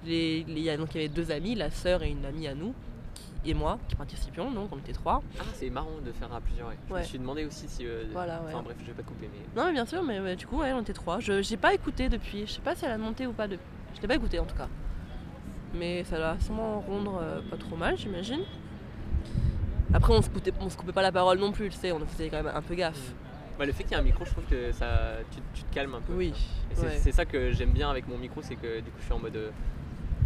il 0.04 0.58
y 0.58 0.70
a- 0.70 0.76
donc, 0.76 0.94
il 0.94 1.00
y 1.00 1.04
avait 1.04 1.12
deux 1.12 1.30
amis, 1.32 1.54
la 1.54 1.70
sœur 1.70 2.02
et 2.02 2.10
une 2.10 2.24
amie 2.24 2.46
à 2.46 2.54
nous, 2.54 2.74
et 3.46 3.54
moi, 3.54 3.78
qui 3.88 3.94
participions, 3.96 4.50
donc 4.50 4.68
on 4.72 4.78
était 4.78 4.92
trois. 4.92 5.22
Ah, 5.38 5.42
c'est 5.54 5.70
marrant 5.70 5.98
de 6.04 6.12
faire 6.12 6.32
à 6.34 6.40
plusieurs, 6.40 6.68
ouais. 6.68 6.76
Je 6.90 6.94
me 6.94 7.02
suis 7.02 7.18
demandé 7.18 7.44
aussi 7.44 7.66
si. 7.68 7.86
euh, 7.86 8.04
Voilà, 8.12 8.40
ouais. 8.42 8.52
Enfin 8.52 8.62
bref, 8.62 8.76
je 8.80 8.86
vais 8.86 8.92
pas 8.92 9.02
te 9.02 9.08
couper, 9.08 9.28
mais. 9.32 9.60
Non, 9.60 9.66
mais 9.68 9.72
bien 9.74 9.86
sûr, 9.86 10.02
mais 10.02 10.36
du 10.36 10.46
coup, 10.46 10.58
ouais, 10.60 10.72
on 10.72 10.80
était 10.82 10.92
trois. 10.92 11.20
Je 11.20 11.42
j'ai 11.42 11.56
pas 11.56 11.72
écouté 11.74 12.08
depuis. 12.08 12.46
Je 12.46 12.52
sais 12.52 12.60
pas 12.60 12.74
si 12.74 12.84
elle 12.84 12.92
a 12.92 12.98
monté 12.98 13.26
ou 13.26 13.32
pas 13.32 13.46
depuis. 13.48 13.64
Je 13.94 14.02
l'ai 14.02 14.08
pas 14.08 14.16
écouté 14.16 14.38
en 14.38 14.44
tout 14.44 14.56
cas. 14.56 14.68
Mais 15.74 16.04
ça 16.04 16.16
doit 16.16 16.36
sûrement 16.40 16.80
rendre 16.80 17.18
euh, 17.22 17.40
pas 17.50 17.56
trop 17.56 17.76
mal, 17.76 17.96
j'imagine. 17.98 18.40
Après, 19.94 20.12
on 20.12 20.20
se, 20.22 20.28
coupait, 20.28 20.52
on 20.60 20.68
se 20.68 20.76
coupait 20.76 20.92
pas 20.92 21.02
la 21.02 21.12
parole 21.12 21.38
non 21.38 21.52
plus, 21.52 21.68
tu 21.70 21.76
sais, 21.76 21.92
on 21.92 22.00
faisait 22.06 22.28
quand 22.28 22.42
même 22.42 22.52
un 22.54 22.62
peu 22.62 22.74
gaffe. 22.74 23.12
Bah, 23.58 23.64
le 23.64 23.72
fait 23.72 23.84
qu'il 23.84 23.92
y 23.92 23.94
ait 23.94 24.00
un 24.00 24.04
micro, 24.04 24.24
je 24.24 24.30
trouve 24.32 24.44
que 24.44 24.72
ça, 24.72 24.88
tu, 25.30 25.38
tu 25.54 25.62
te 25.62 25.74
calmes 25.74 25.94
un 25.94 26.00
peu. 26.00 26.12
Oui. 26.14 26.34
C'est 26.98 27.12
ça 27.12 27.24
que 27.24 27.52
j'aime 27.52 27.70
bien 27.70 27.88
avec 27.88 28.06
mon 28.08 28.18
micro, 28.18 28.42
c'est 28.42 28.56
que 28.56 28.80
du 28.80 28.90
coup 28.90 28.98
je 28.98 29.04
suis 29.04 29.12
en 29.14 29.18
mode. 29.18 29.52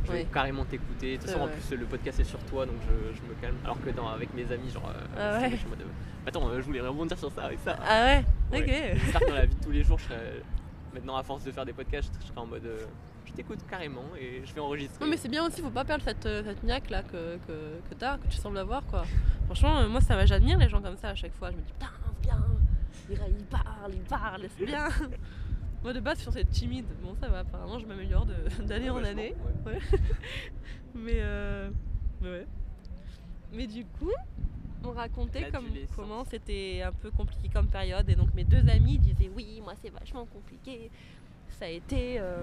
Je 0.06 0.12
vais 0.12 0.24
carrément 0.24 0.64
t'écouter. 0.64 1.16
De 1.16 1.20
toute 1.22 1.30
façon, 1.30 1.42
en 1.44 1.48
plus, 1.48 1.76
le 1.76 1.86
podcast 1.86 2.20
est 2.20 2.24
sur 2.24 2.38
toi, 2.40 2.66
donc 2.66 2.76
je, 2.82 3.16
je 3.16 3.22
me 3.22 3.34
calme. 3.40 3.56
Alors 3.64 3.80
que 3.82 3.90
dans, 3.90 4.08
avec 4.08 4.32
mes 4.34 4.50
amis, 4.52 4.70
genre. 4.70 4.88
euh, 4.88 5.04
Ah 5.16 5.38
je- 5.38 5.44
ouais. 5.44 5.50
je 5.52 5.56
suis 5.56 5.66
en 5.66 5.70
mode. 5.70 5.84
Attends, 6.26 6.48
euh, 6.48 6.56
je 6.60 6.66
voulais 6.66 6.80
rebondir 6.80 7.18
sur 7.18 7.30
ça 7.32 7.52
et 7.52 7.56
ça. 7.58 7.76
Ah 7.86 8.04
ouais, 8.04 8.24
Ouais. 8.52 8.62
Ok. 8.62 8.98
J'espère 9.02 9.20
que 9.20 9.28
dans 9.28 9.34
la 9.34 9.46
vie 9.46 9.54
de 9.54 9.64
tous 9.64 9.70
les 9.70 9.82
jours, 9.82 9.98
je 9.98 10.04
serais. 10.04 10.42
Maintenant, 10.94 11.16
à 11.16 11.22
force 11.22 11.44
de 11.44 11.52
faire 11.52 11.64
des 11.64 11.72
podcasts, 11.72 12.12
je 12.20 12.26
serai 12.26 12.38
en 12.40 12.46
mode. 12.46 12.64
euh, 12.66 12.80
je 13.26 13.32
t'écoute 13.32 13.60
carrément 13.70 14.02
et 14.20 14.42
je 14.44 14.52
vais 14.52 14.60
enregistrer. 14.60 15.04
Non 15.04 15.08
mais 15.08 15.16
c'est 15.16 15.28
bien 15.28 15.46
aussi, 15.46 15.60
faut 15.60 15.70
pas 15.70 15.84
perdre 15.84 16.02
cette, 16.04 16.24
cette 16.24 16.64
niaque 16.64 16.90
là 16.90 17.02
que, 17.04 17.36
que, 17.46 17.78
que 17.88 17.94
t'as, 17.96 18.18
que 18.18 18.26
tu 18.26 18.36
sembles 18.38 18.58
avoir 18.58 18.84
quoi. 18.86 19.04
Franchement, 19.46 19.88
moi 19.88 20.00
ça 20.00 20.16
va, 20.16 20.26
j'admire 20.26 20.58
les 20.58 20.68
gens 20.68 20.82
comme 20.82 20.96
ça 20.96 21.10
à 21.10 21.14
chaque 21.14 21.34
fois. 21.34 21.52
Je 21.52 21.56
me 21.56 21.60
dis 21.62 21.70
putain, 21.72 21.92
c'est 22.02 22.28
bien, 22.28 22.44
il, 23.08 23.38
il 23.38 23.44
parle, 23.44 23.92
il 23.92 24.00
parle, 24.00 24.40
c'est 24.58 24.64
bien. 24.66 24.88
moi 25.82 25.92
de 25.92 26.00
base 26.00 26.14
je 26.16 26.22
suis 26.22 26.26
censée 26.26 26.40
être 26.40 26.50
timide, 26.50 26.86
bon 27.02 27.14
ça 27.20 27.28
va, 27.28 27.40
apparemment 27.40 27.78
je 27.78 27.86
m'améliore 27.86 28.26
de- 28.26 28.62
d'année 28.66 28.90
en 28.90 29.02
année. 29.02 29.34
ouais. 29.66 29.78
Mais 30.94 31.16
euh, 31.18 31.70
ouais. 32.22 32.46
Mais 33.52 33.66
du 33.66 33.84
coup, 33.84 34.12
on 34.84 34.90
racontait 34.92 35.50
comme, 35.50 35.66
comment 35.96 36.24
c'était 36.24 36.82
un 36.82 36.92
peu 36.92 37.10
compliqué 37.10 37.48
comme 37.52 37.66
période. 37.68 38.08
Et 38.08 38.14
donc 38.14 38.32
mes 38.34 38.44
deux 38.44 38.68
amis 38.68 38.98
disaient 38.98 39.30
oui, 39.34 39.60
moi 39.62 39.74
c'est 39.82 39.90
vachement 39.90 40.26
compliqué. 40.26 40.90
Ça 41.58 41.64
a 41.66 41.68
été. 41.68 42.18
euh, 42.20 42.42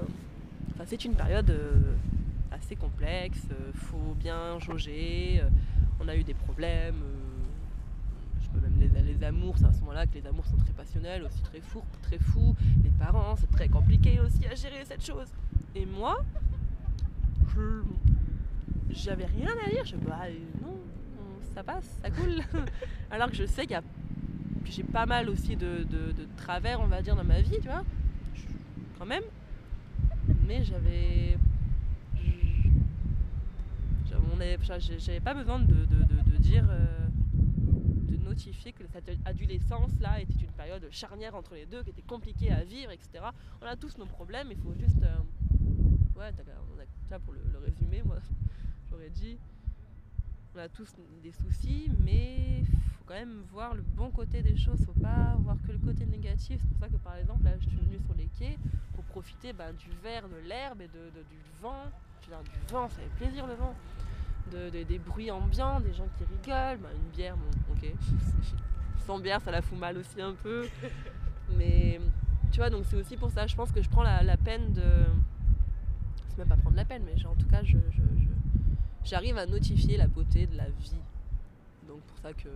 Enfin, 0.74 0.84
c'est 0.86 1.06
une 1.06 1.16
période 1.16 1.50
euh, 1.50 1.72
assez 2.52 2.76
complexe. 2.76 3.40
euh, 3.52 3.72
faut 3.74 4.14
bien 4.20 4.60
jauger. 4.60 5.42
on 6.00 6.08
a 6.08 6.16
eu 6.16 6.24
des 6.24 6.34
problèmes. 6.36 7.02
Même 8.62 8.78
les, 8.80 9.24
amours, 9.24 9.58
c'est 9.58 9.66
à 9.66 9.72
ce 9.72 9.80
moment-là 9.80 10.06
que 10.06 10.14
les 10.14 10.26
amours 10.26 10.46
sont 10.46 10.58
très 10.58 10.74
passionnels, 10.74 11.24
aussi 11.24 11.42
très 11.42 11.60
fous, 11.60 11.84
très 12.04 12.18
fous. 12.18 12.56
Les 12.84 12.92
parents, 12.92 13.36
c'est 13.36 13.50
très 13.50 13.68
compliqué 13.68 14.20
aussi 14.20 14.46
à 14.46 14.56
gérer 14.56 14.86
cette 14.86 15.06
chose. 15.06 15.28
Et 15.76 15.86
moi, 15.86 16.20
j'avais 18.90 19.26
rien 19.26 19.50
à 19.66 19.70
dire. 19.70 19.86
Je 19.86 19.96
bah 19.96 20.22
euh, 20.26 20.38
non, 20.62 20.78
ça 21.54 21.64
passe, 21.64 21.90
ça 22.02 22.10
coule. 22.10 22.42
Alors 23.12 23.30
que 23.30 23.36
je 23.36 23.46
sais 23.46 23.64
qu'il 23.64 23.72
y 23.72 23.76
a 23.76 23.84
j'ai 24.66 24.84
pas 24.84 25.06
mal 25.06 25.30
aussi 25.30 25.56
de, 25.56 25.86
travers, 26.36 26.82
on 26.82 26.88
va 26.88 27.02
dire, 27.02 27.16
dans 27.16 27.24
ma 27.24 27.42
vie, 27.42 27.58
tu 27.62 27.68
vois. 27.68 27.84
Quand 29.00 29.06
même. 29.06 29.24
Mais 30.48 30.64
j'avais. 30.64 31.38
j'avais- 35.00 35.20
pas 35.20 35.34
besoin 35.34 35.60
de 35.60 36.38
dire. 36.40 36.66
euh, 36.70 37.07
que 38.46 38.86
cette 38.88 39.10
adolescence 39.26 39.92
là 40.00 40.22
était 40.22 40.40
une 40.42 40.52
période 40.52 40.88
charnière 40.92 41.36
entre 41.36 41.56
les 41.56 41.66
deux, 41.66 41.84
qui 41.84 41.90
était 41.90 42.02
compliquée 42.04 42.52
à 42.52 42.64
vivre, 42.64 42.92
etc. 42.92 43.24
On 43.62 43.66
a 43.66 43.76
tous 43.76 43.98
nos 43.98 44.06
problèmes, 44.06 44.50
il 44.52 44.58
faut 44.58 44.74
juste. 44.74 45.02
euh, 45.04 45.18
ouais, 46.20 46.32
on 47.10 47.14
a, 47.16 47.20
pour 47.20 47.34
le, 47.34 47.42
résumer, 47.66 48.02
moi, 48.04 48.18
j'aurais 48.90 49.10
dit. 49.10 49.38
On 50.56 50.60
a 50.60 50.70
tous 50.70 50.92
des 51.24 51.32
soucis, 51.32 51.90
mais 52.04 52.64
faut 52.98 53.04
quand 53.06 53.14
même 53.16 53.42
voir 53.52 53.76
le 53.76 53.82
bon 53.84 54.10
côté 54.12 54.42
des 54.42 54.58
choses, 54.58 54.84
faut 54.86 55.00
pas 55.00 55.36
voir 55.40 55.58
que 55.66 55.72
le 55.72 55.78
côté 55.80 56.06
négatif. 56.06 56.60
C'est 56.62 56.70
pour 56.70 56.80
ça 56.80 56.90
que 56.90 56.98
par 56.98 57.16
exemple, 57.16 57.44
là, 57.44 57.52
je 57.60 57.68
suis 57.68 57.78
venue 57.78 58.00
sur 58.06 58.14
les 58.16 58.28
quais 58.38 58.58
pour 58.94 59.04
profiter 59.06 59.54
ben, 59.54 59.74
du 59.74 59.90
verre, 60.04 60.28
de 60.30 60.38
l'herbe 60.48 60.82
et 60.82 60.88
de- 60.88 61.10
du 61.12 61.38
vent. 61.62 61.84
Je 62.22 62.30
veux 62.32 62.36
dire, 62.36 62.44
du 62.44 62.74
vent, 62.74 62.90
ça 62.90 62.96
fait 62.98 63.26
plaisir 63.26 63.46
le 63.48 63.54
vent. 63.56 63.76
De, 64.52 64.70
de- 64.70 64.84
des 64.84 65.00
bruits 65.00 65.30
ambiants, 65.32 65.80
des 65.80 65.94
gens 65.94 66.08
qui 66.18 66.24
rigolent, 66.24 66.80
ben, 66.80 66.90
une 66.96 67.10
bière, 67.12 67.36
bon, 67.36 67.74
ok. 67.74 67.92
Sans 69.06 69.20
bière, 69.20 69.42
ça 69.42 69.52
la 69.52 69.62
fout 69.62 69.78
mal 69.78 69.98
aussi 69.98 70.22
un 70.22 70.34
peu. 70.34 70.68
Mais 71.58 72.00
tu 72.52 72.58
vois, 72.58 72.70
donc 72.70 72.86
c'est 72.86 72.96
aussi 72.96 73.18
pour 73.18 73.30
ça, 73.32 73.48
je 73.48 73.56
pense 73.56 73.72
que 73.72 73.82
je 73.82 73.90
prends 73.90 74.04
la, 74.04 74.38
peine 74.38 74.74
de. 74.74 74.84
C'est 76.30 76.38
même 76.38 76.48
pas 76.48 76.58
prendre 76.58 76.76
la 76.76 76.86
peine, 76.86 77.04
mais 77.06 77.26
en 77.26 77.36
tout 77.36 77.48
cas, 77.48 77.64
je, 77.64 77.78
j'arrive 79.04 79.38
à 79.38 79.46
notifier 79.46 79.98
la 79.98 80.08
beauté 80.08 80.48
de 80.48 80.56
la 80.56 80.70
vie. 80.70 81.02
Donc 81.88 82.02
pour 82.02 82.18
ça 82.20 82.34
que. 82.34 82.50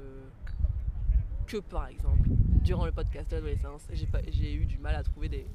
Que 1.47 1.57
par 1.57 1.87
exemple, 1.87 2.29
durant 2.63 2.85
le 2.85 2.91
podcast 2.91 3.29
de 3.31 3.35
l'adolescence, 3.35 3.85
j'ai, 3.91 4.07
j'ai 4.29 4.53
eu 4.53 4.65
du 4.65 4.77
mal 4.77 4.95
à 4.95 5.03
trouver 5.03 5.29
des. 5.29 5.45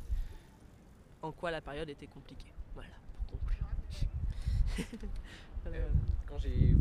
En 1.22 1.32
quoi 1.32 1.50
la 1.50 1.60
période 1.60 1.88
était 1.88 2.06
compliquée. 2.06 2.52
Voilà, 2.74 2.90
pour 3.14 3.38
conclure. 3.38 3.66
Euh, 5.74 5.88
quand 6.26 6.38
j'ai 6.38 6.76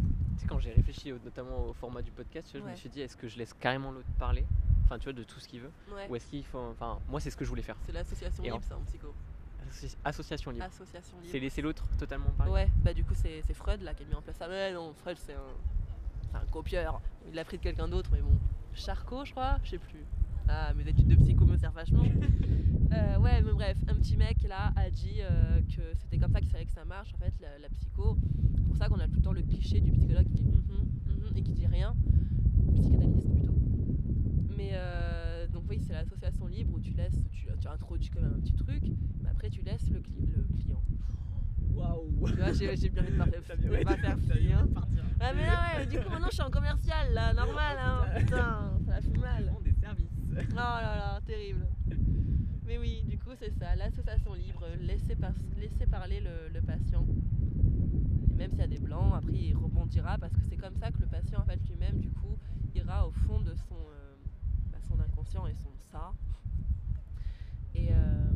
quand 0.47 0.57
réfléchi 0.57 1.11
au- 1.11 1.19
notamment 1.19 1.69
au 1.69 1.73
format 1.73 2.01
du 2.01 2.11
podcast, 2.11 2.47
tu 2.51 2.57
vois, 2.57 2.67
je 2.67 2.71
me 2.71 2.75
suis 2.77 2.89
dit 2.89 3.01
est-ce 3.01 3.15
que 3.17 3.27
je 3.27 3.37
laisse 3.37 3.53
carrément 3.53 3.91
l'autre 3.91 4.07
parler? 4.19 4.45
Enfin, 4.83 4.99
tu 4.99 5.05
vois, 5.05 5.13
de 5.13 5.23
tout 5.23 5.39
ce 5.39 5.47
qu'il 5.47 5.61
veut? 5.61 5.71
Ouais. 5.91 6.07
Ou 6.09 6.15
est-ce 6.15 6.27
qu'il 6.27 6.45
faut. 6.45 6.59
Enfin, 6.59 6.99
moi, 7.07 7.19
c'est 7.19 7.31
ce 7.31 7.37
que 7.37 7.43
je 7.45 7.49
voulais 7.49 7.63
faire. 7.63 7.77
C'est 7.85 7.91
l'association 7.91 8.43
Et 8.43 8.51
en- 8.51 8.55
libre, 8.55 8.65
ça, 8.67 8.77
en 8.77 8.81
psycho. 8.81 9.13
Associ- 9.67 9.97
Association 10.03 10.51
libre. 10.51 10.65
Association 10.65 11.17
libre. 11.17 11.29
C'est 11.31 11.39
laisser 11.39 11.61
l'autre 11.63 11.87
totalement 11.97 12.29
parler? 12.37 12.51
Ouais, 12.51 12.67
bah 12.83 12.93
du 12.93 13.03
coup 13.03 13.15
c'est 13.15 13.41
c'est 13.41 13.55
Freud 13.55 13.81
là 13.81 13.95
qui 13.95 14.03
a 14.03 14.05
mis 14.05 14.13
en 14.13 14.21
place 14.21 14.35
ça. 14.35 14.47
Mais 14.47 14.71
non, 14.73 14.93
Freud 14.93 15.17
c'est 15.17 15.33
un, 15.33 15.39
c'est 16.29 16.35
un 16.37 16.45
copieur. 16.51 17.01
Il 17.27 17.33
l'a 17.33 17.43
pris 17.45 17.57
de 17.57 17.63
quelqu'un 17.63 17.87
d'autre, 17.87 18.11
mais 18.13 18.21
bon. 18.21 18.37
Charcot, 18.75 19.25
je 19.25 19.31
crois, 19.31 19.57
je 19.63 19.71
sais 19.71 19.77
plus. 19.79 20.05
Ah, 20.47 20.73
mes 20.75 20.87
études 20.87 21.07
de 21.07 21.15
psycho 21.15 21.45
me 21.45 21.57
servent 21.57 21.75
vachement. 21.75 22.03
Euh, 22.93 23.17
ouais, 23.19 23.41
mais 23.41 23.51
bref, 23.51 23.77
un 23.89 23.95
petit 23.95 24.15
mec 24.15 24.43
là 24.47 24.71
a 24.75 24.89
dit 24.89 25.15
euh, 25.19 25.59
que 25.75 25.81
c'était 25.95 26.17
comme 26.17 26.31
ça 26.31 26.39
qu'il 26.39 26.49
fallait 26.51 26.65
que 26.65 26.71
ça 26.71 26.85
marche 26.85 27.13
en 27.15 27.17
fait, 27.17 27.33
la, 27.41 27.57
la 27.57 27.67
psycho. 27.69 28.15
C'est 28.55 28.63
pour 28.63 28.77
ça 28.77 28.87
qu'on 28.87 28.99
a 28.99 29.07
tout 29.07 29.15
le 29.17 29.21
temps 29.21 29.33
le 29.33 29.41
cliché 29.41 29.81
du 29.81 29.91
psychologue 29.91 30.27
qui 30.33 30.43
dit 30.43 30.53
Mhm, 30.55 30.87
mhm 31.07 31.35
et 31.35 31.41
qui 31.41 31.51
dit 31.51 31.65
rien. 31.65 31.93
Psychanalyste 32.75 33.27
plutôt. 33.31 33.53
Mais 34.55 34.69
euh, 34.73 35.47
donc 35.47 35.63
oui, 35.67 35.79
c'est 35.85 35.93
l'association 35.93 36.45
libre 36.47 36.75
où 36.75 36.79
tu 36.79 36.93
laisses, 36.93 37.19
tu, 37.31 37.47
tu 37.59 37.67
introduis 37.67 38.09
quand 38.11 38.21
même 38.21 38.35
un 38.37 38.39
petit 38.39 38.53
truc, 38.53 38.83
mais 39.23 39.29
après 39.29 39.49
tu 39.49 39.61
laisses 39.63 39.89
le, 39.89 39.99
cli- 39.99 40.31
le 40.31 40.43
client. 40.61 40.81
Waouh 41.73 42.27
Tu 42.27 42.33
vois, 42.35 42.53
j'ai 42.53 42.77
j'ai 42.77 42.89
bien 42.89 43.01
envie 43.03 43.11
de 43.11 43.17
pas 43.17 43.25
faire, 43.25 43.57
de 43.57 43.83
pas 43.83 43.97
faire 43.97 44.17
t'as 44.27 44.35
fi, 44.35 44.45
bien 44.45 44.59
hein. 44.59 44.81
Ah 45.19 45.33
mais 45.35 45.45
là 45.47 45.79
ouais, 45.79 45.85
du 45.87 45.97
coup 45.99 46.09
maintenant 46.09 46.27
je 46.29 46.33
suis 46.35 46.43
en 46.43 46.51
commercial 46.51 47.13
là, 47.13 47.33
normal 47.33 47.77
hein, 47.81 48.01
putain, 48.19 48.79
ça 48.85 49.01
fout 49.01 49.17
mal. 49.19 49.51
Oh 50.51 50.55
là 50.55 50.97
là, 50.97 51.21
terrible. 51.25 51.65
Mais 52.65 52.77
oui, 52.77 53.03
du 53.07 53.17
coup 53.17 53.29
c'est 53.39 53.51
ça, 53.57 53.73
l'association 53.75 54.33
libre, 54.33 54.65
laisser, 54.81 55.15
par- 55.15 55.31
laisser 55.57 55.85
parler 55.85 56.19
le, 56.19 56.61
patient. 56.61 57.05
Et 58.31 58.33
même 58.33 58.51
s'il 58.51 58.59
y 58.59 58.63
a 58.63 58.67
des 58.67 58.79
blancs, 58.79 59.13
après 59.15 59.37
il 59.37 59.55
rebondira 59.55 60.17
parce 60.17 60.33
que 60.33 60.41
c'est 60.49 60.57
comme 60.57 60.75
ça 60.75 60.91
que 60.91 60.99
le 60.99 61.07
patient 61.07 61.39
en 61.39 61.45
fait 61.45 61.59
lui-même 61.69 61.99
du 61.99 62.09
coup 62.09 62.37
ira 62.73 63.07
au 63.07 63.11
fond 63.11 63.39
de 63.39 63.53
son, 63.55 63.75
euh, 63.75 64.15
bah, 64.71 65.03
inconscient 65.07 65.47
et 65.47 65.53
son 65.53 65.69
ça. 65.89 66.11
Et, 67.73 67.89
euh, 67.91 68.31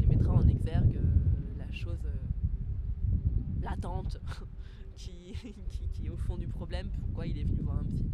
et 0.00 0.06
mettra 0.06 0.32
en 0.32 0.48
exergue 0.48 0.96
euh, 0.96 1.54
la 1.56 1.70
chose 1.70 2.04
latente 3.62 4.18
qui 4.96 5.36
est 6.04 6.10
au 6.10 6.16
fond 6.16 6.36
du 6.36 6.48
problème, 6.48 6.88
pourquoi 7.00 7.26
il 7.28 7.38
est 7.38 7.44
venu 7.44 7.62
voir 7.62 7.78
un 7.78 7.84
psy. 7.84 8.10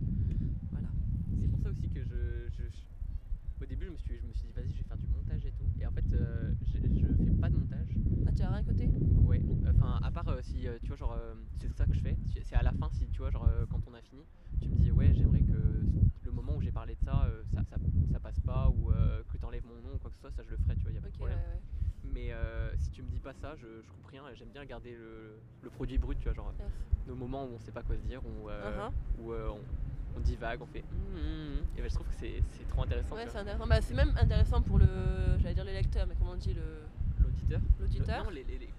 C'est 1.40 1.50
pour 1.50 1.60
ça 1.60 1.70
aussi 1.70 1.88
que 1.88 2.02
je, 2.04 2.48
je- 2.56 2.68
je- 2.68 3.62
Au 3.62 3.66
début, 3.66 3.86
je 3.86 3.90
me 3.92 3.96
suis, 3.96 4.18
je 4.18 4.26
me 4.26 4.32
suis 4.34 4.46
dit, 4.48 4.52
vas-y, 4.52 4.72
je 4.72 4.82
vais 4.82 4.88
faire 4.88 4.98
du 4.98 5.06
montage 5.06 5.46
et 5.46 5.52
tout. 5.52 5.64
Et 5.80 5.86
en 5.86 5.90
fait, 5.92 6.04
euh, 6.12 6.52
je, 6.66 6.78
je 6.78 7.06
fais 7.24 7.40
pas 7.40 7.48
de 7.48 7.54
montage. 7.56 7.88
Ah, 8.26 8.32
tu 8.36 8.42
as 8.42 8.48
rien 8.50 8.58
à 8.58 8.62
côté 8.62 8.88
Ouais. 9.26 9.40
Enfin, 9.74 10.00
à 10.02 10.10
part 10.10 10.28
euh, 10.28 10.40
si, 10.42 10.66
euh, 10.66 10.78
tu 10.82 10.88
vois, 10.88 10.96
genre, 10.96 11.16
c'est 11.60 11.72
ça 11.72 11.86
que 11.86 11.94
je 11.94 12.00
fais. 12.00 12.16
C'est 12.42 12.56
à 12.56 12.62
la 12.62 12.72
fin, 12.72 12.90
si 12.90 13.06
tu 13.08 13.18
vois, 13.18 13.30
genre, 13.30 13.48
quand 13.70 13.80
on 13.86 13.94
a 13.94 14.00
fini, 14.02 14.22
tu 14.60 14.68
me 14.68 14.74
dis, 14.76 14.90
ouais, 14.90 15.12
j'aimerais 15.14 15.40
que 15.40 15.82
le 16.24 16.32
moment 16.32 16.56
où 16.56 16.60
j'ai 16.60 16.72
parlé 16.72 16.94
de 16.94 17.00
ça, 17.00 17.28
ça, 17.54 17.62
ça, 17.70 17.76
ça 18.12 18.20
passe 18.20 18.40
pas, 18.40 18.68
ou 18.68 18.90
que 19.32 19.38
t'enlèves 19.38 19.64
mon 19.66 19.80
nom 19.80 19.94
ou 19.94 19.98
quoi 19.98 20.10
que 20.10 20.16
ce 20.16 20.22
soit, 20.22 20.30
ça 20.32 20.42
je 20.42 20.50
le 20.50 20.56
ferai, 20.58 20.76
tu 20.76 20.82
vois, 20.82 20.92
y 20.92 20.98
a 20.98 21.00
pas 21.00 21.08
de 21.08 21.12
ouais, 21.12 21.18
problème. 21.18 21.38
ouais. 21.38 21.60
Mais 22.12 22.32
euh, 22.32 22.76
si 22.76 22.90
tu 22.90 23.02
me 23.02 23.08
dis 23.08 23.20
pas 23.20 23.32
ça, 23.34 23.54
je, 23.56 23.80
je 23.82 23.88
coupe 23.90 24.06
rien. 24.06 24.28
et 24.28 24.36
J'aime 24.36 24.50
bien 24.50 24.64
garder 24.66 24.94
le, 24.94 25.38
le 25.62 25.70
produit 25.70 25.96
brut, 25.98 26.18
tu 26.18 26.24
vois, 26.24 26.34
genre 26.34 26.52
Yes. 26.60 26.70
nos 27.06 27.14
moments 27.14 27.44
où 27.44 27.48
on 27.54 27.58
sait 27.58 27.72
pas 27.72 27.82
quoi 27.82 27.96
se 27.96 28.02
dire, 28.02 28.20
où, 28.26 28.48
euh, 28.50 28.88
Uh-huh. 28.88 28.90
où 29.18 29.32
euh, 29.32 29.48
on, 29.48 29.60
on 30.16 30.20
divague, 30.20 30.60
on 30.62 30.66
fait. 30.66 30.84
hum, 30.92 31.16
hum, 31.16 31.20
hum. 31.20 31.64
Et 31.76 31.80
ben, 31.82 31.88
je 31.90 31.94
trouve 31.94 32.06
que 32.08 32.14
c'est 32.14 32.42
trop 32.68 32.82
intéressant. 32.82 33.14
Ouais, 33.16 33.26
c'est 33.28 33.38
intéressant. 33.38 33.66
Bah, 33.66 33.80
c'est 33.80 33.94
même 33.94 34.12
intéressant 34.20 34.62
pour 34.62 34.78
le, 34.78 34.86
j'allais 35.38 35.54
dire 35.54 35.64
le 35.64 35.72
lecteur, 35.72 36.06
mais 36.06 36.14
comment 36.18 36.32
on 36.32 36.36
dit 36.36 36.54
le, 36.54 36.62
L'auditeur. 37.20 37.60
l'auditeur, 37.80 38.18
Le- 38.20 38.24
Non, 38.24 38.30
les, 38.30 38.44
les, 38.44 38.58
les- 38.58 38.74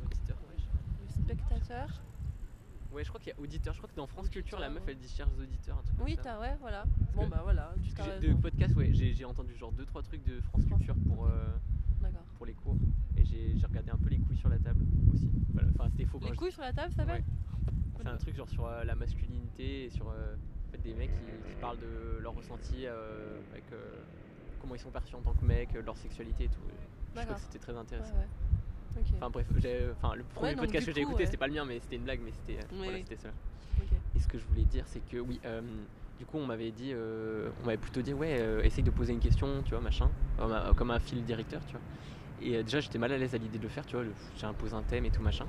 l'auditeur, 0.00 0.36
ouais. 0.48 0.56
je- 0.58 1.04
le 1.04 1.24
spectateur. 1.24 2.02
Ouais, 2.92 3.04
je 3.04 3.08
crois 3.10 3.20
qu'il 3.20 3.32
y 3.32 3.36
a 3.36 3.40
auditeur. 3.40 3.74
Je 3.74 3.78
crois 3.80 3.90
que 3.90 3.96
dans 3.96 4.06
France 4.06 4.26
Auditeur, 4.26 4.42
Culture, 4.42 4.58
la 4.58 4.70
meuf 4.70 4.82
elle 4.88 4.96
dit 4.96 5.08
chers 5.08 5.28
auditeurs. 5.38 5.76
Un 5.78 5.82
truc 5.82 5.98
Oui, 6.02 6.14
comme 6.16 6.24
ça. 6.24 6.30
t'as, 6.32 6.40
ouais, 6.40 6.56
voilà. 6.60 6.84
Bon, 7.14 7.28
bah 7.28 7.40
voilà, 7.42 7.74
de 8.20 8.32
podcast, 8.34 8.74
ouais, 8.76 8.90
j'ai 8.94 9.12
j'ai 9.12 9.24
entendu 9.26 9.54
genre 9.56 9.72
2-3 9.74 10.02
trucs 10.04 10.24
de 10.24 10.40
France 10.40 10.64
Culture 10.64 10.94
pour, 11.06 11.26
euh, 11.26 11.30
D'accord. 12.00 12.22
pour 12.38 12.46
les 12.46 12.54
cours. 12.54 12.76
Et 13.16 13.24
j'ai 13.26 13.54
j'ai 13.58 13.66
regardé 13.66 13.90
un 13.90 13.98
peu 13.98 14.08
les 14.08 14.18
couilles 14.18 14.38
sur 14.38 14.48
la 14.48 14.58
table 14.58 14.86
aussi. 15.12 15.28
Voilà. 15.52 15.68
Enfin, 15.74 15.90
c'était 15.90 16.06
faux 16.06 16.18
Les 16.22 16.28
je- 16.28 16.34
couilles 16.34 16.52
sur 16.52 16.62
la 16.62 16.72
table, 16.72 16.92
ça 16.94 17.04
va 17.04 17.14
Ouais. 17.14 17.24
C'est 18.00 18.06
un 18.08 18.16
truc 18.16 18.36
genre 18.36 18.48
sur 18.48 18.64
euh, 18.64 18.84
la 18.84 18.94
masculinité 18.94 19.84
et 19.84 19.90
sur 19.90 20.08
euh, 20.08 20.34
en 20.68 20.72
fait, 20.72 20.82
des 20.82 20.94
mecs 20.94 21.10
qui, 21.10 21.48
qui 21.48 21.54
parlent 21.60 21.78
de 21.78 22.18
leur 22.20 22.34
ressenti 22.34 22.86
euh, 22.86 23.38
avec 23.52 23.64
euh, 23.72 23.76
comment 24.60 24.74
ils 24.74 24.80
sont 24.80 24.90
perçus 24.90 25.14
en 25.14 25.20
tant 25.20 25.32
que 25.32 25.44
mecs, 25.44 25.74
euh, 25.74 25.82
leur 25.82 25.96
sexualité 25.96 26.44
et 26.44 26.48
tout. 26.48 26.60
Je 27.14 27.20
D'accord. 27.20 27.36
que 27.36 27.42
c'était 27.42 27.58
très 27.58 27.76
intéressant. 27.76 28.14
ouais. 28.14 28.28
Enfin 29.16 29.30
bref, 29.30 29.46
enfin, 30.02 30.14
le 30.16 30.24
premier 30.34 30.56
podcast 30.56 30.86
que 30.86 30.92
j'ai 30.92 31.02
écouté 31.02 31.26
c'était 31.26 31.36
pas 31.36 31.46
le 31.46 31.52
mien 31.52 31.64
mais 31.64 31.78
c'était 31.80 31.96
une 31.96 32.02
blague 32.02 32.20
mais 32.24 32.32
c'était 32.32 32.58
voilà, 32.72 32.98
c'était 32.98 33.16
ça. 33.16 33.28
Et 34.16 34.20
ce 34.20 34.26
que 34.26 34.38
je 34.38 34.44
voulais 34.46 34.64
dire 34.64 34.84
c'est 34.86 35.06
que 35.08 35.18
oui, 35.18 35.40
euh, 35.44 35.60
du 36.18 36.24
coup 36.24 36.38
on 36.38 36.46
m'avait 36.46 36.70
dit, 36.70 36.90
euh, 36.92 37.50
on 37.62 37.66
m'avait 37.66 37.78
plutôt 37.78 38.02
dit 38.02 38.12
ouais, 38.12 38.38
euh, 38.40 38.62
essaye 38.62 38.84
de 38.84 38.90
poser 38.90 39.12
une 39.12 39.20
question, 39.20 39.62
tu 39.64 39.70
vois 39.70 39.80
machin, 39.80 40.10
comme 40.76 40.90
un, 40.90 40.98
fil 40.98 41.22
directeur, 41.24 41.60
tu 41.66 41.72
vois. 41.72 41.80
Et 42.40 42.62
déjà 42.62 42.80
j'étais 42.80 42.98
mal 42.98 43.12
à 43.12 43.18
l'aise 43.18 43.34
à 43.34 43.38
l'idée 43.38 43.58
de 43.58 43.62
le 43.62 43.68
faire, 43.68 43.86
tu 43.86 43.96
vois, 43.96 44.04
imposé 44.48 44.74
un 44.74 44.82
thème 44.82 45.04
et 45.04 45.10
tout 45.10 45.22
machin. 45.22 45.46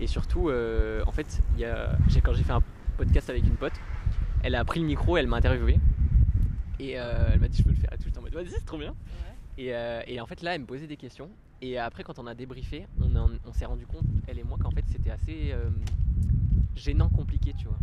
Et 0.00 0.06
surtout, 0.06 0.50
en 0.50 1.12
fait, 1.12 1.42
y 1.56 1.64
a, 1.64 1.96
quand 2.22 2.32
j'ai 2.32 2.44
fait 2.44 2.52
un 2.52 2.62
podcast 2.96 3.30
avec 3.30 3.44
une 3.44 3.56
pote, 3.56 3.74
elle 4.44 4.54
a 4.54 4.64
pris 4.64 4.78
le 4.80 4.86
micro, 4.86 5.16
elle 5.16 5.26
m'a 5.26 5.38
interviewé. 5.38 5.80
Et 6.78 6.98
euh, 7.00 7.30
elle 7.32 7.40
m'a 7.40 7.48
dit 7.48 7.58
je 7.58 7.62
peux 7.64 7.70
le 7.70 7.76
faire 7.76 7.92
et 7.92 7.96
tout. 7.96 8.04
J'étais 8.04 8.18
en 8.18 8.22
mode 8.22 8.34
vas-y, 8.34 8.50
c'est 8.50 8.64
trop 8.64 8.76
bien. 8.78 8.90
Ouais. 8.90 9.34
Et, 9.64 9.74
euh, 9.74 10.02
et 10.06 10.20
en 10.20 10.26
fait 10.26 10.42
là, 10.42 10.54
elle 10.54 10.60
me 10.60 10.66
posait 10.66 10.86
des 10.86 10.98
questions. 10.98 11.30
Et 11.62 11.78
après, 11.78 12.02
quand 12.04 12.18
on 12.18 12.26
a 12.26 12.34
débriefé, 12.34 12.86
on, 13.00 13.16
en- 13.16 13.30
on 13.46 13.52
s'est 13.54 13.64
rendu 13.64 13.86
compte, 13.86 14.04
elle 14.26 14.38
et 14.38 14.42
moi, 14.44 14.58
qu'en 14.60 14.70
fait 14.70 14.84
c'était 14.86 15.10
assez 15.10 15.50
euh, 15.52 15.70
gênant, 16.76 17.08
compliqué, 17.08 17.54
tu 17.56 17.66
vois. 17.66 17.78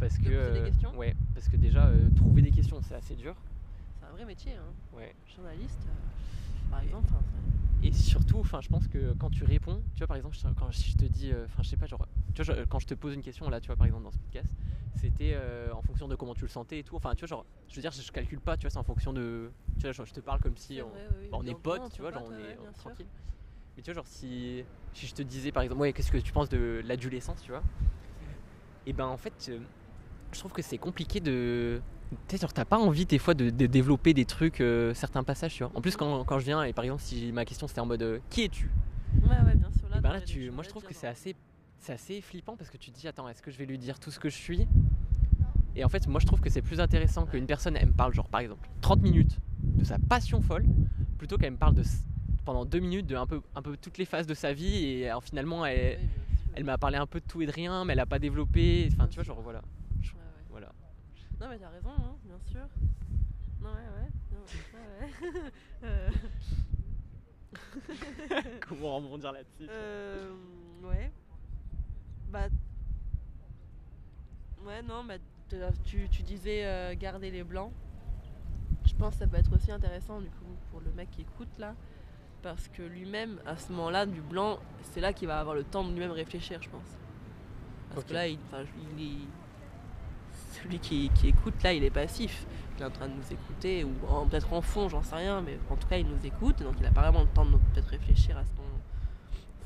Parce 0.00 0.18
De 0.18 0.24
que, 0.30 0.48
poser 0.48 0.60
des 0.60 0.66
questions 0.70 0.96
ouais, 0.96 1.14
parce 1.34 1.48
que 1.48 1.56
déjà 1.56 1.88
trouver 2.16 2.42
des 2.42 2.50
questions, 2.50 2.80
c'est 2.82 2.94
assez 2.94 3.14
dur. 3.14 3.36
C'est 4.00 4.06
un 4.06 4.10
vrai 4.12 4.24
métier, 4.24 4.52
hein. 4.54 4.96
Ouais. 4.96 5.14
Journaliste, 5.36 5.86
par 6.70 6.80
exemple. 6.82 7.06
enfin, 7.10 7.22
Et 7.82 7.92
surtout, 7.92 8.38
enfin, 8.38 8.60
je 8.60 8.68
pense 8.68 8.86
que 8.88 9.14
quand 9.14 9.30
tu 9.30 9.44
réponds, 9.44 9.80
tu 9.94 9.98
vois, 9.98 10.06
par 10.06 10.16
exemple, 10.16 10.36
quand 10.58 10.70
je 10.70 10.96
te 10.96 11.04
dis, 11.06 11.32
euh, 11.32 11.46
enfin, 11.46 11.62
je 11.62 11.68
sais 11.68 11.76
pas, 11.76 11.86
genre, 11.86 12.06
tu 12.34 12.42
vois, 12.42 12.54
je- 12.54 12.64
quand 12.64 12.78
je 12.78 12.86
te 12.86 12.94
pose 12.94 13.14
une 13.14 13.22
question, 13.22 13.48
là, 13.48 13.58
tu 13.60 13.68
vois, 13.68 13.76
par 13.76 13.86
exemple, 13.86 14.04
dans 14.04 14.10
ce 14.10 14.18
podcast, 14.18 14.54
c'était 14.96 15.32
euh, 15.32 15.72
en 15.74 15.80
fonction 15.80 16.06
de 16.06 16.14
comment 16.14 16.34
tu 16.34 16.42
le 16.42 16.48
sentais 16.48 16.80
et 16.80 16.84
tout. 16.84 16.94
Enfin, 16.96 17.14
tu 17.14 17.20
vois, 17.20 17.28
genre, 17.28 17.46
je 17.68 17.76
veux 17.76 17.80
dire, 17.80 17.92
je, 17.92 18.02
je 18.02 18.12
calcule 18.12 18.40
pas, 18.40 18.56
tu 18.58 18.62
vois, 18.62 18.70
c'est 18.70 18.78
en 18.78 18.82
fonction 18.84 19.12
de. 19.14 19.50
Tu 19.76 19.82
vois, 19.82 19.92
genre, 19.92 20.04
je 20.04 20.12
te 20.12 20.20
parle 20.20 20.40
comme 20.40 20.56
si 20.58 20.74
c'est 20.74 20.82
on, 20.82 20.90
vrai, 20.90 21.06
oui, 21.20 21.28
bah, 21.30 21.38
on 21.40 21.46
est 21.46 21.54
potes, 21.54 21.90
tu 21.92 22.02
vois, 22.02 22.10
genre, 22.10 22.24
on 22.26 22.32
est 22.32 22.58
ouais, 22.58 22.72
tranquille. 22.76 23.06
Mais 23.76 23.82
tu 23.82 23.90
vois, 23.90 23.94
genre, 24.02 24.06
si, 24.06 24.62
si 24.92 25.06
je 25.06 25.14
te 25.14 25.22
disais, 25.22 25.50
par 25.50 25.62
exemple, 25.62 25.80
ouais, 25.80 25.94
qu'est-ce 25.94 26.12
que 26.12 26.18
tu 26.18 26.32
penses 26.32 26.50
de 26.50 26.82
l'adolescence, 26.84 27.40
tu 27.40 27.50
vois, 27.50 27.62
et 28.86 28.92
ben, 28.92 29.06
en 29.06 29.16
fait, 29.16 29.46
euh, 29.48 29.60
je 30.32 30.38
trouve 30.38 30.52
que 30.52 30.62
c'est 30.62 30.78
compliqué 30.78 31.20
de. 31.20 31.80
T'as 32.28 32.64
pas 32.64 32.78
envie 32.78 33.06
des 33.06 33.18
fois 33.18 33.34
de, 33.34 33.50
de 33.50 33.66
développer 33.66 34.14
des 34.14 34.24
trucs, 34.24 34.60
euh, 34.60 34.94
certains 34.94 35.22
passages, 35.22 35.54
tu 35.54 35.62
vois. 35.62 35.72
En 35.74 35.80
plus, 35.80 35.96
quand, 35.96 36.24
quand 36.24 36.38
je 36.38 36.44
viens, 36.44 36.62
et 36.64 36.72
par 36.72 36.84
exemple, 36.84 37.02
si 37.02 37.32
ma 37.32 37.44
question 37.44 37.68
c'était 37.68 37.80
en 37.80 37.86
mode 37.86 38.02
euh, 38.02 38.18
qui 38.30 38.44
es-tu? 38.44 38.70
Ouais, 39.22 39.28
ouais, 39.46 39.54
bien 39.54 39.70
sûr. 39.70 39.88
Là, 39.88 39.98
et 39.98 40.00
ben 40.00 40.12
là, 40.12 40.20
tu, 40.20 40.50
moi 40.50 40.64
je 40.64 40.68
trouve 40.68 40.82
que 40.84 40.94
c'est 40.94 41.06
hein. 41.06 41.12
assez, 41.12 41.36
c'est 41.78 41.92
assez 41.92 42.20
flippant 42.20 42.56
parce 42.56 42.70
que 42.70 42.76
tu 42.76 42.90
te 42.90 42.98
dis 42.98 43.06
attends, 43.08 43.28
est-ce 43.28 43.42
que 43.42 43.50
je 43.50 43.58
vais 43.58 43.66
lui 43.66 43.78
dire 43.78 43.98
tout 43.98 44.10
ce 44.10 44.18
que 44.18 44.28
je 44.28 44.36
suis? 44.36 44.66
Et 45.76 45.84
en 45.84 45.88
fait, 45.88 46.08
moi 46.08 46.20
je 46.20 46.26
trouve 46.26 46.40
que 46.40 46.50
c'est 46.50 46.62
plus 46.62 46.80
intéressant 46.80 47.26
qu'une 47.26 47.46
personne 47.46 47.76
elle 47.76 47.88
me 47.88 47.92
parle 47.92 48.12
genre 48.12 48.28
par 48.28 48.40
exemple 48.40 48.68
30 48.80 49.02
minutes 49.02 49.38
de 49.62 49.84
sa 49.84 49.98
passion 49.98 50.40
folle 50.40 50.64
plutôt 51.16 51.38
qu'elle 51.38 51.52
me 51.52 51.56
parle 51.56 51.74
de 51.74 51.84
pendant 52.44 52.64
deux 52.64 52.80
minutes 52.80 53.06
de 53.06 53.14
un 53.14 53.26
peu, 53.26 53.40
un 53.54 53.62
peu 53.62 53.76
toutes 53.76 53.98
les 53.98 54.04
phases 54.04 54.26
de 54.26 54.34
sa 54.34 54.52
vie 54.52 54.84
et 54.84 55.08
alors, 55.08 55.22
finalement 55.22 55.64
elle, 55.64 55.98
Oui, 56.00 56.08
elle 56.54 56.64
m'a 56.64 56.78
parlé 56.78 56.96
un 56.96 57.06
peu 57.06 57.20
de 57.20 57.24
tout 57.24 57.42
et 57.42 57.46
de 57.46 57.52
rien, 57.52 57.84
mais 57.84 57.92
elle 57.92 58.00
a 58.00 58.06
pas 58.06 58.18
développé. 58.18 58.88
Enfin, 58.92 59.06
tu 59.06 59.16
vois, 59.16 59.24
genre 59.24 59.40
voilà. 59.40 59.62
Non, 61.40 61.48
mais 61.48 61.58
t'as 61.58 61.70
raison, 61.70 61.90
hein, 61.90 62.16
bien 62.24 62.38
sûr. 62.46 62.66
Non, 63.62 63.70
ouais, 63.70 63.76
ouais. 63.76 64.10
Non, 64.32 64.44
ouais, 64.74 65.32
ouais. 65.32 65.50
Euh, 65.82 66.10
Comment 68.68 68.96
rebondir 68.96 69.32
là-dessus 69.32 69.66
euh, 69.70 70.30
ouais. 70.82 71.10
Bah. 72.28 72.48
Ouais, 74.64 74.82
non, 74.82 75.04
bah, 75.04 75.14
te- 75.48 75.72
tu, 75.84 76.08
tu 76.10 76.22
disais 76.22 76.64
euh, 76.66 76.94
garder 76.94 77.30
les 77.30 77.42
blancs. 77.42 77.72
Je 78.86 78.94
pense 78.94 79.14
que 79.14 79.20
ça 79.20 79.26
peut 79.26 79.36
être 79.38 79.54
aussi 79.54 79.72
intéressant, 79.72 80.20
du 80.20 80.28
coup, 80.28 80.44
pour 80.70 80.80
le 80.80 80.90
mec 80.92 81.10
qui 81.10 81.22
écoute 81.22 81.48
là. 81.58 81.74
Parce 82.42 82.68
que 82.68 82.82
lui-même, 82.82 83.40
à 83.46 83.56
ce 83.56 83.72
moment-là, 83.72 84.04
du 84.06 84.20
blanc, 84.20 84.58
c'est 84.82 85.00
là 85.00 85.12
qu'il 85.12 85.28
va 85.28 85.40
avoir 85.40 85.54
le 85.54 85.64
temps 85.64 85.84
de 85.84 85.90
lui-même 85.92 86.10
réfléchir, 86.12 86.62
je 86.62 86.68
pense. 86.68 86.98
Parce 87.90 88.04
que 88.04 88.12
là, 88.14 88.28
il, 88.28 88.38
enfin, 88.46 88.64
il 88.98 89.02
est. 89.06 89.26
Celui 90.62 90.78
qui, 90.78 91.10
qui 91.14 91.28
écoute, 91.28 91.62
là, 91.62 91.72
il 91.72 91.84
est 91.84 91.90
passif. 91.90 92.46
Il 92.76 92.82
est 92.82 92.86
en 92.86 92.90
train 92.90 93.08
de 93.08 93.14
nous 93.14 93.32
écouter, 93.32 93.84
ou 93.84 93.90
peut-être 94.28 94.52
en 94.52 94.62
fond, 94.62 94.88
j'en 94.88 95.02
sais 95.02 95.16
rien, 95.16 95.42
mais 95.42 95.58
en 95.70 95.76
tout 95.76 95.86
cas, 95.88 95.98
il 95.98 96.06
nous 96.06 96.24
écoute, 96.24 96.62
donc 96.62 96.74
il 96.80 96.86
a 96.86 96.90
pas 96.90 97.02
vraiment 97.02 97.20
le 97.20 97.28
temps 97.28 97.44
de 97.44 97.50
peut-être 97.74 97.88
réfléchir 97.88 98.36
à 98.38 98.44
ce 98.44 98.50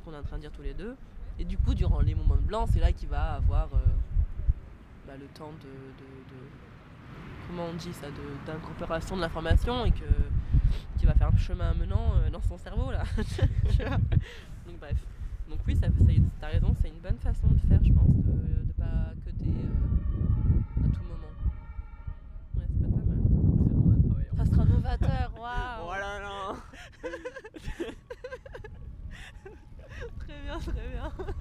qu'on 0.05 0.13
est 0.13 0.17
en 0.19 0.23
train 0.23 0.37
de 0.37 0.43
dire 0.43 0.51
tous 0.53 0.63
les 0.63 0.75
deux. 0.75 0.97
Et 1.39 1.45
du 1.45 1.57
coup, 1.59 1.75
durant 1.75 2.01
les 2.01 2.15
moments 2.15 2.37
de 2.37 2.41
blanc, 2.43 2.67
c'est 2.67 2.81
là 2.81 2.91
qu'il 2.93 3.09
va 3.09 3.35
avoir 3.35 3.69
euh, 3.75 3.79
bah, 5.07 5.15
le 5.19 5.27
temps 5.27 5.51
de, 5.61 5.67
de- 5.69 6.35
de- 6.35 6.51
Comment 7.47 7.67
on 7.73 7.75
dit 7.75 7.93
ça 7.93 8.07
de- 8.09 8.47
D'incorporation 8.47 9.17
de 9.17 9.21
l'information 9.21 9.85
et 9.85 9.91
que 9.93 10.05
qui 10.99 11.07
va 11.07 11.15
faire 11.15 11.29
un 11.29 11.37
chemin 11.37 11.75
menant 11.75 12.15
euh, 12.17 12.31
dans 12.31 12.41
son 12.41 12.57
cerveau, 12.59 12.91
là. 12.91 13.05
Donc, 14.67 14.79
bref. 14.81 14.97
Donc, 15.49 15.59
oui, 15.69 15.77
t'as 16.41 16.47
raison, 16.49 16.75
c'est 16.81 16.89
une 16.89 17.01
bonne 17.01 17.19
façon 17.19 17.47
de 17.49 17.59
faire, 17.69 17.81
je 17.85 17.93
pense, 17.93 18.09
de 18.09 18.31
ne 18.33 18.73
pas 18.79 19.13
coter 19.25 19.51
euh, 19.51 20.85
à 20.85 20.89
tout 20.89 21.03
moment. 21.03 21.33
Ouais, 22.57 22.65
c'est 22.67 22.91
pas, 22.91 22.97
pas 22.97 23.05
mal. 23.05 23.19
Ça 24.37 24.45
sera 24.47 24.65
novateur, 24.85 25.33
waouh 25.41 26.21
non 26.23 26.57
Très 30.19 30.43
bien, 30.43 30.59
très 30.59 30.89
bien. 30.89 31.07
ok. 31.07 31.33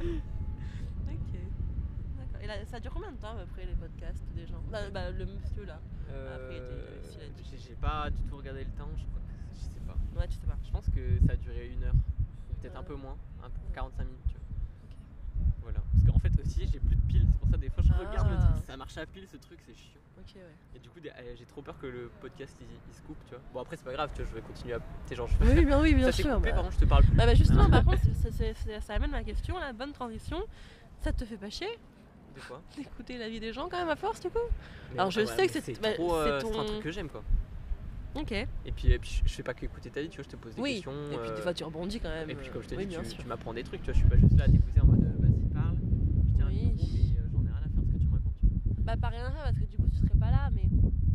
D'accord. 2.18 2.41
Et 2.41 2.48
là, 2.48 2.66
ça 2.66 2.80
dure 2.80 2.94
combien 2.94 3.12
de 3.12 3.18
temps 3.18 3.32
à 3.32 3.36
peu 3.41 3.46
près 3.48 3.66
les 3.66 3.76
podcasts 3.76 4.24
des 4.36 4.46
gens? 4.46 4.62
Bah, 4.72 4.89
bah, 4.91 5.12
Le 5.12 5.26
monsieur 5.26 5.66
là. 5.66 5.80
Après, 6.10 6.52
il 6.52 6.58
était- 6.58 6.64
Euh, 6.64 7.02
s'il 7.04 7.22
a 7.22 7.28
dit. 7.28 7.44
j'ai- 7.58 7.76
pas 7.76 8.10
du 8.10 8.22
tout 8.24 8.38
regardé 8.38 8.64
le 8.64 8.72
temps, 8.72 8.89
je 8.96 9.06
crois 9.06 9.22
que 9.22 9.34
je 9.56 9.62
sais 9.62 9.80
pas. 9.88 9.96
Ouais, 10.20 10.28
tu 10.28 10.36
sais 10.38 10.46
pas. 10.48 10.58
Je 10.64 10.72
pense 10.72 10.86
que 10.89 11.20
ça 11.26 11.34
a 11.34 11.36
duré 11.36 11.68
une 11.70 11.84
heure, 11.84 11.94
peut-être 12.62 12.78
un 12.78 12.84
peu 12.84 12.96
moins, 12.96 13.18
un 13.44 13.50
peu 13.50 13.60
45 13.74 14.04
minutes. 14.06 14.22
Tu 14.28 14.34
vois. 14.34 14.44
Voilà. 15.64 15.80
Parce 15.91 16.04
qu'en 16.06 16.12
fait 16.30 16.41
aussi 16.41 16.67
j'ai 16.71 16.80
plus 16.80 16.95
de 16.95 17.01
piles, 17.07 17.26
c'est 17.32 17.39
pour 17.39 17.49
ça 17.49 17.57
des 17.57 17.69
fois 17.69 17.84
je 17.86 17.93
regarde 17.93 18.30
le 18.30 18.36
Ah. 18.39 18.51
truc, 18.53 18.65
ça 18.65 18.78
marche 18.78 18.97
à 18.97 19.05
pile 19.05 19.28
ce 19.32 19.38
truc, 19.38 19.59
c'est 19.65 19.74
chiant. 19.76 19.99
Ok, 20.19 20.36
ouais. 20.36 20.41
Et 20.76 20.80
du 20.80 20.89
coup 20.89 20.99
euh, 21.03 21.36
j'ai 21.38 21.45
trop 21.45 21.61
peur 21.61 21.78
que 21.80 21.88
le 21.88 22.09
podcast 22.21 22.55
il, 22.61 22.67
il 22.89 22.93
se 22.95 23.01
coupe, 23.01 23.17
tu 23.26 23.32
vois. 23.32 23.41
Bon 23.53 23.59
après 23.61 23.76
c'est 23.78 23.84
pas 23.86 23.93
grave, 23.93 24.09
tu 24.15 24.21
vois, 24.21 24.30
je 24.32 24.36
vais 24.36 24.41
continuer 24.41 24.74
à. 24.76 24.80
Tu 25.07 25.15
genre 25.15 25.28
je 25.28 25.34
Oui, 25.45 25.51
oui, 25.55 25.65
bien, 25.65 25.82
oui, 25.82 25.93
bien 25.95 26.05
ça 26.05 26.11
s'est 26.13 26.24
sûr. 26.24 26.36
coupé, 26.36 26.49
bah. 26.49 26.55
par 26.55 26.63
contre 26.65 26.76
je 26.76 26.80
te 26.80 26.86
parle 26.89 27.03
plus. 27.03 27.15
Bah, 27.15 27.26
bah, 27.26 27.34
justement, 27.36 27.69
par 27.69 27.84
contre, 27.84 28.01
ça 28.82 28.93
amène 28.93 29.11
ma 29.11 29.24
question, 29.24 29.57
la 29.59 29.74
bonne 29.74 29.91
transition. 29.91 30.38
Ça 31.01 31.11
te 31.11 31.26
fait 31.26 31.36
pas 31.38 31.49
chier 31.49 31.67
Des 32.36 32.41
fois. 32.47 32.61
d'écouter 32.78 33.17
la 33.17 33.28
vie 33.30 33.39
des 33.41 33.51
gens 33.51 33.67
quand 33.69 33.78
même 33.78 33.89
à 33.89 33.95
force 33.97 34.21
du 34.21 34.30
coup? 34.30 34.38
Mais 34.93 34.99
Alors, 34.99 35.11
je 35.11 35.19
ouais, 35.21 35.26
sais 35.26 35.47
que 35.47 35.51
c'est- 35.53 35.61
c'est 35.61 35.82
bah, 35.82 35.89
euh, 35.99 36.38
un 36.39 36.63
truc 36.65 36.80
que 36.82 36.91
j'aime 36.91 37.09
quoi. 37.09 37.21
Ok. 38.15 38.32
Et 38.32 38.47
puis, 38.71 38.91
et 38.91 38.99
puis 38.99 39.21
je- 39.26 39.34
fais 39.34 39.41
pas 39.43 39.53
qu'écouter 39.55 39.89
ta 39.89 39.99
vie, 40.01 40.07
tu 40.07 40.17
vois, 40.17 40.24
je 40.24 40.30
te 40.30 40.36
pose 40.36 40.55
des 40.55 40.61
Oui. 40.61 40.74
questions. 40.76 40.91
Et 41.11 41.17
puis 41.17 41.30
euh, 41.32 41.36
des 41.36 41.41
fois 41.41 41.53
tu 41.53 41.63
rebondis 41.63 41.99
quand 41.99 42.09
même. 42.09 42.30
Et 42.30 42.36
puis 42.36 42.49
comme 42.49 42.61
je 42.61 42.67
te 42.69 42.76
euh, 42.76 42.78
oui, 42.78 42.86
dis, 42.86 42.95
bien 42.95 43.03
tu, 43.03 43.17
tu 43.17 43.26
m'apprends 43.28 43.53
des 43.53 43.63
trucs, 43.63 43.82
tu 43.82 43.86
vois, 43.86 43.93
je 43.95 43.99
suis 43.99 44.07
pas 44.07 44.17
juste 44.17 44.38
là 44.38 44.45
à 44.45 44.47
t'écouter 44.47 44.80
en 44.82 44.86
mode 44.86 45.03
euh, 45.03 45.09
vas-y 45.19 45.53
parle, 45.53 45.76
je 45.76 46.36
tiens 46.38 46.45
un 46.45 46.49
Oui. 46.49 46.55
micro 46.74 46.88
mais 46.93 46.99
euh, 47.19 47.28
j'en 47.34 47.43
ai 47.43 47.47
rien 47.49 47.57
à 47.57 47.69
faire 47.69 47.82
de 47.82 47.88
ce 47.88 47.91
que 47.93 47.97
tu 47.97 48.05
me 48.05 48.11
racontes. 48.11 48.34
tu 48.39 48.47
vois. 48.69 48.72
Bah 48.86 48.97
pas 48.97 49.09
rien 49.09 49.25
à 49.27 49.31
faire 49.31 49.43
parce 49.43 49.57
que 49.57 49.65
du 49.65 49.77
coup 49.77 49.88
tu 49.89 49.97
serais 49.97 50.17
pas 50.19 50.29
là, 50.31 50.49
mais 50.51 50.67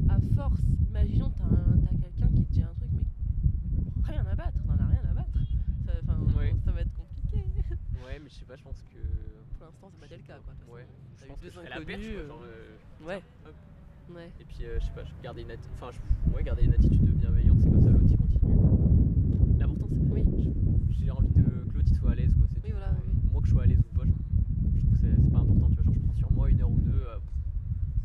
à 0.09 0.19
force, 0.35 0.61
imaginons 0.89 1.31
t'as 1.37 1.45
un- 1.45 1.79
t'as 1.85 1.97
quelqu'un 2.01 2.29
qui 2.29 2.45
te 2.45 2.53
dit 2.53 2.63
un 2.63 2.73
truc, 2.75 2.89
mais 2.93 3.03
rien 4.05 4.25
à 4.27 4.35
battre, 4.35 4.59
t'en 4.67 4.73
as 4.83 4.87
rien 4.87 5.03
à 5.11 5.15
battre. 5.15 5.39
Ça, 5.85 5.93
enfin, 6.03 6.19
Ouais. 6.39 6.55
ça 6.65 6.73
va 6.73 6.81
être 6.81 6.95
compliqué. 6.95 7.45
Ouais, 8.07 8.19
mais 8.23 8.31
je 8.31 8.37
sais 8.37 8.45
pas, 8.47 8.57
je 8.57 8.63
pense 8.63 8.81
que. 8.83 8.99
Pour 9.59 9.67
l'instant 9.67 9.91
c'est 9.91 9.99
pas 10.09 10.17
le 10.17 10.23
cas 10.23 10.39
quoi. 10.39 10.55
Ouais, 10.75 10.87
je 11.21 11.27
pense 11.27 11.41
que 11.41 11.51
je 11.51 11.61
la 11.61 11.81
perche, 11.85 11.87
quoi, 11.87 11.97
euh, 12.23 12.27
genre, 12.29 12.43
euh, 12.45 13.07
Ouais. 13.07 13.23
hop. 13.45 13.55
Ouais. 14.15 14.33
Et 14.41 14.45
puis, 14.45 14.65
euh, 14.65 14.79
je 14.81 14.87
sais 14.87 14.93
pas, 14.93 15.05
je 15.05 15.13
garder 15.23 15.43
une, 15.43 15.51
atti- 15.51 15.69
enfin, 15.75 15.91
je- 15.93 16.33
ouais, 16.35 16.43
garder 16.43 16.63
une 16.65 16.73
attitude 16.73 17.05
de 17.05 17.13
bienveillance, 17.13 17.59
c'est 17.63 17.71
comme 17.71 17.83
ça 17.85 17.91
l'autre 17.91 18.17
continue. 18.17 19.59
L'important 19.59 19.87
c'est 19.91 20.11
Oui. 20.11 20.25
j'ai 20.89 21.11
envie 21.11 21.29
de 21.35 21.43
que 21.43 21.75
l'autre 21.77 21.89
il 21.91 21.97
soit 21.97 22.13
à 22.13 22.15
l'aise, 22.15 22.33
quoi. 22.39 22.47
c'est 22.51 22.65
Oui, 22.65 22.71
voilà, 22.71 22.93
oui. 22.93 23.13
Moi 23.31 23.43
que 23.43 23.49
je 23.49 23.53
sois 23.53 23.63
à 23.65 23.67
l'aise 23.67 23.81
ou 23.81 23.99
pas, 23.99 24.05
je, 24.07 24.11
je 24.11 24.79
trouve 24.81 24.93
que 24.93 24.99
c'est 25.01 25.15
c'est 25.23 25.31
pas 25.31 25.39
important, 25.41 25.69
tu 25.69 25.75
vois. 25.75 25.85
Genre, 25.85 25.95
je 25.95 26.01
prends 26.01 26.15
sur 26.15 26.33
moi 26.33 26.49
une 26.51 26.61
heure 26.63 26.71
ou 26.71 26.81
deux, 26.81 27.03
euh, 27.05 27.19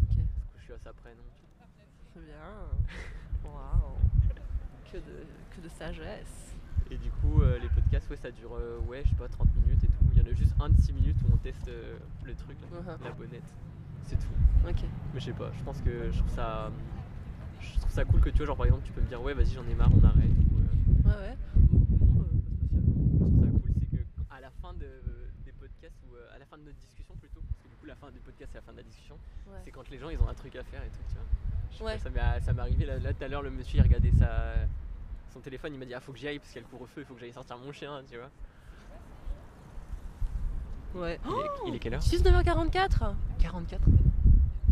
Ok. 0.10 0.16
que 0.18 0.60
je 0.60 0.64
suis 0.64 0.74
à 0.74 0.78
ça 0.80 0.90
après, 0.90 1.16
non. 1.16 1.24
tu 1.40 1.46
vois. 1.58 1.68
C'est 2.14 2.20
bien. 2.34 3.50
Waouh. 3.52 3.98
Que 4.92 4.98
de, 4.98 5.26
que 5.56 5.62
de 5.62 5.70
sagesse. 5.70 6.56
Et 6.92 6.98
du 6.98 7.10
coup, 7.10 7.42
euh, 7.42 7.58
les 7.60 7.70
podcasts, 7.70 8.10
ouais, 8.10 8.18
ça 8.18 8.30
dure, 8.32 8.54
euh, 8.56 8.80
ouais, 8.88 9.02
je 9.06 9.10
sais 9.10 9.16
pas, 9.16 9.28
30 9.28 9.48
minutes 9.56 9.84
et 9.84 9.88
tout. 9.88 10.04
Il 10.14 10.20
y 10.20 10.22
en 10.22 10.30
a 10.32 10.34
juste 10.34 10.54
un 10.60 10.70
de 10.70 10.80
6 10.80 10.94
minutes 10.94 11.18
où 11.24 11.34
on 11.34 11.38
teste 11.38 11.68
euh, 11.70 11.98
le 12.24 12.36
truc, 12.36 12.58
là, 12.62 12.68
Uh-huh. 12.80 13.04
la 13.04 13.12
bonnette. 13.12 13.54
C'est 14.04 14.18
tout. 14.20 14.28
Ok. 14.68 14.84
Mais 15.14 15.20
je 15.20 15.26
sais 15.26 15.34
pas, 15.34 15.52
je 15.58 15.64
pense 15.64 15.82
que 15.82 16.12
je 16.12 16.18
trouve 16.20 16.32
ça. 16.32 16.72
Je 17.62 17.80
trouve 17.80 17.92
ça 17.92 18.04
cool 18.06 18.20
que 18.22 18.30
tu 18.30 18.38
vois, 18.40 18.48
genre 18.48 18.58
par 18.58 18.66
exemple, 18.66 18.84
tu 18.86 18.92
peux 18.92 19.02
me 19.02 19.08
dire, 19.08 19.22
ouais, 19.22 19.34
vas-y, 19.34 19.54
j'en 19.54 19.66
ai 19.68 19.74
marre, 19.76 19.90
on 19.96 20.04
arrête. 20.04 20.30
Ou, 20.52 21.08
Ouais, 21.08 21.16
ouais. 21.16 21.38
Non, 21.64 22.26
pas 22.26 22.38
spécialement. 22.44 22.84
je 23.16 23.24
trouve 23.24 23.40
ça 23.40 23.48
cool, 23.52 23.72
c'est 23.80 23.86
que 23.98 24.04
à 24.30 24.40
la 24.42 24.52
fin 24.52 24.74
de, 24.74 24.90
des 25.46 25.52
podcasts, 25.54 25.96
ou 26.12 26.16
à 26.36 26.38
la 26.38 26.46
fin 26.46 26.58
de 26.58 26.64
notre 26.64 26.78
discussion 26.80 27.16
plutôt, 27.16 27.40
parce 27.40 27.58
que 27.64 27.70
du 27.70 27.76
coup, 27.78 27.86
la 27.86 27.96
fin 27.96 28.12
des 28.12 28.20
podcasts, 28.20 28.52
c'est 28.52 28.58
la 28.60 28.64
fin 28.64 28.72
de 28.74 28.78
la 28.78 28.84
discussion, 28.84 29.16
Ouais. 29.48 29.60
c'est 29.64 29.72
quand 29.72 29.90
les 29.90 29.98
gens 29.98 30.10
ils 30.10 30.20
ont 30.20 30.28
un 30.28 30.34
truc 30.34 30.56
à 30.58 30.64
faire 30.64 30.84
et 30.84 30.90
tout, 30.90 31.04
tu 31.08 31.16
vois. 31.16 31.24
Je 31.74 31.78
sais 31.80 31.84
Ouais. 31.84 31.98
pas, 32.12 32.40
ça 32.40 32.54
m'est 32.54 32.62
arrivé 32.62 32.86
là, 32.86 33.00
tout 33.14 33.24
à 33.24 33.28
l'heure, 33.28 33.42
le 33.42 33.50
monsieur 33.50 33.80
il 33.80 33.82
regardait 33.82 34.12
sa, 34.12 34.54
son 35.34 35.40
téléphone, 35.40 35.74
il 35.74 35.80
m'a 35.80 35.86
dit, 35.86 35.94
ah, 35.94 36.00
faut 36.00 36.12
que 36.14 36.20
j'y 36.20 36.28
aille 36.28 36.38
parce 36.40 36.52
qu'il 36.52 36.62
y 36.62 36.64
a 36.64 36.68
le 36.68 36.72
couvre-feu, 36.72 37.02
il 37.02 37.06
faut 37.06 37.14
que 37.16 37.20
j'aille 37.20 37.34
sortir 37.34 37.58
mon 37.58 37.72
chien, 37.72 38.02
tu 38.10 38.18
vois. 38.18 38.30
Ouais. 40.96 41.20
Il 41.26 41.32
est, 41.32 41.70
il 41.70 41.76
est 41.76 41.80
quelle 41.80 41.96
heure? 41.96 42.02
19h44 42.02 43.16
44 43.40 43.82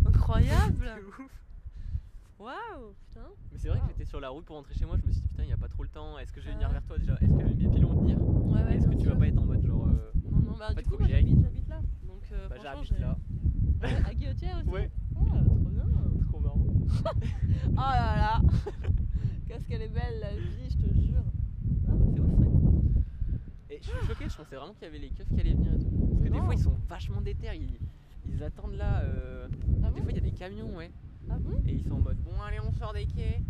Incroyable 0.06 0.92
Waouh 2.40 2.94
Putain 3.08 3.28
Mais 3.52 3.58
c'est 3.58 3.70
vrai 3.70 3.80
que 3.80 3.88
j'étais 3.88 4.06
sur 4.06 4.20
la 4.20 4.30
route 4.30 4.46
pour 4.46 4.56
rentrer 4.56 4.74
chez 4.76 4.86
moi, 4.86 4.98
je 5.02 5.08
me 5.08 5.12
suis 5.12 5.22
dit, 5.22 5.28
putain, 5.30 5.44
il 5.44 5.50
y 5.50 5.54
a 5.54 5.58
pas 5.58 5.68
trop 5.68 5.82
le 5.84 5.90
temps, 5.90 6.18
est-ce 6.20 6.32
que 6.32 6.42
je 6.42 6.48
vais 6.48 6.54
venir 6.54 6.70
vers 6.70 6.84
toi 6.84 6.98
déjà? 7.00 7.14
Est-ce 7.16 7.32
que 7.32 7.44
mes 7.44 7.56
pieds 7.56 7.84
vont 7.84 7.96
tenir 7.96 8.18
Ouais, 8.22 8.64
ouais, 8.64 8.76
Est-ce 8.78 8.88
que 8.88 8.96
tu 8.96 9.08
vas 9.08 9.16
pas 9.16 9.28
être 9.28 9.38
en 9.40 9.46
mode 9.46 9.66
genre. 9.66 9.88
euh, 9.88 10.12
Non, 10.32 10.38
non, 10.40 10.56
bah 10.60 10.74
du 10.74 10.84
coup, 10.84 10.90
faut 10.92 10.96
que 10.98 11.02
moi 11.02 11.08
j'y 11.08 11.14
aille? 11.16 11.26
j'habite 11.28 11.44
j'habite 11.44 11.70
là. 11.70 11.80
Donc, 12.08 12.22
euh, 12.32 12.48
bah, 12.50 12.56
j'habite 12.62 13.00
là. 13.00 13.18
À 14.08 14.14
Guillotière 14.14 14.58
aussi 14.58 14.70
Ouais. 14.70 14.92
Ah, 15.16 15.40
trop 15.44 15.70
bien 15.70 15.84
Trop 16.30 16.40
marrant. 16.40 16.66
Oh 16.84 17.76
là 17.76 18.16
là 18.18 18.42
Qu'est-ce 19.48 19.68
qu'elle 19.68 19.82
est 19.82 19.90
belle 19.90 20.20
la 20.22 20.32
vie, 20.36 20.70
je 20.70 20.78
te 20.78 20.94
jure 20.94 21.24
Ah, 21.88 21.92
bah, 21.94 22.06
c'est 22.14 22.20
ouf, 22.20 22.40
ouais. 22.40 22.48
Et 23.70 23.80
je 23.82 23.88
suis 23.90 24.08
choqué, 24.08 24.30
je 24.30 24.36
pensais 24.36 24.56
vraiment 24.56 24.74
qu'il 24.74 24.84
y 24.84 24.88
avait 24.88 25.00
les 25.00 25.10
keufs 25.10 25.28
qui 25.30 25.40
allaient 25.40 25.54
venir 25.54 25.74
et 25.74 25.80
tout. 25.80 25.90
Parce 26.10 26.24
que 26.24 26.30
des 26.30 26.40
fois 26.42 26.54
ils 26.54 26.60
sont 26.60 26.76
vachement 26.90 27.22
déter, 27.22 27.48
ils, 27.56 27.80
ils 28.34 28.44
attendent 28.44 28.76
là. 28.76 29.02
euh, 29.02 29.48
Ah 29.84 29.92
des 29.92 30.00
bon 30.00 30.04
fois 30.04 30.12
il 30.12 30.16
y 30.16 30.20
a 30.20 30.22
des 30.22 30.32
camions, 30.32 30.76
ouais. 30.76 30.92
Ah 31.30 31.38
bon? 31.40 31.62
Et 31.68 31.74
ils 31.74 31.84
sont 31.84 31.96
en 31.96 32.00
mode 32.02 32.18
bon, 32.18 32.32
allez, 32.46 32.60
on 32.60 32.72
sort 32.74 32.94
des 32.94 33.06
quais. 33.06 33.42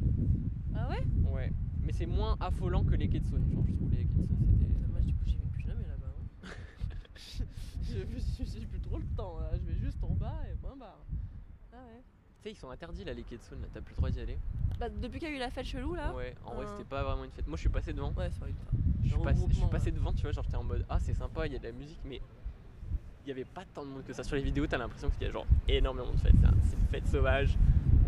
Ah 0.75 0.89
ouais? 0.89 1.03
Ouais. 1.31 1.51
Mais 1.83 1.91
c'est 1.93 2.05
moins 2.05 2.37
affolant 2.39 2.83
que 2.83 2.95
les 2.95 3.07
quais 3.09 3.19
de 3.19 3.25
Saône. 3.25 3.49
Genre, 3.51 3.63
je 3.67 3.73
trouve 3.73 3.91
les 3.91 4.05
quais 4.05 4.21
de 4.21 4.27
Saône, 4.27 4.45
c'était. 4.49 4.91
Moi, 4.91 5.01
du 5.01 5.13
coup, 5.13 5.25
j'y 5.25 5.37
vais 5.37 5.47
plus 5.51 5.63
jamais 5.63 5.87
là-bas. 5.87 6.13
hein. 6.43 6.47
J'ai 7.83 8.05
j'ai 8.45 8.65
plus 8.67 8.79
trop 8.79 8.97
le 8.97 9.05
temps 9.17 9.39
là. 9.39 9.51
Je 9.57 9.71
vais 9.71 9.79
juste 9.79 10.03
en 10.03 10.13
bas 10.15 10.39
et 10.51 10.55
point 10.55 10.75
barre. 10.77 11.05
Ah 11.73 11.77
ouais. 11.87 12.01
Sais, 12.43 12.51
ils 12.51 12.55
sont 12.55 12.69
interdits 12.71 13.03
là, 13.03 13.13
les 13.13 13.23
Saône. 13.39 13.61
Là, 13.61 13.67
t'as 13.71 13.81
plus 13.81 13.91
le 13.93 13.97
droit 13.97 14.09
d'y 14.09 14.19
aller. 14.19 14.37
Bah, 14.79 14.87
depuis 14.89 15.19
qu'il 15.19 15.29
y 15.29 15.31
a 15.31 15.35
eu 15.35 15.39
la 15.39 15.51
fête 15.51 15.65
chelou 15.65 15.93
là 15.93 16.11
Ouais, 16.13 16.33
en 16.45 16.55
vrai, 16.55 16.65
Ah. 16.67 16.71
c'était 16.71 16.89
pas 16.89 17.03
vraiment 17.03 17.23
une 17.23 17.29
fête. 17.31 17.47
Moi, 17.47 17.55
je 17.55 17.61
suis 17.61 17.69
passé 17.69 17.93
devant. 17.93 18.11
Ouais, 18.13 18.29
c'est 18.31 18.39
vrai. 18.39 18.51
Je 19.03 19.09
suis 19.09 19.19
je 19.49 19.55
suis 19.55 19.65
passé 19.67 19.91
devant, 19.91 20.11
tu 20.13 20.23
vois, 20.23 20.31
genre 20.31 20.43
j'étais 20.43 20.55
en 20.57 20.63
mode 20.63 20.85
ah 20.89 20.97
c'est 20.99 21.13
sympa, 21.13 21.45
il 21.45 21.53
y 21.53 21.55
a 21.55 21.59
de 21.59 21.63
la 21.65 21.71
musique, 21.71 21.99
mais 22.05 22.19
il 23.25 23.29
y 23.29 23.31
avait 23.31 23.45
pas 23.45 23.63
tant 23.73 23.83
de 23.83 23.89
monde 23.89 24.03
que 24.03 24.13
ça 24.13 24.23
sur 24.23 24.35
les 24.35 24.41
vidéos. 24.41 24.65
T'as 24.67 24.77
l'impression 24.79 25.09
qu'il 25.11 25.23
y 25.23 25.25
a 25.29 25.31
genre 25.31 25.45
énormément 25.67 26.11
de 26.11 26.17
fêtes. 26.17 26.33
C'est 26.39 26.47
un- 26.47 26.53
C'est 26.63 26.77
une 26.77 26.87
fête 26.87 27.07
sauvage. 27.07 27.57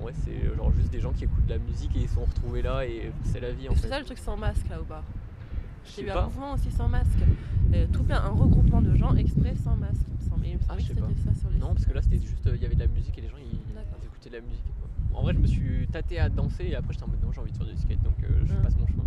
Ouais, 0.02 0.14
c'est 0.24 0.56
genre 0.56 0.72
juste 0.72 0.90
des 0.90 1.00
gens 1.00 1.14
qui 1.14 1.26
écoutent 1.26 1.46
de 1.46 1.52
la 1.54 1.60
musique 1.60 1.96
et 1.96 2.00
ils 2.02 2.10
sont 2.10 2.26
retrouvés 2.26 2.62
là 2.64 2.86
et 2.86 3.12
c'est 3.24 3.40
la 3.40 3.52
vie 3.52 3.70
en 3.70 3.74
Et 3.74 3.76
c'est 3.76 3.82
fait. 3.84 3.88
ça 3.90 4.00
le 4.00 4.06
truc 4.06 4.18
sans 4.18 4.36
masque 4.38 4.68
là 4.70 4.82
ou 4.82 4.86
pas? 4.86 5.04
J'ai 5.86 6.04
eu 6.04 6.10
un 6.10 6.24
mouvement 6.26 6.54
aussi 6.54 6.72
sans 6.72 6.88
masque. 6.90 7.10
Euh, 7.74 7.86
tout 7.92 8.04
plein, 8.04 8.22
un 8.24 8.30
regroupement 8.30 8.82
de 8.82 8.96
gens 8.96 9.16
exprès 9.16 9.54
sans 9.56 9.76
masque, 9.76 10.02
il 10.08 10.26
me 10.26 10.30
semble. 10.30 10.46
Et 10.46 10.50
il 10.52 10.56
me 10.56 10.60
Ah, 10.64 10.68
semblait 10.70 10.84
je 10.84 10.94
que 10.94 11.00
c'était 11.00 11.30
ça 11.34 11.40
sur 11.40 11.50
les 11.50 11.58
Non, 11.60 11.74
parce 11.74 11.86
que 11.86 11.94
là 11.94 12.02
c'était 12.02 12.20
juste, 12.20 12.46
euh, 12.48 12.56
il 12.56 12.62
y 12.62 12.66
avait 12.66 12.76
de 12.76 12.80
la 12.80 12.88
musique 12.88 13.18
et 13.18 13.22
les 13.22 13.30
gens 13.30 13.38
ils, 13.38 13.60
De 14.24 14.30
la 14.30 14.42
musique. 14.42 14.64
En 15.14 15.22
vrai, 15.22 15.34
je 15.34 15.40
me 15.40 15.48
suis 15.48 15.88
tâté 15.90 16.18
à 16.18 16.30
danser 16.30 16.66
et 16.66 16.76
après 16.76 16.94
j'étais 16.94 17.04
en 17.04 17.10
mode 17.10 17.22
non, 17.22 17.32
j'ai 17.34 17.42
envie 17.42 17.52
de 17.52 17.58
faire 17.58 17.68
du 17.68 17.76
skate 17.78 18.02
donc 18.02 18.16
euh, 18.24 18.46
je 18.46 18.54
Ah. 18.58 18.62
passe 18.62 18.78
mon 18.78 18.88
chemin. 18.88 19.04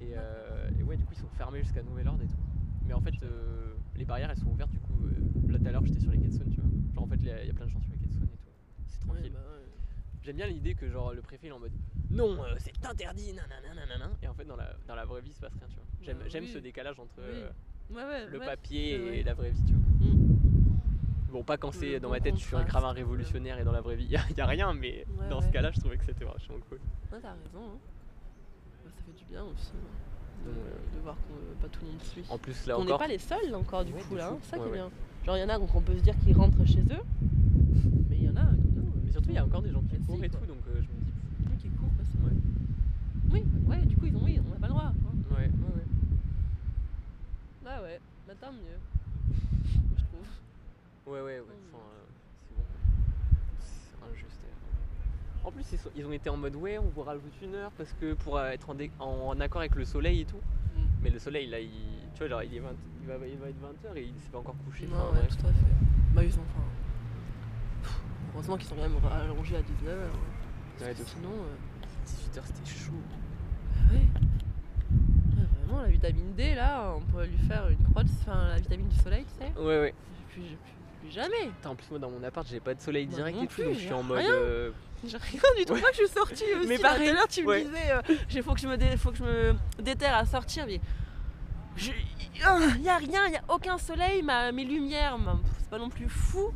Et, 0.00 0.14
euh, 0.16 0.70
et 0.78 0.82
ouais, 0.82 0.96
du 0.96 1.04
coup, 1.04 1.12
ils 1.14 1.20
sont 1.20 1.28
fermés 1.36 1.62
jusqu'à 1.62 1.82
nouvel 1.82 2.08
ordre 2.08 2.22
et 2.22 2.26
tout. 2.26 2.38
Mais 2.86 2.94
en 2.94 3.00
fait, 3.00 3.12
euh, 3.22 3.74
les 3.96 4.04
barrières 4.06 4.30
elles 4.30 4.38
sont 4.38 4.48
ouvertes. 4.50 4.70
Du 4.70 4.80
coup, 4.80 4.98
là 5.48 5.58
tout 5.58 5.66
à 5.66 5.70
l'heure, 5.72 5.84
j'étais 5.84 6.00
sur 6.00 6.10
les 6.10 6.30
Saône, 6.30 6.50
tu 6.50 6.60
vois. 6.60 6.70
Genre, 6.94 7.02
en 7.04 7.06
fait, 7.06 7.16
il 7.16 7.26
y 7.26 7.30
a 7.50 7.52
plein 7.54 7.66
de 7.66 7.70
gens 7.70 7.80
sur 7.80 7.90
les 7.92 8.08
Saône 8.08 8.28
et 8.32 8.36
tout. 8.38 8.50
C'est 8.86 9.04
Ouais, 9.06 9.12
tranquille. 9.14 9.32
bah 9.34 9.40
ouais. 9.40 9.64
J'aime 10.22 10.36
bien 10.36 10.46
l'idée 10.46 10.74
que, 10.74 10.88
genre, 10.90 11.12
le 11.12 11.20
préfet 11.20 11.46
il 11.46 11.50
est 11.50 11.52
en 11.52 11.60
mode 11.60 11.72
non, 12.10 12.38
c'est 12.58 12.72
interdit, 12.86 13.34
nanana, 13.34 13.74
nanana. 13.74 14.10
Et 14.22 14.28
en 14.28 14.34
fait, 14.34 14.46
dans 14.46 14.56
la, 14.56 14.72
dans 14.86 14.94
la 14.94 15.04
vraie 15.04 15.20
vie, 15.20 15.28
il 15.30 15.34
se 15.34 15.40
passe 15.40 15.52
rien, 15.52 15.66
tu 15.68 15.76
vois. 15.76 15.84
J'aime 16.00 16.16
Bah 16.18 16.24
oui. 16.46 16.52
ce 16.54 16.58
décalage 16.58 16.98
entre 16.98 17.12
Oui. 17.18 17.94
le 18.32 18.38
papier 18.38 19.18
et 19.20 19.22
la 19.22 19.34
vraie 19.34 19.50
vie, 19.50 19.62
tu 19.66 19.74
vois. 19.74 20.08
Mm. 20.08 20.38
Bon, 21.30 21.44
pas 21.44 21.58
quand 21.58 21.72
c'est 21.72 22.00
dans 22.00 22.08
bon 22.08 22.14
ma 22.14 22.20
tête, 22.20 22.36
je 22.38 22.44
suis 22.44 22.56
un 22.56 22.60
ouais. 22.64 22.90
révolutionnaire 22.92 23.58
et 23.58 23.64
dans 23.64 23.72
la 23.72 23.80
vraie 23.82 23.96
vie, 23.96 24.04
il 24.06 24.10
y, 24.36 24.40
a- 24.40 24.46
rien, 24.46 24.72
mais 24.72 25.06
Ouais, 25.18 25.28
dans 25.28 25.40
ce 25.42 25.48
cas-là, 25.48 25.70
je 25.72 25.78
trouvais 25.80 25.98
que 25.98 26.04
c'était 26.06 26.24
vachement 26.24 26.56
cool. 26.68 26.78
Ouais, 27.12 27.18
t'as 27.20 27.32
raison. 27.32 27.64
hein. 27.74 27.78
Bah, 28.84 28.90
ça 28.96 29.02
fait 29.04 29.12
du 29.18 29.24
bien 29.24 29.44
aussi 29.44 29.72
hein, 29.74 30.44
de, 30.46 30.50
Donc, 30.50 30.64
euh, 30.66 30.96
de 30.96 31.00
voir 31.00 31.16
que 31.16 31.60
pas 31.62 31.68
tout 31.68 31.84
le 31.84 31.90
monde 31.90 32.02
suit. 32.02 32.24
En 32.30 32.38
plus, 32.38 32.66
là 32.66 32.78
on 32.78 32.84
n'est 32.84 32.92
encore. 32.92 32.98
pas 32.98 33.08
les 33.08 33.18
seuls 33.18 33.54
encore 33.54 33.84
du 33.84 33.92
Ouais, 33.92 34.00
coup 34.02 34.14
là, 34.16 34.30
hein, 34.30 34.38
c'est 34.42 34.50
ça 34.50 34.58
qui 34.58 34.68
est 34.68 34.72
bien. 34.72 34.90
Genre 35.26 35.36
il 35.36 35.40
y 35.40 35.44
en 35.44 35.48
a 35.50 35.58
donc 35.58 35.74
on 35.74 35.82
peut 35.82 35.96
se 35.98 36.02
dire 36.02 36.14
qu'ils 36.20 36.34
rentrent 36.36 36.64
chez 36.64 36.80
eux, 36.80 37.02
mais 38.08 38.16
il 38.16 38.24
y 38.24 38.28
en 38.30 38.36
a 38.36 38.44
nous. 38.52 38.90
Mais 39.04 39.12
surtout, 39.12 39.28
il 39.30 39.34
y 39.34 39.38
a 39.38 39.44
encore 39.44 39.60
des 39.62 39.70
gens 39.72 39.82
qui 39.82 39.98
courent 40.00 40.22
et 40.24 40.28
quoi. 40.30 40.40
tout, 40.40 40.46
donc 40.46 40.62
euh, 40.68 40.76
je 40.80 40.88
me 40.88 41.00
dis. 41.00 41.12
Oui, 41.50 41.56
qui 41.58 41.68
courent 41.70 41.90
parce 41.96 42.08
que-. 42.08 43.32
Oui, 43.34 43.42
ouais, 43.66 43.84
du 43.84 43.96
coup 43.96 44.06
ils 44.06 44.16
ont 44.16 44.24
oui, 44.24 44.40
on 44.46 44.48
n'a 44.54 44.56
pas 44.60 44.66
le 44.68 44.72
droit. 44.72 44.84
hein. 44.86 44.94
Ouais, 45.30 45.36
ouais, 45.36 45.46
ouais. 45.48 45.84
Ah 47.66 47.82
ouais, 47.82 48.00
bah 48.26 48.32
tant 48.40 48.52
mieux. 48.52 48.78
je 49.98 50.02
trouve. 50.04 50.24
Ouais, 51.08 51.20
ouais, 51.20 51.24
ouais. 51.24 51.40
Mm. 51.40 51.74
Enfin, 51.74 51.84
euh, 51.84 52.04
c'est 52.48 52.56
bon. 52.56 52.64
C'est 53.60 54.12
injuste. 54.12 54.40
euh. 54.44 55.48
En 55.48 55.50
plus, 55.52 55.64
ils, 55.72 55.78
sont- 55.78 55.90
ils 55.96 56.06
ont 56.06 56.12
été 56.12 56.28
en 56.30 56.36
mode 56.36 56.56
ouais, 56.56 56.78
on 56.78 56.88
vous 56.88 57.02
rajoute 57.02 57.32
une 57.42 57.54
heure 57.54 57.70
parce 57.72 57.92
que 58.00 58.14
pour 58.14 58.36
euh, 58.36 58.50
être 58.50 58.68
en, 58.70 58.74
dé- 58.74 58.90
en 59.00 59.38
accord 59.40 59.60
avec 59.60 59.74
le 59.74 59.84
soleil 59.84 60.20
et 60.22 60.24
tout. 60.24 60.36
Mm. 60.76 60.80
Mais 61.02 61.10
le 61.10 61.18
soleil, 61.18 61.46
là, 61.48 61.60
il, 61.60 61.70
tu 62.14 62.18
vois, 62.20 62.28
genre, 62.28 62.42
il, 62.42 62.54
est 62.54 62.60
20 62.60 62.68
il, 63.02 63.06
va, 63.08 63.14
il 63.26 63.38
va 63.38 63.48
être 63.48 63.56
20h 63.62 63.96
et 63.96 64.02
il 64.04 64.20
s'est 64.20 64.30
pas 64.30 64.38
encore 64.38 64.56
couché. 64.66 64.86
Non, 64.86 64.96
Enfin, 64.96 65.18
ouais, 65.20 65.26
tout 65.28 65.46
à 65.46 65.52
fait. 65.52 65.74
Bah 66.14 66.24
ils 66.24 66.34
ont 66.38 66.42
enfin. 66.42 66.64
Pff, 67.82 68.00
Heureusement 68.34 68.56
qu'ils 68.56 68.66
sont 68.68 68.74
quand 68.76 68.82
même 68.82 68.96
allongés 69.12 69.56
à 69.56 69.60
19h. 69.60 70.82
Ouais, 70.84 70.90
de 70.90 70.94
fou. 70.94 71.04
sinon. 71.06 71.30
euh, 71.30 71.56
18h, 72.06 72.42
c'était 72.46 72.66
chaud. 72.70 72.92
bah 72.92 73.92
ouais. 73.92 73.98
Ouais, 73.98 75.46
Vraiment, 75.66 75.82
la 75.82 75.88
vitamine 75.88 76.32
D 76.34 76.54
là, 76.54 76.94
on 76.96 77.00
pourrait 77.02 77.26
lui 77.26 77.38
faire 77.38 77.68
une 77.68 77.82
croix, 77.90 78.02
de- 78.04 78.10
enfin 78.22 78.48
la 78.48 78.56
vitamine 78.56 78.88
du 78.88 78.96
soleil, 78.96 79.24
tu 79.24 79.44
sais. 79.44 79.52
Ouais, 79.60 79.80
ouais. 79.80 79.94
J'ai 80.16 80.24
plus, 80.34 80.48
j'ai 80.48 80.56
plus, 80.56 80.72
plus 81.00 81.10
jamais. 81.10 81.46
Putain, 81.56 81.70
en 81.70 81.74
plus, 81.76 81.90
moi, 81.90 81.98
dans 81.98 82.10
mon 82.10 82.22
appart, 82.22 82.46
j'ai 82.48 82.60
pas 82.60 82.74
de 82.74 82.80
soleil 82.80 83.06
Moi 83.06 83.16
direct 83.16 83.36
non 83.36 83.44
et 83.44 83.46
tout, 83.46 83.54
plus, 83.54 83.64
donc 83.64 83.74
je 83.74 83.78
suis 83.80 83.92
en 83.92 84.02
mode. 84.02 84.18
rien. 84.18 84.30
euh, 84.32 84.70
J'ai 85.06 85.16
rien 85.16 85.40
du 85.56 85.64
tout. 85.64 85.72
Ouais. 85.74 85.80
Moi, 85.80 85.88
je 85.92 85.96
suis 86.04 86.08
sortie 86.08 86.44
aussi. 86.58 86.68
Mais 86.68 86.76
là, 86.78 86.88
pareil, 86.90 87.08
Tout 87.08 87.12
à 87.12 87.14
l'heure, 87.14 87.28
tu 87.28 87.42
me 87.42 87.48
ouais. 87.48 87.64
disais, 87.64 87.90
euh, 87.92 88.02
j'ai- 88.28 88.42
faut 88.42 88.54
que 88.54 88.60
je 88.60 88.68
me, 88.68 88.76
dé- 88.76 88.96
faut 88.96 89.10
que 89.10 89.18
je 89.18 89.24
me 89.24 89.54
déterre 89.80 90.16
à 90.16 90.24
sortir, 90.26 90.66
mais 90.66 90.80
il 91.76 92.82
y 92.82 92.88
a 92.88 92.96
rien, 92.96 93.26
il 93.26 93.32
y 93.32 93.36
a 93.36 93.42
aucun 93.48 93.78
soleil, 93.78 94.22
ma, 94.22 94.52
mes 94.52 94.64
lumières, 94.64 95.18
ma- 95.18 95.38
c'est 95.60 95.70
pas 95.70 95.78
non 95.78 95.88
plus 95.90 96.08
fou. 96.08 96.52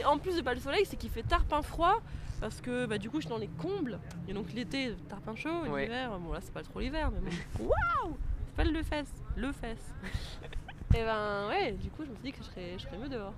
Et 0.00 0.04
en 0.04 0.18
plus 0.18 0.36
de 0.36 0.42
pas 0.42 0.54
le 0.54 0.60
soleil, 0.60 0.84
c'est 0.84 0.96
qu'il 0.96 1.10
fait 1.10 1.22
tarpin 1.22 1.62
froid. 1.62 2.00
Parce 2.40 2.60
que 2.60 2.86
bah, 2.86 2.98
du 2.98 3.10
coup 3.10 3.16
je 3.16 3.22
suis 3.22 3.30
dans 3.30 3.36
les 3.38 3.48
combles 3.48 3.98
et 4.28 4.32
donc 4.32 4.52
l'été 4.52 4.94
tarpin 5.08 5.34
chaud 5.34 5.64
et 5.66 5.70
Ouais. 5.70 5.82
l'hiver 5.86 6.16
bon 6.20 6.32
là 6.32 6.38
c'est 6.40 6.52
pas 6.54 6.62
trop 6.62 6.78
l'hiver 6.78 7.10
mais 7.10 7.18
bon 7.58 7.64
waouh 7.64 8.16
c'est 8.46 8.54
pas 8.54 8.62
le 8.62 8.80
fesse 8.84 9.12
le 9.34 9.50
fesse 9.50 9.92
et 10.96 11.02
ben 11.02 11.48
ouais 11.48 11.72
du 11.72 11.90
coup 11.90 12.04
je 12.04 12.10
me 12.10 12.14
suis 12.14 12.22
dit 12.22 12.30
que 12.30 12.38
je 12.38 12.44
serais, 12.44 12.74
je 12.78 12.84
serais 12.84 12.96
mieux 12.96 13.08
dehors 13.08 13.34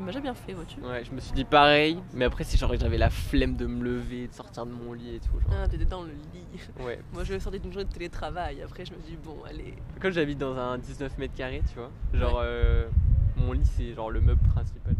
et 0.00 0.02
bah 0.02 0.12
j'ai 0.12 0.20
bien 0.20 0.34
fait 0.34 0.54
vois-tu 0.54 0.80
Ouais, 0.80 1.04
je 1.04 1.12
me 1.12 1.20
suis 1.20 1.32
dit 1.32 1.44
pareil, 1.44 1.98
mais 2.14 2.24
après, 2.24 2.44
c'est 2.44 2.56
genre, 2.56 2.74
j'avais 2.74 2.96
la 2.96 3.10
flemme 3.10 3.56
de 3.56 3.66
me 3.66 3.84
lever, 3.84 4.28
de 4.28 4.32
sortir 4.32 4.64
de 4.64 4.72
mon 4.72 4.94
lit 4.94 5.16
et 5.16 5.20
tout. 5.20 5.38
Genre. 5.40 5.50
ah, 5.62 5.68
t'étais 5.68 5.84
dans 5.84 6.02
le 6.02 6.10
lit 6.10 6.60
Ouais. 6.82 6.98
Moi, 7.12 7.24
je 7.24 7.38
sortais 7.38 7.58
d'une 7.58 7.72
journée 7.72 7.86
de 7.88 7.92
télétravail. 7.92 8.62
Après, 8.62 8.84
je 8.84 8.92
me 8.92 8.98
dis, 8.98 9.16
bon, 9.22 9.36
allez. 9.46 9.74
Comme 10.00 10.12
j'habite 10.12 10.38
dans 10.38 10.56
un 10.56 10.78
19 10.78 11.18
mètres 11.18 11.34
carrés, 11.34 11.62
tu 11.68 11.74
vois, 11.78 11.90
genre, 12.14 12.40
euh, 12.42 12.88
mon 13.36 13.52
lit, 13.52 13.64
c'est 13.64 13.92
genre 13.94 14.10
le 14.10 14.20
meuble 14.20 14.42
principal. 14.54 14.94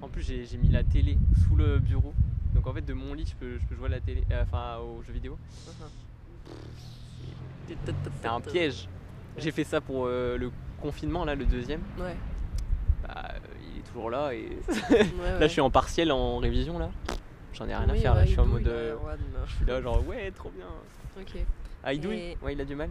En 0.00 0.08
plus, 0.08 0.22
j'ai 0.22 0.56
mis 0.56 0.68
la 0.68 0.82
télé 0.82 1.18
sous 1.46 1.56
le 1.56 1.78
bureau. 1.78 2.14
Donc 2.54 2.66
en 2.66 2.72
fait, 2.72 2.82
de 2.82 2.94
mon 2.94 3.12
lit, 3.12 3.26
je 3.26 3.34
peux, 3.34 3.58
je 3.58 3.66
peux 3.66 3.74
jouer 3.74 3.86
à 3.86 3.90
la 3.90 4.00
télé, 4.00 4.24
euh, 4.30 4.42
enfin 4.42 4.78
aux 4.78 5.02
jeux 5.02 5.12
vidéo. 5.12 5.36
C'est 7.66 8.28
un 8.28 8.40
piège. 8.40 8.88
J'ai 9.36 9.50
fait 9.50 9.64
ça 9.64 9.80
pour 9.80 10.06
euh, 10.06 10.38
le 10.38 10.50
confinement, 10.80 11.24
là, 11.24 11.34
le 11.34 11.44
deuxième. 11.44 11.80
Ouais. 11.98 12.16
Bah, 13.02 13.34
il 13.55 13.55
toujours 13.96 14.10
là 14.10 14.32
et 14.34 14.48
ouais, 14.90 15.08
là, 15.40 15.40
je 15.40 15.46
suis 15.46 15.60
en 15.60 15.70
partiel, 15.70 16.12
en 16.12 16.38
révision, 16.38 16.78
là. 16.78 16.90
J'en 17.54 17.66
ai 17.66 17.74
rien 17.74 17.88
à 17.88 17.94
faire, 17.94 18.14
là. 18.14 18.24
Je 18.24 18.30
suis 18.30 18.40
en 18.40 18.46
mode. 18.46 18.68
euh, 18.68 18.94
je 19.46 19.52
suis 19.56 19.64
là, 19.64 19.80
genre, 19.80 20.06
ouais, 20.06 20.30
trop 20.32 20.50
bien. 20.50 20.66
Ok. 21.18 21.40
Ah, 21.82 21.94
il 21.94 22.00
douille 22.00 22.16
Et- 22.18 22.38
Ouais, 22.42 22.52
il 22.52 22.60
a 22.60 22.64
du 22.64 22.74
mal. 22.74 22.90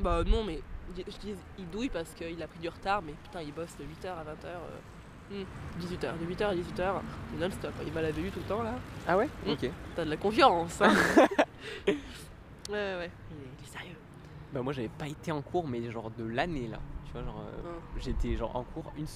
Bah, 0.00 0.24
non, 0.26 0.42
mais 0.44 0.60
je 0.96 1.02
dis 1.02 1.34
il 1.58 1.68
douille 1.68 1.88
parce 1.90 2.10
qu'il 2.14 2.42
a 2.42 2.46
pris 2.48 2.58
du 2.58 2.68
retard, 2.68 3.00
mais 3.02 3.12
putain, 3.12 3.42
il 3.42 3.52
bosse 3.52 3.76
de 3.78 3.84
8h 3.84 4.08
à 4.08 4.24
20h. 4.24 4.48
18h, 5.80 6.18
de 6.18 6.26
8h 6.26 6.42
à 6.46 6.54
18h, 6.56 6.94
non-stop. 7.38 7.72
Il 7.86 7.92
m'a 7.92 8.02
lavé 8.02 8.20
eu 8.22 8.30
tout 8.30 8.40
le 8.40 8.46
temps 8.46 8.62
là. 8.64 8.74
Ah 9.06 9.16
ouais 9.16 9.28
Mm. 9.46 9.50
Ok. 9.50 9.70
T'as 9.94 10.04
de 10.04 10.10
la 10.10 10.16
confiance. 10.16 10.80
Hein. 10.82 10.92
ouais, 11.86 11.94
ouais, 12.68 12.96
ouais. 12.96 13.10
Il 13.30 13.36
est, 13.36 13.50
il 13.60 13.64
est 13.64 13.70
sérieux. 13.72 13.96
Bah, 14.52 14.62
moi, 14.62 14.72
j'avais 14.72 14.88
pas 14.88 15.06
été 15.06 15.30
en 15.30 15.40
cours, 15.42 15.68
mais 15.68 15.88
genre 15.92 16.10
de 16.10 16.24
l'année, 16.24 16.66
là. 16.66 16.78
Tu 17.06 17.12
vois, 17.12 17.22
genre. 17.22 17.40
euh, 17.46 17.68
Hein. 17.68 17.80
J'étais 17.98 18.36
genre 18.36 18.56
en 18.56 18.64
cours, 18.64 18.92
une, 18.98 19.06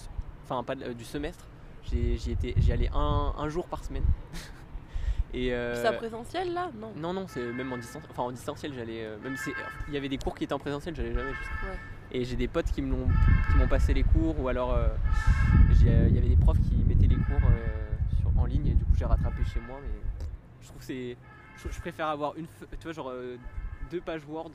enfin 0.44 0.62
pas 0.62 0.74
de- 0.74 0.84
euh, 0.84 0.94
du 0.94 1.04
semestre. 1.04 1.44
J'y 1.84 2.30
étais, 2.30 2.54
j'y 2.56 2.72
allais 2.72 2.90
un, 2.94 3.32
un 3.36 3.48
jour 3.48 3.66
par 3.66 3.84
semaine. 3.84 4.04
Et 5.34 5.52
euh, 5.52 5.74
C'est 5.82 5.88
à 5.88 5.92
présentiel 5.92 6.52
là? 6.54 6.70
Non. 6.78 6.92
non 6.96 7.12
non, 7.12 7.26
c'est 7.28 7.44
même 7.52 7.72
en 7.72 7.76
distance. 7.76 8.02
Enfin 8.08 8.22
en 8.22 8.30
distanciel, 8.32 8.72
j'allais 8.74 9.04
euh, 9.04 9.18
même 9.22 9.36
si 9.36 9.50
il 9.88 9.94
y 9.94 9.96
avait 9.96 10.08
des 10.08 10.16
cours 10.18 10.34
qui 10.34 10.44
étaient 10.44 10.52
en 10.52 10.58
présentiel, 10.60 10.94
j'allais 10.94 11.12
jamais. 11.12 11.30
juste. 11.32 11.50
Ouais. 11.64 11.78
Et 12.12 12.24
j'ai 12.24 12.36
des 12.36 12.46
potes 12.48 12.70
qui 12.70 12.82
m'ont 12.82 13.08
passé 13.68 13.92
les 13.92 14.04
cours 14.04 14.38
ou 14.40 14.48
alors 14.48 14.78
il 15.80 15.86
y 16.14 16.18
avait 16.18 16.28
des 16.28 16.36
profs 16.36 16.60
qui 16.60 16.76
mettaient 16.86 17.08
les 17.08 17.16
cours 17.16 17.40
sur, 18.20 18.30
en 18.40 18.44
ligne 18.46 18.68
et 18.68 18.74
du 18.74 18.84
coup 18.84 18.92
j'ai 18.96 19.04
rattrapé 19.04 19.42
chez 19.52 19.58
moi. 19.60 19.78
Mais 19.82 20.28
je 20.62 20.66
trouve 20.68 20.78
que 20.78 20.84
c'est, 20.84 21.16
je, 21.56 21.68
je 21.68 21.80
préfère 21.80 22.06
avoir 22.08 22.36
une, 22.36 22.46
tu 22.78 22.84
vois 22.84 22.92
genre 22.92 23.12
deux 23.90 24.00
pages 24.00 24.22
Word 24.28 24.52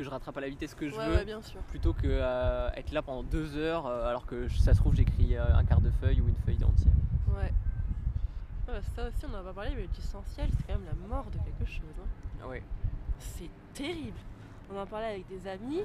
que 0.00 0.04
je 0.04 0.10
rattrape 0.10 0.36
à 0.38 0.40
la 0.40 0.48
vitesse 0.48 0.74
que 0.74 0.88
je 0.88 0.96
Ouais, 0.96 1.06
veux 1.08 1.14
ouais, 1.16 1.24
bien 1.26 1.42
sûr. 1.42 1.60
plutôt 1.68 1.92
que 1.92 2.06
euh, 2.06 2.70
être 2.74 2.90
là 2.92 3.02
pendant 3.02 3.22
deux 3.22 3.54
heures 3.58 3.86
euh, 3.86 4.08
alors 4.08 4.24
que 4.24 4.48
ça 4.48 4.72
se 4.72 4.78
trouve 4.80 4.94
j'écris 4.94 5.36
euh, 5.36 5.44
un 5.54 5.62
quart 5.64 5.82
de 5.82 5.90
feuille 5.90 6.22
ou 6.22 6.28
une 6.28 6.36
feuille 6.36 6.64
entière. 6.64 6.92
Ouais. 7.28 7.42
Ouais, 7.42 7.52
bah, 8.66 8.80
ça 8.96 9.08
aussi, 9.08 9.26
on 9.30 9.34
en 9.36 9.40
a 9.40 9.42
pas 9.42 9.52
parlé, 9.52 9.72
mais 9.76 9.82
le 9.82 9.88
distanciel, 9.88 10.48
c'est 10.56 10.66
quand 10.66 10.78
même 10.78 10.86
la 10.86 11.06
mort 11.06 11.26
de 11.26 11.36
quelque 11.38 11.70
chose. 11.70 11.84
hein. 12.42 12.46
Ouais. 12.48 12.62
C'est 13.18 13.50
terrible. 13.74 14.16
On 14.72 14.80
en 14.80 14.86
parlait 14.86 15.08
avec 15.08 15.26
des 15.28 15.46
amis. 15.46 15.82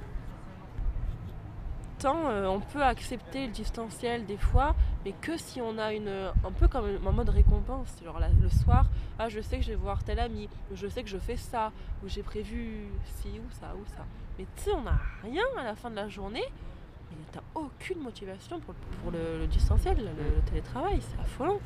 Tant 2.00 2.30
euh, 2.30 2.48
on 2.48 2.62
peut 2.62 2.84
accepter 2.84 3.48
le 3.48 3.52
distanciel 3.52 4.26
des 4.26 4.38
fois, 4.38 4.76
mais 5.06 5.14
que 5.22 5.38
si 5.38 5.62
on 5.62 5.78
a 5.78 5.94
une 5.94 6.08
un 6.10 6.52
peu 6.52 6.68
comme 6.68 6.86
un 7.06 7.12
mode 7.12 7.30
récompense, 7.30 7.88
genre 8.04 8.20
la- 8.20 8.30
le 8.30 8.50
soir, 8.50 8.88
ah 9.20 9.30
je 9.30 9.40
sais 9.40 9.58
que 9.58 9.64
je 9.64 9.70
vais 9.70 9.76
voir 9.76 10.04
tel 10.04 10.20
ami, 10.20 10.50
ou 10.72 10.76
je 10.76 10.88
sais 10.88 11.04
que 11.04 11.10
je 11.10 11.18
fais 11.18 11.38
ça, 11.38 11.72
ou 12.04 12.08
j'ai 12.10 12.24
prévu 12.24 12.88
ci 13.06 13.28
ou 13.40 13.52
ça 13.52 13.74
ou 13.76 13.86
ça. 13.96 14.04
Mais 14.40 14.46
tu 14.58 14.64
sais, 14.64 14.72
on 14.74 14.82
n'a 14.82 15.00
rien 15.24 15.44
à 15.60 15.64
la 15.64 15.76
fin 15.76 15.90
de 15.92 15.96
la 15.96 16.10
journée, 16.10 16.44
mais 17.12 17.18
t'as 17.32 17.42
aucune 17.54 18.00
motivation 18.00 18.60
pour, 18.60 18.74
le- 18.74 18.98
pour 19.04 19.12
le, 19.12 19.40
le 19.40 19.48
distanciel, 19.48 19.98
le, 19.98 20.04
le 20.06 20.42
télétravail, 20.50 21.00
c'est 21.02 21.20
affolant. 21.22 21.60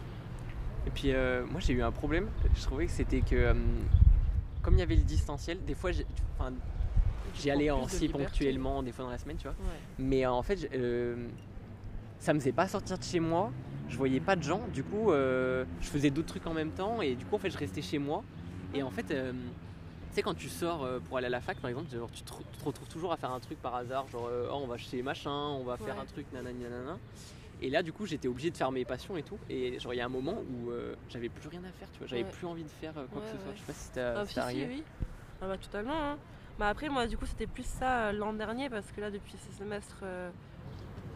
Et 0.85 0.89
puis 0.91 1.11
euh, 1.13 1.45
moi 1.49 1.59
j'ai 1.61 1.73
eu 1.73 1.81
un 1.81 1.91
problème, 1.91 2.29
je 2.55 2.61
trouvais 2.63 2.85
que 2.85 2.91
c'était 2.91 3.21
que 3.21 3.35
euh, 3.35 3.53
comme 4.61 4.73
il 4.75 4.79
y 4.79 4.83
avait 4.83 4.95
le 4.95 5.03
distanciel, 5.03 5.63
des 5.65 5.75
fois 5.75 5.91
j'ai- 5.91 6.05
enfin, 6.37 6.51
j'y 7.35 7.49
allais 7.51 7.69
en 7.71 7.87
si 7.87 8.07
liberté. 8.07 8.23
ponctuellement, 8.25 8.83
des 8.83 8.91
fois 8.91 9.05
dans 9.05 9.11
la 9.11 9.17
semaine, 9.17 9.37
tu 9.37 9.43
vois. 9.43 9.55
Ouais. 9.59 9.79
Mais 9.97 10.25
euh, 10.25 10.31
en 10.31 10.41
fait, 10.43 10.69
ça 12.19 12.33
me 12.33 12.39
faisait 12.39 12.51
pas 12.51 12.67
sortir 12.67 12.97
de 12.97 13.03
chez 13.03 13.19
moi 13.19 13.51
je 13.89 13.97
voyais 13.97 14.19
pas 14.19 14.35
de 14.35 14.43
gens. 14.43 14.61
Du 14.71 14.83
coup, 14.83 15.11
euh, 15.11 15.65
je 15.81 15.87
faisais 15.87 16.11
d'autres 16.11 16.27
trucs 16.27 16.45
en 16.45 16.53
même 16.53 16.69
temps. 16.69 17.01
Et 17.01 17.15
du 17.15 17.25
coup, 17.25 17.33
en 17.33 17.39
fait, 17.39 17.49
je 17.49 17.57
restais 17.57 17.81
chez 17.81 17.97
moi. 17.97 18.23
Et 18.75 18.83
en 18.83 18.91
fait, 18.91 19.09
euh, 19.09 19.31
tu 19.31 19.37
sais, 20.11 20.21
quand 20.21 20.35
tu 20.35 20.47
sors 20.47 20.83
euh, 20.83 20.99
pour 20.99 21.17
aller 21.17 21.25
à 21.25 21.29
la 21.31 21.41
fac, 21.41 21.57
par 21.57 21.71
exemple, 21.71 21.89
genre, 21.91 22.11
tu, 22.11 22.21
te, 22.21 22.31
re- 22.31 22.43
tu 22.53 22.59
te 22.59 22.65
retrouves 22.65 22.87
toujours 22.87 23.11
à 23.13 23.17
faire 23.17 23.31
un 23.31 23.39
truc 23.39 23.59
par 23.59 23.73
hasard. 23.73 24.07
Genre, 24.09 24.29
oh, 24.31 24.59
on 24.61 24.67
va 24.67 24.77
chez 24.77 25.01
machin, 25.01 25.31
on 25.31 25.63
va 25.63 25.75
faire 25.75 25.95
Ouais. 25.95 26.01
un 26.03 26.05
truc, 26.05 26.27
nanani, 26.31 26.59
nanana. 26.65 26.99
Et 27.63 27.71
là, 27.71 27.81
du 27.81 27.91
coup, 27.91 28.05
j'étais 28.05 28.27
obligé 28.27 28.51
de 28.51 28.57
faire 28.57 28.71
mes 28.71 28.85
passions 28.85 29.17
et 29.17 29.23
tout. 29.23 29.39
Et 29.49 29.79
genre, 29.79 29.95
il 29.95 29.97
y 29.97 30.01
a 30.01 30.05
un 30.05 30.09
moment 30.09 30.35
où 30.37 30.69
euh, 30.69 30.93
j'avais 31.09 31.29
plus 31.29 31.49
rien 31.49 31.63
à 31.63 31.71
faire, 31.71 31.89
tu 31.91 31.97
vois. 31.97 32.05
J'avais 32.05 32.21
Ouais. 32.25 32.29
plus 32.29 32.45
envie 32.45 32.63
de 32.65 32.69
faire 32.69 32.93
quoi 32.93 33.01
Ouais, 33.23 33.25
que 33.31 33.37
ce 33.39 33.43
soit. 33.43 33.53
Je 33.55 33.59
sais 33.61 33.65
pas 33.65 33.73
si 33.73 33.89
t'as 33.91 34.43
Ah, 34.43 34.51
si 34.51 34.65
oui. 34.67 34.83
Ah 35.41 35.47
bah 35.47 35.57
totalement. 35.57 36.11
hein. 36.11 36.17
Bah 36.59 36.67
après 36.67 36.89
moi 36.89 37.07
du 37.07 37.17
coup 37.17 37.25
c'était 37.25 37.47
plus 37.47 37.65
ça 37.65 38.07
euh, 38.07 38.11
l'an 38.11 38.33
dernier 38.33 38.69
parce 38.69 38.91
que 38.91 38.99
là 39.01 39.09
depuis 39.09 39.33
ce 39.37 39.57
semestre 39.57 39.95
euh, 40.03 40.29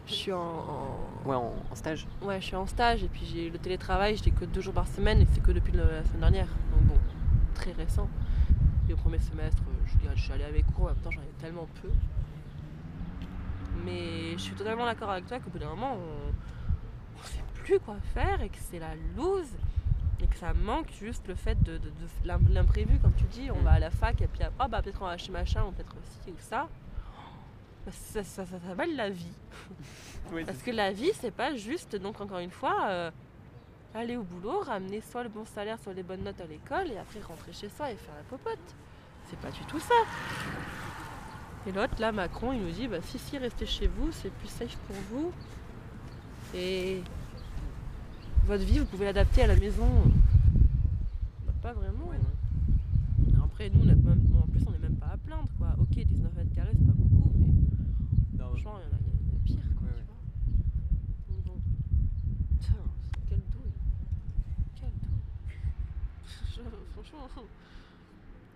je 0.06 0.12
suis 0.14 0.32
en, 0.32 0.38
en- 0.40 0.98
Ouais, 1.28 1.36
en, 1.36 1.52
en 1.70 1.74
stage. 1.74 2.06
ouais 2.22 2.40
je 2.40 2.46
suis 2.46 2.56
en 2.56 2.66
stage 2.66 3.02
et 3.02 3.08
puis 3.08 3.24
j'ai 3.24 3.48
le 3.50 3.58
télétravail 3.58 4.16
je 4.16 4.24
l'ai 4.24 4.30
que 4.30 4.44
deux 4.44 4.60
jours 4.60 4.74
par 4.74 4.86
semaine 4.86 5.20
et 5.22 5.26
c'est 5.32 5.42
que 5.42 5.52
depuis 5.52 5.72
la 5.72 6.02
semaine 6.04 6.20
dernière 6.20 6.46
donc 6.46 6.82
bon 6.82 6.98
très 7.54 7.72
récent. 7.72 8.08
Et 8.88 8.92
au 8.92 8.96
premier 8.96 9.18
semestre 9.20 9.62
euh, 9.62 9.86
je 9.86 10.16
je 10.16 10.22
suis 10.22 10.32
allée 10.32 10.44
avec 10.44 10.66
cours 10.74 10.84
en 10.86 10.88
même 10.88 10.96
temps 10.96 11.10
j'en 11.10 11.22
ai 11.22 11.32
tellement 11.40 11.66
peu. 11.82 11.88
Mais 13.84 14.32
je 14.32 14.38
suis 14.38 14.54
totalement 14.54 14.84
d'accord 14.84 15.10
avec 15.10 15.26
toi 15.26 15.38
qu'au 15.40 15.50
bout 15.50 15.58
d'un 15.58 15.68
moment 15.70 15.94
on, 15.96 17.18
on 17.20 17.22
sait 17.24 17.42
plus 17.62 17.78
quoi 17.80 17.96
faire 18.14 18.40
et 18.42 18.48
que 18.48 18.58
c'est 18.70 18.78
la 18.78 18.94
loose 19.16 19.52
et 20.20 20.26
que 20.26 20.36
ça 20.36 20.52
manque 20.54 20.90
juste 21.00 21.26
le 21.28 21.34
fait 21.34 21.60
de, 21.62 21.72
de- 21.78 21.88
de 21.88 22.06
l'im- 22.24 22.38
l'imprévu 22.50 22.98
comme 22.98 23.12
tu 23.14 23.24
dis 23.24 23.50
on 23.50 23.60
Mm. 23.60 23.64
va 23.64 23.72
à 23.72 23.78
la 23.78 23.90
fac 23.90 24.20
et 24.22 24.26
puis 24.26 24.40
ah 24.58 24.68
bah 24.68 24.80
peut-être 24.82 25.00
on 25.02 25.06
va 25.06 25.16
chez 25.16 25.32
machin 25.32 25.64
ou 25.66 25.72
peut-être 25.72 25.94
ci 26.22 26.30
ou 26.30 26.34
ça 26.38 26.68
ça, 27.90 28.24
ça, 28.24 28.44
ça 28.46 28.58
s'appelle 28.66 28.96
la 28.96 29.10
vie. 29.10 29.32
Parce 30.46 30.62
que 30.62 30.70
la 30.70 30.92
vie 30.92 31.10
c'est 31.20 31.30
pas 31.30 31.54
juste 31.54 31.96
donc 31.96 32.20
encore 32.20 32.38
une 32.38 32.50
fois 32.50 32.86
euh, 32.88 33.10
aller 33.94 34.16
au 34.16 34.22
boulot 34.22 34.60
ramener 34.60 35.00
soit 35.02 35.22
le 35.22 35.28
bon 35.28 35.44
salaire 35.44 35.78
soit 35.82 35.92
les 35.92 36.02
bonnes 36.02 36.22
notes 36.24 36.40
à 36.40 36.46
l'école 36.46 36.90
et 36.90 36.96
après 36.98 37.20
rentrer 37.20 37.52
chez 37.52 37.68
soi 37.68 37.90
et 37.92 37.96
faire 37.96 38.14
la 38.16 38.22
popote. 38.22 38.58
C'est 39.28 39.38
pas 39.38 39.50
du 39.50 39.60
tout 39.66 39.78
ça. 39.80 39.94
Et 41.66 41.72
l'autre 41.72 41.94
là 42.00 42.10
Macron 42.12 42.52
il 42.52 42.60
nous 42.62 42.70
dit 42.70 42.88
bah 42.88 42.98
si 43.02 43.18
si 43.18 43.36
restez 43.38 43.66
chez 43.66 43.86
vous 43.86 44.10
c'est 44.12 44.30
plus 44.32 44.48
safe 44.48 44.76
pour 44.86 44.96
vous. 45.10 45.32
Et 46.54 47.02
votre 48.46 48.64
vie 48.64 48.78
vous 48.78 48.86
pouvez 48.86 49.04
l'adapter 49.06 49.42
à 49.42 49.46
la 49.48 49.56
maison. 49.56 49.88
Bah, 51.46 51.52
pas 51.62 51.72
vraiment. 51.74 52.06
Ouais, 52.08 52.16
non. 53.36 53.44
après 53.44 53.70
nous 53.70 53.80
on 53.84 53.88
a 53.88 53.94
même, 53.94 54.18
bon, 54.18 54.40
en 54.40 54.46
plus 54.46 54.60
on 54.66 54.74
est 54.74 54.78
même 54.78 54.96
pas 54.96 55.06
à 55.12 55.16
plaindre 55.18 55.48
quoi. 55.58 55.68
Ok 55.80 55.90
19 55.90 56.32
mètres 56.34 56.54
carrés 56.54 56.70
c'est 56.72 56.86
pas 56.86 56.92
beaucoup 56.92 57.30
mais 57.36 58.38
Non, 58.38 58.46
franchement 58.48 58.74
il 58.78 58.84
y, 58.84 58.92
en 58.92 58.96
a- 58.96 59.00
il 59.00 59.06
y 59.06 59.10
a- 59.10 59.20
il 59.48 59.54
y 59.54 59.58
a 59.58 59.62
pire 59.62 59.74
quoi 59.78 59.88
Ouais, 59.88 59.94
tu 59.94 59.98
ouais. 59.98 60.04
vois 60.06 61.34
Donc, 61.44 61.44
bon. 61.46 61.60
Putain, 62.60 62.74
quelle 63.28 63.38
douille 63.50 63.72
quelle 64.76 64.90
douille 65.00 65.24
Genre, 65.48 66.06
franchement. 66.94 67.28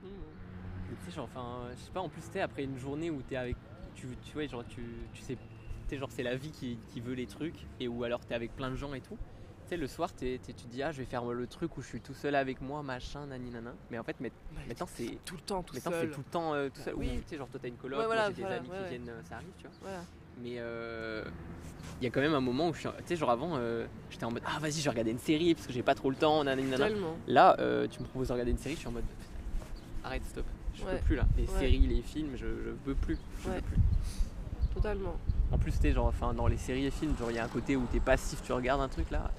Mais 0.02 0.96
tu 1.04 1.10
sais, 1.10 1.16
genre, 1.16 1.24
enfin, 1.24 1.68
je 1.76 1.80
sais 1.82 1.90
pas, 1.90 2.00
en 2.00 2.08
plus, 2.08 2.22
t'es 2.30 2.40
après 2.40 2.64
une 2.64 2.78
journée 2.78 3.10
où 3.10 3.22
t'es 3.22 3.36
avec. 3.36 3.56
Tu, 3.94 4.06
tu 4.24 4.32
vois, 4.34 4.46
genre, 4.46 4.64
tu, 4.68 4.82
tu 5.12 5.22
sais. 5.22 5.34
Tu 5.36 5.94
sais, 5.94 5.98
genre, 5.98 6.10
c'est 6.10 6.22
la 6.22 6.36
vie 6.36 6.50
qui, 6.52 6.78
qui 6.92 7.00
veut 7.00 7.14
les 7.14 7.26
trucs, 7.26 7.66
et 7.80 7.88
où 7.88 8.04
alors 8.04 8.24
t'es 8.24 8.34
avec 8.34 8.54
plein 8.54 8.70
de 8.70 8.76
gens 8.76 8.92
et 8.94 9.00
tout. 9.00 9.16
Tu 9.64 9.70
sais, 9.70 9.76
le 9.76 9.86
soir, 9.86 10.14
tu 10.14 10.38
te 10.38 10.66
dis, 10.68 10.82
ah, 10.82 10.92
je 10.92 10.98
vais 10.98 11.04
faire 11.06 11.24
le 11.24 11.46
truc 11.46 11.76
où 11.76 11.82
je 11.82 11.88
suis 11.88 12.00
tout 12.00 12.14
seul 12.14 12.34
avec 12.34 12.60
moi, 12.60 12.82
machin, 12.82 13.26
nani, 13.26 13.50
nana. 13.50 13.74
Mais 13.90 13.98
en 13.98 14.04
fait, 14.04 14.16
mais, 14.20 14.30
Bah, 14.54 14.60
maintenant, 14.68 14.86
c'est. 14.86 15.18
tout 15.24 15.34
le 15.34 15.40
temps 15.40 15.62
tout 15.62 15.74
Maintenant, 15.74 15.92
c'est 15.92 16.00
seul 16.00 16.10
tout 16.10 16.20
le 16.20 16.30
temps 16.30 16.54
euh, 16.54 16.68
tout 16.68 16.76
Bah 16.78 16.84
seul. 16.84 16.94
oui. 16.96 17.10
Ou, 17.18 17.20
tu 17.22 17.28
sais, 17.28 17.36
genre, 17.38 17.48
toi, 17.48 17.60
t'as 17.62 17.68
une 17.68 17.76
coloc, 17.76 17.98
Ouais, 17.98 18.06
moi, 18.06 18.14
voilà, 18.14 18.28
j'ai 18.28 18.42
des 18.42 18.44
amis 18.44 18.68
ouais, 18.68 18.76
qui 18.76 18.82
ouais. 18.82 18.88
viennent, 18.88 19.08
euh, 19.08 19.22
ça 19.24 19.36
arrive, 19.36 19.48
tu 19.58 19.66
vois. 19.66 19.76
voilà 19.82 20.00
Mais 20.42 20.54
euh, 20.58 21.24
il 22.00 22.04
y 22.04 22.06
a 22.06 22.10
quand 22.10 22.20
même 22.20 22.34
un 22.34 22.40
moment 22.40 22.68
où 22.68 22.74
je 22.74 22.80
suis. 22.80 22.88
Tu 22.98 23.04
sais, 23.06 23.16
genre, 23.16 23.30
avant, 23.30 23.56
euh, 23.56 23.86
j'étais 24.10 24.24
en 24.24 24.30
mode, 24.30 24.42
ah, 24.46 24.58
vas-y, 24.60 24.72
je 24.78 24.84
vais 24.84 24.90
regarder 24.90 25.10
une 25.10 25.18
série 25.18 25.54
parce 25.54 25.66
que 25.66 25.72
j'ai 25.72 25.82
pas 25.82 25.94
trop 25.94 26.10
le 26.10 26.16
temps, 26.16 26.44
nanani, 26.44 26.68
nana. 26.68 26.86
tellement 26.88 27.16
Là, 27.26 27.56
euh, 27.58 27.86
tu 27.88 28.00
me 28.00 28.04
proposes 28.06 28.28
de 28.28 28.32
regarder 28.32 28.52
une 28.52 28.58
série, 28.58 28.74
je 28.74 28.80
suis 28.80 28.88
en 28.88 28.92
mode 28.92 29.04
arrête, 30.04 30.24
stop. 30.26 30.44
Je 30.74 30.84
Ouais. 30.84 30.92
peux 30.98 31.04
plus 31.04 31.16
là. 31.16 31.26
Les 31.36 31.42
Ouais. 31.44 31.58
séries, 31.58 31.78
les 31.88 32.02
films, 32.02 32.30
je, 32.36 32.46
je 32.46 32.70
veux 32.84 32.94
plus. 32.94 33.18
Je 33.42 33.48
Ouais. 33.48 33.56
veux 33.56 33.62
plus. 33.62 33.78
totalement 34.74 35.16
En 35.50 35.58
plus, 35.58 35.72
t'es 35.80 35.92
genre, 35.92 36.06
enfin, 36.06 36.32
dans 36.34 36.46
les 36.46 36.56
séries 36.56 36.86
et 36.86 36.90
films, 36.90 37.16
genre, 37.18 37.30
il 37.32 37.36
y 37.36 37.40
a 37.40 37.44
un 37.44 37.48
côté 37.48 37.74
où 37.74 37.84
t'es 37.90 38.00
passif, 38.00 38.40
tu 38.42 38.52
regardes 38.52 38.80
un 38.80 38.88
truc 38.88 39.10
là. 39.10 39.30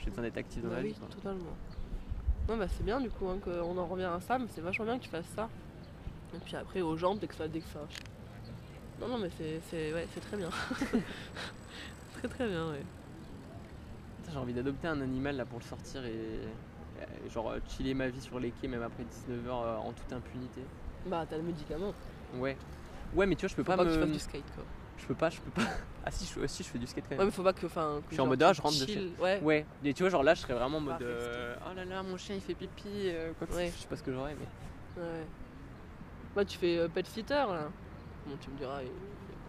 J'ai 0.00 0.10
besoin 0.10 0.24
d'être 0.24 0.38
actif 0.38 0.62
dans 0.62 0.70
Bah 0.70 0.76
la 0.76 0.82
oui, 0.82 0.88
vie. 0.88 0.94
quoi. 0.94 1.08
totalement. 1.08 1.56
Non, 2.48 2.56
bah 2.56 2.66
c'est 2.66 2.82
bien 2.84 2.98
du 3.00 3.10
coup 3.10 3.28
hein, 3.28 3.36
qu'on 3.44 3.76
en 3.76 3.86
revient 3.86 4.04
à 4.04 4.18
ça, 4.20 4.38
mais 4.38 4.46
c'est 4.48 4.62
vachement 4.62 4.86
bien 4.86 4.98
que 4.98 5.04
tu 5.04 5.10
fasses 5.10 5.28
ça. 5.36 5.48
Et 6.34 6.38
puis 6.38 6.56
après, 6.56 6.80
aux 6.80 6.96
jambes, 6.96 7.18
dès 7.20 7.26
que 7.28 7.34
ça. 7.34 7.46
Dès 7.46 7.60
que 7.60 7.68
ça... 7.68 7.80
Non, 9.00 9.08
non, 9.08 9.18
mais 9.18 9.30
c'est 9.70 9.92
ouais, 9.92 10.06
très 10.20 10.36
bien. 10.36 10.50
très 12.18 12.28
très 12.28 12.48
bien, 12.48 12.70
ouais. 12.70 12.82
J'ai 14.30 14.36
envie 14.38 14.52
d'adopter 14.52 14.88
un 14.88 15.00
animal 15.00 15.36
là 15.36 15.44
pour 15.46 15.58
le 15.58 15.64
sortir 15.64 16.04
et, 16.04 16.10
et 16.10 17.30
genre 17.30 17.50
euh, 17.50 17.58
chiller 17.68 17.94
ma 17.94 18.08
vie 18.08 18.20
sur 18.20 18.38
les 18.38 18.50
quais, 18.50 18.68
même 18.68 18.82
après 18.82 19.04
19h 19.04 19.50
en 19.50 19.92
toute 19.92 20.12
impunité. 20.12 20.62
Bah, 21.06 21.24
t'as 21.28 21.36
le 21.38 21.44
médicament. 21.44 21.94
Ouais. 22.34 22.56
Ouais, 23.14 23.24
mais 23.24 23.36
tu 23.36 23.42
vois, 23.42 23.48
je 23.48 23.54
peux 23.56 23.62
Faut 23.62 23.68
pas, 23.72 23.76
pas, 23.78 23.84
que 23.84 23.88
me. 23.88 23.94
tu 23.94 24.00
fasses 24.00 24.12
du 24.12 24.18
skate 24.18 24.54
quoi. 24.54 24.64
Je 24.98 25.06
peux 25.06 25.14
pas, 25.14 25.30
je 25.30 25.40
peux 25.40 25.50
pas. 25.50 25.62
Ah 26.04 26.10
si, 26.10 26.24
je, 26.24 26.46
si, 26.46 26.62
je 26.62 26.68
fais 26.68 26.78
du 26.78 26.86
skate 26.86 27.04
quand 27.04 27.10
même. 27.10 27.18
Ouais, 27.20 27.24
mais 27.26 27.30
faut 27.30 27.42
pas 27.42 27.52
que. 27.52 27.66
Enfin, 27.66 28.00
Je 28.08 28.14
suis 28.14 28.20
en 28.20 28.26
mode, 28.26 28.42
ah, 28.42 28.52
je 28.54 28.62
rentre 28.62 28.78
de 28.80 28.86
chill. 28.86 29.12
Ouais. 29.20 29.40
Ouais, 29.42 29.66
et 29.84 29.92
tu 29.92 30.02
vois, 30.02 30.10
genre 30.10 30.22
là, 30.22 30.34
je 30.34 30.40
serais 30.40 30.54
vraiment 30.54 30.78
en 30.78 30.80
mode. 30.82 30.98
Pas 30.98 31.04
euh, 31.04 31.54
oh 31.70 31.74
là 31.74 31.84
là, 31.84 32.02
mon 32.02 32.16
chien 32.16 32.34
il 32.34 32.40
fait 32.40 32.54
pipi, 32.54 32.88
euh, 32.88 33.32
quoi 33.38 33.46
que 33.46 33.52
Ouais. 33.54 33.70
Je 33.74 33.82
sais 33.82 33.88
pas 33.88 33.96
ce 33.96 34.02
que 34.02 34.12
j'aurais, 34.12 34.34
mais. 34.34 35.02
ouais. 35.02 35.24
Bah, 36.34 36.44
tu 36.46 36.56
fais 36.56 36.78
euh, 36.78 36.88
pet 36.88 37.06
sitter 37.06 37.34
là. 37.34 37.68
Bon, 38.28 38.36
tu 38.40 38.50
me 38.50 38.56
diras, 38.58 38.80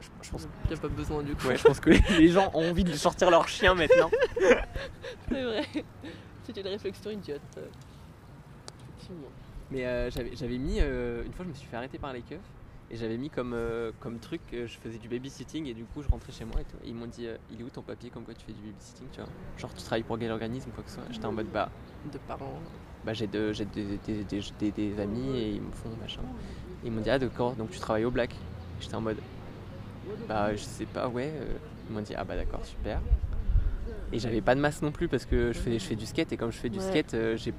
Je, 0.02 0.08
je 0.22 0.30
pense 0.32 0.48
n'y 0.70 0.74
a 0.74 0.78
pas 0.78 0.88
besoin 0.88 1.22
du 1.24 1.36
coup. 1.36 1.48
Ouais, 1.48 1.58
je 1.58 1.64
pense 1.64 1.80
que 1.80 1.90
les- 2.18 2.30
gens 2.30 2.50
ont 2.54 2.70
envie 2.70 2.84
de 2.84 2.94
sortir 2.94 3.30
leur 3.30 3.48
chien 3.48 3.74
maintenant. 3.76 4.10
c'est 5.30 5.44
vrai. 5.44 5.66
C'est 6.44 6.58
une 6.58 6.68
réflexion 6.68 7.12
idiote. 7.12 7.42
euh. 7.58 7.68
Effectivement. 8.98 9.28
Mais 9.72 9.86
euh, 9.86 10.10
j'avais 10.10 10.36
j'avais 10.36 10.58
mis, 10.58 10.78
euh, 10.80 11.24
une 11.26 11.34
fois 11.34 11.46
je 11.46 11.50
me 11.50 11.54
suis 11.54 11.68
fait 11.68 11.76
arrêter 11.78 12.00
par 12.00 12.12
les 12.14 12.22
keufs, 12.22 12.40
et 12.90 12.96
j'avais 12.98 13.18
mis 13.18 13.30
comme, 13.30 13.54
euh, 13.54 13.92
comme 14.00 14.18
truc, 14.20 14.42
euh, 14.54 14.66
je 14.66 14.78
faisais 14.80 14.98
du 14.98 15.08
babysitting, 15.08 15.68
et 15.68 15.74
du 15.76 15.84
coup 15.86 16.02
je 16.02 16.08
rentrais 16.08 16.32
chez 16.32 16.46
moi 16.46 16.60
et 16.62 16.64
tout. 16.64 16.78
Et 16.84 16.88
ils 16.90 16.96
m'ont 16.96 17.06
dit, 17.06 17.28
euh, 17.28 17.38
il 17.52 17.60
est 17.60 17.64
où 17.64 17.70
ton 17.70 17.82
papier 17.84 18.10
comme 18.10 18.24
quoi 18.24 18.34
tu 18.34 18.46
fais 18.46 18.54
du 18.54 18.62
babysitting, 18.62 19.08
tu 19.12 19.20
vois? 19.22 19.30
Genre 19.58 19.74
tu 19.76 19.84
travailles 19.84 20.04
pour 20.04 20.18
quel 20.18 20.32
organisme, 20.32 20.72
quoi 20.72 20.84
que 20.84 20.90
ce 20.90 20.96
soit. 20.96 21.06
J'étais 21.12 21.26
en 21.28 21.34
mode, 21.34 21.48
bah, 21.52 21.70
De 22.12 22.18
parents. 22.18 22.60
bah 23.06 23.14
j'ai 23.14 23.28
de, 23.28 23.54
j'ai 23.54 23.66
des, 23.66 23.98
des, 24.08 24.24
des- 24.24 24.44
des- 24.60 24.72
des 24.72 25.00
amis, 25.00 25.38
et 25.38 25.50
ils 25.52 25.62
me 25.62 25.72
font 25.72 25.90
machin. 26.02 26.22
Et 26.84 26.88
ils 26.88 26.92
m'ont 26.92 27.02
dit, 27.02 27.10
ah 27.12 27.20
d'accord, 27.20 27.54
donc 27.56 27.70
tu 27.70 27.78
travailles 27.80 28.06
au 28.06 28.12
black. 28.12 28.34
J'étais 28.80 28.96
en 28.96 29.02
mode, 29.02 29.18
bah 30.28 30.56
je 30.56 30.62
sais 30.62 30.86
pas, 30.86 31.08
ouais. 31.08 31.32
euh. 31.34 31.46
Ils 31.90 31.96
m'ont 31.96 32.02
dit, 32.02 32.14
ah 32.16 32.24
bah 32.24 32.36
d'accord, 32.36 32.64
super. 32.66 33.00
Et 34.12 34.20
j'avais 34.20 34.42
pas 34.42 34.56
de 34.56 34.60
masque 34.62 34.82
non 34.82 34.92
plus 34.92 35.08
parce 35.08 35.26
que 35.26 35.52
je 35.54 35.60
fais, 35.60 35.78
je 35.80 35.84
fais 35.86 35.96
du 35.96 36.06
skate 36.06 36.32
et 36.32 36.38
comme 36.38 36.52
je 36.52 36.58
fais 36.58 36.70
du 36.70 36.80
Ouais. 36.80 36.86
skate, 36.88 37.14
euh, 37.14 37.38
j'ai 37.38 37.54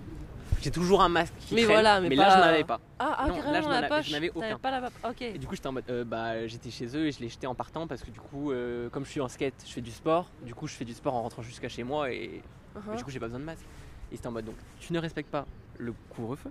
j'ai 0.63 0.71
toujours 0.73 1.01
un 1.01 1.09
masque 1.09 1.33
qui 1.39 1.55
Mais 1.55 1.63
traîne, 1.63 1.75
voilà, 1.77 2.01
mais 2.01 2.15
là 2.15 2.25
pas- 2.25 2.31
je 2.31 2.37
n'en 2.37 2.43
avais 2.45 2.65
pas. 2.65 2.81
Ah, 2.99 3.17
ah 3.19 3.29
Non, 3.29 3.37
là, 3.37 3.41
carrément 3.43 3.57
je 3.57 3.63
dans 3.63 3.69
n'en 3.69 3.81
la 3.81 3.87
avais- 3.95 4.03
je 4.03 4.13
n'avais 4.13 4.31
aucun. 4.35 4.59
pas 4.59 4.71
la. 4.73 4.91
Et 5.21 5.39
du 5.39 5.47
coup 5.47 5.55
j'étais 5.55 5.69
en 5.69 5.73
mode, 5.73 5.85
euh, 5.89 6.05
bah 6.05 6.47
j'étais 6.49 6.71
chez 6.71 6.87
eux 6.97 7.07
et 7.07 7.13
je 7.13 7.21
l'ai 7.21 7.29
jeté 7.29 7.47
en 7.47 7.55
partant 7.55 7.87
parce 7.87 8.03
que 8.03 8.11
du 8.11 8.21
coup, 8.21 8.51
euh, 8.53 8.89
comme 8.91 9.05
je 9.05 9.11
suis 9.11 9.21
en 9.21 9.29
skate, 9.29 9.55
je 9.67 9.73
fais 9.73 9.81
du 9.81 9.91
sport. 9.93 10.29
Du 10.45 10.55
coup 10.55 10.67
je 10.67 10.75
fais 10.75 10.85
du 10.85 10.93
sport 10.93 11.15
en 11.15 11.23
rentrant 11.23 11.43
jusqu'à 11.43 11.69
chez 11.69 11.83
moi 11.85 12.13
et 12.13 12.43
Uh-huh. 12.77 12.97
du 12.97 13.03
coup 13.03 13.11
j'ai 13.11 13.19
pas 13.19 13.27
besoin 13.27 13.41
de 13.41 13.45
masque. 13.45 13.65
Et 14.13 14.17
c'était 14.17 14.29
en 14.29 14.33
mode, 14.33 14.45
donc 14.45 14.55
tu 14.81 14.93
ne 14.93 14.99
respectes 15.01 15.31
pas 15.31 15.45
le 15.79 15.93
couvre-feu, 16.11 16.51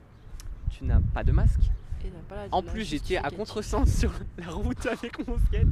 tu 0.70 0.84
n'as 0.86 1.00
pas 1.14 1.24
de 1.24 1.32
masque. 1.32 1.62
Et 2.06 2.12
En 2.52 2.62
plus 2.64 2.86
j'étais 2.86 3.18
à 3.18 3.30
contresens 3.30 3.94
sur 4.00 4.12
la 4.38 4.50
route 4.50 4.86
avec 4.86 5.28
mon 5.28 5.38
skate. 5.40 5.68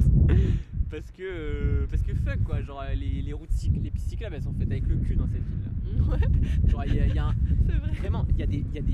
Parce 0.90 1.10
que, 1.10 1.22
euh, 1.22 1.86
parce 1.90 2.02
que 2.02 2.14
fuck 2.14 2.42
quoi, 2.44 2.62
genre 2.62 2.82
les, 2.94 3.20
les 3.22 3.32
routes 3.32 3.50
les 3.82 3.90
pistes 3.90 4.08
cyclables 4.08 4.36
elles 4.36 4.42
sont 4.42 4.54
faites 4.58 4.70
avec 4.70 4.86
le 4.86 4.96
cul 4.96 5.16
dans 5.16 5.26
cette 5.26 5.44
ville 5.46 5.62
là. 5.64 6.04
Ouais, 6.12 6.68
Genre 6.70 6.84
il 6.86 6.94
y, 6.94 7.00
a- 7.00 7.06
il 7.06 7.14
y 7.14 7.18
a 7.18 7.26
un, 7.26 7.34
c'est 7.66 7.76
vrai. 7.76 7.92
Vraiment, 7.92 8.26
il 8.30 8.36
y, 8.38 8.42
a 8.42 8.46
des- 8.46 8.64
y, 8.74 8.78
a 8.78 8.82
des- 8.82 8.92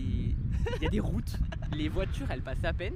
il 0.77 0.83
y 0.83 0.87
a 0.87 0.91
des 0.91 1.01
routes, 1.01 1.37
les 1.73 1.89
voitures 1.89 2.29
elles 2.31 2.43
passent 2.43 2.65
à 2.65 2.73
peine. 2.73 2.95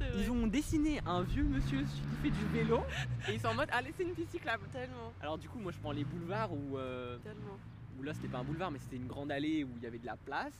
c'est. 0.00 0.06
Ils 0.20 0.30
ont 0.30 0.46
dessiné 0.46 1.00
un 1.06 1.22
vieux 1.22 1.42
monsieur 1.44 1.80
qui 1.80 2.00
fait 2.22 2.30
du 2.30 2.44
vélo 2.52 2.80
et 3.28 3.34
ils 3.34 3.40
sont 3.40 3.48
en 3.48 3.54
mode 3.54 3.68
ah 3.72 3.82
laissez 3.82 4.04
une 4.04 4.10
piste 4.14 4.30
cyclable. 4.30 4.64
Tellement, 4.72 5.12
Alors 5.20 5.38
du 5.38 5.48
coup 5.48 5.58
moi 5.58 5.72
je 5.72 5.78
prends 5.78 5.92
les 5.92 6.04
boulevards 6.04 6.52
où, 6.52 6.78
euh, 6.78 7.18
tellement. 7.18 7.58
où 7.98 8.02
là 8.04 8.14
c'était 8.14 8.28
pas 8.28 8.38
un 8.38 8.44
boulevard 8.44 8.70
mais 8.70 8.78
c'était 8.78 8.96
une 8.96 9.08
grande 9.08 9.32
allée 9.32 9.64
où 9.64 9.68
il 9.78 9.82
y 9.82 9.86
avait 9.86 9.98
de 9.98 10.06
la 10.06 10.16
place. 10.16 10.54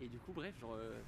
Et 0.00 0.08
du 0.08 0.18
coup 0.18 0.32
bref 0.32 0.54
genre 0.60 0.74
euh, 0.76 1.00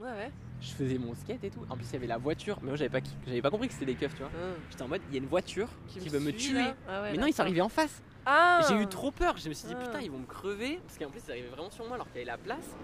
Ouais, 0.00 0.06
ouais. 0.10 0.30
je 0.60 0.70
faisais 0.70 0.96
mon 0.98 1.14
skate 1.14 1.42
et 1.42 1.50
tout. 1.50 1.60
En 1.68 1.76
plus 1.76 1.86
il 1.88 1.92
y 1.94 1.96
avait 1.96 2.06
la 2.06 2.18
voiture, 2.18 2.58
mais 2.62 2.68
moi 2.68 2.76
j'avais 2.76 3.00
pas, 3.00 3.04
j'avais 3.26 3.42
pas 3.42 3.50
compris 3.50 3.66
que 3.68 3.74
c'était 3.74 3.86
des 3.86 3.94
keufs 3.94 4.12
tu 4.14 4.22
vois. 4.22 4.30
Hein. 4.34 4.54
J'étais 4.70 4.82
en 4.82 4.88
mode 4.88 5.00
il 5.08 5.14
y 5.14 5.18
a 5.18 5.22
une 5.22 5.28
voiture 5.28 5.68
qui, 5.88 6.00
me 6.00 6.08
veut 6.08 6.20
me 6.20 6.32
tuer. 6.32 6.64
Ah 6.88 7.02
ouais, 7.02 7.12
mais 7.12 7.18
non 7.18 7.26
ils 7.26 7.32
sont 7.32 7.42
arrivés 7.42 7.60
en 7.62 7.68
face. 7.68 8.02
Ah 8.24 8.60
J'ai 8.68 8.76
eu 8.80 8.86
trop 8.86 9.10
peur, 9.10 9.36
je 9.38 9.48
me 9.48 9.54
suis 9.54 9.66
dit 9.68 9.74
Ah. 9.76 9.84
putain 9.84 10.00
ils 10.00 10.10
vont 10.10 10.18
me 10.18 10.26
crever 10.26 10.78
parce 10.86 10.98
qu'en 10.98 11.10
plus 11.10 11.20
ils 11.26 11.30
arrivaient 11.32 11.48
vraiment 11.48 11.70
sur 11.70 11.84
moi 11.86 11.94
alors 11.94 12.06
qu'il 12.08 12.16
y 12.16 12.18
avait 12.22 12.30
la 12.30 12.38
place. 12.38 12.74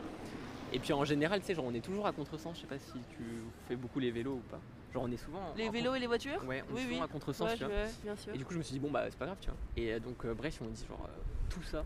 Et 0.72 0.78
puis 0.80 0.92
en 0.92 1.04
général 1.04 1.40
tu 1.40 1.46
sais 1.46 1.54
genre 1.54 1.66
on 1.66 1.74
est 1.74 1.84
toujours 1.84 2.06
à 2.06 2.12
contresens, 2.12 2.56
je 2.56 2.62
sais 2.62 2.66
pas 2.66 2.78
si 2.78 2.92
tu 3.10 3.24
fais 3.68 3.76
beaucoup 3.76 4.00
les 4.00 4.10
vélos 4.10 4.34
ou 4.34 4.42
pas. 4.50 4.60
Genre 4.92 5.02
on 5.04 5.10
est 5.12 5.16
souvent 5.16 5.52
Les 5.56 5.68
vélos 5.70 5.94
et 5.94 6.00
les 6.00 6.06
voitures? 6.06 6.42
Ouais, 6.46 6.64
on 6.70 6.74
Oui, 6.74 6.80
est 6.80 6.84
souvent 6.84 6.96
oui. 6.96 7.02
à 7.04 7.08
contresens 7.08 7.48
Ouais, 7.50 7.56
tu 7.56 7.64
vois. 7.64 7.74
vais, 7.74 7.86
bien 8.02 8.16
sûr. 8.16 8.34
Et 8.34 8.38
du 8.38 8.44
coup 8.44 8.52
je 8.54 8.58
me 8.58 8.62
suis 8.64 8.72
dit 8.72 8.80
bon 8.80 8.90
bah 8.90 9.04
c'est 9.08 9.18
pas 9.18 9.26
grave 9.26 9.38
tu 9.40 9.48
vois. 9.50 9.58
Et 9.76 9.92
euh, 9.92 10.00
donc 10.00 10.24
euh, 10.24 10.34
bref 10.34 10.60
m'ont 10.60 10.68
dit 10.68 10.84
genre 10.88 11.06
euh, 11.08 11.18
tout 11.50 11.62
ça. 11.62 11.84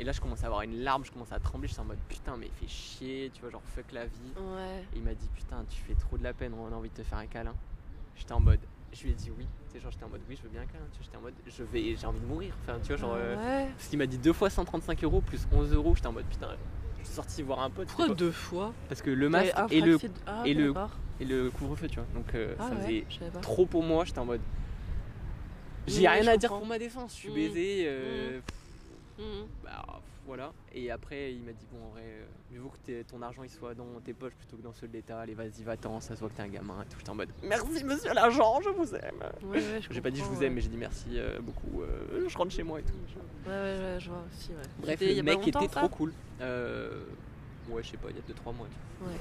Et 0.00 0.04
là 0.04 0.12
je 0.12 0.20
commence 0.20 0.42
à 0.44 0.46
avoir 0.46 0.62
une 0.62 0.78
larme, 0.80 1.04
je 1.04 1.10
commence 1.10 1.32
à 1.32 1.38
trembler, 1.40 1.66
je 1.68 1.72
suis 1.72 1.80
en 1.82 1.84
mode 1.86 1.98
putain 2.08 2.36
mais 2.36 2.48
fais 2.60 2.68
chier, 2.68 3.30
tu 3.34 3.40
vois 3.40 3.50
genre 3.50 3.62
fuck 3.64 3.90
la 3.92 4.06
vie. 4.06 4.32
Ouais. 4.36 4.84
Et 4.94 4.98
il 4.98 5.02
m'a 5.02 5.14
dit 5.14 5.28
putain 5.34 5.64
tu 5.68 5.80
fais 5.82 5.94
trop 5.94 6.16
de 6.18 6.22
la 6.22 6.32
peine, 6.32 6.52
on 6.54 6.72
a 6.72 6.76
envie 6.76 6.90
de 6.90 6.94
te 6.94 7.02
faire 7.02 7.18
un 7.18 7.26
câlin. 7.26 7.54
J'étais 8.16 8.32
en 8.32 8.40
mode 8.40 8.60
Je 8.92 9.02
lui 9.04 9.10
ai 9.10 9.14
dit 9.14 9.30
oui. 9.36 9.46
Tu 9.68 9.74
sais, 9.74 9.80
genre, 9.80 9.90
j'étais 9.92 10.04
en 10.04 10.08
mode 10.08 10.22
oui, 10.28 10.36
je 10.36 10.42
veux 10.42 10.48
bien. 10.48 10.62
Tu 10.62 10.76
vois, 10.78 10.86
j'étais 11.02 11.16
en 11.16 11.20
mode 11.20 11.34
je 11.46 11.62
vais, 11.62 11.94
j'ai 11.96 12.06
envie 12.06 12.20
de 12.20 12.26
mourir. 12.26 12.54
Enfin, 12.62 12.78
tu 12.80 12.88
vois, 12.88 12.96
genre. 12.96 13.14
euh, 13.16 13.36
ouais. 13.36 13.70
Parce 13.76 13.88
qu'il 13.88 13.98
m'a 13.98 14.06
dit 14.06 14.18
deux 14.18 14.32
fois 14.32 14.48
135 14.50 15.04
euros 15.04 15.20
plus 15.20 15.46
11 15.52 15.72
euros. 15.74 15.94
J'étais 15.94 16.06
en 16.08 16.12
mode 16.12 16.24
putain, 16.26 16.48
je 17.00 17.04
suis 17.04 17.14
sorti 17.14 17.42
voir 17.42 17.60
un 17.60 17.70
pote. 17.70 17.88
Pourquoi 17.88 18.14
deux 18.14 18.30
fois 18.32 18.72
Parce 18.88 19.02
que 19.02 19.10
le 19.10 19.28
masque 19.28 19.52
et 19.70 19.80
le, 19.82 19.98
de- 19.98 20.10
Ah, 20.26 20.42
et 20.46 20.54
le- 20.54 20.72
et 21.20 21.24
le 21.26 21.50
couvre-feu, 21.50 21.86
tu 21.88 21.96
vois. 21.96 22.06
Donc 22.14 22.34
euh, 22.34 22.54
Ah 22.58 22.68
ça 22.70 22.74
ouais, 22.76 23.04
faisait 23.16 23.30
trop 23.42 23.66
pour 23.66 23.82
moi. 23.82 24.04
J'étais 24.04 24.20
en 24.20 24.24
mode. 24.24 24.40
J'ai 25.86 26.00
Oui, 26.00 26.08
rien 26.08 26.26
à 26.26 26.36
dire 26.36 26.48
pour 26.50 26.66
ma 26.66 26.78
défense. 26.78 27.12
Je 27.12 27.16
suis 27.18 27.30
Mm. 27.30 27.34
baisé. 27.34 27.84
euh, 27.86 28.40
Mhm. 29.18 29.46
bah, 29.64 29.84
voilà. 30.26 30.52
Et 30.74 30.90
après, 30.90 31.32
il 31.32 31.42
m'a 31.42 31.52
dit 31.52 31.66
bon, 31.72 31.78
en 31.86 31.90
vrai, 31.90 32.02
euh, 32.04 32.24
mieux 32.52 32.60
vaut 32.60 32.70
que 32.86 33.02
ton 33.02 33.22
argent 33.22 33.42
il 33.42 33.50
soit 33.50 33.74
dans 33.74 33.86
tes 34.04 34.12
poches 34.12 34.34
plutôt 34.34 34.56
que 34.56 34.62
dans 34.62 34.72
ceux 34.74 34.86
de 34.86 34.92
l'État. 34.92 35.20
Allez, 35.20 35.34
vas-y, 35.34 35.62
va-t'en. 35.64 36.00
Ça 36.00 36.14
se 36.14 36.20
voit 36.20 36.28
que 36.28 36.34
t'es 36.34 36.42
un 36.42 36.48
gamin. 36.48 36.82
Et 36.82 36.84
tout. 36.84 36.98
J'étais 36.98 37.10
en 37.10 37.14
mode 37.14 37.30
merci, 37.42 37.82
monsieur 37.84 38.12
l'agent, 38.12 38.60
je 38.62 38.68
vous 38.68 38.94
aime. 38.94 39.14
Ouais, 39.44 39.56
ouais, 39.56 39.80
je 39.80 39.88
J'ai 39.92 40.00
pas 40.00 40.10
dit 40.10 40.20
je 40.20 40.24
vous 40.24 40.34
aime, 40.36 40.40
ouais. 40.42 40.50
mais 40.50 40.60
j'ai 40.60 40.68
dit 40.68 40.76
merci 40.76 41.08
euh, 41.14 41.38
beaucoup. 41.40 41.82
euh, 41.82 42.28
je 42.28 42.36
rentre 42.38 42.52
chez 42.52 42.62
moi 42.62 42.78
et 42.80 42.82
tout. 42.82 42.92
Ouais, 43.46 43.52
ouais, 43.52 43.54
ouais, 43.54 43.96
je 43.98 44.10
vois 44.10 44.24
aussi, 44.30 44.50
ouais. 44.50 44.56
Bref, 44.80 45.00
le 45.00 45.22
mec 45.22 45.48
était 45.48 45.68
trop 45.68 45.88
cool. 45.88 46.12
Euh, 46.40 47.04
ouais, 47.70 47.82
je 47.82 47.90
sais 47.90 47.96
pas, 47.96 48.08
il 48.10 48.16
y 48.16 48.18
a 48.18 48.22
2-3 48.22 48.54
mois. 48.54 48.66
Ouais. 49.02 49.16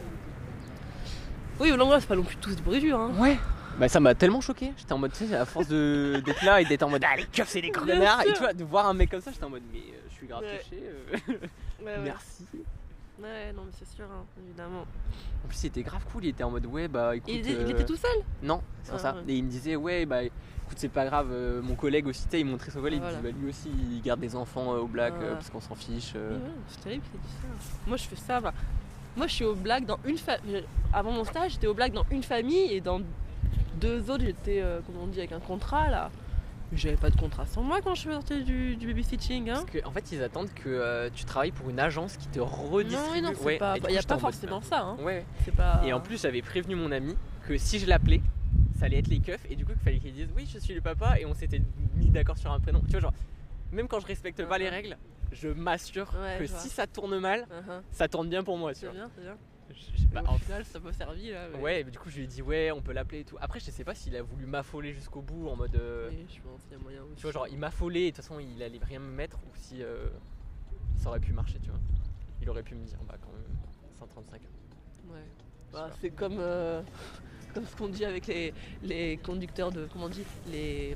Oui, 1.59 1.71
au 1.71 1.77
Langois, 1.77 1.99
c'est 2.01 2.07
pas 2.07 2.15
non 2.15 2.23
plus 2.23 2.37
tous 2.37 2.55
des 2.55 2.61
bruits 2.61 2.81
durs, 2.81 2.99
hein. 2.99 3.11
Ouais. 3.17 3.37
Bah 3.79 3.87
ça 3.87 3.99
m'a 3.99 4.15
tellement 4.15 4.41
choqué. 4.41 4.73
J'étais 4.77 4.93
en 4.93 4.97
mode, 4.97 5.11
tu 5.13 5.27
sais, 5.27 5.35
à 5.35 5.45
force 5.45 5.67
de- 5.67 6.21
d'être 6.25 6.43
là 6.43 6.61
et 6.61 6.65
d'être 6.65 6.83
en 6.83 6.89
mode, 6.89 7.03
ah 7.07 7.15
les 7.15 7.25
keufs 7.25 7.47
c'est 7.47 7.61
des 7.61 7.69
connards. 7.71 8.21
Et 8.25 8.33
tu 8.33 8.39
vois, 8.39 8.53
de 8.53 8.63
voir 8.63 8.87
un 8.87 8.93
mec 8.93 9.11
comme 9.11 9.21
ça, 9.21 9.31
j'étais 9.31 9.43
en 9.45 9.49
mode, 9.51 9.61
mais 9.71 9.79
euh, 9.79 9.99
je 10.09 10.13
suis 10.15 10.27
grave 10.27 10.41
Ouais. 10.43 10.59
touché. 10.59 10.81
euh, 10.83 11.17
Ouais, 11.85 11.85
ouais. 11.85 11.97
Merci. 12.03 12.45
Ouais, 13.21 13.51
non, 13.55 13.63
mais 13.65 13.71
c'est 13.77 13.87
sûr, 13.95 14.05
hein, 14.05 14.25
évidemment. 14.45 14.81
En 15.43 15.47
plus, 15.47 15.63
il 15.63 15.67
était 15.67 15.81
grave 15.83 16.03
cool. 16.11 16.25
Il 16.25 16.29
était 16.29 16.43
en 16.43 16.51
mode, 16.51 16.65
ouais, 16.67 16.87
bah 16.87 17.15
écoute. 17.15 17.29
Il, 17.33 17.39
était- 17.39 17.51
il 17.51 17.57
euh, 17.57 17.69
était 17.69 17.85
tout 17.85 17.95
seul? 17.95 18.11
Non, 18.43 18.61
c'est 18.83 18.91
pour 18.91 18.99
Ah, 18.99 19.03
ça. 19.03 19.13
ouais. 19.15 19.21
Et 19.27 19.35
il 19.37 19.43
me 19.43 19.49
disait, 19.49 19.75
ouais, 19.75 20.05
bah 20.05 20.23
écoute, 20.23 20.33
c'est 20.75 20.87
pas 20.89 21.05
grave. 21.05 21.29
euh, 21.31 21.61
mon 21.63 21.75
collègue 21.75 22.05
aussi, 22.07 22.23
tu 22.25 22.29
sais, 22.31 22.39
il 22.41 22.45
montrait 22.45 22.69
son 22.71 22.81
collègue. 22.81 22.99
Il 23.03 23.07
dit, 23.09 23.15
voilà. 23.15 23.31
bah 23.31 23.37
lui 23.41 23.49
aussi, 23.49 23.69
il 23.69 24.01
garde 24.03 24.19
des 24.19 24.35
enfants 24.35 24.73
euh, 24.73 24.79
au 24.79 24.87
black 24.87 25.13
Ah, 25.19 25.23
euh, 25.23 25.33
parce 25.33 25.49
qu'on 25.49 25.61
s'en 25.61 25.73
fiche. 25.75 26.13
euh. 26.15 26.29
Ouais, 26.31 26.35
ouais, 26.43 26.51
C'est 26.69 26.81
terrible 26.81 27.03
qu'il 27.11 27.19
ait 27.19 27.23
dit 27.23 27.33
ça. 27.41 27.67
Moi, 27.87 27.97
je 27.97 28.03
fais 28.03 28.15
ça. 28.15 28.39
bah, 28.39 28.53
Moi, 29.15 29.25
je 29.27 29.33
suis 29.33 29.45
au 29.45 29.55
black 29.55 29.85
dans 29.85 29.99
une 30.05 30.17
famille. 30.17 30.63
Avant 30.93 31.11
mon 31.11 31.23
stage, 31.23 31.53
j'étais 31.53 31.67
au 31.67 31.73
black 31.73 31.93
dans 31.93 32.05
une 32.11 32.23
famille 32.23 32.71
et 32.73 32.81
dans 32.81 33.01
deux 33.79 34.09
autres, 34.09 34.23
j'étais, 34.25 34.61
euh, 34.61 34.79
comment 34.85 35.03
on 35.03 35.07
dit, 35.07 35.19
avec 35.19 35.31
un 35.31 35.39
contrat 35.39 35.89
là. 35.89 36.09
Mais 36.71 36.77
J'avais 36.77 36.97
pas 36.97 37.09
de 37.09 37.15
contrat 37.15 37.45
sans 37.45 37.61
moi 37.63 37.79
quand 37.81 37.95
je 37.95 38.01
suis 38.01 38.11
sortie 38.11 38.43
du, 38.43 38.75
du 38.75 38.87
babysitting. 38.87 39.49
Hein. 39.49 39.63
Parce 39.65 39.81
qu'en 39.83 39.89
en 39.89 39.91
fait, 39.93 40.11
ils 40.11 40.21
attendent 40.21 40.53
que 40.53 40.67
euh, 40.67 41.09
tu 41.13 41.23
travailles 41.23 41.51
pour 41.53 41.69
une 41.69 41.79
agence 41.79 42.17
qui 42.17 42.27
te 42.27 42.39
redistribue. 42.41 43.21
Non, 43.21 43.31
non, 43.31 43.39
Ouais, 43.43 43.57
Il 43.77 43.81
coup, 43.81 43.89
y 43.91 43.97
a 43.97 44.03
pas 44.03 44.17
forcément 44.17 44.61
ça. 44.61 44.81
Hein. 44.81 44.97
Ouais. 45.01 45.25
C'est 45.45 45.55
pas. 45.55 45.81
Et 45.85 45.93
en 45.93 46.01
plus, 46.01 46.21
j'avais 46.21 46.41
prévenu 46.41 46.75
mon 46.75 46.91
ami 46.91 47.15
que 47.47 47.57
si 47.57 47.79
je 47.79 47.87
l'appelais, 47.87 48.21
ça 48.77 48.85
allait 48.85 48.99
être 48.99 49.07
les 49.07 49.19
keufs 49.21 49.45
et 49.49 49.55
du 49.55 49.63
coup, 49.65 49.71
il 49.75 49.81
fallait 49.81 49.99
qu'il 49.99 50.13
dise 50.13 50.27
oui, 50.35 50.45
je 50.53 50.59
suis 50.59 50.73
le 50.73 50.81
papa 50.81 51.17
et 51.19 51.25
on 51.25 51.33
s'était 51.33 51.61
mis 51.95 52.09
d'accord 52.09 52.37
sur 52.37 52.51
un 52.51 52.59
prénom. 52.59 52.81
Tu 52.81 52.91
vois, 52.91 52.99
genre, 52.99 53.13
même 53.71 53.87
quand 53.87 54.01
je 54.01 54.07
respecte 54.07 54.43
pas 54.45 54.57
les 54.57 54.67
règles, 54.69 54.97
je 55.31 55.47
m'assure 55.47 56.13
Ouais, 56.21 56.37
que 56.39 56.45
si 56.47 56.67
ça 56.69 56.85
tourne 56.85 57.17
mal, 57.19 57.47
Uh-huh. 57.49 57.81
ça 57.91 58.07
tourne 58.09 58.27
bien 58.29 58.43
pour 58.43 58.57
moi. 58.57 58.73
Tu 58.73 58.81
C'est 58.81 58.85
vois. 58.87 58.95
bien, 58.95 59.09
c'est 59.15 59.21
bien. 59.21 59.37
Bah, 60.13 60.21
Bah, 60.21 60.29
en 60.31 60.35
au 60.35 60.37
final, 60.37 60.63
ça 60.65 60.79
m'a 60.79 60.93
servi 60.93 61.29
là. 61.31 61.47
mais- 61.51 61.59
Ouais, 61.59 61.83
mais 61.83 61.91
du 61.91 61.99
coup, 61.99 62.09
je 62.09 62.17
lui 62.17 62.23
ai 62.23 62.27
dit 62.27 62.41
ouais, 62.41 62.71
on 62.71 62.81
peut 62.81 62.93
l'appeler 62.93 63.19
et 63.21 63.25
tout. 63.25 63.37
Après, 63.41 63.59
je 63.59 63.69
sais 63.69 63.83
pas 63.83 63.93
s'il 63.95 64.15
a 64.15 64.21
voulu 64.21 64.45
m'affoler 64.45 64.93
jusqu'au 64.93 65.21
bout 65.21 65.49
en 65.49 65.55
mode. 65.55 65.75
euh, 65.75 66.09
Oui, 66.09 66.25
je 66.33 66.41
pense 66.41 66.63
qu'il 66.63 66.71
y 66.71 66.75
a 66.75 66.83
moyen 66.83 67.03
aussi. 67.03 67.15
Tu 67.17 67.21
vois, 67.23 67.31
genre, 67.31 67.47
il 67.47 67.57
m'affolait 67.57 68.03
et 68.03 68.11
de 68.11 68.15
toute 68.15 68.23
façon, 68.25 68.39
il 68.39 68.61
allait 68.63 68.79
rien 68.81 68.99
me 68.99 69.11
mettre 69.11 69.37
ou 69.39 69.55
si 69.55 69.83
euh, 69.83 70.09
ça 70.97 71.09
aurait 71.09 71.19
pu 71.19 71.33
marcher, 71.33 71.59
tu 71.59 71.69
vois. 71.69 71.79
Il 72.41 72.49
aurait 72.49 72.63
pu 72.63 72.75
me 72.75 72.85
dire, 72.85 72.99
bah, 73.07 73.15
quand 73.21 73.31
même, 73.31 73.57
135. 73.99 74.41
Ouais. 75.09 75.19
Bah, 75.73 75.89
c'est 75.99 76.11
comme, 76.11 76.37
euh, 76.39 76.81
comme 77.53 77.65
ce 77.65 77.75
qu'on 77.75 77.89
dit 77.89 78.05
avec 78.05 78.27
les, 78.27 78.53
les 78.81 79.17
conducteurs 79.17 79.71
de. 79.71 79.87
Comment 79.91 80.05
on 80.05 80.09
dit 80.09 80.23
Les. 80.45 80.95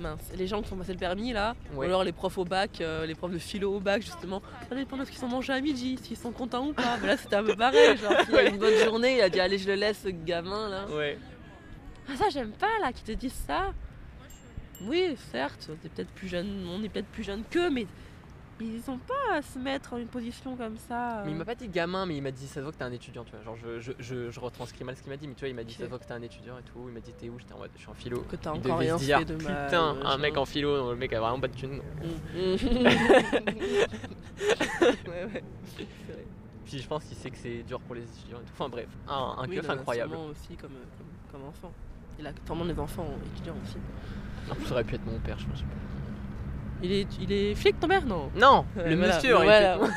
Mince, 0.00 0.32
les 0.36 0.46
gens 0.46 0.62
qui 0.62 0.68
font 0.70 0.76
passer 0.76 0.94
le 0.94 0.98
permis 0.98 1.32
là, 1.32 1.54
ou 1.74 1.82
alors 1.82 2.04
les 2.04 2.12
profs 2.12 2.38
au 2.38 2.44
bac, 2.44 2.80
euh, 2.80 3.04
les 3.04 3.14
profs 3.14 3.32
de 3.32 3.38
philo 3.38 3.74
au 3.74 3.80
bac 3.80 4.02
justement, 4.02 4.40
ça 4.68 4.74
dépend 4.74 4.96
de 4.96 5.04
ce 5.04 5.10
qu'ils 5.10 5.22
ont 5.24 5.28
mangé 5.28 5.52
à 5.52 5.60
midi, 5.60 5.98
s'ils 6.02 6.16
sont 6.16 6.32
contents 6.32 6.66
ou 6.68 6.72
pas. 6.72 6.96
Mais 7.00 7.08
là 7.08 7.16
c'était 7.18 7.36
un 7.36 7.44
peu 7.44 7.54
pareil, 7.54 7.96
genre 7.98 8.14
s'il 8.24 8.34
a 8.34 8.48
une 8.48 8.58
bonne 8.58 8.82
journée, 8.82 9.18
il 9.18 9.20
a 9.20 9.28
dit 9.28 9.38
allez 9.40 9.58
je 9.58 9.68
le 9.68 9.74
laisse 9.74 10.00
ce 10.02 10.08
gamin 10.08 10.70
là. 10.70 10.86
Ouais. 10.88 11.18
Ah 12.08 12.16
ça 12.16 12.30
j'aime 12.30 12.52
pas 12.52 12.78
là, 12.80 12.92
qui 12.92 13.02
te 13.02 13.12
disent 13.12 13.44
ça. 13.46 13.72
Oui 14.82 15.16
certes, 15.30 15.70
t'es 15.82 15.88
peut-être 15.90 16.10
plus 16.12 16.28
jeune, 16.28 16.66
on 16.66 16.82
est 16.82 16.88
peut-être 16.88 17.08
plus 17.08 17.24
jeune 17.24 17.42
qu'eux, 17.50 17.68
mais 17.68 17.86
ils 18.60 18.90
ont 18.90 18.98
pas 18.98 19.36
à 19.36 19.42
se 19.42 19.58
mettre 19.58 19.94
en 19.94 19.98
une 19.98 20.08
position 20.08 20.56
comme 20.56 20.76
ça. 20.76 21.22
Mais 21.24 21.30
il 21.30 21.34
euh. 21.34 21.38
m'a 21.38 21.44
pas 21.44 21.54
dit 21.54 21.68
gamin, 21.68 22.06
mais 22.06 22.16
il 22.16 22.22
m'a 22.22 22.30
dit 22.30 22.46
ça 22.46 22.56
se 22.56 22.60
voit 22.60 22.72
que 22.72 22.78
t'es 22.78 22.84
un 22.84 22.92
étudiant, 22.92 23.24
tu 23.24 23.32
vois. 23.32 23.42
Genre, 23.42 23.56
je, 23.56 23.80
je, 23.80 23.92
je, 23.98 24.30
je 24.30 24.40
retranscris 24.40 24.84
mal 24.84 24.96
ce 24.96 25.02
qu'il 25.02 25.10
m'a 25.10 25.16
dit, 25.16 25.26
mais 25.28 25.34
tu 25.34 25.40
vois, 25.40 25.48
il 25.48 25.54
m'a 25.54 25.64
dit 25.64 25.74
ça 25.74 25.84
se 25.84 25.88
voit 25.88 25.98
que 25.98 26.04
t'es 26.04 26.12
un 26.12 26.22
étudiant 26.22 26.58
et 26.58 26.62
tout. 26.62 26.84
Il 26.86 26.92
m'a 26.92 27.00
dit 27.00 27.12
t'es 27.12 27.28
où? 27.28 27.38
J'étais 27.38 27.54
en 27.54 27.58
mode, 27.58 27.70
je 27.74 27.80
suis 27.80 27.90
en 27.90 27.94
philo. 27.94 28.20
que 28.22 28.36
t'as 28.36 28.52
encore 28.52 28.78
rien 28.78 28.96
dire, 28.96 29.18
fait 29.18 29.24
de 29.24 29.36
mal. 29.42 29.66
putain, 29.66 29.96
euh, 29.96 30.04
un 30.04 30.18
mec 30.18 30.36
en 30.36 30.44
philo, 30.44 30.76
donc 30.76 30.90
le 30.90 30.96
mec 30.96 31.12
a 31.12 31.20
vraiment 31.20 31.40
pas 31.40 31.48
de 31.48 31.56
thune. 31.56 31.80
ouais, 34.82 35.24
ouais. 35.24 35.44
C'est 35.76 36.12
vrai. 36.12 36.26
Puis 36.64 36.78
je 36.78 36.86
pense 36.86 37.04
qu'il 37.04 37.16
sait 37.16 37.30
que 37.30 37.36
c'est 37.36 37.62
dur 37.64 37.80
pour 37.80 37.94
les 37.94 38.02
étudiants 38.02 38.38
et 38.38 38.44
tout. 38.44 38.52
Enfin 38.52 38.68
bref, 38.68 38.88
un, 39.08 39.36
un 39.38 39.48
Oui, 39.48 39.56
keuf 39.56 39.64
il 39.64 39.70
en 39.70 39.74
a 39.74 39.76
incroyable. 39.76 40.14
aussi 40.16 40.56
comme, 40.56 40.72
euh, 40.72 40.84
comme, 40.98 41.06
comme 41.40 41.48
enfant. 41.48 41.72
Il 42.18 42.26
a 42.26 42.32
sûrement 42.46 42.64
des 42.64 42.78
enfants 42.78 43.08
étudiants 43.34 43.54
aussi. 43.64 43.76
Plus, 44.54 44.66
ça 44.66 44.72
aurait 44.72 44.84
pu 44.84 44.94
être 44.96 45.06
mon 45.06 45.18
père, 45.20 45.38
je 45.38 45.46
pense. 45.46 45.64
Il 46.82 46.92
est, 46.92 47.06
il 47.20 47.30
est 47.32 47.54
flic 47.54 47.78
ton 47.78 47.88
père? 47.88 48.04
Non. 48.06 48.30
Non, 48.34 48.64
Ouais, 48.76 48.90
le 48.90 48.96
voilà, 48.96 49.16
monsieur 49.16 49.34
voilà. 49.34 49.78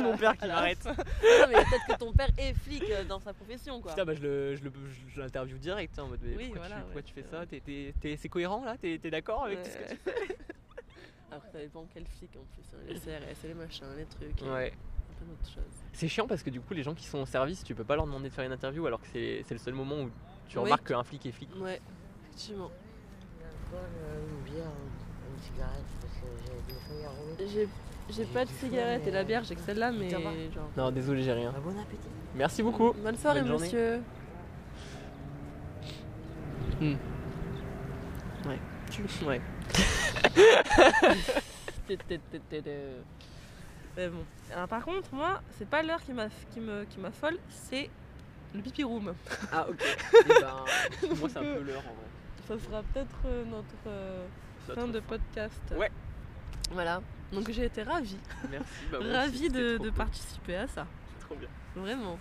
mon 0.00 0.16
père 0.16 0.36
qui 0.36 0.46
m'arrête. 0.46 0.84
Non, 0.86 1.46
mais 1.48 1.54
peut-être 1.64 1.86
que 1.88 1.98
ton 1.98 2.12
père 2.12 2.28
est 2.38 2.54
flic 2.54 2.84
euh, 2.90 3.04
dans 3.04 3.18
sa 3.20 3.32
profession 3.34 3.80
quoi. 3.80 3.92
Putain, 3.92 4.04
bah 4.04 4.14
je 4.14 4.22
le- 4.22 4.56
je 4.56 4.64
le- 4.64 4.72
je 5.08 5.20
l'interview 5.20 5.58
direct 5.58 5.98
hein, 5.98 6.04
en 6.04 6.08
mode 6.08 6.20
mais 6.22 6.36
Oui, 6.36 6.44
pourquoi, 6.46 6.60
voilà, 6.66 6.76
tu, 6.76 6.82
pourquoi 6.82 7.02
tu 7.02 7.14
fais 7.14 7.22
ça 7.24 7.46
T'es- 7.46 7.60
t'es- 7.60 7.94
t'es- 8.00 8.16
C'est 8.16 8.28
cohérent 8.28 8.64
là? 8.64 8.76
T'es 8.80 8.98
t'es 9.02 9.10
d'accord 9.10 9.44
avec 9.44 9.62
tout 9.62 9.70
ce 9.70 9.76
que 9.76 9.88
tu 9.94 9.98
Ouais. 10.06 10.36
Après, 11.32 11.48
ça 11.50 11.58
dépend 11.58 11.86
quel 11.92 12.04
flic 12.06 12.30
en 12.36 12.44
plus. 12.54 12.64
hein, 12.72 12.78
Les 12.88 12.98
CRS, 13.00 13.44
les 13.48 13.54
machins, 13.54 13.86
les 13.96 14.04
trucs. 14.04 14.38
fais 14.40 14.46
euh, 14.46 14.54
Ouais. 14.54 14.72
Un 14.72 15.14
peu 15.18 15.24
d'autres 15.26 15.48
choses. 15.54 15.74
C'est 15.92 16.08
chiant 16.08 16.26
parce 16.26 16.42
que 16.42 16.50
du 16.50 16.60
coup, 16.60 16.74
les 16.74 16.82
gens 16.82 16.94
qui 16.94 17.06
sont 17.06 17.18
au 17.18 17.26
service, 17.26 17.64
tu 17.64 17.74
peux 17.74 17.84
pas 17.84 17.96
leur 17.96 18.06
demander 18.06 18.28
de 18.28 18.34
faire 18.34 18.44
une 18.44 18.52
interview 18.52 18.86
alors 18.86 19.00
que 19.00 19.08
c'est 19.12 19.42
c'est 19.46 19.54
le 19.54 19.60
seul 19.60 19.74
moment 19.74 19.96
où 20.02 20.10
tu 20.48 20.58
Oui. 20.58 20.64
remarques 20.64 20.86
qu'un 20.88 21.02
flic 21.02 21.26
est 21.26 21.32
flic. 21.32 21.48
Ouais, 21.60 21.80
effectivement. 22.24 22.70
Euh, 23.76 24.20
une 24.28 24.52
bière, 24.52 24.66
une 24.66 25.42
cigarette, 25.42 25.84
parce 26.00 26.14
que 26.14 26.26
j'ai 26.44 26.72
des 26.74 26.80
feuilles 26.80 27.04
à 27.04 27.10
rouler. 27.10 27.48
J'ai 27.52 27.68
j'ai 28.10 28.24
pas 28.26 28.44
de 28.44 28.50
cigarette 28.50 29.06
et 29.06 29.10
la 29.10 29.24
bière, 29.24 29.44
j'ai 29.44 29.54
que 29.54 29.62
celle-là, 29.62 29.90
mais 29.90 30.10
Ça 30.10 30.18
va 30.18 30.30
genre. 30.54 30.68
Non, 30.76 30.90
désolé, 30.90 31.22
j'ai 31.22 31.32
rien. 31.32 31.50
Bah, 31.52 31.60
bon 31.64 31.70
appétit. 31.70 32.08
Merci 32.34 32.62
beaucoup. 32.62 32.92
Bonne 32.92 33.16
soirée, 33.16 33.40
Bonne 33.40 33.48
journée. 33.48 33.64
monsieur. 33.66 34.02
Hmm. 36.80 36.96
Ouais. 38.46 38.58
Ouais. 39.26 39.40
Mais 43.96 44.08
bon. 44.08 44.24
Alors, 44.52 44.68
par 44.68 44.84
contre, 44.84 45.08
moi, 45.12 45.40
c'est 45.58 45.68
pas 45.68 45.82
l'heure 45.82 46.02
qui 46.02 46.12
m'a 46.12 46.28
qui 46.52 46.60
me 46.60 46.84
qui 46.84 46.98
m'affole, 47.00 47.38
c'est 47.48 47.88
le 48.54 48.60
pipi 48.62 48.84
room. 48.84 49.14
Ah, 49.52 49.66
ok. 49.68 49.82
Eh 50.24 50.28
ben, 50.28 50.64
moi, 51.16 51.28
c'est 51.28 51.38
un 51.38 51.42
peu 51.42 51.62
l'heure 51.62 51.82
en 51.88 51.94
vrai. 51.94 52.03
Ça 52.46 52.58
sera 52.58 52.82
peut-être 52.82 53.16
euh, 53.26 53.44
notre 53.46 53.86
euh, 53.86 54.26
fin 54.74 54.86
de 54.86 55.00
podcast. 55.00 55.62
Ouais. 55.76 55.90
Voilà. 56.72 57.00
Donc 57.32 57.50
j'ai 57.50 57.64
été 57.64 57.82
ravie, 57.82 58.18
Merci. 58.50 58.70
bah, 58.92 58.98
ravie 59.00 59.48
de, 59.48 59.90
participer 59.90 60.56
à 60.56 60.68
ça. 60.68 60.86
Trop 61.20 61.34
bien. 61.34 61.48
Vraiment. 61.74 62.18